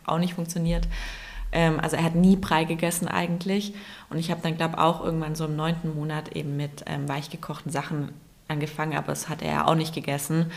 auch 0.07 0.19
nicht 0.19 0.35
funktioniert. 0.35 0.89
Ähm, 1.53 1.81
also 1.81 1.97
er 1.97 2.05
hat 2.05 2.15
nie 2.15 2.37
Brei 2.37 2.65
gegessen 2.65 3.09
eigentlich 3.09 3.75
und 4.09 4.19
ich 4.19 4.31
habe 4.31 4.41
dann, 4.43 4.57
glaube 4.57 4.75
ich, 4.77 4.81
auch 4.81 5.05
irgendwann 5.05 5.35
so 5.35 5.45
im 5.47 5.57
neunten 5.57 5.95
Monat 5.95 6.37
eben 6.37 6.57
mit 6.57 6.85
ähm, 6.87 7.09
weichgekochten 7.09 7.73
Sachen 7.73 8.11
angefangen, 8.49 8.97
aber 8.97 9.13
es 9.13 9.29
hat 9.29 9.43
er 9.43 9.69
auch 9.69 9.75
nicht 9.75 9.95
gegessen. 9.95 10.51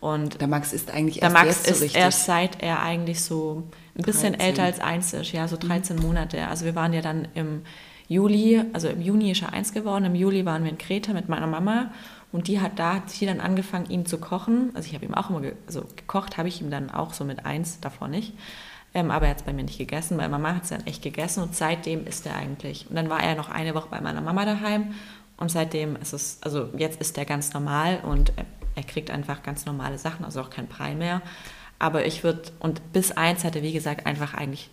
Und 0.00 0.40
der 0.40 0.48
Max 0.48 0.72
ist 0.72 0.92
eigentlich 0.92 1.22
erst 1.22 1.34
Der 1.34 1.44
Max 1.44 1.66
ist 1.66 1.92
so 1.92 1.98
erst 1.98 2.24
seit 2.24 2.62
er 2.62 2.82
eigentlich 2.82 3.20
so 3.22 3.64
ein 3.96 4.02
bisschen 4.02 4.34
13. 4.34 4.40
älter 4.40 4.62
als 4.62 4.80
eins 4.80 5.12
ist, 5.12 5.32
ja, 5.32 5.48
so 5.48 5.56
13 5.56 5.96
mhm. 5.96 6.02
Monate. 6.02 6.46
Also 6.46 6.64
wir 6.64 6.74
waren 6.74 6.92
ja 6.92 7.00
dann 7.00 7.26
im 7.34 7.62
Juli, 8.06 8.62
also 8.72 8.88
im 8.88 9.00
Juni 9.00 9.32
ist 9.32 9.42
er 9.42 9.52
eins 9.52 9.72
geworden, 9.72 10.04
im 10.04 10.14
Juli 10.14 10.44
waren 10.46 10.62
wir 10.62 10.70
in 10.70 10.78
Kreta 10.78 11.12
mit 11.12 11.28
meiner 11.28 11.46
Mama 11.46 11.90
und 12.30 12.48
die 12.48 12.60
hat 12.60 12.78
da 12.78 12.94
hat 12.94 13.10
sie 13.10 13.26
dann 13.26 13.40
angefangen, 13.40 13.90
ihm 13.90 14.06
zu 14.06 14.18
kochen. 14.18 14.70
Also 14.74 14.88
ich 14.88 14.94
habe 14.94 15.04
ihm 15.04 15.14
auch 15.14 15.30
immer, 15.30 15.40
ge 15.40 15.54
also 15.66 15.84
gekocht 15.96 16.38
habe 16.38 16.48
ich 16.48 16.60
ihm 16.60 16.70
dann 16.70 16.90
auch 16.90 17.12
so 17.12 17.24
mit 17.24 17.44
eins, 17.44 17.80
davor 17.80 18.08
nicht. 18.08 18.34
Ähm, 18.94 19.10
aber 19.10 19.26
er 19.26 19.30
hat 19.32 19.38
es 19.38 19.42
bei 19.42 19.52
mir 19.52 19.64
nicht 19.64 19.78
gegessen, 19.78 20.16
weil 20.16 20.28
Mama 20.28 20.54
hat 20.54 20.62
es 20.62 20.70
dann 20.70 20.86
echt 20.86 21.02
gegessen 21.02 21.42
und 21.42 21.54
seitdem 21.54 22.06
ist 22.06 22.24
er 22.24 22.36
eigentlich. 22.36 22.86
Und 22.88 22.96
dann 22.96 23.10
war 23.10 23.22
er 23.22 23.34
noch 23.34 23.50
eine 23.50 23.74
Woche 23.74 23.88
bei 23.90 24.00
meiner 24.00 24.20
Mama 24.20 24.44
daheim 24.44 24.94
und 25.36 25.50
seitdem 25.50 25.96
ist 25.96 26.12
es, 26.12 26.38
also 26.40 26.70
jetzt 26.76 27.00
ist 27.00 27.18
er 27.18 27.24
ganz 27.24 27.52
normal 27.52 28.00
und 28.02 28.32
er 28.78 28.84
kriegt 28.84 29.10
einfach 29.10 29.42
ganz 29.42 29.66
normale 29.66 29.98
Sachen, 29.98 30.24
also 30.24 30.40
auch 30.40 30.50
kein 30.50 30.68
Brei 30.68 30.94
mehr. 30.94 31.20
Aber 31.80 32.06
ich 32.06 32.22
würde, 32.22 32.42
und 32.60 32.92
bis 32.92 33.10
eins 33.12 33.44
hat 33.44 33.56
er, 33.56 33.62
wie 33.62 33.72
gesagt, 33.72 34.06
einfach 34.06 34.34
eigentlich, 34.34 34.70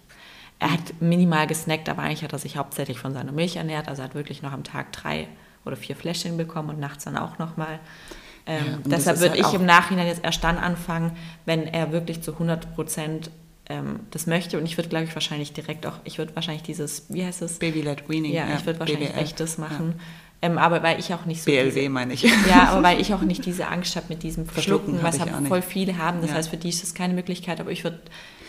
er 0.60 0.72
hat 0.74 1.02
minimal 1.02 1.48
gesnackt, 1.48 1.90
aber 1.90 2.04
eigentlich 2.04 2.24
hat 2.24 2.32
er 2.32 2.40
sich 2.40 2.56
hauptsächlich 2.56 3.00
von 3.00 3.14
seiner 3.14 3.32
Milch 3.32 3.56
ernährt. 3.56 3.88
Also 3.88 4.04
er 4.04 4.06
hat 4.06 4.16
wirklich 4.16 4.44
noch 4.44 4.52
am 4.52 4.64
Tag 4.64 4.92
drei 4.92 5.28
oder 5.66 5.76
vier 5.76 5.96
Fläschchen 5.96 6.38
bekommen 6.38 6.70
und 6.70 6.80
nachts 6.80 7.04
dann 7.04 7.18
auch 7.18 7.40
nochmal. 7.40 7.80
Ähm, 8.46 8.64
ja, 8.66 8.78
deshalb 8.86 9.20
würde 9.20 9.42
halt 9.42 9.48
ich 9.48 9.54
im 9.54 9.66
Nachhinein 9.66 10.06
jetzt 10.06 10.24
erst 10.24 10.44
dann 10.44 10.60
anfangen, 10.60 11.18
wenn 11.46 11.66
er 11.66 11.92
wirklich 11.92 12.22
zu 12.22 12.34
100 12.34 12.76
Prozent 12.76 13.32
ähm, 13.68 14.02
das 14.12 14.28
möchte. 14.28 14.60
Und 14.60 14.66
ich 14.66 14.78
würde, 14.78 14.90
glaube 14.90 15.06
ich, 15.06 15.16
wahrscheinlich 15.16 15.54
direkt 15.54 15.88
auch, 15.88 15.96
ich 16.04 16.20
würde 16.20 16.36
wahrscheinlich 16.36 16.62
dieses, 16.62 17.08
wie 17.10 17.26
heißt 17.26 17.42
es? 17.42 17.58
Baby-led 17.58 18.08
Weaning. 18.08 18.34
Ja, 18.34 18.48
ja, 18.48 18.56
ich 18.56 18.66
würde 18.68 18.80
wahrscheinlich 18.80 19.16
echt 19.16 19.40
das 19.40 19.58
machen. 19.58 19.96
Ja. 19.98 20.04
Ähm, 20.46 20.58
aber 20.58 20.84
weil 20.84 21.00
ich 21.00 21.14
auch 21.14 21.26
nicht 21.26 21.42
so. 21.42 21.52
BLW 21.52 21.74
diese, 21.74 21.90
meine 21.90 22.14
ich. 22.14 22.24
Ja, 22.50 22.70
aber 22.70 22.84
weil 22.84 23.02
ich 23.02 23.14
auch 23.14 23.22
nicht 23.22 23.46
diese 23.46 23.68
Angst 23.68 23.96
habe 23.96 24.08
mit 24.10 24.24
diesem 24.24 24.46
Verschlucken, 24.46 25.02
was 25.02 25.18
voll 25.48 25.62
viele 25.62 25.98
haben. 25.98 26.22
Das 26.22 26.32
ja. 26.32 26.38
heißt, 26.38 26.50
für 26.50 26.58
die 26.58 26.70
ist 26.70 26.84
das 26.84 26.94
keine 26.94 27.14
Möglichkeit. 27.14 27.60
Aber 27.60 27.72
ich 27.72 27.84
würde 27.84 28.00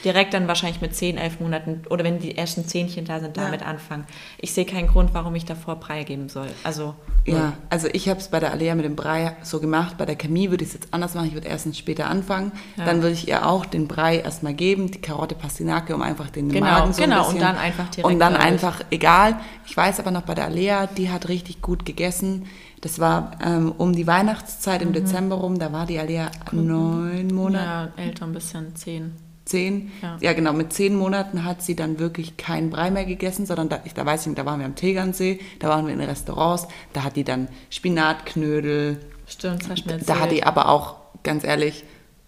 direkt 0.07 0.35
dann 0.35 0.47
wahrscheinlich 0.47 0.81
mit 0.81 0.95
10, 0.95 1.19
11 1.19 1.40
Monaten 1.40 1.83
oder 1.90 2.05
wenn 2.05 2.21
die 2.21 2.38
ersten 2.38 2.64
Zähnchen 2.64 3.05
da 3.05 3.19
sind, 3.19 3.37
damit 3.37 3.62
ja. 3.62 3.66
anfangen. 3.66 4.07
Ich 4.38 4.55
sehe 4.55 4.64
keinen 4.64 4.87
Grund, 4.87 5.12
warum 5.14 5.35
ich 5.35 5.45
davor 5.45 5.77
Brei 5.77 6.05
geben 6.05 6.29
soll. 6.29 6.47
Also 6.62 6.95
ja, 7.27 7.55
also 7.71 7.88
ich 7.92 8.09
habe 8.09 8.21
es 8.21 8.29
bei 8.29 8.38
der 8.38 8.53
Alea 8.53 8.77
mit 8.77 8.85
dem 8.85 8.95
Brei 8.95 9.37
so 9.42 9.59
gemacht. 9.59 9.99
Bei 9.99 10.07
der 10.07 10.14
Camille 10.14 10.53
würde 10.53 10.62
ich 10.62 10.69
es 10.69 10.75
jetzt 10.75 10.95
anders 10.95 11.14
machen. 11.14 11.27
Ich 11.27 11.35
würde 11.35 11.49
erstens 11.49 11.77
später 11.77 12.09
anfangen. 12.09 12.53
Ja. 12.77 12.85
Dann 12.85 13.03
würde 13.03 13.14
ich 13.14 13.27
ihr 13.27 13.45
auch 13.45 13.66
den 13.66 13.88
Brei 13.88 14.19
erstmal 14.19 14.55
geben, 14.55 14.92
die 14.92 15.01
Karotte 15.01 15.35
Pastinake, 15.35 15.92
um 15.92 16.03
einfach 16.03 16.31
den 16.31 16.51
genau, 16.51 16.66
Magen 16.66 16.92
so 16.92 17.03
Genau, 17.03 17.27
ein 17.27 17.35
und 17.35 17.42
dann 17.42 17.57
einfach 17.57 17.88
direkt. 17.88 18.12
Und 18.12 18.21
dann 18.21 18.37
einfach, 18.37 18.81
egal. 18.92 19.40
Ich 19.66 19.77
weiß 19.77 19.99
aber 19.99 20.12
noch 20.12 20.23
bei 20.23 20.35
der 20.35 20.45
Alea, 20.45 20.87
die 20.87 21.11
hat 21.11 21.29
richtig 21.29 21.62
gut 21.62 21.85
gegessen. 21.85 22.47
Das 22.81 23.01
war 23.01 23.33
ähm, 23.45 23.73
um 23.77 23.92
die 23.92 24.07
Weihnachtszeit 24.07 24.83
im 24.83 24.90
mhm. 24.90 24.92
Dezember 24.92 25.35
rum, 25.35 25.59
da 25.59 25.73
war 25.73 25.87
die 25.87 25.99
Alea 25.99 26.31
neun 26.53 27.35
Monate. 27.35 27.64
Ja, 27.97 28.05
älter 28.05 28.27
ein 28.27 28.33
bisschen, 28.33 28.77
zehn 28.77 29.26
zehn, 29.47 29.93
ja. 30.03 30.19
ja. 30.21 30.33
genau, 30.35 30.53
mit 30.53 30.73
zehn 30.73 30.95
Monaten 30.95 31.45
hat 31.45 31.63
sie 31.63 31.75
dann 31.75 31.99
wirklich 31.99 32.37
keinen 32.37 32.69
Brei 32.69 32.91
mehr 32.91 33.07
gegessen, 33.07 33.47
sondern 33.47 33.69
da, 33.69 33.81
ich, 33.85 33.95
da 33.95 34.05
weiß 34.05 34.23
ich 34.23 34.27
nicht, 34.27 34.39
da 34.39 34.45
waren 34.45 34.59
wir 34.59 34.67
am 34.67 34.75
Tegernsee, 34.75 35.41
da 35.61 35.69
waren 35.69 35.87
wir 35.87 35.95
in 35.95 36.01
Restaurants, 36.01 36.69
da 36.93 37.05
hat 37.05 37.17
die 37.17 37.25
dann 37.25 37.49
Spinatknödel. 37.71 39.01
Stimmt, 39.27 39.63
das 39.63 39.71
hast 39.71 39.85
du 39.87 39.95
mir 39.95 40.01
Da 40.01 40.21
hat 40.21 40.33
die 40.33 40.45
aber 40.45 40.69
auch, 40.69 40.97
ganz 41.23 41.45
ehrlich, 41.45 41.85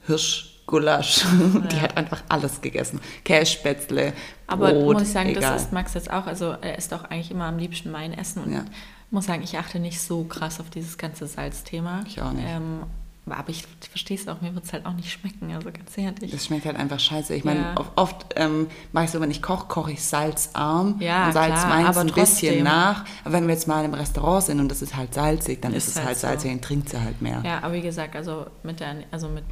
Hirschgulasch. 0.06 1.24
Ja. 1.54 1.60
Die 1.60 1.80
hat 1.80 1.96
einfach 1.96 2.22
alles 2.28 2.60
gegessen. 2.60 3.00
Kässpätzle, 3.24 4.12
Aber 4.46 4.72
Brot, 4.72 4.94
muss 4.94 5.02
ich 5.02 5.12
sagen, 5.12 5.30
egal. 5.30 5.42
das 5.42 5.62
ist 5.62 5.72
Max 5.72 5.94
jetzt 5.94 6.10
auch, 6.10 6.26
also 6.26 6.54
er 6.60 6.78
isst 6.78 6.94
auch 6.94 7.04
eigentlich 7.04 7.30
immer 7.30 7.46
am 7.46 7.58
liebsten 7.58 7.90
mein 7.90 8.12
Essen 8.12 8.44
und 8.44 8.52
ja. 8.52 8.64
muss 9.10 9.26
sagen, 9.26 9.42
ich 9.42 9.58
achte 9.58 9.80
nicht 9.80 10.00
so 10.00 10.24
krass 10.24 10.60
auf 10.60 10.70
dieses 10.70 10.98
ganze 10.98 11.26
Salzthema. 11.26 12.04
Ich 12.06 12.20
auch 12.20 12.32
nicht. 12.32 12.46
Ähm, 12.46 12.82
aber 13.32 13.50
ich 13.50 13.64
verstehe 13.90 14.16
es 14.16 14.28
auch, 14.28 14.40
mir 14.40 14.54
wird 14.54 14.64
es 14.64 14.72
halt 14.72 14.86
auch 14.86 14.92
nicht 14.92 15.10
schmecken, 15.10 15.52
also 15.52 15.70
ganz 15.70 15.96
ehrlich. 15.96 16.30
Das 16.30 16.46
schmeckt 16.46 16.64
halt 16.66 16.76
einfach 16.76 17.00
scheiße. 17.00 17.34
Ich 17.34 17.44
meine, 17.44 17.60
ja. 17.60 17.74
oft 17.96 18.34
ähm, 18.36 18.68
mache 18.92 19.06
ich 19.06 19.10
so, 19.10 19.20
wenn 19.20 19.30
ich 19.30 19.42
koche, 19.42 19.66
koche 19.66 19.92
ich 19.92 20.04
salzarm 20.04 20.96
ja, 21.00 21.26
und 21.26 21.32
salz 21.32 21.60
klar, 21.60 21.68
meins 21.68 21.96
ein 21.96 22.06
bisschen 22.08 22.64
nach. 22.64 23.04
Aber 23.24 23.34
wenn 23.34 23.46
wir 23.46 23.54
jetzt 23.54 23.68
mal 23.68 23.84
im 23.84 23.94
Restaurant 23.94 24.44
sind 24.44 24.60
und 24.60 24.68
das 24.70 24.82
ist 24.82 24.96
halt 24.96 25.14
salzig, 25.14 25.62
dann 25.62 25.72
ist, 25.74 25.88
ist 25.88 25.90
es 25.90 25.96
halt, 25.96 26.06
halt 26.08 26.18
salzig, 26.18 26.50
dann 26.50 26.60
trinkt 26.60 26.88
sie 26.88 27.00
halt 27.00 27.20
mehr. 27.20 27.42
Ja, 27.44 27.62
aber 27.62 27.74
wie 27.74 27.82
gesagt, 27.82 28.16
also 28.16 28.46
mit 28.62 28.80
der, 28.80 28.96
also 29.10 29.28
mit 29.28 29.44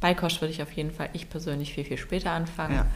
Beikost 0.00 0.40
würde 0.40 0.52
ich 0.52 0.62
auf 0.62 0.72
jeden 0.72 0.90
Fall, 0.90 1.10
ich 1.12 1.30
persönlich 1.30 1.72
viel, 1.72 1.84
viel 1.84 1.98
später 1.98 2.32
anfangen. 2.32 2.74
Ja. 2.74 2.86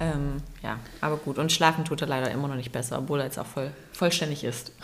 Ähm, 0.00 0.38
ja, 0.62 0.78
aber 1.00 1.16
gut. 1.16 1.38
Und 1.38 1.52
schlafen 1.52 1.84
tut 1.84 2.00
er 2.00 2.08
leider 2.08 2.30
immer 2.30 2.48
noch 2.48 2.56
nicht 2.56 2.72
besser, 2.72 2.98
obwohl 2.98 3.20
er 3.20 3.26
jetzt 3.26 3.38
auch 3.38 3.46
voll, 3.46 3.70
vollständig 3.92 4.42
ist. 4.42 4.72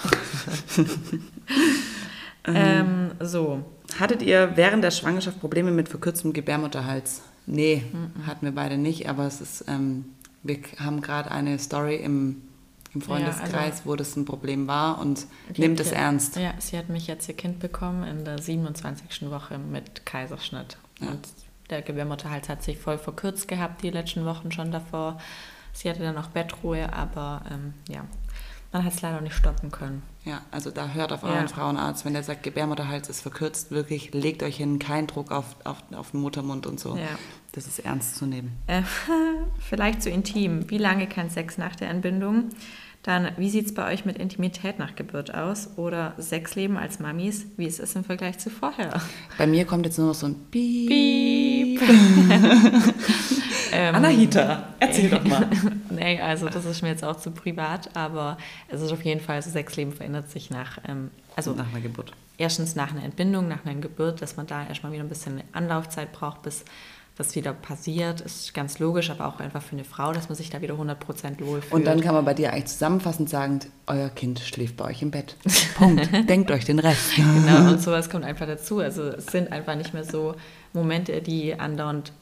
ähm, 2.46 3.12
so, 3.20 3.64
Hattet 3.98 4.22
ihr 4.22 4.52
während 4.56 4.84
der 4.84 4.90
Schwangerschaft 4.90 5.40
Probleme 5.40 5.70
mit 5.70 5.88
verkürztem 5.88 6.32
Gebärmutterhals? 6.32 7.22
Nee, 7.46 7.84
mhm. 7.92 8.26
hatten 8.26 8.46
wir 8.46 8.54
beide 8.54 8.76
nicht, 8.76 9.08
aber 9.08 9.26
es 9.26 9.40
ist, 9.40 9.64
ähm, 9.68 10.04
wir 10.42 10.58
haben 10.78 11.00
gerade 11.00 11.30
eine 11.30 11.58
Story 11.58 11.96
im, 11.96 12.42
im 12.94 13.00
Freundeskreis, 13.00 13.52
ja, 13.52 13.58
also, 13.58 13.86
wo 13.86 13.96
das 13.96 14.14
ein 14.16 14.24
Problem 14.24 14.68
war 14.68 15.00
und 15.00 15.26
nimmt 15.56 15.80
es 15.80 15.92
ernst. 15.92 16.36
Ja, 16.36 16.54
sie 16.58 16.78
hat 16.78 16.88
mich 16.88 17.06
jetzt 17.06 17.28
ihr 17.28 17.36
Kind 17.36 17.58
bekommen 17.58 18.04
in 18.04 18.24
der 18.24 18.40
27. 18.40 19.30
Woche 19.30 19.58
mit 19.58 20.06
Kaiserschnitt. 20.06 20.76
Ja. 21.00 21.08
Und 21.08 21.28
der 21.70 21.82
Gebärmutterhals 21.82 22.48
hat 22.48 22.62
sich 22.62 22.78
voll 22.78 22.98
verkürzt 22.98 23.48
gehabt, 23.48 23.82
die 23.82 23.90
letzten 23.90 24.24
Wochen 24.24 24.52
schon 24.52 24.70
davor. 24.70 25.18
Sie 25.72 25.88
hatte 25.88 26.02
dann 26.02 26.18
auch 26.18 26.28
Bettruhe, 26.28 26.92
aber 26.92 27.42
ähm, 27.50 27.74
ja, 27.88 28.04
man 28.72 28.84
hat 28.84 28.92
es 28.92 29.02
leider 29.02 29.20
nicht 29.20 29.34
stoppen 29.34 29.70
können. 29.70 30.02
Ja, 30.24 30.42
also 30.50 30.70
da 30.70 30.88
hört 30.88 31.12
auf 31.12 31.24
euren 31.24 31.46
ja. 31.46 31.48
Frauenarzt, 31.48 32.04
wenn 32.04 32.12
der 32.12 32.22
sagt, 32.22 32.42
Gebärmutterhals 32.42 33.08
ist 33.08 33.20
verkürzt, 33.20 33.70
wirklich 33.70 34.12
legt 34.12 34.42
euch 34.42 34.56
hin, 34.56 34.78
keinen 34.78 35.06
Druck 35.06 35.32
auf, 35.32 35.56
auf, 35.64 35.78
auf 35.92 36.10
den 36.12 36.20
Muttermund 36.20 36.66
und 36.66 36.78
so. 36.78 36.96
Ja. 36.96 37.18
Das 37.52 37.66
ist 37.66 37.80
ernst 37.80 38.16
zu 38.16 38.26
nehmen. 38.26 38.52
Äh, 38.68 38.82
vielleicht 39.58 40.02
zu 40.02 40.10
intim. 40.10 40.70
Wie 40.70 40.78
lange 40.78 41.08
kann 41.08 41.30
Sex 41.30 41.58
nach 41.58 41.74
der 41.74 41.88
Entbindung? 41.88 42.50
Dann, 43.02 43.30
wie 43.38 43.48
sieht 43.48 43.64
es 43.64 43.74
bei 43.74 43.90
euch 43.90 44.04
mit 44.04 44.18
Intimität 44.18 44.78
nach 44.78 44.94
Geburt 44.94 45.34
aus? 45.34 45.70
Oder 45.76 46.12
Sexleben 46.18 46.76
als 46.76 46.98
Mamis? 46.98 47.46
Wie 47.56 47.64
ist 47.64 47.80
es 47.80 47.96
im 47.96 48.04
Vergleich 48.04 48.38
zu 48.38 48.50
vorher? 48.50 49.00
Bei 49.38 49.46
mir 49.46 49.64
kommt 49.64 49.86
jetzt 49.86 49.96
nur 49.96 50.08
noch 50.08 50.14
so 50.14 50.26
ein 50.26 50.36
Piep. 50.50 51.80
Piep. 51.80 51.80
ähm, 53.72 53.94
Anahita, 53.94 54.74
erzähl 54.78 55.08
doch 55.08 55.24
mal. 55.24 55.48
nee, 55.90 56.20
also 56.20 56.50
das 56.50 56.66
ist 56.66 56.82
mir 56.82 56.88
jetzt 56.88 57.02
auch 57.02 57.16
zu 57.16 57.30
privat, 57.30 57.96
aber 57.96 58.36
es 58.68 58.82
ist 58.82 58.92
auf 58.92 59.02
jeden 59.02 59.22
Fall, 59.22 59.40
so 59.40 59.48
Sexleben 59.48 59.94
verändert 59.94 60.30
sich 60.30 60.50
nach, 60.50 60.76
ähm, 60.86 61.10
also 61.36 61.54
nach 61.54 61.70
einer 61.70 61.80
Geburt. 61.80 62.12
Erstens 62.36 62.74
nach 62.74 62.92
einer 62.92 63.04
Entbindung, 63.04 63.48
nach 63.48 63.64
einer 63.64 63.80
Geburt, 63.80 64.20
dass 64.20 64.36
man 64.36 64.46
da 64.46 64.66
erstmal 64.66 64.92
wieder 64.92 65.04
ein 65.04 65.08
bisschen 65.08 65.42
Anlaufzeit 65.52 66.12
braucht, 66.12 66.42
bis 66.42 66.66
das 67.20 67.36
wieder 67.36 67.52
passiert, 67.52 68.20
ist 68.20 68.54
ganz 68.54 68.78
logisch, 68.78 69.10
aber 69.10 69.26
auch 69.26 69.40
einfach 69.40 69.62
für 69.62 69.72
eine 69.72 69.84
Frau, 69.84 70.12
dass 70.12 70.28
man 70.28 70.36
sich 70.36 70.50
da 70.50 70.60
wieder 70.60 70.74
100% 70.74 71.40
wohlfühlt. 71.40 71.72
Und 71.72 71.86
dann 71.86 72.00
kann 72.00 72.14
man 72.14 72.24
bei 72.24 72.34
dir 72.34 72.52
eigentlich 72.52 72.66
zusammenfassend 72.66 73.28
sagen, 73.28 73.60
euer 73.86 74.08
Kind 74.08 74.40
schläft 74.40 74.76
bei 74.76 74.86
euch 74.86 75.02
im 75.02 75.10
Bett. 75.10 75.36
Punkt. 75.76 76.08
Denkt 76.28 76.50
euch 76.50 76.64
den 76.64 76.78
Rest. 76.78 77.14
genau, 77.16 77.70
und 77.70 77.80
sowas 77.80 78.10
kommt 78.10 78.24
einfach 78.24 78.46
dazu. 78.46 78.80
Also 78.80 79.02
es 79.02 79.26
sind 79.26 79.52
einfach 79.52 79.76
nicht 79.76 79.94
mehr 79.94 80.04
so 80.04 80.34
Momente, 80.72 81.20
die 81.20 81.54
andauernd 81.54 82.12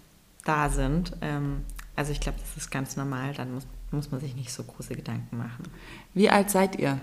da 0.45 0.69
sind. 0.69 1.13
Ähm, 1.23 1.65
also 1.95 2.13
ich 2.13 2.21
glaube, 2.21 2.39
das 2.41 2.57
ist 2.57 2.71
ganz 2.71 2.97
normal, 2.97 3.35
dann 3.35 3.55
muss, 3.55 3.67
muss 3.93 4.11
man 4.11 4.21
sich 4.21 4.35
nicht 4.35 4.53
so 4.53 4.63
große 4.65 4.95
Gedanken 4.95 5.39
machen. 5.39 5.65
Wie 6.13 6.29
alt 6.29 6.51
seid 6.51 6.77
ihr? 6.77 6.99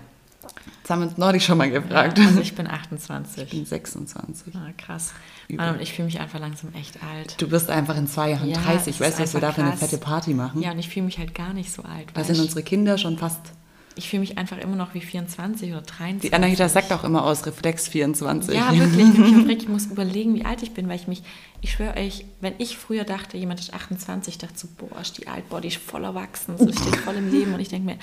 Das 0.82 0.90
haben 0.90 1.00
wir 1.00 1.08
uns 1.08 1.18
neulich 1.18 1.44
schon 1.44 1.58
mal 1.58 1.68
gefragt. 1.68 2.16
Ja, 2.16 2.26
also 2.26 2.40
ich 2.40 2.54
bin 2.54 2.68
28. 2.68 3.42
Ich 3.42 3.50
bin 3.50 3.66
26. 3.66 4.54
Ah, 4.54 4.70
krass. 4.78 5.12
Mann, 5.48 5.74
und 5.74 5.82
ich 5.82 5.92
fühle 5.92 6.06
mich 6.06 6.20
einfach 6.20 6.38
langsam 6.38 6.72
echt 6.74 7.02
alt. 7.02 7.40
Du 7.40 7.50
wirst 7.50 7.70
einfach 7.70 7.96
in 7.96 8.06
zwei 8.06 8.30
Jahren 8.30 8.48
ja, 8.48 8.58
30. 8.58 9.00
Weißt 9.00 9.18
du, 9.18 9.22
was 9.24 9.34
wir 9.34 9.40
da 9.40 9.50
für 9.50 9.62
eine 9.62 9.76
fette 9.76 9.98
Party 9.98 10.32
machen? 10.32 10.62
Ja, 10.62 10.70
und 10.70 10.78
ich 10.78 10.88
fühle 10.88 11.06
mich 11.06 11.18
halt 11.18 11.34
gar 11.34 11.52
nicht 11.52 11.72
so 11.72 11.82
alt. 11.82 12.08
Da 12.14 12.22
sind 12.22 12.38
unsere 12.38 12.62
Kinder 12.62 12.98
schon 12.98 13.18
fast... 13.18 13.40
Ich 13.98 14.10
fühle 14.10 14.20
mich 14.20 14.36
einfach 14.36 14.58
immer 14.58 14.76
noch 14.76 14.92
wie 14.92 15.00
24 15.00 15.72
oder 15.72 15.80
23. 15.80 16.30
Die 16.30 16.36
Anahita 16.36 16.68
sagt 16.68 16.92
auch 16.92 17.02
immer 17.02 17.24
aus 17.24 17.46
Reflex 17.46 17.88
24. 17.88 18.54
Ja, 18.54 18.72
wirklich. 18.72 19.58
Ich, 19.62 19.68
muss 19.68 19.86
überlegen, 19.86 20.34
wie 20.34 20.44
alt 20.44 20.62
ich 20.62 20.72
bin, 20.72 20.88
weil 20.88 20.96
ich 20.96 21.08
mich... 21.08 21.22
Ich 21.62 21.72
schwöre 21.72 21.96
euch, 21.96 22.26
wenn 22.40 22.52
ich 22.58 22.76
früher 22.76 23.04
dachte, 23.04 23.38
jemand 23.38 23.58
ist 23.58 23.72
28, 23.72 24.38
dachte 24.38 24.56
so, 24.56 24.68
boah, 24.76 25.00
ist 25.00 25.18
die 25.18 25.26
alt, 25.26 25.48
boah, 25.48 25.60
die 25.60 25.68
ist 25.68 25.78
voll 25.78 26.04
erwachsen, 26.04 26.58
so 26.58 26.70
steht 26.70 26.96
voll 26.96 27.16
im 27.16 27.32
Leben. 27.32 27.54
Und 27.54 27.60
ich 27.60 27.70
denke 27.70 27.86
mir, 27.86 27.98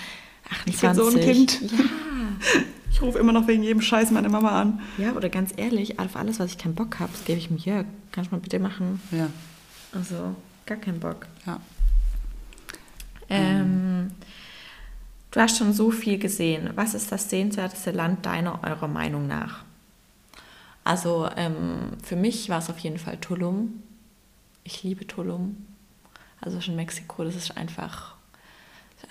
28. 0.50 0.74
Ich 0.74 0.82
bin 0.82 0.94
so 0.94 1.08
ein 1.08 1.20
Kind. 1.20 1.62
Ja. 1.62 1.78
Ich 2.92 3.02
rufe 3.02 3.18
immer 3.18 3.32
noch 3.32 3.48
wegen 3.48 3.64
jedem 3.64 3.82
Scheiß 3.82 4.12
meine 4.12 4.30
Mama 4.30 4.50
an. 4.62 4.82
Ja, 4.98 5.14
oder 5.14 5.30
ganz 5.30 5.52
ehrlich, 5.58 6.00
auf 6.00 6.16
alles, 6.16 6.40
was 6.40 6.52
ich 6.52 6.58
keinen 6.58 6.76
Bock 6.76 7.00
habe, 7.00 7.12
das 7.12 7.26
gebe 7.26 7.40
ich 7.40 7.50
mir, 7.50 7.58
Jörg, 7.58 7.86
kannst 8.12 8.32
du 8.32 8.36
mal 8.36 8.42
bitte 8.42 8.60
machen? 8.60 9.02
Ja. 9.12 9.30
Also, 9.94 10.36
gar 10.66 10.78
keinen 10.78 11.00
Bock. 11.00 11.26
Ja. 11.46 11.60
Ähm, 13.30 14.12
du 15.32 15.40
hast 15.40 15.58
schon 15.58 15.74
so 15.74 15.90
viel 15.90 16.20
gesehen. 16.20 16.70
Was 16.76 16.94
ist 16.94 17.12
das 17.12 17.30
sehenswerteste 17.30 17.92
Land 17.92 18.26
deiner, 18.26 18.64
eurer 18.64 18.88
Meinung 18.88 19.28
nach? 19.28 19.64
Also, 20.84 21.30
ähm, 21.36 21.94
für 22.04 22.16
mich 22.16 22.50
war 22.50 22.60
es 22.60 22.70
auf 22.70 22.80
jeden 22.80 23.00
Fall 23.00 23.18
Tulum. 23.18 23.82
Ich 24.64 24.84
liebe 24.84 25.08
Tulum. 25.08 25.66
Also 26.42 26.60
schon 26.62 26.76
Mexiko, 26.76 27.24
das 27.24 27.36
ist 27.36 27.58
einfach 27.58 28.16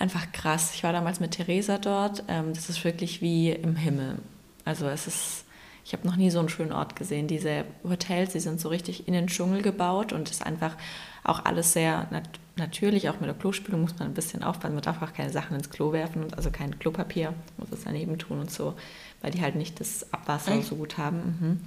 einfach 0.02 0.32
krass. 0.32 0.72
Ich 0.74 0.82
war 0.82 0.92
damals 0.92 1.20
mit 1.20 1.30
Theresa 1.30 1.78
dort. 1.78 2.24
Ähm, 2.26 2.52
das 2.52 2.68
ist 2.68 2.84
wirklich 2.84 3.22
wie 3.22 3.50
im 3.50 3.76
Himmel. 3.76 4.18
Also 4.64 4.86
es 4.88 5.06
ist, 5.06 5.44
ich 5.84 5.92
habe 5.92 6.06
noch 6.06 6.16
nie 6.16 6.28
so 6.28 6.40
einen 6.40 6.48
schönen 6.48 6.72
Ort 6.72 6.96
gesehen. 6.96 7.28
Diese 7.28 7.64
Hotels, 7.84 8.32
die 8.32 8.40
sind 8.40 8.60
so 8.60 8.68
richtig 8.68 9.06
in 9.06 9.14
den 9.14 9.28
Dschungel 9.28 9.62
gebaut 9.62 10.12
und 10.12 10.28
es 10.28 10.36
ist 10.36 10.46
einfach 10.46 10.76
auch 11.22 11.44
alles 11.44 11.72
sehr 11.72 12.08
nat 12.10 12.28
natürlich. 12.56 13.08
Auch 13.08 13.20
mit 13.20 13.28
der 13.28 13.34
Klospülung 13.34 13.82
muss 13.82 13.96
man 13.96 14.08
ein 14.08 14.14
bisschen 14.14 14.42
aufpassen. 14.42 14.74
Man 14.74 14.82
darf 14.82 15.00
auch 15.02 15.12
keine 15.12 15.30
Sachen 15.30 15.56
ins 15.56 15.70
Klo 15.70 15.92
werfen, 15.92 16.34
also 16.34 16.50
kein 16.50 16.78
Klopapier, 16.80 17.32
muss 17.56 17.70
es 17.70 17.84
daneben 17.84 18.18
tun 18.18 18.40
und 18.40 18.50
so, 18.50 18.74
weil 19.20 19.30
die 19.30 19.40
halt 19.40 19.54
nicht 19.54 19.78
das 19.78 20.12
Abwasser 20.12 20.56
Echt? 20.56 20.66
so 20.66 20.74
gut 20.74 20.98
haben. 20.98 21.38
Mhm. 21.40 21.60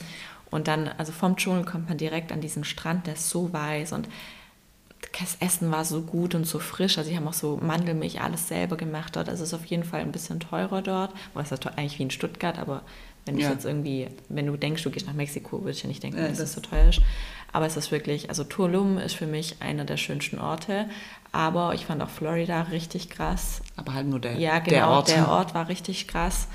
Und 0.52 0.67
dann, 0.67 0.89
also 0.89 1.13
vom 1.13 1.38
Dschungel 1.38 1.63
kommt 1.63 1.88
man 1.88 1.98
direkt 1.98 2.34
an 2.34 2.41
diesen 2.41 2.65
Strand, 2.65 3.08
der 3.08 3.13
ist 3.13 3.30
so 3.30 3.54
weiß 3.54 3.93
und 3.93 4.10
das 5.20 5.38
Essen 5.39 5.72
war 5.72 5.86
so 5.86 6.02
gut 6.02 6.36
und 6.36 6.46
so 6.46 6.60
frisch. 6.60 6.97
Also, 6.97 7.10
sie 7.10 7.18
haben 7.18 7.28
auch 7.28 7.34
so 7.34 7.58
Mandelmilch, 7.62 8.22
alles 8.22 8.47
selber 8.47 8.78
gemacht 8.78 9.16
dort. 9.16 9.30
Also, 9.30 9.43
es 9.43 9.49
ist 9.49 9.60
auf 9.60 9.66
jeden 9.66 9.84
Fall 9.84 10.01
ein 10.01 10.12
bisschen 10.12 10.39
teurer 10.39 10.82
dort. 10.82 11.14
Was 11.34 11.51
ist 11.51 11.66
eigentlich 11.68 11.99
wie 11.99 12.03
in 12.03 12.12
Stuttgart, 12.12 12.60
aber 12.60 12.82
wenn 13.26 13.38
ja. 13.38 13.47
ich 13.47 13.53
jetzt 13.53 13.66
irgendwie, 13.66 14.08
wenn 14.30 14.45
du 14.45 14.56
denkst, 14.56 14.84
du 14.84 14.91
gehst 14.91 15.08
nach 15.08 15.14
Mexiko, 15.14 15.60
würde 15.62 15.72
ich 15.72 15.82
ja 15.82 15.88
nicht 15.88 16.03
denken, 16.03 16.20
ja, 16.20 16.28
dass 16.28 16.39
es 16.39 16.53
so 16.53 16.62
teuer 16.62 16.89
ist. 16.89 17.01
Aber 17.51 17.66
es 17.66 17.78
ist 17.78 17.91
wirklich, 17.91 18.30
also 18.30 18.43
Tulum 18.43 18.97
ist 18.97 19.16
für 19.16 19.28
mich 19.28 19.62
einer 19.62 19.86
der 19.86 19.97
schönsten 19.97 20.39
Orte. 20.39 20.89
Aber 21.32 21.74
ich 21.74 21.86
fand 21.86 22.03
auch 22.03 22.10
Florida 22.10 22.64
richtig 22.64 23.10
krass. 23.10 23.62
Aber 23.78 23.93
halt 23.93 24.08
nur 24.08 24.20
der, 24.20 24.38
ja, 24.38 24.60
genau, 24.60 24.70
der 24.70 24.88
Ort. 24.89 25.10
Der 25.10 25.30
Ort 25.32 25.53
war 25.56 25.68
richtig 25.70 26.08
krass. 26.08 26.47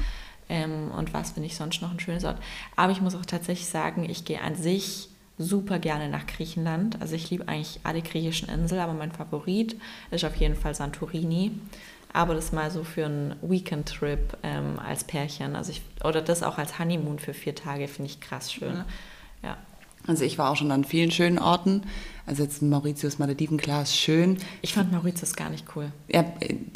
Ähm, 0.48 0.90
und 0.90 1.12
was 1.14 1.32
finde 1.32 1.46
ich 1.46 1.57
sonst 1.57 1.80
noch 1.82 1.90
ein 1.90 2.01
schönes 2.01 2.24
Ort? 2.24 2.38
Aber 2.76 2.92
ich 2.92 3.01
muss 3.01 3.14
auch 3.14 3.24
tatsächlich 3.24 3.68
sagen, 3.68 4.09
ich 4.09 4.24
gehe 4.24 4.40
an 4.40 4.55
sich 4.55 5.09
super 5.41 5.78
gerne 5.78 6.09
nach 6.09 6.26
Griechenland. 6.26 7.01
Also 7.01 7.14
ich 7.14 7.30
liebe 7.30 7.49
eigentlich 7.49 7.80
alle 7.82 8.03
griechischen 8.03 8.49
Inseln, 8.49 8.80
aber 8.80 8.93
mein 8.93 9.11
Favorit 9.11 9.76
ist 10.11 10.24
auf 10.24 10.36
jeden 10.36 10.55
Fall 10.55 10.74
Santorini. 10.74 11.53
Aber 12.12 12.34
das 12.34 12.53
mal 12.53 12.70
so 12.70 12.84
für 12.84 13.07
einen 13.07 13.36
Weekend-Trip 13.41 14.36
ähm, 14.43 14.78
als 14.78 15.05
Pärchen. 15.05 15.57
Also 15.57 15.70
ich, 15.70 15.82
oder 16.05 16.20
das 16.20 16.43
auch 16.43 16.59
als 16.59 16.78
Honeymoon 16.78 17.18
für 17.18 17.34
vier 17.34 17.55
Tage 17.55 17.88
finde 17.88 18.11
ich 18.11 18.20
krass 18.20 18.53
schön. 18.53 18.74
Ja. 18.74 18.86
ja. 19.43 19.57
Also 20.07 20.24
ich 20.24 20.38
war 20.38 20.51
auch 20.51 20.57
schon 20.57 20.70
an 20.70 20.84
vielen 20.84 21.11
schönen 21.11 21.38
Orten. 21.38 21.82
Also 22.26 22.44
jetzt 22.44 22.62
Mauritius 22.62 23.18
Malediven, 23.18 23.59
klar, 23.59 23.82
ist 23.82 23.96
schön. 23.96 24.38
Ich 24.62 24.74
fand 24.74 24.92
Mauritius 24.92 25.34
gar 25.34 25.51
nicht 25.51 25.64
cool. 25.74 25.90
Ja, 26.07 26.24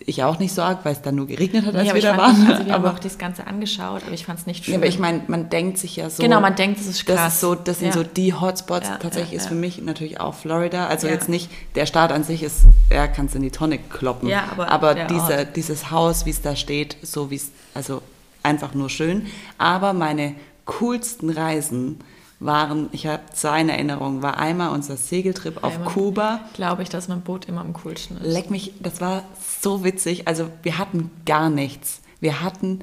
ich 0.05 0.25
auch 0.25 0.41
nicht 0.41 0.53
so 0.53 0.62
arg, 0.62 0.85
weil 0.85 0.95
es 0.95 1.03
dann 1.03 1.14
nur 1.14 1.29
geregnet 1.29 1.64
hat, 1.64 1.77
als 1.77 1.87
ja, 1.87 1.95
wir 1.95 2.03
da 2.03 2.16
waren. 2.16 2.47
Also 2.51 2.66
wir 2.66 2.75
aber, 2.75 2.89
haben 2.89 2.97
auch 2.97 2.99
das 2.99 3.18
Ganze 3.18 3.47
angeschaut, 3.47 4.03
aber 4.05 4.12
ich 4.14 4.27
fand 4.27 4.41
es 4.41 4.47
nicht 4.47 4.64
schön. 4.64 4.72
Ja, 4.75 4.79
aber 4.81 4.89
ich 4.89 4.99
meine, 4.99 5.22
man 5.29 5.51
denkt 5.51 5.79
sich 5.79 5.95
ja 5.95 6.11
so... 6.11 6.25
Genau, 6.25 6.41
man 6.41 6.57
denkt, 6.57 6.81
das 6.81 6.89
ist 6.89 7.07
krass. 7.07 7.16
Das, 7.16 7.35
ist 7.35 7.41
so, 7.41 7.55
das 7.55 7.79
sind 7.79 7.89
ja. 7.89 7.93
so 7.93 8.03
die 8.03 8.35
Hotspots. 8.35 8.89
Ja, 8.89 8.97
Tatsächlich 8.97 9.35
ist 9.35 9.47
für 9.47 9.55
mich 9.55 9.81
natürlich 9.81 10.18
auch 10.18 10.35
Florida. 10.35 10.89
Also 10.89 11.07
jetzt 11.07 11.29
nicht, 11.29 11.49
der 11.77 11.87
Staat 11.87 12.11
an 12.11 12.25
sich 12.25 12.43
ist, 12.43 12.62
er 12.91 13.07
kann 13.07 13.27
es 13.27 13.37
in 13.37 13.43
die 13.43 13.53
Tonne 13.53 13.79
kloppen. 13.79 14.29
Ja, 14.29 14.49
aber 14.51 14.72
aber 14.72 14.95
diese, 15.05 15.47
dieses 15.47 15.93
Haus, 15.93 16.27
wie 16.27 16.31
es 16.31 16.43
da 16.43 16.57
steht, 16.57 16.97
so 17.03 17.31
wie 17.31 17.37
es, 17.37 17.53
also 17.75 18.03
einfach 18.43 18.75
nur 18.75 18.91
schön. 18.91 19.27
Aber 19.57 19.93
meine 19.93 20.35
coolsten 20.66 21.31
Reisen 21.31 22.01
waren, 22.45 22.88
ich 22.92 23.07
habe 23.07 23.22
zwei 23.32 23.61
in 23.61 23.68
Erinnerung, 23.68 24.22
war 24.22 24.38
einmal 24.38 24.70
unser 24.70 24.97
Segeltrip 24.97 25.62
auf 25.64 25.74
einmal 25.74 25.92
Kuba. 25.92 26.40
Glaube 26.55 26.82
ich, 26.82 26.88
dass 26.88 27.09
mein 27.09 27.22
Boot 27.22 27.47
immer 27.47 27.62
am 27.62 27.72
coolsten 27.72 28.18
ist. 28.18 28.26
Leck 28.26 28.51
mich, 28.51 28.72
das 28.80 29.01
war 29.01 29.22
so 29.61 29.84
witzig. 29.84 30.28
Also 30.28 30.49
wir 30.62 30.78
hatten 30.78 31.11
gar 31.26 31.51
nichts. 31.51 32.01
Wir 32.20 32.42
hatten 32.42 32.80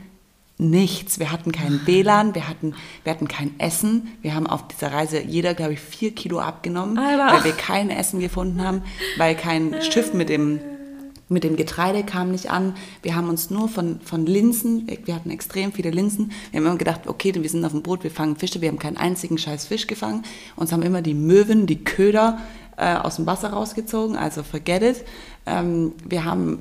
nichts. 0.58 1.20
Wir 1.20 1.32
hatten 1.32 1.52
kein 1.52 1.82
WLAN, 1.86 2.36
wir 2.36 2.48
hatten, 2.48 2.76
wir 3.04 3.12
hatten 3.14 3.28
kein 3.28 3.60
Essen. 3.60 4.08
Wir 4.22 4.36
haben 4.36 4.48
auf 4.48 4.68
dieser 4.68 4.94
Reise 4.94 5.22
jeder, 5.22 5.54
glaube 5.54 5.74
ich, 5.74 5.80
vier 5.80 6.14
Kilo 6.14 6.40
abgenommen, 6.40 6.98
Alter. 6.98 7.36
weil 7.36 7.44
wir 7.44 7.54
kein 7.54 7.90
Essen 7.90 8.20
gefunden 8.20 8.64
haben, 8.64 8.84
weil 9.18 9.36
kein 9.36 9.82
Schiff 9.92 10.14
mit 10.14 10.30
dem 10.30 10.60
mit 11.32 11.44
dem 11.44 11.56
Getreide 11.56 12.04
kam 12.04 12.32
nicht 12.32 12.52
an. 12.52 12.76
Wir 13.02 13.16
haben 13.16 13.30
uns 13.30 13.50
nur 13.50 13.70
von, 13.70 14.02
von 14.02 14.26
Linsen, 14.26 14.88
wir 15.06 15.16
hatten 15.16 15.32
extrem 15.32 15.72
viele 15.72 15.90
Linsen. 15.90 16.32
Wir 16.52 16.60
haben 16.60 16.68
immer 16.68 16.78
gedacht, 16.78 17.08
okay, 17.08 17.34
wir 17.34 17.50
sind 17.50 17.64
auf 17.64 17.72
dem 17.72 17.82
Boot, 17.82 18.04
wir 18.04 18.12
fangen 18.12 18.36
Fische. 18.36 18.62
Wir 18.62 18.70
haben 18.70 18.80
keinen 18.80 18.98
einzigen 18.98 19.38
scheiß 19.38 19.66
Fisch 19.66 19.88
gefangen. 19.88 20.24
Uns 20.56 20.72
haben 20.72 20.84
immer 20.84 21.02
die 21.02 21.14
Möwen, 21.14 21.68
die 21.68 21.84
Köder 21.84 22.40
äh, 22.78 22.96
aus 22.96 23.16
dem 23.16 23.26
Wasser 23.26 23.52
rausgezogen, 23.52 24.16
also 24.16 24.44
forget 24.44 24.82
it. 24.82 25.06
Ähm, 25.46 25.94
wir 26.06 26.26
haben, 26.26 26.60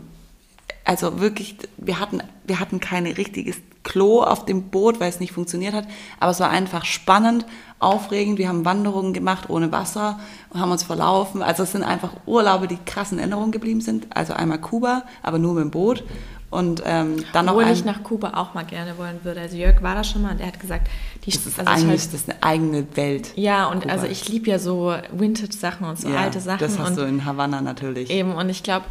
also 0.84 1.20
wirklich, 1.20 1.56
wir 1.76 1.98
hatten, 1.98 2.22
wir 2.46 2.60
hatten 2.60 2.78
kein 2.80 3.06
richtiges 3.06 3.56
Klo 3.82 4.22
auf 4.22 4.44
dem 4.44 4.70
Boot, 4.70 5.00
weil 5.00 5.08
es 5.08 5.20
nicht 5.20 5.32
funktioniert 5.32 5.74
hat. 5.74 5.86
Aber 6.18 6.30
es 6.30 6.40
war 6.40 6.50
einfach 6.50 6.84
spannend 6.84 7.46
aufregend. 7.78 8.38
Wir 8.38 8.48
haben 8.48 8.64
Wanderungen 8.64 9.12
gemacht 9.12 9.48
ohne 9.48 9.72
Wasser 9.72 10.20
und 10.50 10.60
haben 10.60 10.70
uns 10.70 10.82
verlaufen. 10.82 11.42
Also 11.42 11.62
es 11.62 11.72
sind 11.72 11.82
einfach 11.82 12.12
Urlaube, 12.26 12.68
die 12.68 12.78
krassen 12.84 13.18
Erinnerungen 13.18 13.52
geblieben 13.52 13.80
sind. 13.80 14.06
Also 14.14 14.34
einmal 14.34 14.60
Kuba, 14.60 15.04
aber 15.22 15.38
nur 15.38 15.54
mit 15.54 15.64
dem 15.64 15.70
Boot. 15.70 16.04
Und 16.50 16.82
ähm, 16.84 17.24
dann 17.32 17.48
Obwohl 17.48 17.64
noch 17.64 17.70
ich 17.70 17.84
nach 17.84 18.02
Kuba 18.02 18.32
auch 18.34 18.54
mal 18.54 18.64
gerne 18.64 18.98
wollen 18.98 19.20
würde. 19.22 19.40
Also 19.40 19.56
Jörg 19.56 19.82
war 19.82 19.94
da 19.94 20.02
schon 20.02 20.22
mal 20.22 20.32
und 20.32 20.40
er 20.40 20.48
hat 20.48 20.58
gesagt, 20.58 20.88
die 21.24 21.30
das 21.30 21.46
ist 21.46 21.58
also 21.60 21.70
eigentlich 21.70 22.00
halt, 22.02 22.12
das 22.12 22.20
ist 22.20 22.28
eine 22.28 22.42
eigene 22.42 22.96
Welt. 22.96 23.32
Ja, 23.36 23.68
und 23.68 23.82
Kuba. 23.82 23.92
also 23.92 24.06
ich 24.06 24.28
liebe 24.28 24.50
ja 24.50 24.58
so 24.58 24.92
Vintage-Sachen 25.12 25.86
und 25.86 26.00
so 26.00 26.08
ja, 26.08 26.16
alte 26.16 26.40
Sachen. 26.40 26.58
Das 26.58 26.76
hast 26.76 26.98
du 26.98 27.02
in 27.02 27.24
Havanna 27.24 27.60
natürlich. 27.60 28.10
Eben, 28.10 28.32
und 28.32 28.48
ich 28.48 28.64
glaube, 28.64 28.84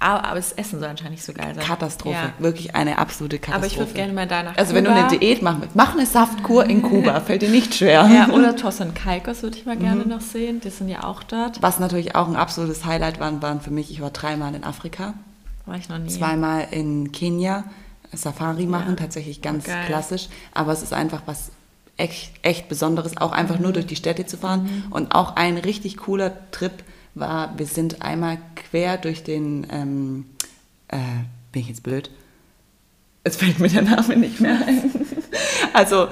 aber 0.00 0.36
das 0.36 0.52
Essen 0.52 0.80
soll 0.80 0.88
anscheinend 0.88 1.12
nicht 1.12 1.24
so 1.24 1.32
geil 1.32 1.54
sein. 1.54 1.64
Katastrophe. 1.64 2.14
Ja. 2.14 2.32
Wirklich 2.38 2.74
eine 2.74 2.98
absolute 2.98 3.38
Katastrophe. 3.38 3.56
Aber 3.56 3.66
ich 3.66 3.78
würde 3.78 3.92
gerne 3.94 4.12
mal 4.12 4.26
da 4.26 4.42
nach 4.42 4.56
Also 4.56 4.74
Kuba. 4.74 4.76
wenn 4.76 4.84
du 4.84 4.90
eine 4.92 5.18
Diät 5.18 5.42
machen 5.42 5.62
willst, 5.62 5.76
mach 5.76 5.94
eine 5.94 6.04
Saftkur 6.04 6.66
in 6.66 6.82
Kuba. 6.82 7.20
Fällt 7.26 7.42
dir 7.42 7.48
nicht 7.48 7.74
schwer. 7.74 8.06
Ja, 8.12 8.28
oder 8.28 8.54
Toss 8.54 8.80
und 8.80 8.94
Kalkos 8.94 9.42
würde 9.42 9.56
ich 9.56 9.64
mal 9.64 9.76
gerne 9.76 10.04
mhm. 10.04 10.10
noch 10.10 10.20
sehen. 10.20 10.60
Die 10.60 10.70
sind 10.70 10.88
ja 10.88 11.04
auch 11.04 11.22
dort. 11.22 11.62
Was 11.62 11.78
natürlich 11.78 12.14
auch 12.14 12.28
ein 12.28 12.36
absolutes 12.36 12.84
Highlight 12.84 13.18
waren, 13.18 13.40
waren 13.40 13.60
für 13.60 13.70
mich, 13.70 13.90
ich 13.90 14.00
war 14.00 14.10
dreimal 14.10 14.54
in 14.54 14.64
Afrika. 14.64 15.14
War 15.64 15.76
ich 15.76 15.88
noch 15.88 15.98
nie. 15.98 16.08
Zweimal 16.08 16.66
in 16.70 17.12
Kenia. 17.12 17.64
Safari 18.12 18.66
machen, 18.66 18.90
ja. 18.90 18.96
tatsächlich 18.96 19.42
ganz 19.42 19.66
oh, 19.66 19.86
klassisch. 19.86 20.28
Aber 20.52 20.72
es 20.72 20.82
ist 20.82 20.92
einfach 20.92 21.22
was 21.26 21.50
echt, 21.96 22.32
echt 22.42 22.68
Besonderes, 22.68 23.16
auch 23.16 23.32
einfach 23.32 23.56
mhm. 23.56 23.62
nur 23.62 23.72
durch 23.72 23.86
die 23.86 23.96
Städte 23.96 24.26
zu 24.26 24.36
fahren. 24.36 24.64
Mhm. 24.64 24.92
Und 24.92 25.14
auch 25.14 25.36
ein 25.36 25.56
richtig 25.56 25.96
cooler 25.96 26.32
Trip 26.50 26.72
war, 27.14 27.58
wir 27.58 27.66
sind 27.66 28.02
einmal 28.02 28.38
quer 28.56 28.96
durch 28.96 29.22
den, 29.22 29.66
ähm, 29.70 30.26
äh, 30.88 30.98
bin 31.52 31.62
ich 31.62 31.68
jetzt 31.68 31.82
blöd? 31.82 32.10
Es 33.22 33.36
fällt 33.36 33.58
mir 33.58 33.68
der 33.68 33.82
Name 33.82 34.16
nicht 34.16 34.40
mehr 34.40 34.58
ein. 34.66 34.90
Also, 35.72 36.06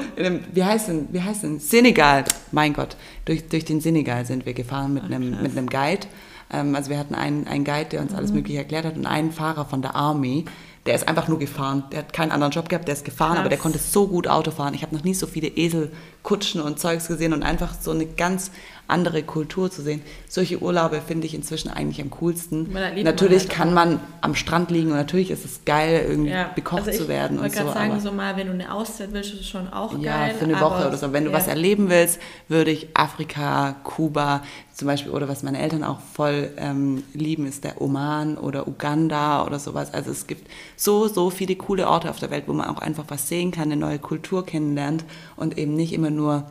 wie 0.53 0.65
heißt 0.65 0.89
denn, 0.89 1.09
wie 1.13 1.23
heißt 1.23 1.45
denn? 1.45 1.61
Senegal, 1.61 2.25
mein 2.51 2.73
Gott. 2.73 2.97
Durch, 3.27 3.47
durch 3.49 3.65
den 3.65 3.81
Senegal 3.81 4.27
sind 4.27 4.45
wir 4.45 4.55
gefahren 4.55 4.95
mit, 4.95 5.05
einem, 5.05 5.41
mit 5.41 5.57
einem 5.57 5.69
Guide. 5.69 6.09
Ähm, 6.53 6.75
also 6.75 6.91
wir 6.91 6.99
hatten 6.99 7.15
einen, 7.15 7.47
einen 7.47 7.65
Guide, 7.65 7.91
der 7.91 8.01
uns 8.01 8.11
mhm. 8.11 8.19
alles 8.19 8.33
Mögliche 8.33 8.59
erklärt 8.59 8.85
hat 8.85 8.97
und 8.97 9.07
einen 9.07 9.31
Fahrer 9.31 9.65
von 9.65 9.81
der 9.81 9.95
Army, 9.95 10.47
der 10.87 10.97
ist 10.97 11.07
einfach 11.07 11.29
nur 11.29 11.39
gefahren. 11.39 11.85
Der 11.93 12.01
hat 12.01 12.13
keinen 12.13 12.33
anderen 12.33 12.53
Job 12.53 12.69
gehabt, 12.69 12.89
der 12.89 12.95
ist 12.95 13.05
gefahren, 13.05 13.35
Krass. 13.35 13.41
aber 13.41 13.49
der 13.49 13.59
konnte 13.59 13.79
so 13.79 14.09
gut 14.09 14.27
Auto 14.27 14.51
fahren. 14.51 14.75
Ich 14.75 14.83
habe 14.83 14.95
noch 14.95 15.05
nie 15.05 15.15
so 15.15 15.27
viele 15.27 15.49
Eselkutschen 15.49 16.61
und 16.61 16.81
Zeugs 16.81 17.07
gesehen 17.07 17.33
und 17.33 17.43
einfach 17.45 17.75
so 17.81 17.93
eine 17.93 18.07
ganz 18.07 18.51
andere 18.93 19.23
Kultur 19.23 19.71
zu 19.71 19.83
sehen. 19.83 20.03
Solche 20.29 20.63
Urlaube 20.63 21.01
finde 21.05 21.27
ich 21.27 21.35
inzwischen 21.35 21.71
eigentlich 21.71 22.01
am 22.01 22.11
coolsten. 22.11 22.73
Natürlich 23.03 23.43
halt 23.43 23.51
kann 23.51 23.75
man 23.75 24.01
am 24.21 24.35
Strand 24.35 24.71
liegen 24.71 24.91
und 24.91 24.97
natürlich 24.97 25.31
ist 25.31 25.45
es 25.45 25.65
geil, 25.65 26.07
irgendwie 26.09 26.31
ja. 26.31 26.51
bekocht 26.55 26.87
also 26.87 27.05
zu 27.05 27.09
werden 27.09 27.39
und 27.39 27.51
so. 27.51 27.59
Ich 27.59 27.65
wollte 27.65 27.79
sagen, 27.79 28.01
so 28.01 28.13
mal, 28.13 28.37
wenn 28.37 28.47
du 28.47 28.53
eine 28.53 28.73
Auszeit 28.73 29.13
willst, 29.13 29.33
ist 29.33 29.41
es 29.41 29.49
schon 29.49 29.73
auch 29.73 29.93
ja, 29.99 30.19
geil. 30.19 30.33
Ja, 30.33 30.39
für 30.39 30.45
eine 30.45 30.61
Woche 30.61 30.87
oder 30.87 30.97
so. 30.97 31.13
Wenn 31.13 31.25
du 31.25 31.31
ja. 31.31 31.37
was 31.37 31.49
erleben 31.49 31.91
willst, 31.91 32.21
würde 32.49 32.71
ich 32.71 32.89
Afrika, 32.95 33.77
Kuba 33.83 34.43
zum 34.75 34.89
Beispiel, 34.89 35.13
oder 35.13 35.29
was 35.29 35.43
meine 35.43 35.61
Eltern 35.61 35.85
auch 35.85 36.01
voll 36.01 36.51
ähm, 36.57 37.03
lieben, 37.13 37.47
ist 37.47 37.65
der 37.65 37.81
Oman 37.81 38.39
oder 38.39 38.67
Uganda 38.67 39.45
oder 39.45 39.59
sowas. 39.59 39.93
Also 39.93 40.11
es 40.11 40.27
gibt 40.27 40.49
so, 40.77 41.09
so 41.09 41.31
viele 41.31 41.57
coole 41.57 41.89
Orte 41.89 42.11
auf 42.11 42.19
der 42.19 42.31
Welt, 42.31 42.45
wo 42.47 42.53
man 42.53 42.69
auch 42.69 42.79
einfach 42.79 43.05
was 43.09 43.29
sehen 43.29 43.51
kann, 43.51 43.65
eine 43.65 43.77
neue 43.77 43.99
Kultur 43.99 44.47
kennenlernt 44.47 45.05
und 45.37 45.59
eben 45.59 45.75
nicht 45.75 45.93
immer 45.93 46.11
nur 46.11 46.47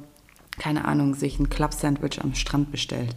keine 0.58 0.86
Ahnung, 0.86 1.14
sich 1.14 1.40
ein 1.40 1.50
Club-Sandwich 1.50 2.22
am 2.22 2.36
Strand 2.36 2.72
bestellt. 2.72 3.16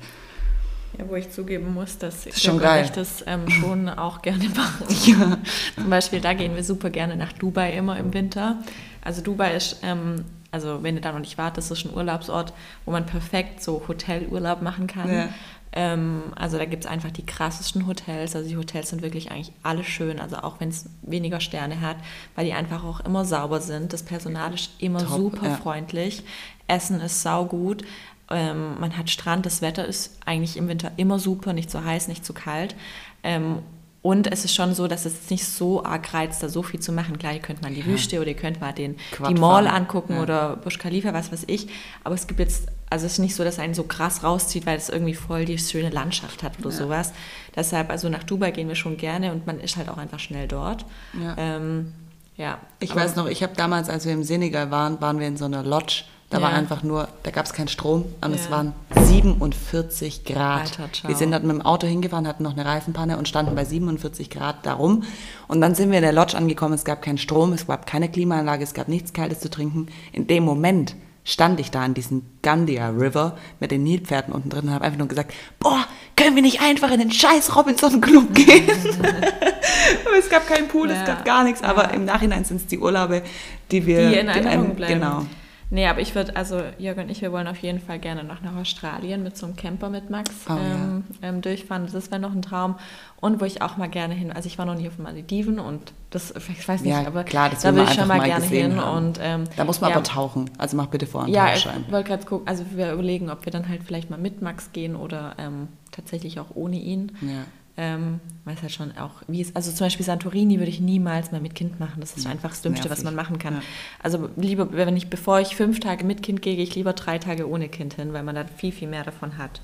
Ja, 0.98 1.08
wo 1.08 1.16
ich 1.16 1.30
zugeben 1.30 1.74
muss, 1.74 1.98
dass 1.98 2.24
das 2.24 2.42
geil. 2.60 2.84
ich 2.84 2.90
das 2.90 3.24
ähm, 3.26 3.50
schon 3.50 3.88
auch 3.88 4.22
gerne 4.22 4.48
mache. 4.50 4.84
Ja. 5.06 5.38
Zum 5.74 5.90
Beispiel, 5.90 6.20
da 6.20 6.34
gehen 6.34 6.54
wir 6.54 6.62
super 6.62 6.90
gerne 6.90 7.16
nach 7.16 7.32
Dubai 7.32 7.72
immer 7.72 7.98
im 7.98 8.14
Winter. 8.14 8.58
Also 9.02 9.20
Dubai 9.20 9.56
ist, 9.56 9.78
ähm, 9.82 10.24
also 10.52 10.82
wenn 10.82 10.94
ihr 10.94 11.00
da 11.00 11.12
noch 11.12 11.18
nicht 11.18 11.36
wart, 11.36 11.56
das 11.56 11.70
ist 11.70 11.84
ein 11.84 11.94
Urlaubsort, 11.94 12.52
wo 12.84 12.92
man 12.92 13.06
perfekt 13.06 13.62
so 13.62 13.82
Hotelurlaub 13.88 14.62
machen 14.62 14.86
kann. 14.86 15.12
Ja. 15.12 15.28
Ähm, 15.76 16.22
also 16.36 16.56
da 16.56 16.64
gibt 16.64 16.84
es 16.84 16.90
einfach 16.90 17.10
die 17.10 17.26
krassesten 17.26 17.88
Hotels. 17.88 18.36
Also 18.36 18.48
die 18.48 18.56
Hotels 18.56 18.90
sind 18.90 19.02
wirklich 19.02 19.32
eigentlich 19.32 19.52
alle 19.64 19.82
schön, 19.82 20.20
also 20.20 20.36
auch 20.36 20.60
wenn 20.60 20.68
es 20.68 20.86
weniger 21.02 21.40
Sterne 21.40 21.80
hat, 21.80 21.96
weil 22.36 22.44
die 22.44 22.52
einfach 22.52 22.84
auch 22.84 23.00
immer 23.00 23.24
sauber 23.24 23.60
sind. 23.60 23.92
Das 23.92 24.04
Personal 24.04 24.54
ist 24.54 24.70
immer 24.78 25.00
Top, 25.00 25.16
super 25.16 25.48
ja. 25.48 25.56
freundlich. 25.56 26.22
Essen 26.66 27.00
ist 27.00 27.22
saugut. 27.22 27.84
Ähm, 28.30 28.80
man 28.80 28.96
hat 28.96 29.10
Strand, 29.10 29.44
das 29.46 29.60
Wetter 29.62 29.84
ist 29.84 30.18
eigentlich 30.24 30.56
im 30.56 30.68
Winter 30.68 30.92
immer 30.96 31.18
super, 31.18 31.52
nicht 31.52 31.70
zu 31.70 31.84
heiß, 31.84 32.08
nicht 32.08 32.24
zu 32.24 32.32
kalt. 32.32 32.74
Ähm, 33.22 33.58
und 34.04 34.30
es 34.30 34.44
ist 34.44 34.54
schon 34.54 34.74
so, 34.74 34.86
dass 34.86 35.06
es 35.06 35.30
nicht 35.30 35.46
so 35.46 35.82
arg 35.82 36.12
reizt, 36.12 36.42
da 36.42 36.50
so 36.50 36.62
viel 36.62 36.78
zu 36.78 36.92
machen. 36.92 37.18
Klar, 37.18 37.32
ihr 37.32 37.38
könnt 37.38 37.62
mal 37.62 37.72
die 37.72 37.80
ja. 37.80 37.86
Wüste 37.86 38.20
oder 38.20 38.28
ihr 38.28 38.36
könnt 38.36 38.60
mal 38.60 38.72
den, 38.72 38.96
die 39.26 39.34
Mall 39.34 39.66
angucken 39.66 40.16
ja. 40.16 40.22
oder 40.22 40.56
Busch 40.56 40.76
Khalifa, 40.78 41.14
was 41.14 41.32
weiß 41.32 41.44
ich. 41.46 41.68
Aber 42.04 42.14
es 42.14 42.26
gibt 42.26 42.38
jetzt, 42.38 42.66
also 42.90 43.06
es 43.06 43.12
ist 43.12 43.18
nicht 43.20 43.34
so, 43.34 43.44
dass 43.44 43.58
einen 43.58 43.72
so 43.72 43.84
krass 43.84 44.22
rauszieht, 44.22 44.66
weil 44.66 44.76
es 44.76 44.90
irgendwie 44.90 45.14
voll 45.14 45.46
die 45.46 45.56
schöne 45.56 45.88
Landschaft 45.88 46.42
hat 46.42 46.58
oder 46.58 46.68
ja. 46.68 46.76
sowas. 46.76 47.14
Deshalb, 47.56 47.88
also 47.88 48.10
nach 48.10 48.24
Dubai 48.24 48.50
gehen 48.50 48.68
wir 48.68 48.74
schon 48.74 48.98
gerne 48.98 49.32
und 49.32 49.46
man 49.46 49.58
ist 49.58 49.78
halt 49.78 49.88
auch 49.88 49.96
einfach 49.96 50.18
schnell 50.18 50.48
dort. 50.48 50.84
Ja. 51.18 51.34
Ähm, 51.38 51.94
ja. 52.36 52.58
Ich 52.80 52.94
weiß 52.94 53.16
noch, 53.16 53.26
ich 53.26 53.42
habe 53.42 53.54
damals, 53.56 53.88
als 53.88 54.04
wir 54.04 54.12
im 54.12 54.22
Senegal 54.22 54.70
waren, 54.70 55.00
waren 55.00 55.18
wir 55.18 55.28
in 55.28 55.38
so 55.38 55.46
einer 55.46 55.62
Lodge 55.62 56.04
da 56.34 56.40
ja. 56.40 56.46
war 56.46 56.52
einfach 56.52 56.82
nur, 56.82 57.06
da 57.22 57.30
gab 57.30 57.46
es 57.46 57.52
keinen 57.52 57.68
Strom 57.68 58.06
und 58.20 58.30
ja. 58.30 58.36
es 58.36 58.50
waren 58.50 58.72
47 58.96 60.24
Grad. 60.24 60.80
Alter, 60.80 60.88
wir 61.06 61.14
sind 61.14 61.30
dort 61.30 61.44
mit 61.44 61.52
dem 61.52 61.62
Auto 61.62 61.86
hingefahren, 61.86 62.26
hatten 62.26 62.42
noch 62.42 62.54
eine 62.54 62.64
Reifenpanne 62.64 63.18
und 63.18 63.28
standen 63.28 63.54
bei 63.54 63.64
47 63.64 64.30
Grad 64.30 64.66
darum. 64.66 65.04
Und 65.46 65.60
dann 65.60 65.76
sind 65.76 65.92
wir 65.92 65.98
in 65.98 66.02
der 66.02 66.12
Lodge 66.12 66.36
angekommen, 66.36 66.74
es 66.74 66.84
gab 66.84 67.02
keinen 67.02 67.18
Strom, 67.18 67.52
es 67.52 67.68
gab 67.68 67.86
keine 67.86 68.08
Klimaanlage, 68.08 68.64
es 68.64 68.74
gab 68.74 68.88
nichts 68.88 69.12
Kaltes 69.12 69.38
zu 69.38 69.48
trinken. 69.48 69.86
In 70.10 70.26
dem 70.26 70.42
Moment 70.42 70.96
stand 71.22 71.60
ich 71.60 71.70
da 71.70 71.82
an 71.82 71.94
diesem 71.94 72.22
Gandia 72.42 72.88
River 72.88 73.38
mit 73.60 73.70
den 73.70 73.84
Nilpferden 73.84 74.34
unten 74.34 74.50
drin 74.50 74.64
und 74.64 74.74
habe 74.74 74.86
einfach 74.86 74.98
nur 74.98 75.06
gesagt, 75.06 75.32
boah, 75.60 75.86
können 76.16 76.34
wir 76.34 76.42
nicht 76.42 76.62
einfach 76.62 76.90
in 76.90 76.98
den 76.98 77.12
scheiß 77.12 77.54
Robinson 77.54 78.00
Club 78.00 78.34
gehen? 78.34 78.68
es 80.18 80.28
gab 80.28 80.48
keinen 80.48 80.66
Pool, 80.66 80.90
ja. 80.90 80.96
es 81.00 81.06
gab 81.06 81.24
gar 81.24 81.44
nichts, 81.44 81.62
aber 81.62 81.94
im 81.94 82.04
Nachhinein 82.04 82.44
sind 82.44 82.56
es 82.56 82.66
die 82.66 82.80
Urlaube, 82.80 83.22
die 83.70 83.86
wir... 83.86 84.10
Die 84.10 84.16
in 84.16 84.26
Erinnerung 84.26 84.74
bleiben. 84.74 84.94
Genau. 84.94 85.26
Nee, 85.70 85.86
aber 85.86 86.00
ich 86.00 86.14
würde, 86.14 86.36
also 86.36 86.62
Jörg 86.78 86.98
und 86.98 87.10
ich, 87.10 87.22
wir 87.22 87.32
wollen 87.32 87.46
auf 87.46 87.58
jeden 87.58 87.80
Fall 87.80 87.98
gerne 87.98 88.22
noch 88.22 88.42
nach 88.42 88.54
Australien 88.56 89.22
mit 89.22 89.36
so 89.36 89.46
einem 89.46 89.56
Camper 89.56 89.90
mit 89.90 90.10
Max 90.10 90.30
oh, 90.48 90.52
ähm, 90.52 91.04
ja. 91.20 91.28
ähm, 91.28 91.40
durchfahren. 91.40 91.88
Das 91.90 92.10
wäre 92.10 92.20
noch 92.20 92.32
ein 92.32 92.42
Traum. 92.42 92.76
Und 93.20 93.40
wo 93.40 93.44
ich 93.44 93.62
auch 93.62 93.76
mal 93.76 93.88
gerne 93.88 94.14
hin, 94.14 94.30
also 94.30 94.46
ich 94.46 94.58
war 94.58 94.66
noch 94.66 94.74
nie 94.74 94.86
auf 94.86 94.96
den 94.96 95.04
Malediven 95.04 95.58
und 95.58 95.92
das, 96.10 96.32
ich 96.32 96.68
weiß 96.68 96.82
nicht, 96.82 96.92
ja, 96.92 97.06
aber 97.06 97.24
klar, 97.24 97.50
das 97.50 97.62
da 97.62 97.74
will 97.74 97.84
ich 97.84 97.94
schon 97.94 98.06
mal, 98.06 98.18
mal 98.18 98.26
gerne 98.26 98.44
hin. 98.44 98.78
Und, 98.78 99.18
ähm, 99.20 99.44
da 99.56 99.64
muss 99.64 99.80
man 99.80 99.90
ja, 99.90 99.96
aber 99.96 100.04
tauchen, 100.04 100.50
also 100.58 100.76
mach 100.76 100.86
bitte 100.86 101.06
vor 101.06 101.24
einen 101.24 101.32
Ja, 101.32 101.54
ich 101.54 101.66
wollte 101.90 102.08
gerade 102.08 102.24
gucken, 102.24 102.46
also 102.46 102.64
wir 102.70 102.92
überlegen, 102.92 103.30
ob 103.30 103.44
wir 103.44 103.52
dann 103.52 103.68
halt 103.68 103.82
vielleicht 103.84 104.10
mal 104.10 104.18
mit 104.18 104.42
Max 104.42 104.72
gehen 104.72 104.94
oder 104.94 105.34
ähm, 105.38 105.68
tatsächlich 105.90 106.38
auch 106.38 106.54
ohne 106.54 106.76
ihn. 106.76 107.12
Ja. 107.22 107.44
Ähm, 107.76 108.20
weil 108.44 108.54
es 108.54 108.62
halt 108.62 108.70
schon 108.70 108.96
auch, 108.96 109.22
wie 109.26 109.40
es, 109.40 109.56
also 109.56 109.72
zum 109.72 109.86
Beispiel 109.86 110.06
Santorini 110.06 110.58
würde 110.58 110.70
ich 110.70 110.80
niemals 110.80 111.32
mal 111.32 111.40
mit 111.40 111.56
Kind 111.56 111.80
machen. 111.80 112.00
Das 112.00 112.16
ist 112.16 112.24
einfach 112.24 112.50
das 112.50 112.62
Dümmste, 112.62 112.88
was 112.88 113.02
man 113.02 113.16
machen 113.16 113.38
kann. 113.40 113.54
Ja. 113.54 113.62
Also 114.00 114.28
lieber, 114.36 114.72
wenn 114.72 114.96
ich, 114.96 115.10
bevor 115.10 115.40
ich 115.40 115.56
fünf 115.56 115.80
Tage 115.80 116.04
mit 116.04 116.22
Kind 116.22 116.40
gehe, 116.40 116.54
gehe 116.54 116.62
ich 116.62 116.76
lieber 116.76 116.92
drei 116.92 117.18
Tage 117.18 117.48
ohne 117.48 117.68
Kind 117.68 117.94
hin, 117.94 118.12
weil 118.12 118.22
man 118.22 118.36
dann 118.36 118.46
viel, 118.48 118.70
viel 118.70 118.86
mehr 118.86 119.02
davon 119.02 119.38
hat. 119.38 119.60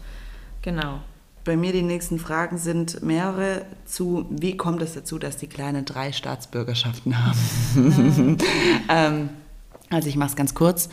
Genau. 0.63 0.99
Bei 1.45 1.57
mir 1.57 1.73
die 1.73 1.83
nächsten 1.83 2.19
Fragen 2.19 2.59
sind 2.59 3.03
mehrere 3.03 3.65
zu, 3.87 4.27
wie 4.29 4.57
kommt 4.57 4.83
es 4.83 4.95
dazu, 4.95 5.19
dass 5.19 5.37
die 5.37 5.47
Kleinen 5.47 5.85
drei 5.85 6.13
Staatsbürgerschaften 6.13 7.25
haben? 7.25 8.39
ähm, 8.89 9.31
also 9.89 10.09
ich 10.09 10.17
mache 10.17 10.31
es 10.31 10.37
ganz 10.37 10.55
kurz. 10.55 10.89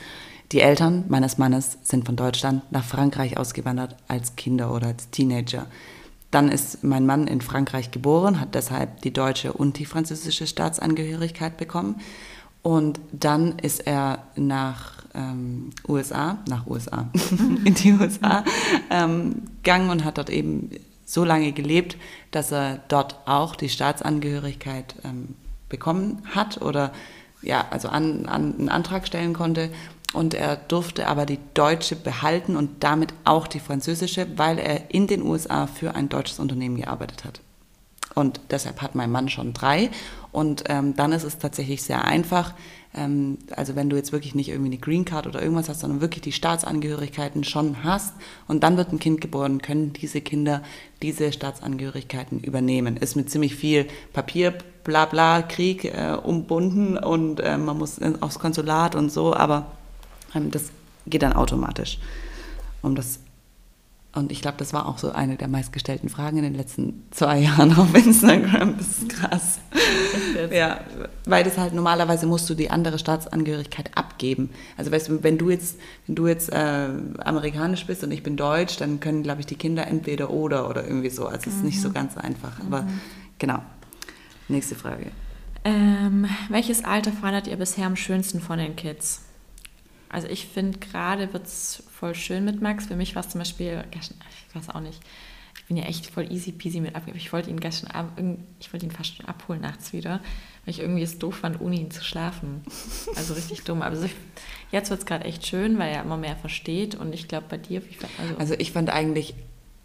Die 0.52 0.62
Eltern 0.62 1.04
meines 1.10 1.38
Mannes 1.38 1.80
sind 1.84 2.06
von 2.06 2.16
Deutschland 2.16 2.72
nach 2.72 2.86
Frankreich 2.86 3.38
ausgewandert 3.38 3.96
als 4.08 4.36
Kinder 4.36 4.74
oder 4.74 4.88
als 4.88 5.10
Teenager. 5.10 5.66
Dann 6.32 6.50
ist 6.50 6.84
mein 6.84 7.06
Mann 7.06 7.28
in 7.28 7.42
Frankreich 7.42 7.92
geboren, 7.92 8.40
hat 8.40 8.54
deshalb 8.56 9.02
die 9.02 9.14
deutsche 9.14 9.54
und 9.54 9.80
die 9.80 9.86
französische 9.86 10.46
Staatsangehörigkeit 10.46 11.58
bekommen. 11.58 12.02
Und 12.62 13.00
dann 13.14 13.60
ist 13.60 13.88
er 13.88 14.24
nach 14.36 14.94
ähm, 15.14 15.70
USA, 15.88 16.40
nach 16.50 16.68
USA, 16.68 17.10
in 17.64 17.74
die 17.74 17.94
USA 17.94 18.44
ähm, 18.90 19.44
gegangen 19.64 19.90
und 19.90 20.04
hat 20.04 20.18
dort 20.18 20.30
eben 20.30 20.72
so 21.06 21.24
lange 21.24 21.54
gelebt, 21.54 21.96
dass 22.32 22.52
er 22.52 22.82
dort 22.90 23.16
auch 23.26 23.56
die 23.56 23.70
Staatsangehörigkeit 23.70 24.96
ähm, 25.06 25.36
bekommen 25.70 26.22
hat 26.26 26.62
oder 26.62 26.92
ja, 27.42 27.66
also 27.70 27.88
an, 27.88 28.26
an 28.26 28.56
einen 28.58 28.70
Antrag 28.70 29.08
stellen 29.08 29.34
konnte 29.34 29.70
und 30.14 30.34
er 30.34 30.56
durfte 30.56 31.08
aber 31.08 31.26
die 31.26 31.40
deutsche 31.54 31.96
behalten 31.96 32.56
und 32.56 32.84
damit 32.84 33.14
auch 33.26 33.48
die 33.48 33.60
französische, 33.60 34.28
weil 34.38 34.58
er 34.58 34.94
in 34.94 35.08
den 35.08 35.22
USA 35.22 35.68
für 35.68 35.96
ein 35.96 36.10
deutsches 36.10 36.40
Unternehmen 36.40 36.78
gearbeitet 36.78 37.26
hat. 37.26 37.42
Und 38.16 38.40
deshalb 38.50 38.82
hat 38.82 38.96
mein 38.96 39.12
Mann 39.12 39.30
schon 39.30 39.54
drei. 39.54 39.92
Und 40.32 40.64
ähm, 40.70 40.96
dann 40.96 41.12
ist 41.12 41.24
es 41.24 41.38
tatsächlich 41.38 41.84
sehr 41.84 42.06
einfach. 42.06 42.54
Ähm, 42.96 43.38
also 43.56 43.76
wenn 43.76 43.90
du 43.90 43.96
jetzt 43.96 44.12
wirklich 44.12 44.34
nicht 44.34 44.50
irgendwie 44.50 44.70
eine 44.70 44.80
Green 44.80 45.06
Card 45.06 45.28
oder 45.28 45.42
irgendwas 45.42 45.70
hast, 45.70 45.82
sondern 45.82 46.02
wirklich 46.02 46.22
die 46.22 46.32
Staatsangehörigkeiten 46.32 47.44
schon 47.44 47.84
hast 47.84 48.16
und 48.48 48.64
dann 48.64 48.78
wird 48.78 48.92
ein 48.92 49.00
Kind 49.00 49.22
geboren, 49.22 49.62
können 49.62 49.94
diese 49.94 50.22
Kinder 50.22 50.64
diese 51.02 51.32
Staatsangehörigkeiten 51.32 52.40
übernehmen. 52.40 52.98
Ist 52.98 53.16
mit 53.16 53.30
ziemlich 53.30 53.56
viel 53.56 53.88
Papier, 54.14 54.54
bla 54.84 55.06
bla, 55.06 55.44
Krieg 55.44 55.86
äh, 55.86 56.18
umbunden 56.22 56.98
und 56.98 57.40
äh, 57.40 57.58
man 57.58 57.78
muss 57.78 58.00
aufs 58.22 58.40
Konsulat 58.40 58.96
und 58.96 59.12
so, 59.12 59.36
aber 59.36 59.77
das 60.34 60.72
geht 61.06 61.24
dann 61.24 61.34
automatisch. 61.34 62.00
Um 62.82 62.96
das 62.96 63.20
und 64.18 64.32
ich 64.32 64.42
glaube, 64.42 64.58
das 64.58 64.74
war 64.74 64.88
auch 64.88 64.98
so 64.98 65.12
eine 65.12 65.36
der 65.36 65.48
meistgestellten 65.48 66.10
Fragen 66.10 66.38
in 66.38 66.44
den 66.44 66.56
letzten 66.56 67.04
zwei 67.12 67.38
Jahren 67.42 67.78
auf 67.78 67.94
Instagram. 67.94 68.76
Das 68.76 68.88
ist 68.88 69.10
krass. 69.10 69.60
ja, 70.52 70.80
weil 71.26 71.44
das 71.44 71.60
halt 71.60 71.76
normalerweise 71.76 72.26
musst 72.26 72.50
du 72.50 72.56
die 72.56 72.72
andere 72.72 72.98
Staatsangehörigkeit 72.98 73.96
abgeben. 73.96 74.50
Also 74.76 74.92
weißt 74.92 75.10
du, 75.10 75.24
wenn 75.24 75.38
du 75.38 75.52
jetzt, 75.52 75.78
wenn 76.08 76.16
du 76.16 76.26
jetzt 76.26 76.52
äh, 76.52 76.90
amerikanisch 77.20 77.86
bist 77.86 78.04
und 78.04 78.12
ich 78.12 78.24
bin 78.24 78.38
deutsch, 78.38 78.78
dann 78.78 79.00
können, 79.00 79.22
glaube 79.22 79.42
ich, 79.42 79.46
die 79.46 79.56
Kinder 79.56 79.86
entweder 79.86 80.32
oder 80.32 80.68
oder 80.68 80.84
irgendwie 80.84 81.12
so. 81.12 81.28
Also 81.28 81.42
es 81.42 81.56
ist 81.56 81.60
mhm. 81.60 81.66
nicht 81.66 81.82
so 81.82 81.90
mhm. 81.90 81.94
ganz 81.94 82.18
einfach. 82.18 82.60
Aber 82.66 82.84
mhm. 82.84 83.00
genau. 83.38 83.60
Nächste 84.48 84.74
Frage. 84.74 85.12
Ähm, 85.64 86.26
welches 86.50 86.84
Alter 86.84 87.12
fandet 87.12 87.46
ihr 87.46 87.58
bisher 87.58 87.86
am 87.86 87.96
schönsten 87.96 88.40
von 88.40 88.58
den 88.58 88.76
Kids? 88.76 89.27
Also 90.10 90.28
ich 90.28 90.48
finde 90.48 90.80
gerade 90.80 91.34
wird 91.34 91.46
es 91.46 91.84
voll 91.92 92.16
schön 92.16 92.46
mit 92.46 92.62
Max. 92.62 92.86
Für 92.86 92.96
mich 92.96 93.16
war 93.16 93.24
es 93.24 93.30
zum 93.30 93.40
Beispiel, 93.40 93.84
ich 93.92 94.56
weiß 94.56 94.70
auch 94.70 94.82
nicht, 94.82 95.02
ich 95.58 95.66
bin 95.66 95.78
ja 95.78 95.84
echt 95.84 96.06
voll 96.08 96.32
easy 96.32 96.52
peasy 96.52 96.80
mit 96.80 96.96
abgeben. 96.96 97.18
Ich 97.18 97.34
wollte 97.34 97.50
ihn 97.50 97.60
gestern 97.60 97.92
Abend, 97.92 98.40
ich 98.60 98.72
wollte 98.72 98.86
ihn 98.86 98.92
fast 98.92 99.16
schon 99.16 99.26
abholen 99.26 99.62
nachts 99.62 99.92
wieder, 99.92 100.22
weil 100.64 100.74
ich 100.74 100.80
irgendwie 100.80 101.02
es 101.02 101.20
doof 101.20 101.38
fand, 101.38 101.60
ohne 101.60 101.76
ihn 101.76 101.92
zu 101.92 102.04
schlafen. 102.04 102.62
Also 103.16 103.34
richtig 103.34 103.64
dumm. 103.64 103.82
Aber 103.82 103.96
also 103.96 104.10
jetzt 104.72 104.90
wird 104.90 105.02
es 105.02 105.06
gerade 105.06 105.26
echt 105.26 105.46
schön, 105.46 105.78
weil 105.78 105.94
er 105.94 106.04
immer 106.04 106.18
mehr 106.18 106.38
versteht 106.38 106.96
und 106.96 107.14
ich 107.14 107.28
glaube 107.28 107.48
bei 107.50 107.58
dir, 107.58 107.82
also, 108.18 108.38
also 108.38 108.54
ich 108.58 108.72
fand 108.72 108.90
eigentlich 108.90 109.34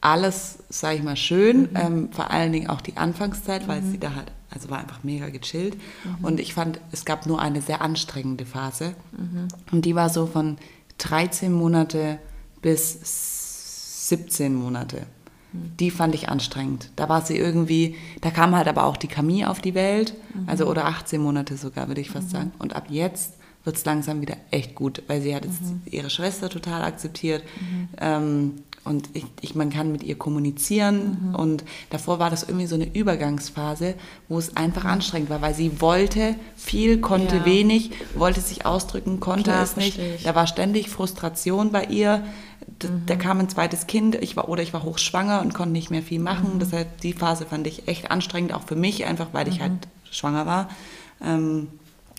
alles, 0.03 0.59
sage 0.69 0.97
ich 0.99 1.03
mal, 1.03 1.17
schön, 1.17 1.63
mhm. 1.63 1.69
ähm, 1.77 2.09
vor 2.13 2.31
allen 2.31 2.53
Dingen 2.53 2.69
auch 2.69 2.81
die 2.81 2.97
Anfangszeit, 2.97 3.67
weil 3.69 3.81
mhm. 3.81 3.93
sie 3.93 3.99
da 3.99 4.15
halt, 4.15 4.33
also 4.51 4.69
war 4.69 4.79
einfach 4.79 5.03
mega 5.05 5.31
gechillt. 5.31 5.77
Mhm. 6.05 6.25
Und 6.25 6.41
ich 6.41 6.53
fand, 6.53 6.81
es 6.91 7.05
gab 7.05 7.25
nur 7.25 7.41
eine 7.41 7.63
sehr 7.63 7.81
anstrengende 7.81 8.45
Phase. 8.45 8.95
Mhm. 9.13 9.49
Und 9.71 9.85
die 9.85 9.95
war 9.95 10.11
so 10.11 10.27
von 10.27 10.59
13 10.99 11.53
Monate 11.53 12.19
bis 12.61 14.09
17 14.09 14.55
Monate. 14.55 15.07
Mhm. 15.53 15.77
Die 15.79 15.93
fand 15.93 16.17
ich 16.17 16.29
anstrengend. 16.29 16.91
Da 16.97 17.09
war 17.09 17.25
sie 17.25 17.39
irgendwie, 17.39 17.95
da 18.21 18.33
kam 18.33 18.57
halt 18.57 18.67
aber 18.67 18.85
auch 18.85 18.97
die 18.97 19.09
Camille 19.09 19.49
auf 19.49 19.61
die 19.61 19.75
Welt, 19.75 20.15
mhm. 20.35 20.49
also 20.49 20.67
oder 20.67 20.87
18 20.87 21.23
Monate 21.23 21.57
sogar, 21.57 21.87
würde 21.87 22.01
ich 22.01 22.11
fast 22.11 22.31
sagen. 22.31 22.51
Und 22.59 22.75
ab 22.75 22.87
jetzt 22.89 23.35
wird 23.63 23.77
es 23.77 23.85
langsam 23.85 24.21
wieder 24.21 24.37
echt 24.51 24.75
gut, 24.75 25.05
weil 25.07 25.23
sie 25.23 25.33
hat 25.33 25.45
jetzt 25.45 25.61
ihre 25.87 26.11
Schwester 26.11 26.49
total 26.49 26.83
akzeptiert. 26.83 27.45
Ähm, 27.99 28.55
und 28.85 29.11
ich, 29.13 29.25
ich, 29.41 29.55
man 29.55 29.71
kann 29.71 29.93
mit 29.93 30.03
ihr 30.03 30.17
kommunizieren. 30.17 31.29
Mhm. 31.29 31.35
Und 31.37 31.65
davor 31.91 32.19
war 32.19 32.31
das 32.31 32.43
irgendwie 32.43 32.67
so 32.67 32.75
eine 32.75 32.93
Übergangsphase, 32.93 33.95
wo 34.29 34.39
es 34.39 34.57
einfach 34.57 34.85
anstrengend 34.85 35.31
war, 35.31 35.41
weil 35.41 35.55
sie 35.55 35.81
wollte 35.81 36.35
viel, 36.57 37.01
konnte 37.01 37.37
ja. 37.37 37.45
wenig, 37.45 37.93
wollte 38.15 38.41
sich 38.41 38.67
ausdrücken, 38.67 39.21
konnte 39.21 39.51
Klar, 39.51 39.63
es 39.63 39.77
nicht. 39.77 40.01
Da 40.25 40.35
war 40.35 40.49
ständig 40.49 40.91
Frustration 40.91 41.71
bei 41.71 41.85
ihr. 41.85 42.25
Da, 42.81 42.89
mhm. 42.89 43.03
da, 43.07 43.15
kam 43.15 43.39
ein 43.39 43.49
zweites 43.49 43.87
Kind, 43.87 44.17
ich 44.17 44.37
war 44.37 44.49
oder 44.49 44.63
ich 44.63 44.73
war 44.73 44.83
hochschwanger 44.83 45.43
und 45.43 45.55
konnte 45.55 45.73
nicht 45.73 45.91
mehr 45.91 46.03
viel 46.03 46.21
machen. 46.21 46.55
Mhm. 46.55 46.59
Deshalb 46.59 47.01
die 47.03 47.13
Phase 47.13 47.47
fand 47.47 47.69
ich 47.69 47.87
echt 47.87 48.11
anstrengend, 48.11 48.53
auch 48.53 48.65
für 48.65 48.77
mich, 48.77 49.05
einfach 49.05 49.29
weil 49.33 49.47
ich 49.47 49.61
halt 49.61 49.73
mhm. 49.73 49.79
schwanger 50.11 50.47
war. 50.47 50.69
Ähm, 51.25 51.69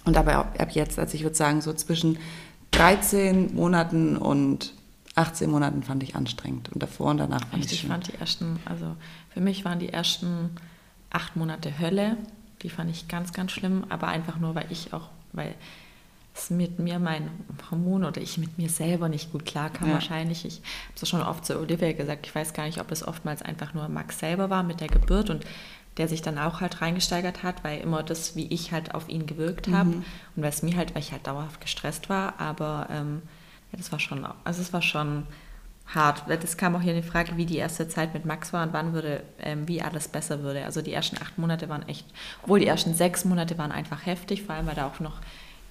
und 0.06 0.16
aber 0.16 0.38
ab 0.38 0.72
jetzt, 0.72 0.98
also 0.98 1.16
ich 1.16 1.24
würde 1.24 1.36
sagen, 1.36 1.62
so 1.62 1.74
zwischen 1.74 2.18
13 2.72 3.54
Monaten 3.54 4.18
und 4.18 4.74
18 5.16 5.50
Monaten 5.50 5.84
fand 5.84 6.02
ich 6.04 6.16
anstrengend 6.16 6.72
und 6.72 6.82
davor 6.82 7.12
und 7.12 7.18
danach 7.18 7.42
fand 7.48 7.64
Echt, 7.64 7.72
ich 7.72 7.84
Ich 7.84 7.90
fand 7.90 8.08
die 8.08 8.16
ersten, 8.16 8.60
also 8.66 8.96
für 9.30 9.42
mich 9.42 9.64
waren 9.64 9.80
die 9.80 9.90
ersten 9.90 10.50
acht 11.12 11.36
Monate 11.36 11.80
Hölle. 11.80 12.18
Die 12.64 12.70
fand 12.70 12.90
ich 12.90 13.08
ganz, 13.08 13.34
ganz 13.34 13.52
schlimm, 13.52 13.86
aber 13.90 14.08
einfach 14.08 14.40
nur, 14.40 14.56
weil 14.56 14.66
ich 14.72 14.94
auch, 14.94 15.10
weil 15.32 15.54
es 16.36 16.50
mit 16.50 16.80
mir 16.80 16.98
mein 16.98 17.30
Hormon 17.70 18.06
oder 18.06 18.20
ich 18.22 18.38
mit 18.40 18.58
mir 18.58 18.70
selber 18.70 19.08
nicht 19.08 19.32
gut 19.32 19.46
klarkam 19.46 19.90
ja. 19.90 19.94
wahrscheinlich. 19.96 20.46
Ich 20.46 20.56
habe 20.56 20.96
es 21.02 21.08
schon 21.10 21.22
oft 21.22 21.46
zu 21.46 21.60
Olivia 21.60 21.92
gesagt, 21.92 22.26
ich 22.26 22.34
weiß 22.34 22.54
gar 22.54 22.66
nicht, 22.66 22.82
ob 22.82 22.92
es 22.92 23.08
oftmals 23.08 23.44
einfach 23.44 23.74
nur 23.74 23.88
Max 23.90 24.20
selber 24.20 24.50
war 24.50 24.64
mit 24.64 24.80
der 24.82 24.88
Geburt 24.88 25.30
und 25.30 25.46
der 25.98 26.08
sich 26.08 26.24
dann 26.24 26.40
auch 26.40 26.60
halt 26.60 26.82
reingesteigert 26.82 27.44
hat, 27.44 27.64
weil 27.64 27.82
immer 27.82 28.02
das, 28.02 28.36
wie 28.36 28.48
ich 28.48 28.72
halt 28.72 28.96
auf 28.96 29.10
ihn 29.10 29.28
gewirkt 29.28 29.68
habe 29.68 29.90
mhm. 29.90 30.06
und 30.36 30.44
weil 30.44 30.50
es 30.50 30.64
mir 30.64 30.76
halt, 30.76 30.96
weil 30.96 31.04
ich 31.04 31.12
halt 31.12 31.28
dauerhaft 31.28 31.62
gestresst 31.62 32.10
war, 32.10 32.40
aber 32.40 32.88
ähm, 32.90 33.22
ja, 33.74 33.78
das 33.78 33.92
war 33.92 34.00
schon, 34.00 34.26
also 34.44 34.62
es 34.62 34.72
war 34.72 34.82
schon 34.82 35.26
hart. 35.88 36.30
Es 36.30 36.58
kam 36.58 36.76
auch 36.76 36.82
hier 36.82 36.94
die 36.94 37.02
Frage, 37.02 37.36
wie 37.38 37.46
die 37.46 37.58
erste 37.58 37.88
Zeit 37.88 38.14
mit 38.14 38.26
Max 38.26 38.54
war 38.54 38.64
und 38.66 38.74
wann 38.74 38.94
würde, 38.94 39.24
ähm, 39.40 39.68
wie 39.68 39.82
alles 39.82 40.08
besser 40.08 40.42
würde. 40.44 40.64
Also 40.66 40.82
die 40.82 40.94
ersten 40.94 41.18
acht 41.22 41.38
Monate 41.38 41.70
waren 41.70 41.88
echt, 41.88 42.06
obwohl 42.44 42.60
die 42.60 42.68
ersten 42.68 42.94
sechs 42.94 43.26
Monate 43.26 43.58
waren 43.58 43.72
einfach 43.72 44.06
heftig, 44.06 44.44
vor 44.44 44.56
allem 44.56 44.68
weil 44.68 44.76
da 44.76 44.88
auch 44.88 45.00
noch, 45.00 45.20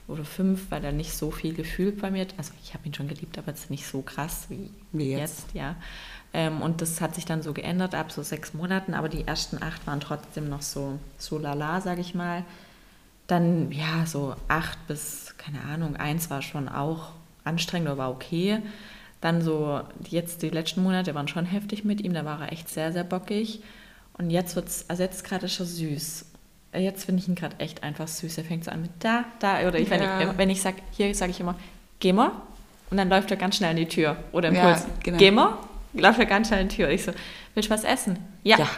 oder 0.09 0.25
fünf, 0.25 0.71
weil 0.71 0.83
da 0.83 0.93
nicht 0.93 1.17
so 1.17 1.31
viel 1.31 1.55
gefühlt 1.55 2.01
bei 2.01 2.11
mir, 2.11 2.27
also 2.37 2.53
ich 2.63 2.75
habe 2.75 2.87
ihn 2.87 2.93
schon 2.93 3.09
geliebt, 3.09 3.39
aber 3.39 3.49
jetzt 3.53 3.71
nicht 3.71 3.87
so 3.87 4.03
krass 4.03 4.47
wie, 4.49 4.71
wie 4.91 5.13
jetzt. 5.13 5.45
jetzt. 5.45 5.55
ja. 5.55 5.77
Ähm, 6.35 6.61
und 6.61 6.81
das 6.81 7.01
hat 7.01 7.15
sich 7.15 7.25
dann 7.25 7.43
so 7.43 7.53
geändert 7.53 7.95
ab 7.95 8.11
so 8.11 8.23
sechs 8.23 8.53
Monaten, 8.53 8.95
aber 8.95 9.09
die 9.09 9.27
ersten 9.27 9.63
acht 9.63 9.87
waren 9.87 10.01
trotzdem 10.01 10.49
noch 10.49 10.63
so, 10.63 10.99
so 11.19 11.39
lala, 11.39 11.81
sage 11.81 12.01
ich 12.01 12.15
mal. 12.15 12.45
Dann, 13.27 13.71
ja, 13.71 14.05
so 14.07 14.35
acht 14.49 14.87
bis, 14.89 15.35
keine 15.39 15.63
Ahnung, 15.63 15.97
eins 15.97 16.31
war 16.31 16.43
schon 16.43 16.69
auch 16.69 17.13
anstrengend, 17.45 17.89
aber 17.89 17.99
war 17.99 18.11
okay. 18.11 18.59
Dann 19.21 19.43
so, 19.43 19.81
jetzt 20.09 20.43
die 20.43 20.51
letzten 20.51 20.83
Monate 20.83 21.15
waren 21.15 21.29
schon 21.29 21.47
heftig 21.47 21.85
mit 21.85 22.01
ihm, 22.01 22.13
da 22.13 22.25
war 22.25 22.41
er 22.43 22.53
echt 22.53 22.69
sehr, 22.69 22.93
sehr 22.93 23.05
bockig. 23.05 23.61
Und 24.19 24.31
jetzt 24.31 24.57
wird 24.57 24.69
es, 24.69 24.85
also 24.89 25.03
jetzt 25.03 25.25
gerade 25.25 25.49
schon 25.49 25.67
süß. 25.67 26.27
Jetzt 26.75 27.05
finde 27.05 27.23
ich 27.23 27.29
ihn 27.29 27.35
gerade 27.35 27.59
echt 27.61 27.83
einfach 27.83 28.09
süß. 28.09 28.39
Er 28.39 28.45
fängt 28.45 28.65
so 28.65 28.71
an 28.71 28.83
mit 28.83 28.91
da, 29.01 29.25
da, 29.39 29.67
oder 29.67 29.79
ich, 29.79 29.89
ja. 29.89 30.19
wenn 30.19 30.31
ich, 30.31 30.39
wenn 30.39 30.51
ich 30.51 30.63
sage, 30.63 30.77
hier 30.93 31.15
sage 31.15 31.31
ich 31.31 31.41
immer, 31.41 31.55
geh 32.01 32.13
mal. 32.13 32.33
Und 32.91 32.97
dann 32.97 33.09
läuft 33.09 33.31
er 33.31 33.37
ganz 33.37 33.57
schnell 33.57 33.71
in 33.71 33.77
die 33.77 33.89
Tür. 33.89 34.17
Oder 34.33 34.49
Impuls, 34.49 34.81
ja, 34.81 34.87
genau. 35.03 35.19
geh 35.19 35.31
mal. 35.31 35.59
Läuft 35.95 36.19
er 36.19 36.27
ganz 36.27 36.49
schnell 36.49 36.63
in 36.63 36.69
die 36.69 36.77
Tür. 36.77 36.89
Und 36.89 36.95
ich 36.95 37.05
so, 37.05 37.13
willst 37.55 37.71
du 37.71 37.75
was 37.75 37.85
essen? 37.85 38.19
Ja. 38.43 38.59
Ja. 38.59 38.69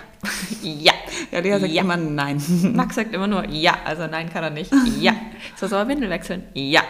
ja. 0.62 0.92
Ja, 1.30 1.38
Lea 1.40 1.58
sagt 1.58 1.72
ja. 1.72 1.82
immer 1.82 1.96
nein. 1.96 2.42
Max 2.74 2.96
sagt 2.96 3.14
immer 3.14 3.26
nur 3.26 3.48
ja. 3.48 3.76
Also 3.84 4.06
nein 4.06 4.30
kann 4.32 4.44
er 4.44 4.50
nicht. 4.50 4.70
Ja. 5.00 5.14
So, 5.56 5.66
soll 5.66 5.80
er 5.80 5.88
Windel 5.88 6.10
wechseln? 6.10 6.44
Ja. 6.54 6.82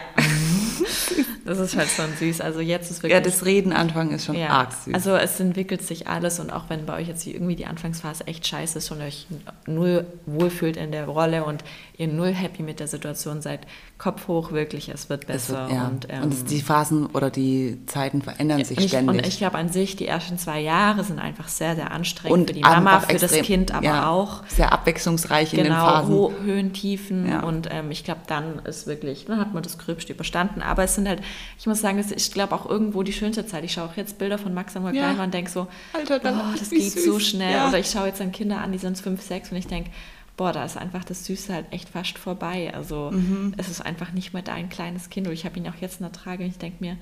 Das 1.45 1.59
ist 1.59 1.77
halt 1.77 1.89
schon 1.89 2.07
süß. 2.17 2.41
Also 2.41 2.59
jetzt 2.59 2.89
ist 2.89 3.03
wirklich. 3.03 3.13
Ja, 3.13 3.21
das 3.21 3.45
Reden 3.45 3.71
anfangen 3.71 4.11
ist 4.11 4.25
schon 4.25 4.35
ja. 4.35 4.49
arg 4.49 4.73
süß. 4.73 4.95
Also 4.95 5.15
es 5.15 5.39
entwickelt 5.39 5.83
sich 5.83 6.07
alles 6.07 6.39
und 6.39 6.51
auch 6.51 6.63
wenn 6.69 6.87
bei 6.87 6.99
euch 6.99 7.07
jetzt 7.07 7.25
irgendwie 7.27 7.55
die 7.55 7.67
Anfangsphase 7.67 8.25
echt 8.25 8.47
scheiße 8.47 8.79
ist 8.79 8.89
und 8.89 9.01
euch 9.01 9.27
null 9.67 10.07
wohlfühlt 10.25 10.75
in 10.75 10.91
der 10.91 11.05
Rolle 11.05 11.45
und 11.45 11.63
ihr 11.97 12.07
null 12.07 12.33
happy 12.33 12.63
mit 12.63 12.79
der 12.79 12.87
Situation 12.87 13.43
seid, 13.43 13.61
Kopf 13.97 14.27
hoch, 14.27 14.51
wirklich, 14.51 14.89
es 14.89 15.09
wird 15.09 15.27
besser. 15.27 15.65
Es 15.65 15.69
wird, 15.69 15.79
ja. 15.79 15.87
Und, 15.87 16.07
ähm, 16.09 16.23
und 16.23 16.49
die 16.49 16.61
Phasen 16.61 17.05
oder 17.05 17.29
die 17.29 17.77
Zeiten 17.85 18.21
verändern 18.21 18.63
sich 18.65 18.77
ich, 18.77 18.87
ständig. 18.89 19.15
Und 19.15 19.27
ich 19.27 19.37
glaube 19.37 19.57
an 19.57 19.69
sich, 19.69 19.95
die 19.95 20.07
ersten 20.07 20.37
zwei 20.37 20.59
Jahre 20.59 21.03
sind 21.03 21.19
einfach 21.19 21.47
sehr, 21.47 21.75
sehr 21.75 21.91
anstrengend 21.91 22.39
und 22.39 22.47
für 22.47 22.53
die 22.53 22.61
Mama, 22.61 22.99
für 22.99 23.11
extrem, 23.11 23.29
das 23.29 23.47
Kind 23.47 23.73
aber 23.73 23.85
ja, 23.85 24.09
auch. 24.09 24.43
Sehr 24.47 24.73
abwechslungsreich 24.73 25.51
genau, 25.51 25.61
in 25.61 25.67
den 25.67 25.75
Phasen. 25.75 26.09
Genau, 26.09 26.33
Höhen, 26.43 26.73
Tiefen 26.73 27.43
und 27.43 27.69
ähm, 27.71 27.91
ich 27.91 28.03
glaube, 28.03 28.21
dann 28.27 28.59
ist 28.65 28.87
wirklich, 28.87 29.25
dann 29.25 29.39
hat 29.39 29.53
man 29.53 29.63
das 29.63 29.77
Gröbste 29.77 30.11
überstanden. 30.11 30.61
Aber 30.61 30.83
es 30.83 30.95
sind 30.95 31.07
halt, 31.07 31.21
ich 31.57 31.67
muss 31.67 31.81
sagen, 31.81 32.03
ich 32.15 32.31
glaube 32.31 32.55
auch 32.55 32.69
irgendwo 32.69 33.03
die 33.03 33.13
schönste 33.13 33.45
Zeit. 33.45 33.63
Ich 33.63 33.73
schaue 33.73 33.89
auch 33.89 33.97
jetzt 33.97 34.17
Bilder 34.17 34.37
von 34.37 34.53
Max, 34.53 34.75
wo 34.75 34.85
er 34.85 34.91
klein 34.91 35.17
war 35.17 35.25
und 35.25 35.33
denke 35.33 35.49
so, 35.49 35.67
Alter, 35.93 36.19
oh, 36.23 36.57
das 36.57 36.69
geht 36.69 36.91
süß. 36.91 37.05
so 37.05 37.19
schnell. 37.19 37.67
Oder 37.67 37.79
ich 37.79 37.89
schaue 37.89 38.07
jetzt 38.07 38.21
an 38.21 38.31
Kinder 38.31 38.59
an, 38.59 38.71
die 38.71 38.77
sind 38.77 38.97
fünf, 38.97 39.21
sechs 39.21 39.51
und 39.51 39.57
ich 39.57 39.67
denke, 39.67 39.89
boah, 40.37 40.51
da 40.51 40.65
ist 40.65 40.77
einfach 40.77 41.03
das 41.03 41.25
Süße 41.25 41.53
halt 41.53 41.65
echt 41.71 41.89
fast 41.89 42.17
vorbei. 42.17 42.71
Also 42.73 43.11
mhm. 43.11 43.53
es 43.57 43.69
ist 43.69 43.81
einfach 43.81 44.11
nicht 44.11 44.33
mehr 44.33 44.43
dein 44.43 44.69
kleines 44.69 45.09
Kind. 45.09 45.27
Und 45.27 45.33
ich 45.33 45.45
habe 45.45 45.57
ihn 45.57 45.67
auch 45.67 45.81
jetzt 45.81 45.99
in 45.99 46.05
der 46.05 46.11
Trage 46.11 46.43
und 46.43 46.49
ich 46.49 46.57
denke 46.57 46.77
mir, 46.83 46.97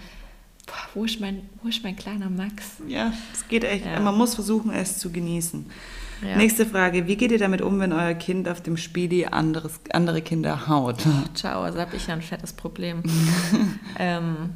boah, 0.66 0.88
wo 0.94 1.06
ist, 1.06 1.20
mein, 1.20 1.50
wo 1.62 1.70
ist 1.70 1.84
mein 1.84 1.96
kleiner 1.96 2.30
Max? 2.30 2.78
Ja, 2.88 3.14
es 3.34 3.48
geht 3.48 3.64
echt. 3.64 3.86
Ja. 3.86 4.00
Man 4.00 4.18
muss 4.18 4.36
versuchen, 4.36 4.72
es 4.72 5.00
zu 5.00 5.12
genießen. 5.12 5.66
Ja. 6.22 6.38
Nächste 6.38 6.66
Frage. 6.66 7.08
Wie 7.08 7.18
geht 7.18 7.32
ihr 7.32 7.40
damit 7.40 7.62
um, 7.62 7.80
wenn 7.80 7.92
euer 7.92 8.14
Kind 8.14 8.48
auf 8.48 8.62
dem 8.62 8.78
Spieli 8.78 9.26
anderes, 9.26 9.82
andere 9.92 10.22
Kinder 10.22 10.68
haut? 10.68 11.04
Ciao, 11.34 11.64
also 11.64 11.80
habe 11.80 11.96
ich 11.96 12.08
ja 12.08 12.14
ein 12.14 12.22
fettes 12.22 12.54
Problem. 12.54 13.04
ähm, 14.00 14.52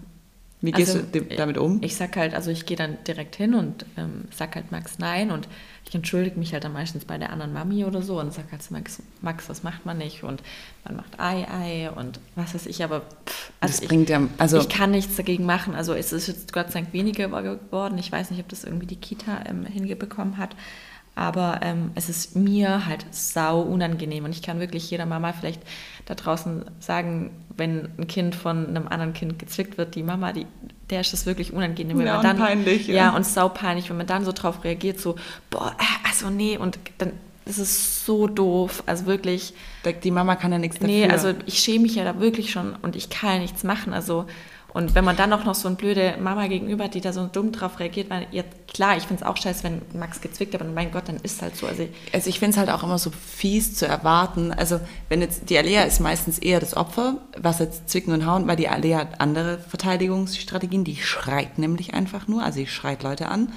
wie 0.59 0.71
gehst 0.71 0.95
also, 0.95 1.05
du 1.11 1.21
damit 1.21 1.57
um? 1.57 1.79
Ich 1.83 1.95
sag 1.95 2.15
halt, 2.15 2.33
also 2.33 2.49
ich 2.49 2.65
gehe 2.65 2.77
dann 2.77 2.97
direkt 3.05 3.35
hin 3.35 3.53
und 3.53 3.85
ähm, 3.95 4.25
sag 4.35 4.55
halt 4.55 4.71
Max 4.71 4.97
nein 4.97 5.29
und 5.29 5.47
ich 5.87 5.93
entschuldige 5.93 6.39
mich 6.39 6.51
halt 6.53 6.63
dann 6.63 6.73
meistens 6.73 7.05
bei 7.05 7.17
der 7.17 7.31
anderen 7.31 7.53
Mami 7.53 7.85
oder 7.85 8.01
so 8.01 8.19
und 8.19 8.33
sag 8.33 8.51
halt 8.51 8.63
zu 8.63 8.73
Max, 8.73 9.01
Max, 9.21 9.47
das 9.47 9.61
macht 9.61 9.85
man 9.85 9.99
nicht 9.99 10.23
und 10.23 10.41
man 10.83 10.95
macht 10.95 11.19
Ei, 11.19 11.47
Ei 11.47 11.91
und 11.91 12.19
was 12.35 12.55
weiß 12.55 12.65
ich, 12.65 12.83
aber 12.83 13.01
pff, 13.01 13.51
also 13.59 13.73
das 13.73 13.81
ich, 13.81 13.87
bringt 13.87 14.09
ja, 14.09 14.21
also 14.39 14.57
ich 14.59 14.69
kann 14.69 14.91
nichts 14.91 15.15
dagegen 15.15 15.45
machen. 15.45 15.75
Also 15.75 15.93
es 15.93 16.11
ist 16.11 16.27
jetzt 16.27 16.53
Gott 16.53 16.71
sei 16.71 16.81
Dank 16.81 16.93
weniger 16.93 17.27
geworden. 17.27 17.97
Ich 17.99 18.11
weiß 18.11 18.31
nicht, 18.31 18.39
ob 18.39 18.49
das 18.49 18.63
irgendwie 18.63 18.87
die 18.87 18.95
Kita 18.95 19.43
ähm, 19.47 19.65
hingebekommen 19.65 20.37
hat. 20.37 20.55
Aber 21.17 21.61
ähm, 21.63 21.89
es 21.95 22.09
ist 22.09 22.35
mir 22.35 22.85
halt 22.85 23.03
sau 23.09 23.61
unangenehm 23.61 24.25
und 24.25 24.31
ich 24.31 24.43
kann 24.43 24.59
wirklich 24.59 24.89
jeder 24.91 25.07
Mama 25.07 25.33
vielleicht 25.33 25.63
da 26.05 26.13
draußen 26.13 26.65
sagen, 26.79 27.31
wenn 27.57 27.89
ein 27.97 28.05
Kind 28.05 28.35
von 28.35 28.67
einem 28.67 28.87
anderen 28.87 29.13
Kind 29.13 29.39
gezwickt 29.39 29.79
wird, 29.79 29.95
die 29.95 30.03
Mama, 30.03 30.31
die, 30.31 30.45
der 30.91 31.01
ist 31.01 31.13
das 31.13 31.25
wirklich 31.25 31.53
unangenehm. 31.53 31.97
Wenn 31.97 32.05
ja, 32.05 32.13
man 32.17 32.23
dann, 32.23 32.37
peinlich. 32.37 32.87
Ja. 32.87 32.95
ja, 32.95 33.15
und 33.15 33.25
sau 33.25 33.49
peinlich, 33.49 33.89
wenn 33.89 33.97
man 33.97 34.05
dann 34.05 34.25
so 34.25 34.31
drauf 34.31 34.63
reagiert, 34.63 34.99
so, 34.99 35.15
boah, 35.49 35.75
also 36.07 36.29
nee, 36.29 36.55
und 36.55 36.77
dann 36.99 37.13
ist 37.45 38.05
so 38.05 38.27
doof. 38.27 38.83
Also 38.85 39.07
wirklich. 39.07 39.55
Die 40.03 40.11
Mama 40.11 40.35
kann 40.35 40.51
ja 40.51 40.59
nichts 40.59 40.77
dafür. 40.77 40.93
Nee, 40.93 41.09
also 41.09 41.33
ich 41.47 41.59
schäme 41.59 41.83
mich 41.83 41.95
ja 41.95 42.03
da 42.03 42.19
wirklich 42.19 42.51
schon 42.51 42.75
und 42.81 42.95
ich 42.95 43.09
kann 43.09 43.35
ja 43.35 43.39
nichts 43.39 43.63
machen. 43.63 43.93
Also 43.93 44.25
und 44.73 44.95
wenn 44.95 45.05
man 45.05 45.15
dann 45.15 45.33
auch 45.33 45.43
noch 45.43 45.55
so 45.55 45.67
eine 45.67 45.77
blöde 45.77 46.17
Mama 46.19 46.47
gegenüber 46.47 46.85
hat, 46.85 46.93
die 46.93 47.01
da 47.01 47.13
so 47.13 47.27
dumm 47.27 47.51
drauf 47.51 47.79
reagiert, 47.79 48.09
weil 48.09 48.27
ja, 48.31 48.43
klar, 48.67 48.97
ich 48.97 49.03
finde 49.03 49.23
es 49.23 49.27
auch 49.27 49.37
scheiße, 49.37 49.63
wenn 49.63 49.81
Max 49.93 50.21
gezwickt, 50.21 50.53
aber 50.53 50.65
mein 50.65 50.91
Gott, 50.91 51.07
dann 51.07 51.17
ist 51.17 51.37
es 51.37 51.41
halt 51.41 51.55
so. 51.55 51.67
Also, 51.67 51.87
also 52.13 52.29
ich 52.29 52.39
finde 52.39 52.51
es 52.51 52.57
halt 52.57 52.69
auch 52.69 52.83
immer 52.83 52.99
so 52.99 53.09
fies 53.11 53.75
zu 53.75 53.87
erwarten. 53.87 54.51
Also 54.51 54.79
wenn 55.09 55.21
jetzt, 55.21 55.49
die 55.49 55.57
Alea 55.57 55.83
ist 55.83 55.99
meistens 55.99 56.37
eher 56.37 56.59
das 56.59 56.75
Opfer, 56.75 57.15
was 57.37 57.59
jetzt 57.59 57.89
zwicken 57.89 58.13
und 58.13 58.25
hauen, 58.25 58.47
weil 58.47 58.57
die 58.57 58.67
Alea 58.67 58.99
hat 58.99 59.21
andere 59.21 59.57
Verteidigungsstrategien, 59.57 60.83
die 60.83 60.97
schreit 60.97 61.57
nämlich 61.57 61.93
einfach 61.93 62.27
nur, 62.27 62.43
also 62.43 62.57
sie 62.57 62.67
schreit 62.67 63.03
Leute 63.03 63.29
an 63.29 63.51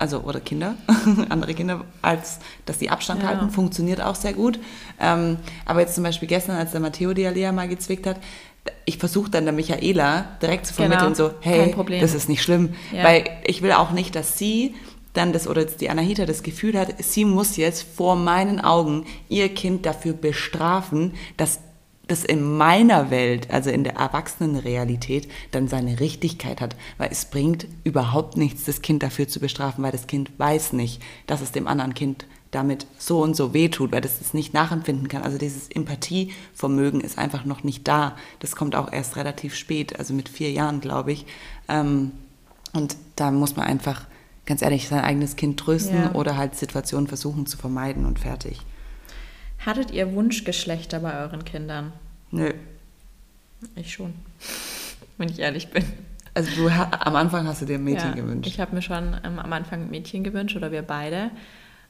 also 0.00 0.20
oder 0.20 0.40
Kinder, 0.40 0.76
andere 1.28 1.52
Kinder, 1.52 1.84
als 2.00 2.38
dass 2.64 2.78
die 2.78 2.88
Abstand 2.88 3.22
ja. 3.22 3.28
halten, 3.28 3.50
funktioniert 3.50 4.00
auch 4.00 4.14
sehr 4.14 4.32
gut. 4.32 4.58
Ähm, 4.98 5.36
aber 5.66 5.80
jetzt 5.80 5.94
zum 5.94 6.04
Beispiel 6.04 6.26
gestern, 6.26 6.56
als 6.56 6.72
der 6.72 6.80
Matteo 6.80 7.12
die 7.12 7.26
Alea 7.26 7.52
mal 7.52 7.68
gezwickt 7.68 8.06
hat, 8.06 8.16
ich 8.84 8.98
versuche 8.98 9.30
dann 9.30 9.44
der 9.44 9.52
Michaela 9.52 10.36
direkt 10.42 10.66
zu 10.66 10.74
vermitteln, 10.74 11.14
genau. 11.14 11.30
so, 11.30 11.34
hey, 11.40 11.74
das 12.00 12.14
ist 12.14 12.28
nicht 12.28 12.42
schlimm. 12.42 12.74
Ja. 12.92 13.04
Weil 13.04 13.24
ich 13.46 13.62
will 13.62 13.72
auch 13.72 13.92
nicht, 13.92 14.14
dass 14.14 14.36
sie 14.36 14.74
dann 15.12 15.32
das, 15.32 15.48
oder 15.48 15.64
die 15.64 15.90
Anahita 15.90 16.26
das 16.26 16.42
Gefühl 16.42 16.78
hat, 16.78 17.02
sie 17.02 17.24
muss 17.24 17.56
jetzt 17.56 17.82
vor 17.82 18.16
meinen 18.16 18.60
Augen 18.60 19.06
ihr 19.28 19.48
Kind 19.48 19.86
dafür 19.86 20.12
bestrafen, 20.12 21.14
dass 21.36 21.60
das 22.06 22.24
in 22.24 22.42
meiner 22.42 23.10
Welt, 23.10 23.50
also 23.50 23.70
in 23.70 23.84
der 23.84 23.94
Erwachsenenrealität, 23.94 25.28
dann 25.52 25.68
seine 25.68 26.00
Richtigkeit 26.00 26.60
hat. 26.60 26.74
Weil 26.98 27.10
es 27.12 27.24
bringt 27.24 27.66
überhaupt 27.84 28.36
nichts, 28.36 28.64
das 28.64 28.82
Kind 28.82 29.02
dafür 29.02 29.28
zu 29.28 29.38
bestrafen, 29.38 29.84
weil 29.84 29.92
das 29.92 30.08
Kind 30.08 30.30
weiß 30.36 30.72
nicht, 30.72 31.00
dass 31.26 31.40
es 31.40 31.52
dem 31.52 31.68
anderen 31.68 31.94
Kind 31.94 32.26
damit 32.50 32.86
so 32.98 33.22
und 33.22 33.36
so 33.36 33.54
wehtut, 33.54 33.92
weil 33.92 34.00
das 34.00 34.20
es 34.20 34.34
nicht 34.34 34.54
nachempfinden 34.54 35.08
kann. 35.08 35.22
Also 35.22 35.38
dieses 35.38 35.68
Empathievermögen 35.68 37.00
ist 37.00 37.16
einfach 37.18 37.44
noch 37.44 37.62
nicht 37.62 37.86
da. 37.86 38.16
Das 38.40 38.56
kommt 38.56 38.74
auch 38.74 38.92
erst 38.92 39.16
relativ 39.16 39.54
spät, 39.54 39.98
also 39.98 40.14
mit 40.14 40.28
vier 40.28 40.50
Jahren, 40.50 40.80
glaube 40.80 41.12
ich. 41.12 41.26
Ähm, 41.68 42.12
und 42.72 42.96
da 43.16 43.30
muss 43.30 43.56
man 43.56 43.66
einfach, 43.66 44.06
ganz 44.46 44.62
ehrlich, 44.62 44.88
sein 44.88 45.04
eigenes 45.04 45.36
Kind 45.36 45.60
trösten 45.60 45.96
ja. 45.96 46.12
oder 46.14 46.36
halt 46.36 46.56
Situationen 46.56 47.06
versuchen 47.06 47.46
zu 47.46 47.56
vermeiden 47.56 48.04
und 48.04 48.18
fertig. 48.18 48.60
Hattet 49.64 49.90
ihr 49.92 50.12
Wunschgeschlechter 50.14 51.00
bei 51.00 51.20
euren 51.20 51.44
Kindern? 51.44 51.92
Nö. 52.30 52.52
Ich 53.76 53.92
schon, 53.92 54.14
wenn 55.18 55.28
ich 55.28 55.38
ehrlich 55.38 55.68
bin. 55.68 55.84
Also 56.32 56.50
du 56.56 56.68
am 56.68 57.16
Anfang 57.16 57.46
hast 57.46 57.60
du 57.60 57.66
dir 57.66 57.74
ein 57.74 57.84
Mädchen 57.84 58.10
ja, 58.10 58.14
gewünscht. 58.14 58.48
Ich 58.48 58.60
habe 58.60 58.74
mir 58.74 58.82
schon 58.82 59.16
ähm, 59.24 59.38
am 59.38 59.52
Anfang 59.52 59.82
ein 59.82 59.90
Mädchen 59.90 60.24
gewünscht 60.24 60.56
oder 60.56 60.70
wir 60.70 60.82
beide. 60.82 61.30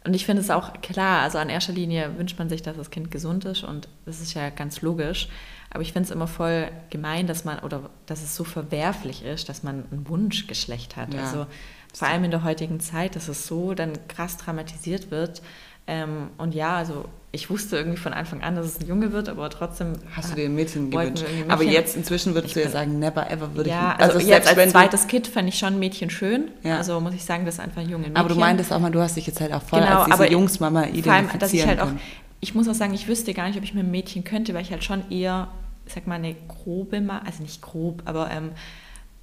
Und 0.04 0.14
ich 0.14 0.24
finde 0.24 0.40
es 0.40 0.50
auch 0.50 0.80
klar, 0.80 1.22
also 1.22 1.38
an 1.38 1.50
erster 1.50 1.74
Linie 1.74 2.16
wünscht 2.16 2.38
man 2.38 2.48
sich, 2.48 2.62
dass 2.62 2.76
das 2.76 2.90
Kind 2.90 3.10
gesund 3.10 3.44
ist 3.44 3.64
und 3.64 3.88
das 4.06 4.20
ist 4.20 4.32
ja 4.32 4.48
ganz 4.48 4.80
logisch. 4.80 5.28
Aber 5.70 5.82
ich 5.82 5.92
finde 5.92 6.06
es 6.06 6.10
immer 6.10 6.26
voll 6.26 6.70
gemein, 6.88 7.26
dass 7.26 7.44
man 7.44 7.58
oder 7.60 7.90
dass 8.06 8.22
es 8.22 8.34
so 8.34 8.42
verwerflich 8.42 9.24
ist, 9.24 9.48
dass 9.48 9.62
man 9.62 9.84
ein 9.92 10.08
Wunschgeschlecht 10.08 10.96
hat. 10.96 11.12
Ja. 11.12 11.20
Also 11.20 11.46
vor 11.94 12.08
allem 12.08 12.24
in 12.24 12.30
der 12.30 12.44
heutigen 12.44 12.80
Zeit, 12.80 13.14
dass 13.14 13.28
es 13.28 13.46
so 13.46 13.74
dann 13.74 13.92
krass 14.08 14.36
dramatisiert 14.36 15.10
wird. 15.10 15.42
Ähm, 15.90 16.28
und 16.38 16.54
ja, 16.54 16.76
also 16.76 17.06
ich 17.32 17.50
wusste 17.50 17.76
irgendwie 17.76 17.98
von 17.98 18.12
Anfang 18.12 18.42
an, 18.42 18.54
dass 18.54 18.64
es 18.64 18.80
ein 18.80 18.86
Junge 18.86 19.12
wird, 19.12 19.28
aber 19.28 19.50
trotzdem. 19.50 19.94
Hast 20.14 20.30
du 20.30 20.36
dir 20.36 20.44
ein 20.44 20.54
Mädchen 20.54 20.88
gewünscht? 20.88 21.24
Mädchen. 21.24 21.50
Aber 21.50 21.64
jetzt 21.64 21.96
inzwischen 21.96 22.34
würdest 22.34 22.54
du 22.54 22.62
ja 22.62 22.68
sagen, 22.68 23.00
never 23.00 23.28
ever 23.28 23.56
würde 23.56 23.70
ja, 23.70 23.96
ich. 23.98 24.04
Also, 24.04 24.18
also 24.18 24.28
jetzt 24.28 24.56
als 24.56 24.70
zweites 24.70 25.08
Kind 25.08 25.26
fände 25.26 25.48
ich 25.48 25.58
schon 25.58 25.74
ein 25.74 25.78
Mädchen 25.80 26.10
schön. 26.10 26.52
Ja. 26.62 26.76
Also 26.76 27.00
muss 27.00 27.14
ich 27.14 27.24
sagen, 27.24 27.44
das 27.44 27.54
ist 27.54 27.60
einfach 27.60 27.82
ein 27.82 27.88
Junge. 27.88 28.04
Mädchen. 28.04 28.16
Aber 28.16 28.28
du 28.28 28.36
meintest 28.36 28.72
auch 28.72 28.78
mal, 28.78 28.90
du 28.90 29.00
hast 29.00 29.16
dich 29.16 29.26
jetzt 29.26 29.40
halt 29.40 29.52
auch 29.52 29.62
voll 29.62 29.80
genau, 29.80 30.02
als 30.02 30.12
diese 30.12 30.30
Jungsmama 30.30 30.84
identifizieren 30.84 31.24
vor 31.24 31.30
allem, 31.32 31.38
dass 31.40 31.52
ich 31.52 31.66
halt 31.66 31.80
auch, 31.80 31.90
Ich 32.38 32.54
muss 32.54 32.68
auch 32.68 32.74
sagen, 32.74 32.94
ich 32.94 33.08
wüsste 33.08 33.34
gar 33.34 33.48
nicht, 33.48 33.58
ob 33.58 33.64
ich 33.64 33.74
mir 33.74 33.80
ein 33.80 33.90
Mädchen 33.90 34.22
könnte, 34.22 34.54
weil 34.54 34.62
ich 34.62 34.70
halt 34.70 34.84
schon 34.84 35.10
eher, 35.10 35.48
ich 35.86 35.94
sag 35.94 36.06
mal, 36.06 36.14
eine 36.16 36.36
grobe, 36.46 37.02
also 37.24 37.42
nicht 37.42 37.62
grob, 37.62 38.02
aber 38.04 38.30
ähm, 38.30 38.50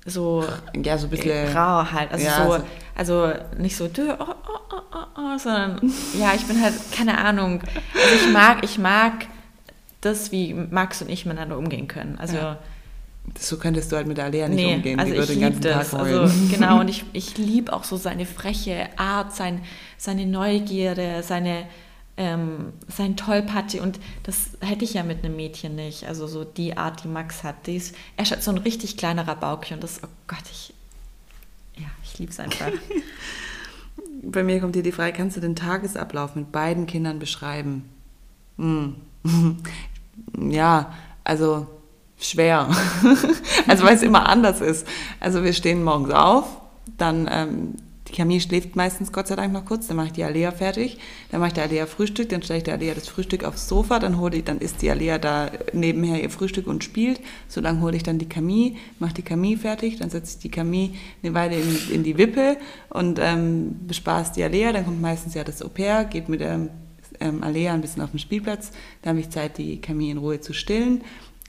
so 0.08 0.43
ja 0.84 0.97
so 0.97 1.08
ein 1.08 1.10
bisschen 1.10 1.53
grau 1.53 1.86
halt. 1.91 2.12
Also 2.12 2.26
ja, 2.26 2.45
so 2.45 2.64
also 2.95 3.34
nicht 3.58 3.76
so 3.76 3.86
oh, 3.86 4.16
oh, 4.20 4.26
oh, 4.28 4.82
oh, 4.91 4.97
oh, 5.18 5.38
sondern 5.38 5.80
ja 6.20 6.34
ich 6.36 6.45
bin 6.45 6.62
halt 6.62 6.74
keine 6.91 7.18
Ahnung. 7.18 7.62
Also 7.93 8.16
ich 8.16 8.34
mag 8.34 8.64
ich 8.64 8.78
mag 8.78 9.28
das 10.01 10.32
wie 10.32 10.53
Max 10.53 11.01
und 11.01 11.10
ich 11.10 11.26
miteinander 11.26 11.58
umgehen 11.58 11.88
können. 11.88 12.18
Also 12.18 12.38
ja. 12.38 12.58
so 13.38 13.58
könntest 13.58 13.91
du 13.91 13.97
halt 13.97 14.08
mit 14.08 14.20
Alea 14.20 14.47
nicht 14.47 14.66
nee, 14.66 14.76
umgehen. 14.76 14.99
also 14.99 15.14
die 15.14 15.20
ich 15.20 15.30
liebe 15.30 15.60
das. 15.60 15.93
also 15.93 16.34
genau 16.51 16.80
und 16.80 16.88
ich, 16.88 17.03
ich 17.14 17.38
liebe 17.38 17.74
auch 17.74 17.84
so 17.84 17.97
seine 17.97 18.26
freche 18.26 18.88
Art 18.97 19.36
sein, 19.36 19.62
seine 19.97 20.26
Neugierde 20.26 21.22
seine 21.22 21.66
ähm, 22.18 22.74
sein 22.88 23.15
Tollpatschig 23.15 23.82
und 23.82 23.99
das 24.24 24.57
hätte 24.59 24.84
ich 24.84 24.95
ja 24.95 25.03
mit 25.03 25.24
einem 25.24 25.36
Mädchen 25.36 25.76
nicht. 25.76 26.05
Also 26.05 26.28
so 26.28 26.43
die 26.43 26.76
Art, 26.76 27.03
die 27.03 27.07
Max 27.07 27.43
hat. 27.43 27.68
Die 27.68 27.76
ist, 27.78 27.95
er 28.18 28.26
hat 28.26 28.43
so 28.43 28.51
ein 28.51 28.57
richtig 28.57 28.97
kleinerer 28.97 29.36
Bauchchen 29.36 29.76
und 29.76 29.84
das, 29.84 30.01
oh 30.03 30.07
Gott, 30.28 30.43
ich, 30.51 30.74
ja, 31.76 31.88
ich 32.03 32.18
liebe 32.18 32.32
es 32.32 32.39
einfach. 32.39 32.72
Bei 34.24 34.43
mir 34.43 34.59
kommt 34.59 34.76
hier 34.76 34.84
die 34.84 34.91
Frage, 34.91 35.13
kannst 35.13 35.38
du 35.38 35.41
den 35.41 35.55
Tagesablauf 35.55 36.36
mit 36.36 36.51
beiden 36.51 36.88
Kindern 36.88 37.20
beschreiben? 37.20 37.88
Hm. 38.57 38.95
ja, 40.49 40.93
also 41.24 41.68
schwer. 42.20 42.68
also 43.68 43.84
weil 43.86 43.95
es 43.95 44.01
immer 44.01 44.28
anders 44.28 44.59
ist. 44.59 44.88
Also 45.20 45.43
wir 45.43 45.53
stehen 45.53 45.84
morgens 45.84 46.11
auf, 46.11 46.47
dann 46.97 47.30
ähm, 47.32 47.76
die 48.08 48.14
Camille 48.14 48.39
schläft 48.39 48.76
meistens 48.76 49.12
Gott 49.12 49.28
sei 49.28 49.36
Dank 49.36 49.53
noch 49.53 49.66
kurz, 49.66 49.88
dann 49.88 49.97
mache 49.97 50.08
ich 50.08 50.14
die 50.14 50.24
Alea 50.24 50.51
fertig, 50.51 50.97
dann 51.30 51.39
mache 51.39 51.49
ich 51.49 51.53
der 51.53 51.64
Alea 51.66 51.86
Frühstück, 51.86 52.30
dann 52.30 52.41
stelle 52.41 52.60
ich 52.60 52.64
der 52.64 52.76
Alea 52.76 52.93
das 52.93 53.08
Frühstück 53.08 53.43
aufs 53.43 53.68
Sofa, 53.68 53.99
dann 53.99 54.20
hole 54.20 54.38
ich, 54.38 54.43
dann 54.43 54.60
isst 54.60 54.82
die 54.82 54.89
Alea 54.89 55.18
da 55.18 55.51
nebenher 55.74 56.22
ihr 56.22 56.30
Frühstück 56.30 56.68
und 56.68 56.84
spielt. 56.84 57.20
So 57.47 57.60
lange 57.62 57.82
hole 57.82 57.95
ich 57.95 58.03
dann 58.03 58.18
die 58.18 58.30
Camille, 58.30 58.76
mache 58.99 59.16
die 59.16 59.22
Camille 59.22 59.58
fertig, 59.58 59.97
dann 59.97 60.10
setze 60.10 60.38
ich 60.38 60.41
die 60.41 60.51
Camille 60.51 60.91
eine 61.24 61.34
Weile 61.34 61.60
in, 61.60 61.91
in 61.91 62.03
die 62.03 62.18
Wippe 62.18 62.58
und 62.89 63.20
ähm, 63.22 63.76
bespaß 63.88 64.32
die 64.34 64.43
Alea, 64.43 64.72
dann 64.72 64.86
kommt 64.86 65.01
meistens 65.01 65.34
ja 65.34 65.43
das 65.43 65.62
Au 65.62 65.70
pair, 65.70 66.05
geht 66.05 66.30
mit 66.30 66.39
der 66.39 66.70
ähm, 67.20 67.43
Alea 67.43 67.74
ein 67.74 67.82
bisschen 67.82 68.01
auf 68.01 68.12
den 68.12 68.20
Spielplatz, 68.20 68.72
dann 69.01 69.12
habe 69.12 69.20
ich 69.20 69.30
Zeit, 69.30 69.58
die 69.58 69.82
Camille 69.82 70.12
in 70.12 70.18
Ruhe 70.18 70.39
zu 70.39 70.53
stillen 70.53 71.01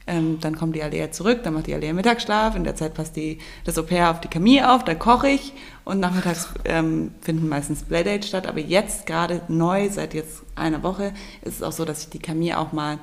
Ähm, 0.08 0.38
dann 0.40 0.56
kommt 0.56 0.74
die 0.74 0.82
Alea 0.82 1.10
zurück, 1.10 1.40
dann 1.44 1.52
macht 1.52 1.66
die 1.66 1.74
Alea 1.74 1.92
Mittagsschlaf. 1.92 2.56
In 2.56 2.64
der 2.64 2.74
Zeit 2.74 2.94
passt 2.94 3.14
die, 3.16 3.38
das 3.64 3.78
Au-pair 3.78 4.10
auf 4.10 4.20
die 4.20 4.28
Camille 4.28 4.72
auf, 4.72 4.82
dann 4.82 4.98
koche 4.98 5.28
ich 5.28 5.52
und 5.84 6.00
nachmittags 6.00 6.48
ähm, 6.64 7.12
finden 7.20 7.46
meistens 7.48 7.82
Playdate 7.82 8.26
statt. 8.26 8.46
Aber 8.46 8.58
jetzt 8.58 9.06
gerade 9.06 9.42
neu, 9.48 9.90
seit 9.90 10.14
jetzt 10.14 10.42
einer 10.54 10.82
Woche, 10.82 11.12
ist 11.42 11.56
es 11.56 11.62
auch 11.62 11.72
so, 11.72 11.84
dass 11.84 12.04
ich 12.04 12.08
die 12.08 12.20
Camille 12.20 12.58
auch 12.58 12.72
mal 12.72 12.98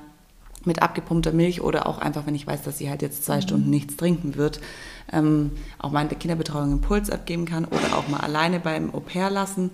mit 0.66 0.82
abgepumpter 0.82 1.32
Milch 1.32 1.62
oder 1.62 1.88
auch 1.88 2.00
einfach, 2.00 2.26
wenn 2.26 2.34
ich 2.34 2.48
weiß, 2.48 2.64
dass 2.64 2.80
sie 2.80 2.90
halt 2.90 3.04
jetzt 3.04 3.24
zwei 3.24 3.38
mhm. 3.38 3.42
Stunden 3.42 3.70
nichts 3.70 3.98
trinken 3.98 4.36
wird, 4.36 4.60
ähm, 5.14 5.52
auch 5.78 5.92
mal 5.92 6.02
in 6.02 6.10
der 6.10 6.18
Kinderbetreuung 6.18 6.72
Impuls 6.72 7.12
abgeben 7.12 7.46
kann 7.46 7.66
oder 7.66 7.96
auch 7.96 8.08
mal 8.08 8.22
alleine 8.22 8.60
beim 8.60 8.94
Au-pair 8.96 9.30
lassen 9.30 9.70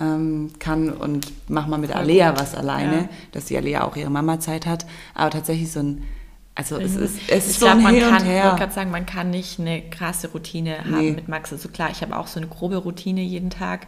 ähm, 0.00 0.50
kann 0.58 0.90
und 0.90 1.32
mach 1.48 1.68
mal 1.68 1.78
mit 1.78 1.94
Alea 1.94 2.34
was 2.36 2.56
alleine, 2.56 2.96
ja. 2.96 3.08
dass 3.30 3.44
die 3.44 3.56
Alea 3.56 3.84
auch 3.84 3.94
ihre 3.94 4.10
Mama-Zeit 4.10 4.66
hat. 4.66 4.84
Aber 5.14 5.30
tatsächlich 5.30 5.70
so 5.70 5.80
ein 5.80 6.02
also 6.54 6.76
es 6.76 6.96
ist, 6.96 7.18
es 7.28 7.46
ist 7.46 7.50
ich 7.52 7.58
so 7.58 7.66
man 7.66 7.82
kann, 7.82 7.92
Ich 7.92 7.98
wollte 7.98 8.56
gerade 8.56 8.72
sagen, 8.72 8.90
man 8.90 9.06
kann 9.06 9.30
nicht 9.30 9.58
eine 9.58 9.82
krasse 9.82 10.28
Routine 10.28 10.84
haben 10.84 10.98
nee. 10.98 11.10
mit 11.12 11.28
Max. 11.28 11.52
Also 11.52 11.68
klar, 11.68 11.90
ich 11.90 12.02
habe 12.02 12.16
auch 12.16 12.26
so 12.26 12.38
eine 12.38 12.48
grobe 12.48 12.76
Routine 12.76 13.22
jeden 13.22 13.50
Tag. 13.50 13.86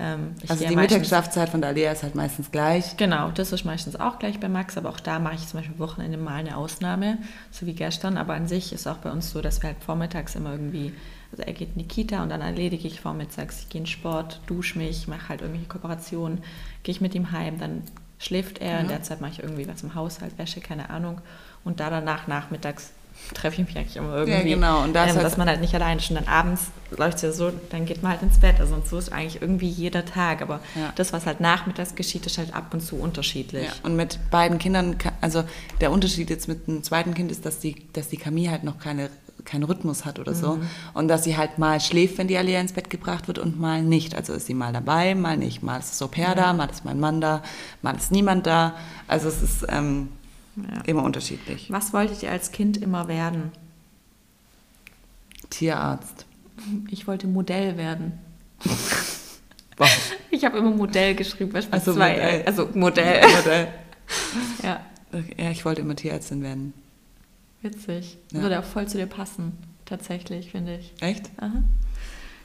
Ähm, 0.00 0.34
also 0.48 0.66
die 0.66 0.74
Mittagsschlafzeit 0.74 1.50
von 1.50 1.60
der 1.60 1.70
Alea 1.70 1.92
ist 1.92 2.02
halt 2.02 2.16
meistens 2.16 2.50
gleich. 2.50 2.96
Genau, 2.96 3.30
das 3.30 3.52
ist 3.52 3.64
meistens 3.64 3.94
auch 3.94 4.18
gleich 4.18 4.40
bei 4.40 4.48
Max, 4.48 4.76
aber 4.76 4.88
auch 4.88 4.98
da 4.98 5.18
mache 5.18 5.36
ich 5.36 5.46
zum 5.46 5.60
Beispiel 5.60 5.78
Wochenende 5.78 6.18
mal 6.18 6.34
eine 6.34 6.56
Ausnahme, 6.56 7.18
so 7.52 7.66
wie 7.66 7.74
gestern. 7.74 8.16
Aber 8.16 8.34
an 8.34 8.48
sich 8.48 8.72
ist 8.72 8.88
auch 8.88 8.96
bei 8.96 9.12
uns 9.12 9.30
so, 9.30 9.40
dass 9.40 9.62
wir 9.62 9.68
halt 9.68 9.82
vormittags 9.84 10.34
immer 10.34 10.52
irgendwie 10.52 10.92
also 11.32 11.44
er 11.44 11.52
geht 11.52 11.70
in 11.76 11.82
die 11.82 11.88
Kita 11.88 12.22
und 12.22 12.28
dann 12.30 12.40
erledige 12.40 12.88
ich 12.88 13.00
vormittags, 13.00 13.60
ich 13.60 13.68
gehe 13.68 13.82
in 13.82 13.86
Sport, 13.86 14.40
dusche 14.46 14.78
mich, 14.78 15.06
mache 15.06 15.28
halt 15.28 15.42
irgendwelche 15.42 15.68
Kooperationen, 15.68 16.42
gehe 16.82 16.92
ich 16.92 17.00
mit 17.00 17.14
ihm 17.14 17.30
heim, 17.30 17.58
dann 17.58 17.82
schläft 18.18 18.58
er, 18.58 18.72
ja. 18.72 18.78
in 18.80 18.88
der 18.88 19.02
Zeit 19.02 19.20
mache 19.20 19.32
ich 19.32 19.42
irgendwie 19.42 19.68
was 19.68 19.82
im 19.82 19.94
Haushalt, 19.94 20.38
Wäsche, 20.38 20.60
keine 20.60 20.90
Ahnung. 20.90 21.20
Und 21.64 21.80
da 21.80 21.90
danach 21.90 22.26
nachmittags 22.26 22.90
treffe 23.34 23.60
ich 23.60 23.68
mich 23.68 23.76
eigentlich 23.76 23.96
immer 23.96 24.16
irgendwie. 24.16 24.48
Ja, 24.48 24.54
genau. 24.54 24.82
Und 24.82 24.94
das 24.94 25.10
ähm, 25.10 25.16
halt 25.16 25.26
dass 25.26 25.36
man 25.36 25.48
halt 25.48 25.60
nicht 25.60 25.74
alleine 25.74 26.00
schon 26.00 26.16
dann 26.16 26.26
abends 26.26 26.66
läuft 26.96 27.16
es 27.16 27.22
ja 27.22 27.32
so, 27.32 27.52
dann 27.70 27.86
geht 27.86 28.02
man 28.02 28.12
halt 28.12 28.22
ins 28.22 28.38
Bett. 28.38 28.58
Also 28.60 28.74
und 28.74 28.86
so 28.86 28.98
ist 28.98 29.12
eigentlich 29.12 29.40
irgendwie 29.40 29.68
jeder 29.68 30.04
Tag. 30.04 30.42
Aber 30.42 30.60
ja. 30.74 30.92
das, 30.96 31.12
was 31.12 31.26
halt 31.26 31.40
nachmittags 31.40 31.94
geschieht, 31.94 32.26
ist 32.26 32.38
halt 32.38 32.54
ab 32.54 32.72
und 32.72 32.80
zu 32.80 32.96
unterschiedlich. 32.96 33.66
Ja, 33.66 33.72
und 33.82 33.96
mit 33.96 34.18
beiden 34.30 34.58
Kindern, 34.58 34.96
also 35.20 35.44
der 35.80 35.92
Unterschied 35.92 36.30
jetzt 36.30 36.48
mit 36.48 36.66
dem 36.66 36.82
zweiten 36.82 37.14
Kind 37.14 37.30
ist, 37.30 37.46
dass 37.46 37.60
die, 37.60 37.76
dass 37.92 38.08
die 38.08 38.16
Camille 38.16 38.50
halt 38.50 38.64
noch 38.64 38.78
keine 38.78 39.10
keinen 39.44 39.64
Rhythmus 39.64 40.04
hat 40.04 40.18
oder 40.18 40.34
so. 40.34 40.56
Mhm. 40.56 40.68
Und 40.92 41.08
dass 41.08 41.24
sie 41.24 41.36
halt 41.36 41.58
mal 41.58 41.80
schläft, 41.80 42.18
wenn 42.18 42.28
die 42.28 42.36
Alia 42.36 42.60
ins 42.60 42.72
Bett 42.72 42.90
gebracht 42.90 43.26
wird 43.26 43.38
und 43.38 43.58
mal 43.58 43.82
nicht. 43.82 44.14
Also 44.14 44.34
ist 44.34 44.46
sie 44.46 44.54
mal 44.54 44.72
dabei, 44.72 45.14
mal 45.14 45.38
nicht. 45.38 45.62
Mal 45.62 45.78
ist 45.78 45.92
das 45.92 46.02
Au-pair 46.02 46.28
ja. 46.28 46.34
da, 46.34 46.52
mal 46.52 46.68
ist 46.68 46.84
mein 46.84 47.00
Mann 47.00 47.22
da, 47.22 47.42
mal 47.80 47.96
ist 47.96 48.12
niemand 48.12 48.46
da. 48.46 48.74
Also 49.08 49.28
es 49.28 49.42
ist 49.42 49.66
ähm, 49.68 50.10
ja. 50.68 50.82
immer 50.82 51.02
unterschiedlich. 51.04 51.70
Was 51.70 51.92
wolltet 51.92 52.22
ihr 52.22 52.30
als 52.30 52.52
Kind 52.52 52.76
immer 52.76 53.08
werden? 53.08 53.52
Tierarzt. 55.50 56.26
Ich 56.88 57.06
wollte 57.06 57.26
Modell 57.26 57.76
werden. 57.76 58.18
ich 60.30 60.44
habe 60.44 60.58
immer 60.58 60.70
Modell 60.70 61.14
geschrieben, 61.14 61.54
also 61.70 61.94
zwei, 61.94 62.12
Modell. 62.12 62.42
Also 62.46 62.68
Modell. 62.74 63.22
Modell. 63.36 63.68
ja. 64.62 64.80
ja, 65.36 65.50
ich 65.50 65.64
wollte 65.64 65.80
immer 65.80 65.96
Tierärztin 65.96 66.42
werden. 66.42 66.74
Witzig. 67.62 68.18
Ja. 68.32 68.42
Würde 68.42 68.58
auch 68.60 68.64
voll 68.64 68.86
zu 68.88 68.98
dir 68.98 69.06
passen, 69.06 69.52
tatsächlich, 69.84 70.50
finde 70.50 70.76
ich. 70.76 70.92
Echt? 71.00 71.30
Aha. 71.38 71.62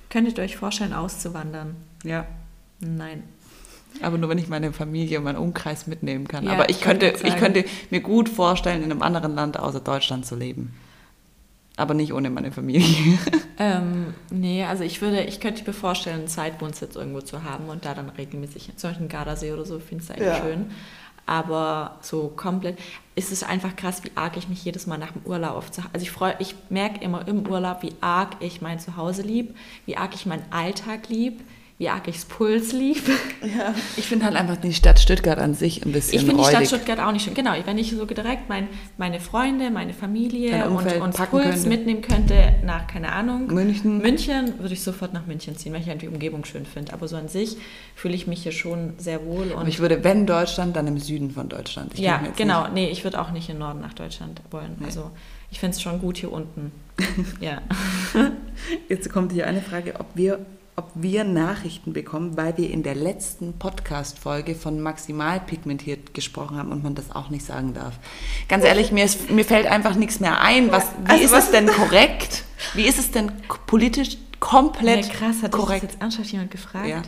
Könntet 0.10 0.38
ihr 0.38 0.44
euch 0.44 0.58
vorstellen, 0.58 0.94
auszuwandern? 0.94 1.76
Ja. 2.04 2.26
Nein. 2.80 3.24
Aber 4.02 4.18
nur 4.18 4.30
wenn 4.30 4.38
ich 4.38 4.48
meine 4.48 4.74
Familie 4.74 5.18
und 5.20 5.24
meinen 5.24 5.38
Umkreis 5.38 5.88
mitnehmen 5.88 6.28
kann. 6.28 6.46
Ja, 6.46 6.52
Aber 6.52 6.70
ich 6.70 6.82
könnte, 6.82 7.14
ich 7.24 7.38
könnte 7.38 7.66
mir 7.90 8.02
gut 8.02 8.30
vorstellen, 8.30 8.84
in 8.84 8.92
einem 8.92 9.02
anderen 9.02 9.36
Land 9.36 9.60
außer 9.60 9.80
Deutschland 9.80 10.26
zu 10.26 10.36
leben. 10.36 10.74
Aber 11.78 11.94
nicht 11.94 12.14
ohne 12.14 12.30
meine 12.30 12.52
Familie. 12.52 13.18
Ähm, 13.58 14.14
nee, 14.32 14.66
also 14.66 14.84
ich 14.84 15.02
würde, 15.02 15.24
ich 15.24 15.40
könnte 15.40 15.64
mir 15.64 15.72
vorstellen, 15.72 16.20
einen 16.20 16.28
Zeitwohnsitz 16.28 16.98
irgendwo 16.98 17.22
zu 17.22 17.46
haben 17.46 17.70
und 17.70 17.86
da 17.86 17.94
dann 17.94 18.10
regelmäßig, 18.10 18.72
zum 18.76 18.90
Beispiel 18.90 19.08
Gardasee 19.08 19.54
oder 19.54 19.64
so, 19.64 19.80
finde 19.80 20.04
ich 20.04 20.12
eigentlich 20.12 20.28
ja. 20.28 20.42
schön 20.42 20.66
aber 21.26 21.98
so 22.02 22.32
komplett 22.36 22.78
ist 23.16 23.32
es 23.32 23.44
einfach 23.44 23.76
krass, 23.76 24.04
wie 24.04 24.12
arg 24.16 24.38
ich 24.38 24.48
mich 24.48 24.64
jedes 24.64 24.88
Mal 24.88 24.98
nach 24.98 25.12
dem 25.12 25.24
Urlaub 25.26 25.56
auf 25.56 25.72
Also 25.94 26.04
ich 26.04 26.12
freue, 26.12 26.36
ich 26.40 26.56
merke 26.70 27.04
immer 27.04 27.28
im 27.28 27.48
Urlaub, 27.48 27.82
wie 27.82 27.94
arg 28.02 28.36
ich 28.42 28.62
mein 28.62 28.80
Zuhause 28.80 29.24
lieb, 29.24 29.56
wie 29.86 29.98
arg 29.98 30.14
ich 30.14 30.26
meinen 30.26 30.46
Alltag 30.52 31.10
lieb, 31.10 31.42
wie 31.78 31.90
arg 31.90 32.08
ich's 32.08 32.24
Puls 32.24 32.72
lief. 32.72 33.10
Ja. 33.46 33.76
Ich 33.98 34.06
finde 34.08 34.26
halt 34.26 34.36
einfach 34.36 34.56
die 34.56 34.74
Stadt 34.74 35.00
Stuttgart 35.00 35.38
an 35.38 35.54
sich 35.54 35.86
ein 35.86 35.92
bisschen 35.92 36.20
Ich 36.20 36.26
finde 36.26 36.42
die 36.42 36.50
Stadt 36.50 36.68
Stuttgart 36.68 37.00
auch 37.00 37.12
nicht 37.12 37.26
schön. 37.26 37.34
Genau, 37.34 37.52
wenn 37.66 37.78
ich 37.78 37.92
so 37.92 38.06
direkt 38.06 38.50
mein, 38.50 38.68
meine 38.98 39.20
Freunde, 39.20 39.70
meine 39.70 39.94
Familie 39.94 40.68
und, 40.68 40.86
und 41.00 41.16
Puls 41.16 41.44
könnte. 41.44 41.70
mitnehmen 41.70 42.02
könnte 42.02 42.56
nach, 42.66 42.88
keine 42.88 43.12
Ahnung, 43.12 43.48
München, 43.48 44.00
München 44.00 44.58
würde 44.60 44.74
ich 44.74 44.82
sofort 44.82 45.14
nach 45.14 45.28
München 45.28 45.58
ziehen, 45.58 45.74
weil 45.74 45.82
ich 45.82 45.90
halt 45.90 46.02
die 46.02 46.08
Umgebung 46.08 46.46
schön 46.46 46.66
finde. 46.66 46.94
Aber 46.94 47.08
so 47.08 47.18
an 47.18 47.28
sich 47.28 47.58
fühle 47.94 48.16
ich 48.16 48.26
mich 48.26 48.44
hier 48.44 48.52
schon 48.52 48.94
sehr 48.98 49.26
wohl. 49.26 49.52
Und 49.52 49.60
Aber 49.60 49.68
ich 49.68 49.80
würde, 49.80 50.04
wenn 50.04 50.26
Deutschland, 50.26 50.76
dann 50.76 50.88
im 50.88 50.98
Süden 50.98 51.32
von 51.32 51.50
Deutschland. 51.50 51.94
Ich 51.94 52.00
ja, 52.00 52.22
genau. 52.36 52.64
Nicht. 52.64 52.74
Nee, 52.74 52.90
ich 52.90 53.04
würde 53.04 53.20
auch 53.20 53.32
nicht 53.32 53.50
im 53.50 53.58
Norden 53.58 53.82
nach 53.82 53.94
Deutschland 53.94 54.42
wollen. 54.50 54.78
Nee. 54.80 54.86
Also 54.86 55.12
ich 55.52 55.60
finde 55.60 55.76
es 55.76 55.82
schon 55.82 56.00
gut 56.00 56.18
hier 56.18 56.32
unten. 56.32 56.72
ja. 57.42 57.62
Jetzt 58.90 59.12
kommt 59.12 59.34
hier 59.34 59.46
eine 59.46 59.62
Frage, 59.62 59.96
ob 60.00 60.08
wir 60.16 60.40
ob 60.78 60.90
wir 60.94 61.24
Nachrichten 61.24 61.94
bekommen, 61.94 62.36
weil 62.36 62.58
wir 62.58 62.70
in 62.70 62.84
der 62.84 62.96
letzten 62.96 63.54
Podcast-Folge 63.54 64.56
von 64.56 64.82
maximal 64.82 65.40
pigmentiert 65.40 66.14
gesprochen 66.14 66.58
haben 66.58 66.72
und 66.72 66.84
man 66.84 66.96
das 66.96 67.16
auch 67.16 67.30
nicht 67.30 67.46
sagen 67.46 67.74
darf. 67.74 67.94
Ganz 68.50 68.66
ehrlich, 68.66 68.92
mir, 68.92 69.06
ist, 69.06 69.30
mir 69.30 69.46
fällt 69.46 69.68
einfach 69.68 69.96
nichts 69.96 70.20
mehr 70.20 70.42
ein. 70.42 70.72
Was, 70.72 70.88
wie 71.06 71.12
also 71.12 71.24
ist 71.24 71.32
was? 71.32 71.46
es 71.46 71.52
denn 71.52 71.68
korrekt? 71.68 72.44
Wie 72.74 72.84
ist 72.84 73.00
es 73.00 73.12
denn 73.12 73.32
politisch 73.68 74.18
komplett 74.42 75.08
nee, 75.08 75.14
krass, 75.14 75.44
hat 75.44 75.52
korrekt? 75.52 75.84
jetzt 75.84 76.02
ernsthaft 76.02 76.32
jemand 76.32 76.52
gefragt? 76.52 76.88
Ja. 76.88 77.04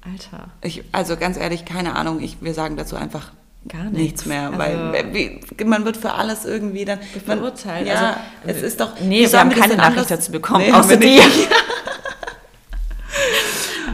Alter. 0.00 0.48
Ich, 0.62 0.82
also 0.92 1.16
ganz 1.16 1.36
ehrlich, 1.36 1.66
keine 1.66 1.94
Ahnung. 1.94 2.22
Ich, 2.22 2.38
wir 2.40 2.54
sagen 2.54 2.76
dazu 2.76 2.96
einfach 2.96 3.32
Gar 3.68 3.84
nichts, 3.84 3.98
nichts 3.98 4.26
mehr, 4.26 4.46
also 4.46 4.58
weil 4.58 5.12
wie, 5.12 5.64
man 5.64 5.84
wird 5.84 5.96
für 5.96 6.12
alles 6.12 6.44
irgendwie 6.44 6.84
dann 6.84 7.00
verurteilt. 7.24 7.88
Ja, 7.88 8.20
also, 8.46 8.58
es 8.58 8.62
ist 8.62 8.80
doch. 8.80 9.00
Nee, 9.00 9.30
wir 9.30 9.40
haben 9.40 9.50
keine 9.50 9.76
Nachricht 9.76 10.08
dazu 10.08 10.30
bekommen, 10.30 10.66
nee, 10.66 10.72
außer 10.72 10.96
die. 10.96 11.20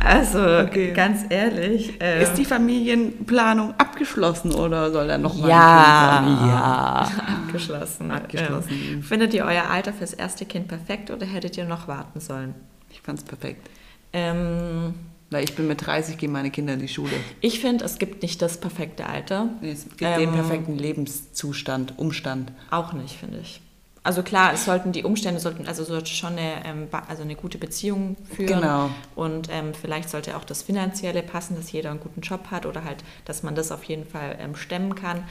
Also 0.05 0.39
okay. 0.39 0.93
ganz 0.93 1.24
ehrlich. 1.28 2.01
Äh, 2.01 2.22
ist 2.22 2.35
die 2.35 2.45
Familienplanung 2.45 3.74
abgeschlossen 3.78 4.53
oder 4.53 4.91
soll 4.91 5.07
da 5.09 5.18
noch 5.18 5.37
mal 5.37 5.49
ja, 5.49 6.18
ein? 6.18 6.49
Ja, 6.49 7.11
abgeschlossen. 7.45 8.11
abgeschlossen. 8.11 8.70
Ähm, 8.70 9.03
findet 9.03 9.35
ihr 9.35 9.45
euer 9.45 9.70
Alter 9.70 9.93
fürs 9.93 10.12
erste 10.12 10.45
Kind 10.45 10.68
perfekt 10.68 11.11
oder 11.11 11.26
hättet 11.26 11.57
ihr 11.57 11.64
noch 11.64 11.89
warten 11.89 12.20
sollen? 12.20 12.55
Ich 12.91 13.01
fand 13.01 13.20
es 13.20 13.24
perfekt. 13.24 13.68
Ähm, 14.12 14.95
weil 15.30 15.45
ich 15.45 15.55
bin 15.55 15.66
mit 15.66 15.87
30, 15.87 16.18
gehen 16.18 16.33
meine 16.33 16.51
Kinder 16.51 16.74
in 16.74 16.80
die 16.80 16.89
Schule. 16.89 17.12
Ich 17.41 17.61
finde, 17.61 17.85
es 17.85 17.99
gibt 17.99 18.22
nicht 18.22 18.43
das 18.43 18.59
perfekte 18.59 19.07
Alter. 19.07 19.49
Nee, 19.61 19.72
es 19.72 19.85
gibt 19.85 20.03
ähm, 20.03 20.18
den 20.18 20.33
perfekten 20.33 20.76
Lebenszustand, 20.76 21.95
Umstand. 21.97 22.53
Auch 22.70 22.93
nicht, 22.93 23.16
finde 23.16 23.39
ich 23.41 23.61
also 24.05 24.22
klar, 24.22 24.53
es 24.53 24.64
sollten 24.64 24.90
die 24.92 25.05
Umstände 25.05 25.40
sollten, 25.40 25.68
also 25.68 25.84
sollte 25.84 26.11
schon 26.11 26.32
eine, 26.32 26.64
ähm, 26.64 26.88
also 27.09 27.22
eine 27.22 27.36
gute 27.36 27.59
Beziehung 27.59 28.16
führen. 28.34 28.61
Genau. 28.61 28.90
Und 29.14 29.48
ähm, 29.50 29.74
vielleicht 29.74 30.11
sollte 30.11 30.36
auch 30.36 30.44
das 30.44 30.62
Finanzielle 30.62 31.22
passen, 31.22 31.55
dass 31.57 31.70
jeder 31.70 31.90
einen 31.90 32.00
guten 32.00 32.20
Job 32.20 32.50
hat 32.50 32.66
oder 32.66 32.84
halt, 32.84 33.05
dass 33.24 33.42
man 33.42 33.55
das 33.55 33.70
auf 33.70 33.84
jeden 33.84 34.05
Fall 34.05 34.36
ähm, 34.40 34.57
stemmen 34.57 34.96
kann. 34.96 35.24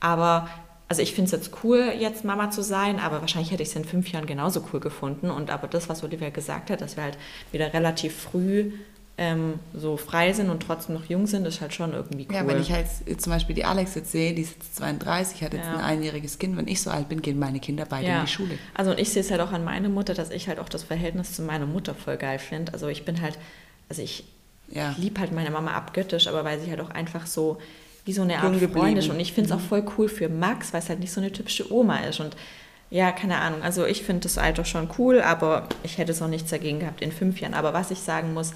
Aber 0.00 0.48
also 0.88 1.02
ich 1.02 1.14
finde 1.14 1.26
es 1.26 1.32
jetzt 1.32 1.64
cool, 1.64 1.92
jetzt 1.98 2.24
Mama 2.24 2.50
zu 2.50 2.62
sein, 2.62 2.98
aber 2.98 3.20
wahrscheinlich 3.20 3.50
hätte 3.50 3.62
ich 3.62 3.70
es 3.70 3.76
in 3.76 3.84
fünf 3.84 4.10
Jahren 4.10 4.26
genauso 4.26 4.64
cool 4.72 4.80
gefunden. 4.80 5.30
Und 5.30 5.50
aber 5.50 5.66
das, 5.66 5.88
was 5.88 6.02
Olivia 6.04 6.30
gesagt 6.30 6.70
hat, 6.70 6.80
dass 6.82 6.96
wir 6.96 7.04
halt 7.04 7.18
wieder 7.50 7.72
relativ 7.72 8.14
früh 8.14 8.72
ähm, 9.20 9.58
so 9.74 9.96
frei 9.96 10.32
sind 10.32 10.48
und 10.48 10.62
trotzdem 10.62 10.94
noch 10.94 11.04
jung 11.06 11.26
sind, 11.26 11.44
ist 11.44 11.60
halt 11.60 11.74
schon 11.74 11.92
irgendwie 11.92 12.26
cool. 12.30 12.36
Ja, 12.36 12.46
wenn 12.46 12.60
ich 12.60 12.70
halt 12.70 12.86
zum 13.20 13.32
Beispiel 13.32 13.56
die 13.56 13.64
Alex 13.64 13.96
jetzt 13.96 14.12
sehe, 14.12 14.32
die 14.32 14.42
ist 14.42 14.54
jetzt 14.54 14.76
32, 14.76 15.42
hat 15.42 15.54
jetzt 15.54 15.64
ja. 15.64 15.74
ein 15.74 15.80
einjähriges 15.80 16.38
Kind, 16.38 16.56
wenn 16.56 16.68
ich 16.68 16.80
so 16.80 16.90
alt 16.90 17.08
bin, 17.08 17.20
gehen 17.20 17.36
meine 17.36 17.58
Kinder 17.58 17.84
beide 17.84 18.06
ja. 18.06 18.20
in 18.20 18.26
die 18.26 18.30
Schule. 18.30 18.58
Also 18.74 18.92
und 18.92 19.00
ich 19.00 19.10
sehe 19.10 19.22
es 19.22 19.30
halt 19.32 19.40
auch 19.40 19.50
an 19.50 19.64
meiner 19.64 19.88
Mutter, 19.88 20.14
dass 20.14 20.30
ich 20.30 20.46
halt 20.46 20.60
auch 20.60 20.68
das 20.68 20.84
Verhältnis 20.84 21.32
zu 21.32 21.42
meiner 21.42 21.66
Mutter 21.66 21.96
voll 21.96 22.16
geil 22.16 22.38
finde. 22.38 22.72
Also 22.72 22.86
ich 22.86 23.04
bin 23.04 23.20
halt, 23.20 23.38
also 23.88 24.02
ich 24.02 24.22
ja. 24.68 24.94
liebe 24.96 25.18
halt 25.18 25.32
meine 25.32 25.50
Mama 25.50 25.72
abgöttisch, 25.72 26.28
aber 26.28 26.44
weil 26.44 26.60
sie 26.60 26.70
halt 26.70 26.80
auch 26.80 26.90
einfach 26.90 27.26
so 27.26 27.58
wie 28.04 28.12
so 28.12 28.22
eine 28.22 28.38
Art 28.38 28.56
Freund 28.72 28.98
ist 28.98 29.10
und 29.10 29.18
ich 29.18 29.32
finde 29.32 29.50
es 29.50 29.56
mhm. 29.56 29.60
auch 29.60 29.68
voll 29.68 29.84
cool 29.98 30.08
für 30.08 30.28
Max, 30.28 30.72
weil 30.72 30.80
es 30.80 30.88
halt 30.88 31.00
nicht 31.00 31.12
so 31.12 31.20
eine 31.20 31.32
typische 31.32 31.72
Oma 31.72 31.98
ist 31.98 32.20
und 32.20 32.36
ja, 32.90 33.12
keine 33.12 33.36
Ahnung. 33.38 33.62
Also 33.62 33.84
ich 33.84 34.02
finde 34.02 34.22
das 34.22 34.38
Alter 34.38 34.64
schon 34.64 34.88
cool, 34.96 35.20
aber 35.20 35.68
ich 35.82 35.98
hätte 35.98 36.12
es 36.12 36.22
auch 36.22 36.28
nichts 36.28 36.50
dagegen 36.50 36.78
gehabt 36.78 37.02
in 37.02 37.12
fünf 37.12 37.40
Jahren. 37.40 37.52
Aber 37.52 37.74
was 37.74 37.90
ich 37.90 37.98
sagen 37.98 38.32
muss, 38.32 38.54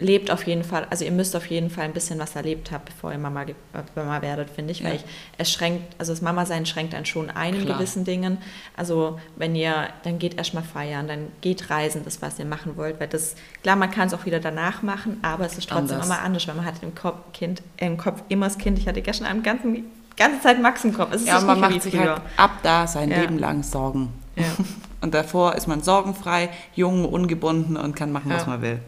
lebt 0.00 0.30
auf 0.30 0.46
jeden 0.46 0.64
Fall, 0.64 0.86
also 0.90 1.04
ihr 1.04 1.12
müsst 1.12 1.36
auf 1.36 1.46
jeden 1.46 1.70
Fall 1.70 1.84
ein 1.84 1.92
bisschen 1.92 2.18
was 2.18 2.34
erlebt 2.34 2.70
haben, 2.72 2.82
bevor 2.86 3.12
ihr 3.12 3.18
Mama, 3.18 3.42
äh, 3.42 3.54
Mama 3.94 4.22
werdet, 4.22 4.50
finde 4.50 4.72
ich, 4.72 4.82
weil 4.82 4.96
ich, 4.96 5.04
es 5.38 5.52
schränkt, 5.52 5.94
also 5.98 6.12
das 6.12 6.22
Mama-Sein 6.22 6.66
schränkt 6.66 6.94
einen 6.94 7.04
schon 7.04 7.30
ein 7.30 7.54
in 7.54 7.66
gewissen 7.66 8.04
Dingen. 8.04 8.38
Also 8.76 9.20
wenn 9.36 9.54
ihr, 9.54 9.88
dann 10.02 10.18
geht 10.18 10.38
erstmal 10.38 10.64
feiern, 10.64 11.06
dann 11.06 11.28
geht 11.42 11.70
reisen, 11.70 12.02
das, 12.04 12.22
was 12.22 12.38
ihr 12.38 12.46
machen 12.46 12.76
wollt, 12.76 12.98
weil 12.98 13.08
das, 13.08 13.36
klar, 13.62 13.76
man 13.76 13.90
kann 13.90 14.08
es 14.08 14.14
auch 14.14 14.24
wieder 14.24 14.40
danach 14.40 14.82
machen, 14.82 15.18
aber 15.22 15.44
es 15.44 15.58
ist 15.58 15.68
trotzdem 15.68 15.96
anders. 15.96 16.06
immer 16.06 16.20
anders, 16.20 16.48
weil 16.48 16.54
man 16.54 16.64
hat 16.64 16.82
im 16.82 16.94
Kopf, 16.94 17.18
kind, 17.34 17.62
im 17.76 17.98
Kopf 17.98 18.22
immer 18.28 18.46
das 18.46 18.56
Kind. 18.56 18.78
Ich 18.78 18.88
hatte 18.88 19.02
gestern 19.02 19.26
einen 19.26 19.42
ganzen 19.42 19.84
ganze 20.16 20.40
Zeit 20.40 20.60
Max 20.60 20.84
im 20.84 20.94
Kopf. 20.94 21.12
Es 21.12 21.22
ist 21.22 21.28
ja, 21.28 21.40
man 21.40 21.60
macht 21.60 21.82
sich 21.82 21.96
halt 21.96 22.20
ab 22.36 22.50
da 22.62 22.86
sein 22.86 23.10
ja. 23.10 23.20
Leben 23.20 23.38
lang 23.38 23.62
Sorgen. 23.62 24.12
Ja. 24.36 24.44
Und 25.00 25.14
davor 25.14 25.54
ist 25.54 25.66
man 25.66 25.82
sorgenfrei, 25.82 26.50
jung, 26.74 27.06
ungebunden 27.06 27.78
und 27.78 27.96
kann 27.96 28.12
machen, 28.12 28.30
was 28.30 28.46
man 28.46 28.60
will. 28.60 28.80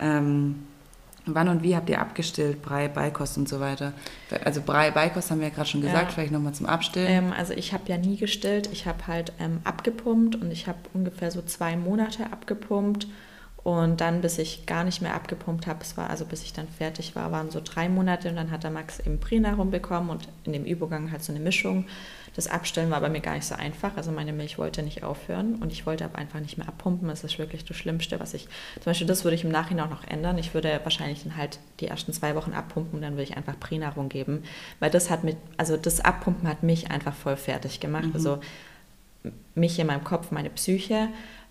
Ähm, 0.00 0.66
wann 1.26 1.48
und 1.48 1.62
wie 1.62 1.76
habt 1.76 1.88
ihr 1.90 2.00
abgestillt, 2.00 2.62
Brei, 2.62 2.88
Beikost 2.88 3.36
und 3.38 3.48
so 3.48 3.60
weiter? 3.60 3.92
Also 4.44 4.62
Brei, 4.62 4.90
Beikost 4.90 5.30
haben 5.30 5.40
wir 5.40 5.48
ja 5.48 5.54
gerade 5.54 5.68
schon 5.68 5.82
gesagt, 5.82 6.12
vielleicht 6.12 6.32
nochmal 6.32 6.54
zum 6.54 6.66
Abstillen. 6.66 7.08
Ähm, 7.08 7.34
also 7.36 7.52
ich 7.52 7.72
habe 7.72 7.84
ja 7.86 7.98
nie 7.98 8.16
gestillt, 8.16 8.68
ich 8.72 8.86
habe 8.86 9.06
halt 9.06 9.32
ähm, 9.38 9.60
abgepumpt 9.64 10.36
und 10.36 10.50
ich 10.50 10.66
habe 10.66 10.78
ungefähr 10.94 11.30
so 11.30 11.42
zwei 11.42 11.76
Monate 11.76 12.32
abgepumpt 12.32 13.06
und 13.62 14.00
dann, 14.00 14.22
bis 14.22 14.38
ich 14.38 14.64
gar 14.64 14.84
nicht 14.84 15.02
mehr 15.02 15.14
abgepumpt 15.14 15.66
habe, 15.66 15.80
es 15.82 15.96
war 15.96 16.08
also 16.08 16.24
bis 16.24 16.42
ich 16.42 16.52
dann 16.52 16.66
fertig 16.66 17.14
war, 17.14 17.30
waren 17.30 17.50
so 17.50 17.60
drei 17.62 17.88
Monate 17.88 18.30
und 18.30 18.36
dann 18.36 18.50
hat 18.50 18.64
der 18.64 18.70
Max 18.70 19.00
eben 19.00 19.20
Pränahrung 19.20 19.70
bekommen 19.70 20.08
und 20.08 20.28
in 20.44 20.52
dem 20.52 20.64
Übergang 20.64 21.12
halt 21.12 21.22
so 21.22 21.32
eine 21.32 21.40
Mischung. 21.40 21.84
Das 22.36 22.46
Abstellen 22.46 22.90
war 22.90 23.00
bei 23.00 23.08
mir 23.08 23.20
gar 23.20 23.34
nicht 23.34 23.46
so 23.46 23.54
einfach. 23.54 23.96
Also 23.96 24.12
meine 24.12 24.32
Milch 24.32 24.58
wollte 24.58 24.82
nicht 24.82 25.02
aufhören 25.02 25.56
und 25.56 25.72
ich 25.72 25.86
wollte 25.86 26.04
aber 26.04 26.18
einfach 26.18 26.40
nicht 26.40 26.58
mehr 26.58 26.68
abpumpen. 26.68 27.08
Das 27.08 27.24
ist 27.24 27.38
wirklich 27.38 27.64
das 27.64 27.76
Schlimmste, 27.76 28.20
was 28.20 28.34
ich. 28.34 28.44
Zum 28.74 28.84
Beispiel 28.84 29.06
das 29.06 29.24
würde 29.24 29.34
ich 29.34 29.44
im 29.44 29.50
Nachhinein 29.50 29.86
auch 29.86 29.90
noch 29.90 30.06
ändern. 30.06 30.38
Ich 30.38 30.54
würde 30.54 30.80
wahrscheinlich 30.84 31.22
dann 31.24 31.36
halt 31.36 31.58
die 31.80 31.86
ersten 31.86 32.12
zwei 32.12 32.34
Wochen 32.34 32.52
abpumpen 32.52 32.94
und 32.94 33.02
dann 33.02 33.12
würde 33.12 33.24
ich 33.24 33.36
einfach 33.36 33.58
Pränahrung 33.58 34.08
geben. 34.08 34.44
Weil 34.78 34.90
das 34.90 35.10
hat 35.10 35.24
mit, 35.24 35.36
also 35.56 35.76
das 35.76 36.00
Abpumpen 36.00 36.48
hat 36.48 36.62
mich 36.62 36.90
einfach 36.90 37.14
voll 37.14 37.36
fertig 37.36 37.80
gemacht. 37.80 38.06
Mhm. 38.06 38.14
Also 38.14 38.40
mich 39.54 39.78
in 39.78 39.86
meinem 39.86 40.04
Kopf, 40.04 40.30
meine 40.30 40.50
Psyche. 40.50 41.08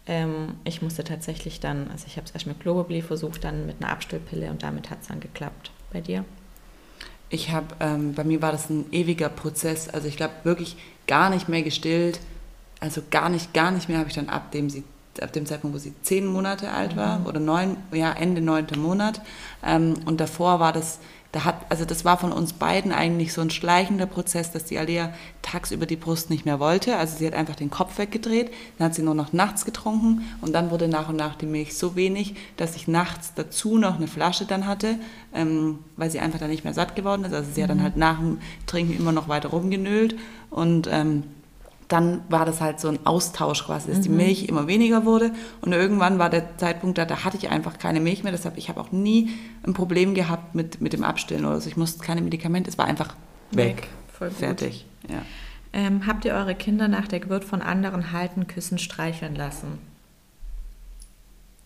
Ähm, 0.07 0.55
ich 0.63 0.82
musste 0.82 1.03
tatsächlich 1.03 1.59
dann, 1.59 1.89
also 1.91 2.05
ich 2.07 2.17
habe 2.17 2.25
es 2.25 2.32
erst 2.32 2.47
mit 2.47 2.59
Globuli 2.59 3.01
versucht, 3.01 3.43
dann 3.43 3.65
mit 3.65 3.77
einer 3.82 3.91
Abstillpille 3.91 4.49
und 4.49 4.63
damit 4.63 4.89
hat 4.89 5.01
es 5.01 5.07
dann 5.07 5.19
geklappt. 5.19 5.71
Bei 5.91 6.01
dir? 6.01 6.25
Ich 7.30 7.51
habe, 7.51 7.67
ähm, 7.80 8.13
bei 8.13 8.23
mir 8.23 8.41
war 8.41 8.51
das 8.51 8.69
ein 8.69 8.86
ewiger 8.91 9.30
Prozess. 9.30 9.88
Also 9.88 10.07
ich 10.07 10.17
glaube 10.17 10.34
wirklich 10.43 10.77
gar 11.07 11.30
nicht 11.30 11.47
mehr 11.49 11.61
gestillt. 11.61 12.19
Also 12.80 13.01
gar 13.11 13.30
nicht, 13.30 13.53
gar 13.53 13.71
nicht 13.71 13.89
mehr 13.89 13.99
habe 13.99 14.09
ich 14.09 14.15
dann 14.15 14.30
ab 14.30 14.51
dem 14.51 14.69
sie 14.69 14.84
ab 15.21 15.34
dem 15.34 15.45
Zeitpunkt, 15.45 15.75
wo 15.75 15.80
sie 15.80 15.93
zehn 16.01 16.25
Monate 16.25 16.71
alt 16.71 16.95
war 16.95 17.19
mhm. 17.19 17.25
oder 17.25 17.39
neun, 17.39 17.77
ja 17.91 18.11
Ende 18.13 18.41
neunter 18.41 18.77
Monat. 18.77 19.21
Ähm, 19.65 19.95
und 20.05 20.19
davor 20.21 20.59
war 20.59 20.71
das 20.71 20.99
da 21.32 21.45
hat, 21.45 21.67
also 21.69 21.86
das 21.86 22.05
war 22.05 22.17
von 22.17 22.32
uns 22.32 22.53
beiden 22.53 22.91
eigentlich 22.91 23.34
so 23.34 23.41
ein 23.41 23.51
schleichender 23.51 24.07
Prozess, 24.07 24.51
dass 24.51 24.65
die 24.65 24.80
Alea 24.80 25.13
tagsüber 25.43 25.86
die 25.86 25.95
Brust 25.95 26.32
nicht 26.32 26.45
mehr 26.45 26.59
wollte. 26.59 26.95
Also 26.95 27.17
sie 27.17 27.27
hat 27.27 27.36
einfach 27.36 27.55
den 27.55 27.69
Kopf 27.69 27.99
weggedreht, 27.99 28.51
dann 28.77 28.86
hat 28.86 28.95
sie 28.95 29.03
nur 29.03 29.13
noch 29.13 29.32
nachts 29.32 29.63
getrunken 29.63 30.23
und 30.41 30.53
dann 30.53 30.71
wurde 30.71 30.88
nach 30.88 31.09
und 31.09 31.17
nach 31.17 31.36
die 31.36 31.45
Milch 31.45 31.77
so 31.77 31.95
wenig, 31.95 32.34
dass 32.57 32.75
ich 32.75 32.88
nachts 32.88 33.34
dazu 33.36 33.77
noch 33.77 33.97
eine 33.97 34.07
Flasche 34.07 34.45
dann 34.45 34.65
hatte, 34.65 34.95
ähm, 35.34 35.80
weil 35.97 36.09
sie 36.09 36.19
einfach 36.19 36.39
dann 36.39 36.49
nicht 36.49 36.63
mehr 36.63 36.73
satt 36.73 36.95
geworden 36.95 37.23
ist. 37.23 37.34
Also 37.34 37.51
sie 37.53 37.61
hat 37.61 37.69
dann 37.69 37.77
mhm. 37.77 37.84
halt 37.84 37.97
nach 37.97 38.17
dem 38.17 38.39
Trinken 38.65 38.97
immer 38.97 39.11
noch 39.11 39.27
weiter 39.27 39.49
rumgenölt 39.49 40.15
und 40.49 40.88
ähm, 40.91 41.23
dann 41.90 42.22
war 42.30 42.46
das 42.46 42.62
halt 42.62 42.80
so 42.80 42.88
ein 42.88 43.00
Austausch 43.06 43.66
quasi, 43.66 43.90
dass 43.90 43.98
mhm. 43.98 44.04
die 44.04 44.10
Milch 44.10 44.44
immer 44.46 44.68
weniger 44.68 45.06
wurde 45.06 45.34
und 45.62 45.74
irgendwann 45.74 46.20
war 46.20 46.30
der 46.30 46.58
Zeitpunkt 46.58 46.98
da, 46.98 47.06
da 47.06 47.26
hatte 47.26 47.36
ich 47.36 47.50
einfach 47.50 47.78
keine 47.80 48.00
Milch 48.00 48.24
mehr, 48.24 48.32
deshalb 48.32 48.58
ich 48.58 48.70
habe 48.70 48.80
auch 48.80 48.92
nie 48.92 49.30
ein 49.64 49.74
Problem 49.74 50.14
gehabt 50.14 50.56
mit, 50.56 50.80
mit 50.82 50.94
dem 50.94 51.04
Abstillen 51.04 51.46
oder 51.46 51.60
so. 51.60 51.68
Ich 51.68 51.78
musste 51.78 52.04
keine 52.04 52.22
Medikamente, 52.22 52.70
es 52.70 52.78
war 52.78 52.86
einfach 52.86 53.16
weg, 53.52 53.78
weg. 53.78 53.88
Voll 54.18 54.32
fertig. 54.32 54.86
Ja. 55.10 55.24
Ähm, 55.74 56.06
habt 56.08 56.26
ihr 56.26 56.34
eure 56.34 56.56
Kinder 56.56 56.88
nach 56.88 57.08
der 57.08 57.20
Geburt 57.20 57.44
von 57.44 57.62
anderen 57.62 58.12
halten, 58.12 58.48
küssen, 58.48 58.78
streicheln 58.78 59.36
lassen? 59.36 59.80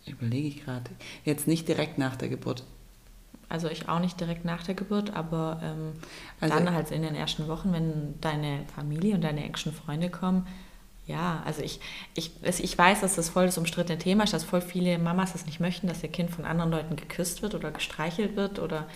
Überlege 0.05 0.47
ich 0.47 0.63
gerade. 0.63 0.89
Jetzt 1.23 1.47
nicht 1.47 1.67
direkt 1.67 1.97
nach 1.97 2.15
der 2.15 2.29
Geburt. 2.29 2.63
Also 3.53 3.69
ich 3.69 3.87
auch 3.87 3.99
nicht 3.99 4.19
direkt 4.19 4.45
nach 4.45 4.63
der 4.63 4.73
Geburt, 4.73 5.15
aber 5.15 5.59
ähm, 5.61 5.93
also 6.41 6.55
dann 6.55 6.73
halt 6.73 6.89
in 6.89 7.03
den 7.03 7.13
ersten 7.13 7.47
Wochen, 7.47 7.71
wenn 7.71 8.19
deine 8.19 8.65
Familie 8.75 9.13
und 9.13 9.21
deine 9.21 9.43
engsten 9.43 9.71
Freunde 9.71 10.09
kommen. 10.09 10.47
Ja, 11.05 11.43
also 11.45 11.61
ich, 11.61 11.79
ich, 12.15 12.31
ich 12.41 12.75
weiß, 12.75 13.01
dass 13.01 13.13
das 13.13 13.29
voll 13.29 13.45
das 13.45 13.59
umstrittene 13.59 13.99
Thema 13.99 14.23
ist, 14.23 14.33
dass 14.33 14.43
voll 14.43 14.61
viele 14.61 14.97
Mamas 14.97 15.33
das 15.33 15.45
nicht 15.45 15.59
möchten, 15.59 15.85
dass 15.85 16.01
ihr 16.01 16.09
Kind 16.09 16.31
von 16.31 16.45
anderen 16.45 16.71
Leuten 16.71 16.95
geküsst 16.95 17.43
wird 17.43 17.53
oder 17.53 17.69
gestreichelt 17.69 18.35
wird 18.35 18.57
oder 18.57 18.87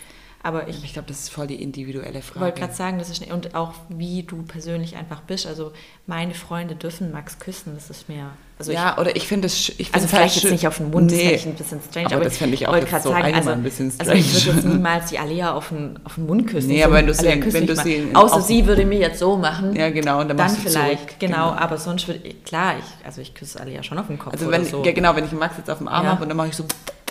aber 0.43 0.67
ich, 0.67 0.83
ich 0.83 0.93
glaube, 0.93 1.07
das 1.07 1.19
ist 1.19 1.29
voll 1.29 1.47
die 1.47 1.61
individuelle 1.61 2.21
Frage. 2.21 2.35
Ich 2.35 2.41
wollte 2.41 2.59
gerade 2.61 2.73
sagen, 2.73 2.99
das 2.99 3.09
ist 3.09 3.25
und 3.31 3.55
auch 3.55 3.73
wie 3.89 4.23
du 4.23 4.43
persönlich 4.43 4.95
einfach 4.95 5.21
bist. 5.21 5.47
Also 5.47 5.71
meine 6.05 6.33
Freunde 6.33 6.75
dürfen 6.75 7.11
Max 7.11 7.39
küssen, 7.39 7.73
das 7.75 7.89
ist 7.89 8.07
mir. 8.07 8.29
Also 8.59 8.71
ja, 8.71 8.93
ich, 8.93 8.97
oder 9.01 9.15
ich 9.15 9.27
finde 9.27 9.47
es. 9.47 9.69
Ich 9.77 9.93
also 9.93 10.07
vielleicht 10.07 10.41
jetzt 10.41 10.51
nicht 10.51 10.67
auf 10.67 10.77
den 10.77 10.89
Mund, 10.89 11.11
nee, 11.11 11.31
das 11.31 11.41
ist 11.41 11.47
ein 11.47 11.55
bisschen 11.55 11.79
strange. 11.81 12.05
Aber, 12.07 12.15
aber 12.15 12.23
das 12.25 12.37
finde 12.37 12.55
ich 12.55 12.67
auch 12.67 12.75
jetzt 12.75 13.03
so 13.03 13.09
sagen, 13.09 13.35
also, 13.35 13.49
ein 13.49 13.63
bisschen 13.63 13.91
strange. 13.91 14.11
Also 14.11 14.27
ich 14.27 14.45
würde 14.45 14.57
jetzt 14.57 14.67
niemals 14.67 15.09
die 15.09 15.19
Alea 15.19 15.53
auf 15.53 15.69
den, 15.69 15.99
auf 16.03 16.15
den 16.15 16.25
Mund 16.27 16.47
küssen. 16.47 16.69
Nee, 16.69 16.83
aber 16.83 16.95
wenn 16.95 17.07
du 17.07 17.13
sie, 17.13 17.53
wenn 17.53 17.67
du 17.67 17.75
sie 17.75 18.07
außer 18.13 18.41
sie 18.41 18.65
würde 18.65 18.85
mir 18.85 18.99
jetzt 18.99 19.19
so 19.19 19.37
machen. 19.37 19.75
Ja, 19.75 19.89
genau. 19.89 20.21
Und 20.21 20.29
dann, 20.29 20.37
dann 20.37 20.49
vielleicht, 20.49 21.19
genau, 21.19 21.49
genau. 21.49 21.59
Aber 21.59 21.77
sonst 21.77 22.07
würde 22.07 22.21
ich, 22.23 22.43
klar, 22.45 22.75
ich, 22.79 23.05
also 23.05 23.21
ich 23.21 23.33
küsse 23.33 23.59
Alea 23.59 23.83
schon 23.83 23.97
auf 23.97 24.07
den 24.07 24.17
Kopf. 24.17 24.33
Also 24.33 24.49
wenn, 24.49 24.65
so. 24.65 24.83
ja, 24.83 24.91
genau, 24.91 25.15
wenn 25.15 25.25
ich 25.25 25.31
Max 25.33 25.57
jetzt 25.57 25.69
auf 25.69 25.79
dem 25.79 25.87
Arm 25.87 26.05
ja. 26.05 26.11
habe 26.11 26.23
und 26.23 26.29
dann 26.29 26.37
mache 26.37 26.47
ich 26.47 26.55
so 26.55 26.65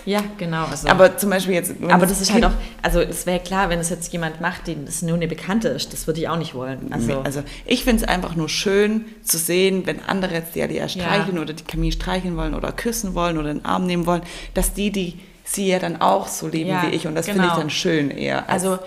ja, 0.07 0.23
genau. 0.37 0.63
Also, 0.63 0.87
aber 0.87 1.17
zum 1.17 1.29
Beispiel 1.29 1.53
jetzt. 1.55 1.73
Aber 1.89 2.05
das 2.05 2.21
ist 2.21 2.31
halt 2.31 2.45
auch, 2.45 2.53
also 2.81 3.01
es 3.01 3.25
wäre 3.25 3.41
klar, 3.41 3.67
wenn 3.67 3.79
es 3.79 3.89
jetzt 3.89 4.13
jemand 4.13 4.39
macht, 4.39 4.67
den 4.67 4.85
das 4.85 5.01
nur 5.01 5.17
eine 5.17 5.27
Bekannte 5.27 5.67
ist, 5.67 5.91
das 5.91 6.07
würde 6.07 6.21
ich 6.21 6.29
auch 6.29 6.37
nicht 6.37 6.55
wollen. 6.55 6.93
Also, 6.93 7.19
also 7.19 7.43
ich 7.65 7.83
finde 7.83 8.03
es 8.03 8.07
einfach 8.07 8.33
nur 8.37 8.47
schön 8.47 9.03
zu 9.21 9.37
sehen, 9.37 9.85
wenn 9.85 9.99
andere 10.05 10.35
jetzt 10.35 10.55
die 10.55 10.63
ADR 10.63 10.87
streicheln 10.87 11.35
ja. 11.35 11.41
oder 11.41 11.51
die 11.51 11.65
Camille 11.65 11.91
streicheln 11.91 12.37
wollen 12.37 12.55
oder 12.55 12.71
küssen 12.71 13.15
wollen 13.15 13.37
oder 13.37 13.51
in 13.51 13.57
den 13.57 13.65
Arm 13.65 13.85
nehmen 13.85 14.05
wollen, 14.05 14.21
dass 14.53 14.73
die, 14.73 14.91
die 14.91 15.19
sie 15.43 15.67
ja 15.67 15.79
dann 15.79 15.99
auch 15.99 16.29
so 16.29 16.47
leben 16.47 16.69
ja, 16.69 16.83
wie 16.83 16.95
ich 16.95 17.05
und 17.05 17.13
das 17.13 17.25
genau. 17.25 17.39
finde 17.39 17.53
ich 17.53 17.59
dann 17.59 17.69
schön 17.69 18.09
eher. 18.09 18.49
also 18.49 18.79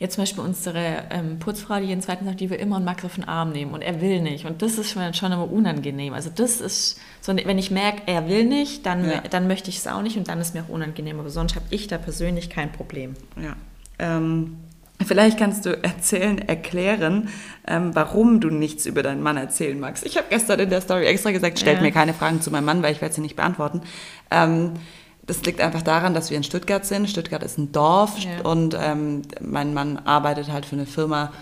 Jetzt 0.00 0.14
zum 0.14 0.22
Beispiel 0.22 0.44
unsere 0.44 1.04
ähm, 1.10 1.40
Putzfrau, 1.40 1.80
die 1.80 1.86
jeden 1.86 2.00
zweiten 2.00 2.24
Tag, 2.24 2.36
die 2.36 2.50
will 2.50 2.58
immer 2.58 2.76
einen 2.76 2.84
Max 2.84 3.04
auf 3.04 3.16
den 3.16 3.24
Arm 3.24 3.50
nehmen 3.50 3.72
und 3.72 3.82
er 3.82 4.00
will 4.00 4.20
nicht. 4.22 4.44
Und 4.44 4.62
das 4.62 4.78
ist 4.78 4.90
schon, 4.90 5.12
schon 5.12 5.32
immer 5.32 5.50
unangenehm. 5.50 6.14
Also 6.14 6.30
das 6.32 6.60
ist 6.60 7.00
so, 7.20 7.34
wenn 7.34 7.58
ich 7.58 7.72
merke, 7.72 8.02
er 8.06 8.28
will 8.28 8.44
nicht, 8.44 8.86
dann, 8.86 9.04
ja. 9.04 9.22
dann 9.28 9.48
möchte 9.48 9.70
ich 9.70 9.78
es 9.78 9.88
auch 9.88 10.02
nicht 10.02 10.16
und 10.16 10.28
dann 10.28 10.40
ist 10.40 10.54
mir 10.54 10.62
auch 10.62 10.68
unangenehm. 10.68 11.18
Aber 11.18 11.30
sonst 11.30 11.56
habe 11.56 11.66
ich 11.70 11.88
da 11.88 11.98
persönlich 11.98 12.48
kein 12.48 12.70
Problem. 12.70 13.14
Ja. 13.42 13.56
Ähm, 13.98 14.58
vielleicht 15.04 15.36
kannst 15.36 15.66
du 15.66 15.70
erzählen, 15.82 16.38
erklären, 16.38 17.28
ähm, 17.66 17.90
warum 17.94 18.40
du 18.40 18.50
nichts 18.50 18.86
über 18.86 19.02
deinen 19.02 19.20
Mann 19.20 19.36
erzählen 19.36 19.80
magst. 19.80 20.06
Ich 20.06 20.16
habe 20.16 20.28
gestern 20.30 20.60
in 20.60 20.70
der 20.70 20.80
Story 20.80 21.06
extra 21.06 21.32
gesagt, 21.32 21.58
stellt 21.58 21.78
ja. 21.78 21.82
mir 21.82 21.90
keine 21.90 22.14
Fragen 22.14 22.40
zu 22.40 22.52
meinem 22.52 22.66
Mann, 22.66 22.84
weil 22.84 22.92
ich 22.92 23.00
werde 23.00 23.16
sie 23.16 23.20
nicht 23.20 23.34
beantworten. 23.34 23.80
Ähm, 24.30 24.74
das 25.28 25.42
liegt 25.42 25.60
einfach 25.60 25.82
daran, 25.82 26.14
dass 26.14 26.30
wir 26.30 26.36
in 26.38 26.42
Stuttgart 26.42 26.84
sind. 26.84 27.08
Stuttgart 27.08 27.42
ist 27.42 27.58
ein 27.58 27.70
Dorf 27.70 28.18
ja. 28.18 28.50
und 28.50 28.76
ähm, 28.80 29.22
mein 29.40 29.74
Mann 29.74 29.98
arbeitet 29.98 30.50
halt 30.50 30.66
für 30.66 30.74
eine 30.74 30.86
Firma, 30.86 31.32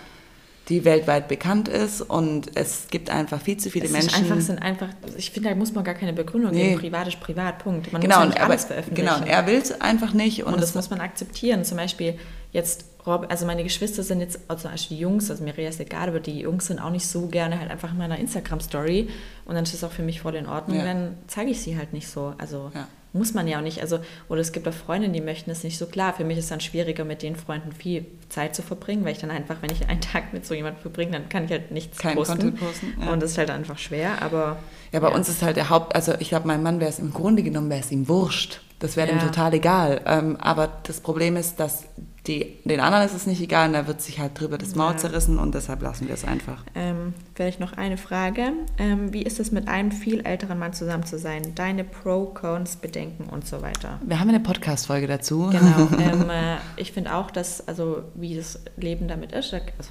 die 0.67 0.83
weltweit 0.83 1.29
bekannt 1.29 1.69
ist 1.69 2.01
und 2.01 2.51
es 2.55 2.89
gibt 2.89 3.09
einfach 3.09 3.39
viel 3.39 3.55
zu 3.55 3.69
viele 3.69 3.85
es 3.85 3.91
Menschen. 3.91 4.13
Einfach, 4.13 4.41
sind 4.41 4.61
einfach, 4.61 4.89
ich 5.15 5.31
finde, 5.31 5.49
da 5.49 5.55
muss 5.55 5.73
man 5.73 5.85
gar 5.85 5.93
keine 5.93 6.11
Begründung 6.11 6.51
nee. 6.51 6.71
geben. 6.71 6.81
Privat 6.81 7.07
ist 7.07 7.21
Privat, 7.21 7.59
Punkt. 7.59 7.93
Man 7.93 8.01
genau, 8.01 8.19
muss 8.19 8.27
nicht 8.27 8.41
alles 8.41 8.65
veröffentlichen. 8.65 9.07
Genau, 9.07 9.21
und 9.21 9.27
er 9.27 9.47
will 9.47 9.55
es 9.55 9.79
einfach 9.79 10.11
nicht. 10.11 10.43
Und, 10.43 10.55
und 10.55 10.61
das, 10.61 10.73
das 10.73 10.75
muss 10.75 10.89
man 10.89 10.99
akzeptieren. 10.99 11.63
Zum 11.63 11.77
Beispiel 11.77 12.19
jetzt, 12.51 12.83
Rob, 13.05 13.27
also 13.29 13.45
meine 13.45 13.63
Geschwister 13.63 14.03
sind 14.03 14.19
jetzt, 14.19 14.41
also 14.49 14.67
die 14.89 14.99
Jungs, 14.99 15.31
also 15.31 15.41
Mireia 15.41 15.69
ist 15.69 15.79
egal, 15.79 16.09
aber 16.09 16.19
die 16.19 16.41
Jungs 16.41 16.65
sind 16.65 16.79
auch 16.79 16.91
nicht 16.91 17.07
so 17.07 17.27
gerne 17.27 17.57
halt 17.57 17.71
einfach 17.71 17.93
in 17.93 17.97
meiner 17.97 18.19
Instagram-Story 18.19 19.07
und 19.45 19.55
dann 19.55 19.63
ist 19.63 19.73
es 19.73 19.85
auch 19.85 19.93
für 19.93 20.03
mich 20.03 20.19
voll 20.19 20.35
in 20.35 20.47
Ordnung, 20.47 20.79
ja. 20.79 20.83
dann 20.83 21.17
zeige 21.27 21.51
ich 21.51 21.61
sie 21.61 21.77
halt 21.77 21.93
nicht 21.93 22.09
so. 22.09 22.33
Also 22.37 22.71
ja 22.75 22.85
muss 23.17 23.33
man 23.33 23.47
ja 23.47 23.57
auch 23.57 23.63
nicht. 23.63 23.81
Also, 23.81 23.99
oder 24.29 24.41
es 24.41 24.51
gibt 24.51 24.67
auch 24.67 24.73
Freundinnen, 24.73 25.13
die 25.13 25.21
möchten 25.21 25.49
es 25.51 25.63
nicht 25.63 25.77
so 25.77 25.85
klar. 25.85 26.13
Für 26.13 26.23
mich 26.23 26.37
ist 26.37 26.45
es 26.45 26.49
dann 26.49 26.61
schwieriger, 26.61 27.05
mit 27.05 27.21
den 27.21 27.35
Freunden 27.35 27.71
viel 27.71 28.05
Zeit 28.29 28.55
zu 28.55 28.61
verbringen, 28.61 29.03
weil 29.05 29.13
ich 29.13 29.19
dann 29.19 29.31
einfach, 29.31 29.57
wenn 29.61 29.71
ich 29.71 29.87
einen 29.87 30.01
Tag 30.01 30.33
mit 30.33 30.45
so 30.45 30.53
jemandem 30.53 30.81
verbringe, 30.81 31.11
dann 31.11 31.29
kann 31.29 31.45
ich 31.45 31.51
halt 31.51 31.71
nichts 31.71 31.97
Kein 31.97 32.15
posten. 32.15 32.39
Content 32.39 32.59
posten. 32.59 32.93
Ja. 33.01 33.11
Und 33.11 33.21
das 33.21 33.31
ist 33.31 33.37
halt 33.37 33.49
einfach 33.49 33.77
schwer, 33.77 34.21
aber. 34.21 34.57
Ja, 34.91 34.99
bei 34.99 35.09
ja. 35.09 35.15
uns 35.15 35.29
ist 35.29 35.41
halt 35.41 35.57
der 35.57 35.69
Haupt, 35.69 35.95
also 35.95 36.13
ich 36.19 36.29
glaube, 36.29 36.47
mein 36.47 36.63
Mann 36.63 36.79
wäre 36.79 36.89
es 36.89 36.99
im 36.99 37.11
Grunde 37.11 37.43
genommen, 37.43 37.69
wäre 37.69 37.81
es 37.81 37.91
ihm 37.91 38.07
wurscht. 38.07 38.61
Das 38.79 38.95
wäre 38.95 39.07
ja. 39.07 39.13
ihm 39.13 39.19
total 39.19 39.53
egal. 39.53 40.01
Ähm, 40.05 40.37
aber 40.39 40.69
das 40.83 40.99
Problem 40.99 41.35
ist, 41.35 41.59
dass 41.59 41.85
die, 42.27 42.57
den 42.65 42.79
anderen 42.79 43.05
ist 43.05 43.15
es 43.15 43.25
nicht 43.25 43.41
egal 43.41 43.67
und 43.67 43.73
da 43.73 43.87
wird 43.87 44.01
sich 44.01 44.19
halt 44.19 44.39
drüber 44.39 44.57
das 44.57 44.75
Maul 44.75 44.91
ja. 44.91 44.97
zerrissen 44.97 45.39
und 45.39 45.55
deshalb 45.55 45.81
lassen 45.81 46.07
wir 46.07 46.13
es 46.13 46.25
einfach. 46.25 46.63
Ähm, 46.75 47.13
vielleicht 47.35 47.59
noch 47.59 47.73
eine 47.73 47.97
Frage. 47.97 48.51
Ähm, 48.77 49.13
wie 49.13 49.23
ist 49.23 49.39
es 49.39 49.51
mit 49.51 49.67
einem 49.67 49.91
viel 49.91 50.25
älteren 50.25 50.59
Mann 50.59 50.73
zusammen 50.73 51.05
zu 51.05 51.17
sein? 51.17 51.53
Deine 51.55 51.83
Pro, 51.83 52.25
Cons, 52.25 52.75
Bedenken 52.75 53.29
und 53.29 53.47
so 53.47 53.61
weiter. 53.61 53.99
Wir 54.05 54.19
haben 54.19 54.29
eine 54.29 54.41
Podcast-Folge 54.41 55.07
dazu. 55.07 55.49
Genau. 55.51 55.87
Ähm, 55.97 56.29
äh, 56.29 56.57
ich 56.75 56.91
finde 56.91 57.15
auch, 57.15 57.31
dass, 57.31 57.67
also 57.67 58.03
wie 58.13 58.35
das 58.35 58.59
Leben 58.77 59.07
damit 59.07 59.31
ist, 59.31 59.53
also, 59.53 59.89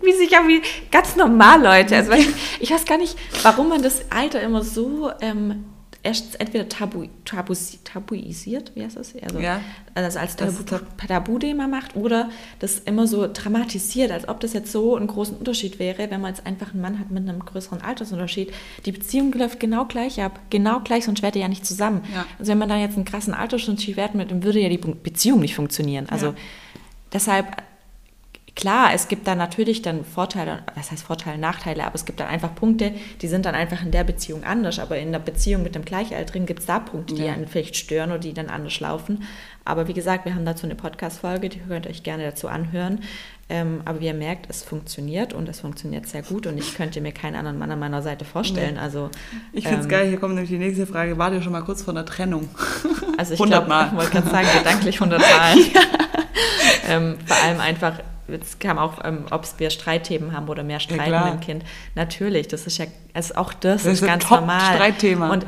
wie 0.00 0.12
sich 0.12 0.30
ja 0.30 0.40
wie 0.48 0.60
ganz 0.90 1.16
normal 1.16 1.62
Leute. 1.62 1.96
Also 1.96 2.12
ich, 2.12 2.28
ich 2.60 2.70
weiß 2.70 2.84
gar 2.84 2.98
nicht, 2.98 3.16
warum 3.42 3.68
man 3.68 3.82
das 3.82 4.10
Alter 4.10 4.40
immer 4.40 4.62
so 4.62 5.10
erst 6.02 6.40
entweder 6.40 6.68
tabu, 6.68 7.06
tabu, 7.24 7.54
tabuisiert, 7.84 8.72
wie 8.74 8.82
heißt 8.82 8.96
das? 8.96 9.14
Also, 9.22 9.38
ja, 9.38 9.60
also 9.94 10.18
als 10.18 10.36
Tabu, 10.36 10.62
Tabu-Thema 10.96 11.68
macht 11.68 11.94
oder 11.94 12.30
das 12.58 12.80
immer 12.80 13.06
so 13.06 13.28
dramatisiert, 13.32 14.10
als 14.10 14.28
ob 14.28 14.40
das 14.40 14.52
jetzt 14.52 14.72
so 14.72 14.96
einen 14.96 15.06
großen 15.06 15.36
Unterschied 15.36 15.78
wäre, 15.78 16.10
wenn 16.10 16.20
man 16.20 16.34
jetzt 16.34 16.44
einfach 16.46 16.72
einen 16.72 16.82
Mann 16.82 16.98
hat 16.98 17.10
mit 17.10 17.28
einem 17.28 17.44
größeren 17.44 17.82
Altersunterschied. 17.82 18.52
Die 18.84 18.92
Beziehung 18.92 19.32
läuft 19.32 19.60
genau 19.60 19.84
gleich 19.84 20.20
ab, 20.20 20.40
genau 20.50 20.80
gleich, 20.80 21.04
sonst 21.04 21.22
ihr 21.22 21.30
ja 21.36 21.48
nicht 21.48 21.64
zusammen. 21.64 22.02
Ja. 22.12 22.26
Also 22.38 22.50
wenn 22.50 22.58
man 22.58 22.68
da 22.68 22.76
jetzt 22.76 22.96
einen 22.96 23.04
krassen 23.04 23.34
Altersunterschied 23.34 23.96
wäre, 23.96 24.10
dann 24.26 24.42
würde 24.42 24.60
ja 24.60 24.68
die 24.68 24.78
Beziehung 24.78 25.40
nicht 25.40 25.54
funktionieren. 25.54 26.08
Also 26.08 26.28
ja. 26.28 26.34
deshalb 27.12 27.62
klar, 28.54 28.90
es 28.94 29.08
gibt 29.08 29.26
da 29.26 29.34
natürlich 29.34 29.82
dann 29.82 30.04
Vorteile, 30.04 30.62
was 30.74 30.90
heißt 30.90 31.02
Vorteile, 31.02 31.38
Nachteile, 31.38 31.84
aber 31.84 31.94
es 31.94 32.04
gibt 32.04 32.20
dann 32.20 32.28
einfach 32.28 32.54
Punkte, 32.54 32.92
die 33.20 33.28
sind 33.28 33.46
dann 33.46 33.54
einfach 33.54 33.82
in 33.82 33.90
der 33.90 34.04
Beziehung 34.04 34.44
anders. 34.44 34.78
Aber 34.78 34.98
in 34.98 35.12
der 35.12 35.18
Beziehung 35.18 35.62
mit 35.62 35.74
dem 35.74 35.84
Gleichaltrigen 35.84 36.46
gibt 36.46 36.60
es 36.60 36.66
da 36.66 36.78
Punkte, 36.78 37.14
die 37.14 37.24
ja. 37.24 37.32
einen 37.32 37.48
vielleicht 37.48 37.76
stören 37.76 38.10
oder 38.10 38.20
die 38.20 38.34
dann 38.34 38.48
anders 38.48 38.80
laufen. 38.80 39.24
Aber 39.64 39.86
wie 39.88 39.94
gesagt, 39.94 40.24
wir 40.24 40.34
haben 40.34 40.44
dazu 40.44 40.66
eine 40.66 40.74
Podcast-Folge, 40.74 41.48
die 41.48 41.60
könnt 41.60 41.86
ihr 41.86 41.90
euch 41.90 42.02
gerne 42.02 42.24
dazu 42.24 42.48
anhören. 42.48 43.00
Ähm, 43.48 43.82
aber 43.84 44.00
wie 44.00 44.06
ihr 44.06 44.14
merkt, 44.14 44.46
es 44.48 44.62
funktioniert 44.62 45.34
und 45.34 45.48
es 45.48 45.60
funktioniert 45.60 46.06
sehr 46.06 46.22
gut 46.22 46.46
und 46.46 46.56
ich 46.56 46.74
könnte 46.74 47.00
mir 47.00 47.12
keinen 47.12 47.36
anderen 47.36 47.58
Mann 47.58 47.70
an 47.70 47.78
meiner 47.78 48.00
Seite 48.00 48.24
vorstellen. 48.24 48.78
Also, 48.78 49.10
ich 49.52 49.64
finde 49.64 49.80
es 49.80 49.84
ähm, 49.84 49.90
geil, 49.90 50.08
hier 50.08 50.18
kommt 50.18 50.34
nämlich 50.34 50.50
die 50.50 50.58
nächste 50.58 50.86
Frage. 50.86 51.18
War 51.18 51.30
dir 51.30 51.42
schon 51.42 51.52
mal 51.52 51.62
kurz 51.62 51.82
vor 51.82 51.92
der 51.94 52.06
Trennung? 52.06 52.48
Also 53.18 53.34
ich 53.34 53.42
glaube, 53.42 53.66
ich 53.66 53.96
wollte 53.96 54.10
gerade 54.10 54.30
sagen, 54.30 54.48
gedanklich 54.58 54.94
100 54.96 55.20
Mal. 55.20 55.56
ähm, 56.88 57.18
vor 57.26 57.36
allem 57.44 57.60
einfach, 57.60 57.98
jetzt 58.32 58.60
kam 58.60 58.78
auch, 58.78 59.04
ähm, 59.04 59.24
ob 59.30 59.46
wir 59.58 59.70
Streitthemen 59.70 60.32
haben 60.32 60.48
oder 60.48 60.62
mehr 60.62 60.80
Streiten 60.80 61.12
ja, 61.12 61.24
mit 61.24 61.34
dem 61.34 61.40
Kind. 61.40 61.64
Natürlich, 61.94 62.48
das 62.48 62.66
ist 62.66 62.78
ja, 62.78 62.86
also 63.14 63.34
auch 63.36 63.52
das, 63.52 63.84
das 63.84 63.94
ist, 63.94 64.00
ist 64.02 64.06
ganz 64.06 64.28
normal. 64.30 64.74
Streitthema. 64.74 65.30
Und 65.30 65.46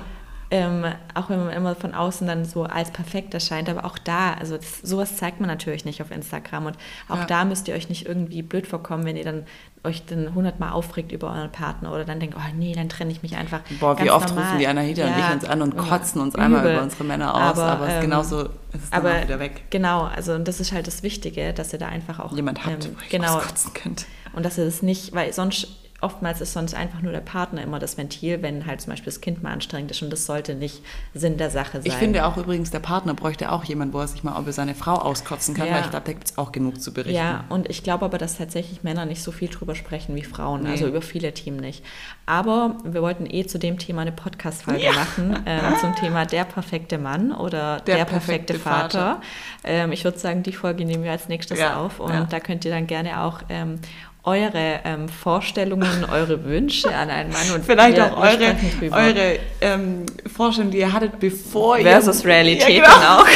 ähm, 0.55 0.85
auch 1.15 1.31
wenn 1.31 1.45
man 1.45 1.53
immer 1.53 1.75
von 1.75 1.95
außen 1.95 2.29
dann 2.29 2.45
so 2.45 2.63
als 2.63 2.93
perfekt 2.93 3.35
erscheint, 3.35 3.69
aber 3.69 3.85
auch 3.85 3.99
da, 3.99 4.35
also 4.35 4.57
das, 4.57 4.81
sowas 4.83 5.17
zeigt 5.17 5.41
man 5.41 5.49
natürlich 5.49 5.85
nicht 5.85 6.01
auf 6.01 6.13
Instagram 6.13 6.67
und 6.67 6.77
auch 7.09 7.17
ja. 7.17 7.25
da 7.25 7.45
müsst 7.45 7.67
ihr 7.67 7.75
euch 7.75 7.89
nicht 7.89 8.07
irgendwie 8.07 8.43
blöd 8.43 8.69
vorkommen, 8.69 9.05
wenn 9.05 9.17
ihr 9.17 9.25
dann 9.25 9.47
euch 9.83 10.07
dann 10.07 10.33
hundertmal 10.33 10.71
aufregt 10.71 11.11
über 11.11 11.33
euren 11.35 11.51
Partner 11.51 11.93
oder 11.93 12.05
dann 12.05 12.21
denkt, 12.21 12.37
oh 12.39 12.55
nee, 12.57 12.73
dann 12.73 12.89
trenne 12.89 13.11
ich 13.11 13.23
mich 13.23 13.37
einfach. 13.37 13.63
Boah, 13.81 13.99
wie 14.01 14.13
oft 14.13 14.29
normal. 14.29 14.45
rufen 14.45 14.59
die 14.61 14.69
Anahita 14.69 15.03
ja. 15.03 15.09
und 15.09 15.19
ich 15.19 15.35
uns 15.35 15.45
an 15.45 15.63
und 15.63 15.77
kotzen 15.77 16.21
uns 16.21 16.35
Übel. 16.35 16.45
einmal 16.45 16.73
über 16.73 16.83
unsere 16.83 17.03
Männer 17.03 17.35
aus, 17.35 17.59
aber, 17.59 17.65
aber 17.65 17.89
ähm, 17.89 18.01
genauso 18.01 18.43
ist 18.45 18.85
es 18.85 18.91
dann 18.91 19.07
aber, 19.07 19.23
wieder 19.23 19.41
weg. 19.41 19.65
Genau, 19.71 20.05
also 20.05 20.35
und 20.35 20.47
das 20.47 20.61
ist 20.61 20.71
halt 20.71 20.87
das 20.87 21.03
Wichtige, 21.03 21.53
dass 21.53 21.73
ihr 21.73 21.81
da 21.81 21.89
einfach 21.89 22.21
auch 22.21 22.33
jemand 22.33 22.65
habt, 22.65 22.85
ähm, 22.85 22.93
wo 22.95 23.11
genau, 23.11 23.39
kotzen 23.39 23.75
könnt. 23.75 24.07
Und 24.35 24.45
dass 24.47 24.57
ihr 24.57 24.65
das 24.65 24.83
nicht, 24.83 25.15
weil 25.15 25.33
sonst 25.33 25.84
oftmals 26.05 26.41
ist 26.41 26.53
sonst 26.53 26.75
einfach 26.75 27.03
nur 27.03 27.13
der 27.13 27.21
Partner 27.21 27.63
immer 27.63 27.79
das 27.79 27.97
Ventil, 27.99 28.43
wenn 28.43 28.67
halt 28.67 28.81
zum 28.81 28.93
Beispiel 28.93 29.07
das 29.07 29.21
Kind 29.21 29.43
mal 29.43 29.53
anstrengend 29.53 29.91
ist 29.91 30.03
und 30.03 30.11
das 30.11 30.27
sollte 30.27 30.55
nicht 30.55 30.83
Sinn 31.15 31.37
der 31.37 31.51
Sache 31.51 31.79
sein. 31.79 31.87
Ich 31.87 31.95
finde 31.95 32.27
auch 32.27 32.37
übrigens, 32.37 32.71
der 32.71 32.81
Partner 32.81 33.15
bräuchte 33.15 33.51
auch 33.51 33.65
jemanden, 33.65 33.95
wo 33.95 34.01
er 34.01 34.09
sich 34.09 34.23
mal 34.23 34.39
über 34.41 34.53
seine 34.53 34.75
Frau 34.75 34.95
auskotzen 34.95 35.55
kann, 35.55 35.67
ja. 35.67 35.75
weil 35.75 35.81
ich 35.83 35.91
glaube, 35.91 36.07
da 36.07 36.13
gibt 36.13 36.31
es 36.31 36.39
auch 36.39 36.53
genug 36.53 36.81
zu 36.81 36.93
berichten. 36.93 37.17
Ja, 37.17 37.45
und 37.49 37.69
ich 37.69 37.83
glaube 37.83 38.05
aber, 38.05 38.19
dass 38.19 38.39
tatsächlich 38.39 38.83
Männer 38.83 39.07
nicht 39.07 39.23
so 39.23 39.33
viel 39.33 39.49
drüber 39.49 39.75
sprechen 39.75 40.15
wie 40.15 40.23
Frauen, 40.23 40.63
nee. 40.63 40.71
also 40.71 40.87
über 40.87 41.03
viele 41.03 41.33
Themen 41.33 41.59
nicht. 41.59 41.85
Aber 42.27 42.77
wir 42.85 43.03
wollten 43.03 43.27
eh 43.29 43.47
zu 43.47 43.59
dem 43.59 43.79
Thema 43.79 44.03
eine 44.03 44.13
Podcast-Folge 44.13 44.85
ja. 44.85 44.93
machen, 44.93 45.47
äh, 45.47 45.61
zum 45.81 45.95
Thema 45.97 46.27
der 46.27 46.45
perfekte 46.45 46.99
Mann 46.99 47.33
oder 47.33 47.81
der, 47.81 47.97
der 47.97 48.05
perfekte, 48.05 48.55
perfekte, 48.55 48.59
Vater. 48.59 48.85
Vater. 48.85 49.21
Ähm, 49.65 49.93
ich 49.93 50.05
würde 50.05 50.19
sagen, 50.19 50.43
die 50.43 50.53
Folge 50.53 50.85
nehmen 50.85 51.05
wir 51.05 51.13
als 51.13 51.29
nächstes 51.29 51.59
ja. 51.59 51.79
auf 51.79 52.01
und 52.01 52.33
da 52.33 52.41
könnt 52.41 52.65
ihr 52.65 52.71
dann 52.71 52.87
gerne 52.87 53.23
auch 53.23 53.41
ähm, 53.49 53.81
eure 54.25 54.81
ähm, 54.85 55.09
Vorstellungen, 55.09 56.07
eure 56.11 56.45
Wünsche 56.45 56.95
an 56.95 57.11
einen 57.11 57.31
Mann 57.31 57.51
und 57.55 57.65
vielleicht 57.65 57.99
wir, 57.99 58.07
auch 58.07 58.23
eure, 58.23 58.57
eure 58.91 59.39
ähm, 59.61 60.07
Vorstellungen, 60.35 60.73
die 60.73 60.79
ihr 60.79 60.93
hattet, 60.93 61.21
bevor 61.21 61.77
Versus 61.77 61.85
ihr... 61.85 61.91
Versus 62.01 62.25
Realität 62.25 62.69
ja, 62.79 62.85
genau. 62.85 63.21
auch. 63.21 63.27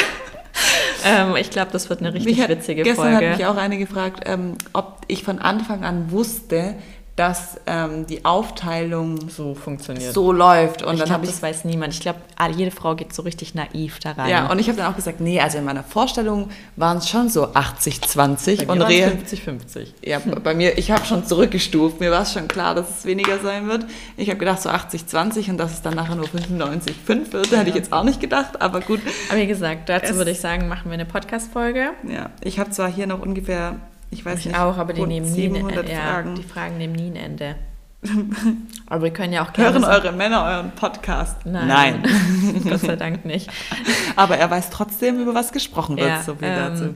ähm, 1.07 1.36
ich 1.36 1.51
glaube, 1.51 1.70
das 1.72 1.91
wird 1.91 2.01
eine 2.01 2.14
richtig 2.14 2.41
hat, 2.41 2.49
witzige 2.49 2.82
gestern 2.82 3.05
Folge. 3.05 3.18
Gestern 3.18 3.30
hat 3.30 3.39
mich 3.39 3.47
auch 3.47 3.62
eine 3.62 3.78
gefragt, 3.78 4.22
ähm, 4.26 4.55
ob 4.72 5.03
ich 5.09 5.22
von 5.22 5.39
Anfang 5.39 5.84
an 5.84 6.11
wusste, 6.11 6.76
dass 7.18 7.60
ähm, 7.66 8.06
die 8.06 8.24
Aufteilung 8.24 9.28
so 9.28 9.56
funktioniert. 9.56 10.14
So 10.14 10.30
läuft. 10.30 10.84
Und 10.84 10.98
ich 10.98 11.04
glaube, 11.04 11.26
das 11.26 11.42
weiß 11.42 11.64
niemand. 11.64 11.92
Ich 11.92 12.00
glaube, 12.00 12.20
jede 12.56 12.70
Frau 12.70 12.94
geht 12.94 13.12
so 13.12 13.22
richtig 13.22 13.56
naiv 13.56 13.98
da 13.98 14.12
rein. 14.12 14.30
Ja, 14.30 14.50
und 14.50 14.60
ich 14.60 14.68
habe 14.68 14.78
dann 14.78 14.92
auch 14.92 14.94
gesagt, 14.94 15.20
nee, 15.20 15.40
also 15.40 15.58
in 15.58 15.64
meiner 15.64 15.82
Vorstellung 15.82 16.48
waren 16.76 16.98
es 16.98 17.08
schon 17.08 17.28
so 17.28 17.48
80-20 17.48 18.68
und 18.68 18.82
50-50. 18.82 19.88
Ja, 20.04 20.20
bei 20.44 20.54
mir, 20.54 20.78
ich 20.78 20.92
habe 20.92 21.04
schon 21.04 21.26
zurückgestuft. 21.26 21.98
Mir 21.98 22.12
war 22.12 22.22
es 22.22 22.32
schon 22.32 22.46
klar, 22.46 22.76
dass 22.76 22.98
es 22.98 23.04
weniger 23.04 23.40
sein 23.40 23.68
wird. 23.68 23.86
Ich 24.16 24.28
habe 24.28 24.38
gedacht, 24.38 24.62
so 24.62 24.68
80-20 24.70 25.50
und 25.50 25.58
dass 25.58 25.72
es 25.72 25.82
dann 25.82 25.94
nachher 25.94 26.14
nur 26.14 26.26
95-5 26.26 27.32
wird, 27.32 27.50
ja. 27.50 27.58
hätte 27.58 27.70
ich 27.70 27.74
jetzt 27.74 27.92
auch 27.92 28.04
nicht 28.04 28.20
gedacht, 28.20 28.62
aber 28.62 28.80
gut. 28.80 29.00
Aber 29.28 29.40
wie 29.40 29.46
gesagt, 29.48 29.88
dazu 29.88 30.14
würde 30.14 30.30
ich 30.30 30.40
sagen, 30.40 30.68
machen 30.68 30.84
wir 30.84 30.94
eine 30.94 31.04
Podcast-Folge. 31.04 31.90
Ja, 32.08 32.30
ich 32.42 32.60
habe 32.60 32.70
zwar 32.70 32.90
hier 32.90 33.08
noch 33.08 33.20
ungefähr 33.20 33.74
ich 34.11 34.24
weiß 34.24 34.40
ich 34.40 34.46
nicht. 34.46 34.59
auch, 34.59 34.76
aber 34.78 34.92
die 34.92 35.06
nehmen 35.06 35.30
nie 35.30 35.46
ein 35.46 35.54
Ende. 35.54 35.90
Ja, 35.90 36.22
die 36.22 36.42
Fragen 36.42 36.78
nehmen 36.78 36.94
nie 36.94 37.11
ein 37.11 37.16
Ende. 37.16 37.56
aber 38.86 39.04
wir 39.04 39.12
können 39.12 39.32
ja 39.32 39.44
auch 39.44 39.52
gerne. 39.52 39.72
Hören 39.72 39.84
eure 39.84 40.12
Männer 40.12 40.44
euren 40.44 40.70
Podcast? 40.72 41.44
Nein. 41.44 41.66
Nein. 41.66 42.62
Gott 42.68 42.80
sei 42.80 42.96
Dank 42.96 43.24
nicht. 43.24 43.50
aber 44.16 44.36
er 44.36 44.50
weiß 44.50 44.70
trotzdem, 44.70 45.20
über 45.20 45.34
was 45.34 45.52
gesprochen 45.52 45.96
wird, 45.96 46.09
ja, 46.09 46.22
so 46.22 46.34
viel 46.36 46.48
ähm, 46.48 46.56
dazu. 46.56 46.94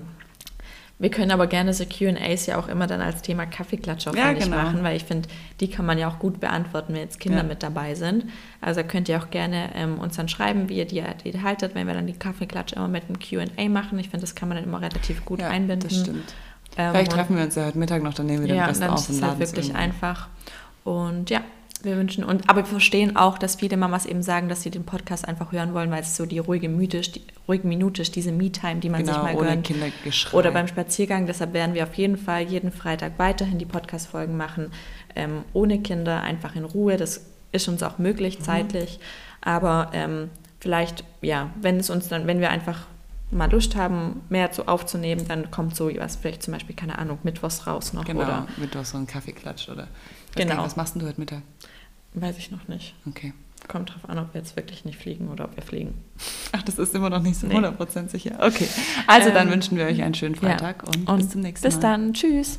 Wir 1.02 1.10
können 1.10 1.32
aber 1.32 1.48
gerne 1.48 1.74
so 1.74 1.84
QAs 1.84 2.46
ja 2.46 2.56
auch 2.58 2.68
immer 2.68 2.86
dann 2.86 3.00
als 3.00 3.22
Thema 3.22 3.44
Kaffeeklatscher 3.44 4.14
ja, 4.16 4.32
genau. 4.34 4.54
machen, 4.54 4.84
weil 4.84 4.96
ich 4.96 5.02
finde, 5.02 5.28
die 5.58 5.68
kann 5.68 5.84
man 5.84 5.98
ja 5.98 6.06
auch 6.06 6.20
gut 6.20 6.38
beantworten, 6.38 6.94
wenn 6.94 7.00
jetzt 7.00 7.18
Kinder 7.18 7.38
ja. 7.38 7.42
mit 7.42 7.64
dabei 7.64 7.96
sind. 7.96 8.26
Also 8.60 8.84
könnt 8.84 9.08
ihr 9.08 9.18
auch 9.18 9.30
gerne 9.30 9.70
ähm, 9.74 9.98
uns 9.98 10.14
dann 10.14 10.28
schreiben, 10.28 10.68
wie 10.68 10.76
ihr 10.76 10.84
die, 10.84 11.02
die 11.24 11.42
haltet, 11.42 11.74
wenn 11.74 11.88
wir 11.88 11.94
dann 11.94 12.06
die 12.06 12.12
Kaffeeklatsche 12.12 12.76
immer 12.76 12.86
mit 12.86 13.02
einem 13.08 13.18
QA 13.18 13.68
machen. 13.68 13.98
Ich 13.98 14.10
finde, 14.10 14.20
das 14.20 14.36
kann 14.36 14.48
man 14.48 14.58
dann 14.58 14.64
immer 14.64 14.80
relativ 14.80 15.24
gut 15.24 15.40
ja, 15.40 15.48
einbinden. 15.48 15.88
Das 15.88 15.98
stimmt. 15.98 16.34
Ähm, 16.76 16.92
Vielleicht 16.92 17.12
treffen 17.12 17.36
wir 17.36 17.44
uns 17.44 17.54
ja 17.54 17.66
heute 17.66 17.78
Mittag 17.78 18.02
noch, 18.02 18.14
dann 18.14 18.26
nehmen 18.26 18.44
wir 18.44 18.54
ja, 18.54 18.64
den 18.64 18.68
Rest 18.68 18.82
dann 18.82 18.90
auf. 18.90 19.08
Ja, 19.08 19.14
ist 19.14 19.22
halt 19.22 19.38
wirklich 19.38 19.68
irgendwie. 19.68 19.82
einfach. 19.82 20.28
Und 20.84 21.30
ja, 21.30 21.42
wir 21.84 21.96
wünschen 21.96 22.24
und 22.24 22.48
aber 22.48 22.60
wir 22.60 22.66
verstehen 22.66 23.16
auch, 23.16 23.38
dass 23.38 23.56
viele 23.56 23.76
Mamas 23.76 24.06
eben 24.06 24.22
sagen, 24.22 24.48
dass 24.48 24.62
sie 24.62 24.70
den 24.70 24.84
Podcast 24.84 25.26
einfach 25.26 25.52
hören 25.52 25.74
wollen, 25.74 25.90
weil 25.90 26.02
es 26.02 26.16
so 26.16 26.26
die 26.26 26.38
ruhige 26.38 26.68
ist, 26.68 27.16
die 27.16 27.22
ruhige 27.48 27.66
Minute 27.66 28.02
ist, 28.02 28.14
diese 28.14 28.32
Me-Time, 28.32 28.76
die 28.76 28.88
man 28.88 29.00
genau, 29.00 29.14
sich 29.14 29.22
mal 29.22 29.34
ohne 29.34 29.48
gönnt. 29.48 29.66
Kindergeschrei. 29.66 30.38
Oder 30.38 30.50
beim 30.50 30.68
Spaziergang. 30.68 31.26
Deshalb 31.26 31.52
werden 31.52 31.74
wir 31.74 31.82
auf 31.84 31.94
jeden 31.94 32.16
Fall 32.16 32.42
jeden 32.42 32.70
Freitag 32.70 33.18
weiterhin 33.18 33.58
die 33.58 33.66
Podcast-Folgen 33.66 34.36
machen, 34.36 34.70
ähm, 35.16 35.44
ohne 35.52 35.80
Kinder, 35.80 36.22
einfach 36.22 36.54
in 36.54 36.64
Ruhe. 36.64 36.96
Das 36.96 37.26
ist 37.52 37.68
uns 37.68 37.82
auch 37.82 37.98
möglich 37.98 38.38
mhm. 38.38 38.44
zeitlich. 38.44 39.00
Aber 39.40 39.90
ähm, 39.92 40.30
vielleicht, 40.60 41.04
ja, 41.20 41.50
wenn 41.60 41.78
es 41.78 41.90
uns 41.90 42.08
dann, 42.08 42.26
wenn 42.26 42.40
wir 42.40 42.50
einfach 42.50 42.86
mal 43.32 43.50
Lust 43.50 43.76
haben, 43.76 44.20
mehr 44.28 44.52
zu 44.52 44.68
aufzunehmen, 44.68 45.26
dann 45.26 45.50
kommt 45.50 45.74
so 45.74 45.90
was, 45.96 46.16
vielleicht 46.16 46.42
zum 46.42 46.52
Beispiel, 46.52 46.76
keine 46.76 46.98
Ahnung, 46.98 47.18
Mittwochs 47.22 47.66
raus 47.66 47.92
noch. 47.92 48.04
Genau, 48.04 48.22
oder 48.22 48.46
Mittwochs 48.56 48.90
so 48.90 48.98
ein 48.98 49.06
Kaffeeklatsch 49.06 49.68
oder. 49.68 49.88
Genau. 50.34 50.54
Nicht, 50.54 50.64
was 50.64 50.76
machst 50.76 50.96
du 50.96 51.06
heute 51.06 51.20
Mittag? 51.20 51.42
Weiß 52.14 52.38
ich 52.38 52.50
noch 52.50 52.68
nicht. 52.68 52.94
Okay. 53.06 53.32
Kommt 53.68 53.90
drauf 53.90 54.08
an, 54.08 54.18
ob 54.18 54.34
wir 54.34 54.40
jetzt 54.40 54.56
wirklich 54.56 54.84
nicht 54.84 54.98
fliegen 54.98 55.28
oder 55.28 55.44
ob 55.44 55.56
wir 55.56 55.62
fliegen. 55.62 55.94
Ach, 56.52 56.62
das 56.62 56.78
ist 56.78 56.94
immer 56.94 57.10
noch 57.10 57.22
nicht 57.22 57.38
so 57.38 57.46
nee. 57.46 57.56
100% 57.56 58.08
sicher. 58.08 58.38
Okay. 58.40 58.66
Also 59.06 59.28
ähm, 59.28 59.34
dann 59.34 59.50
wünschen 59.50 59.78
wir 59.78 59.86
euch 59.86 60.02
einen 60.02 60.14
schönen 60.14 60.34
Freitag 60.34 60.82
ja. 60.82 60.88
und, 60.88 61.08
und, 61.08 61.18
bis 61.18 61.30
zum 61.30 61.42
nächsten 61.42 61.66
Mal. 61.66 61.70
Bis 61.70 61.80
dann. 61.80 62.12
Tschüss. 62.12 62.58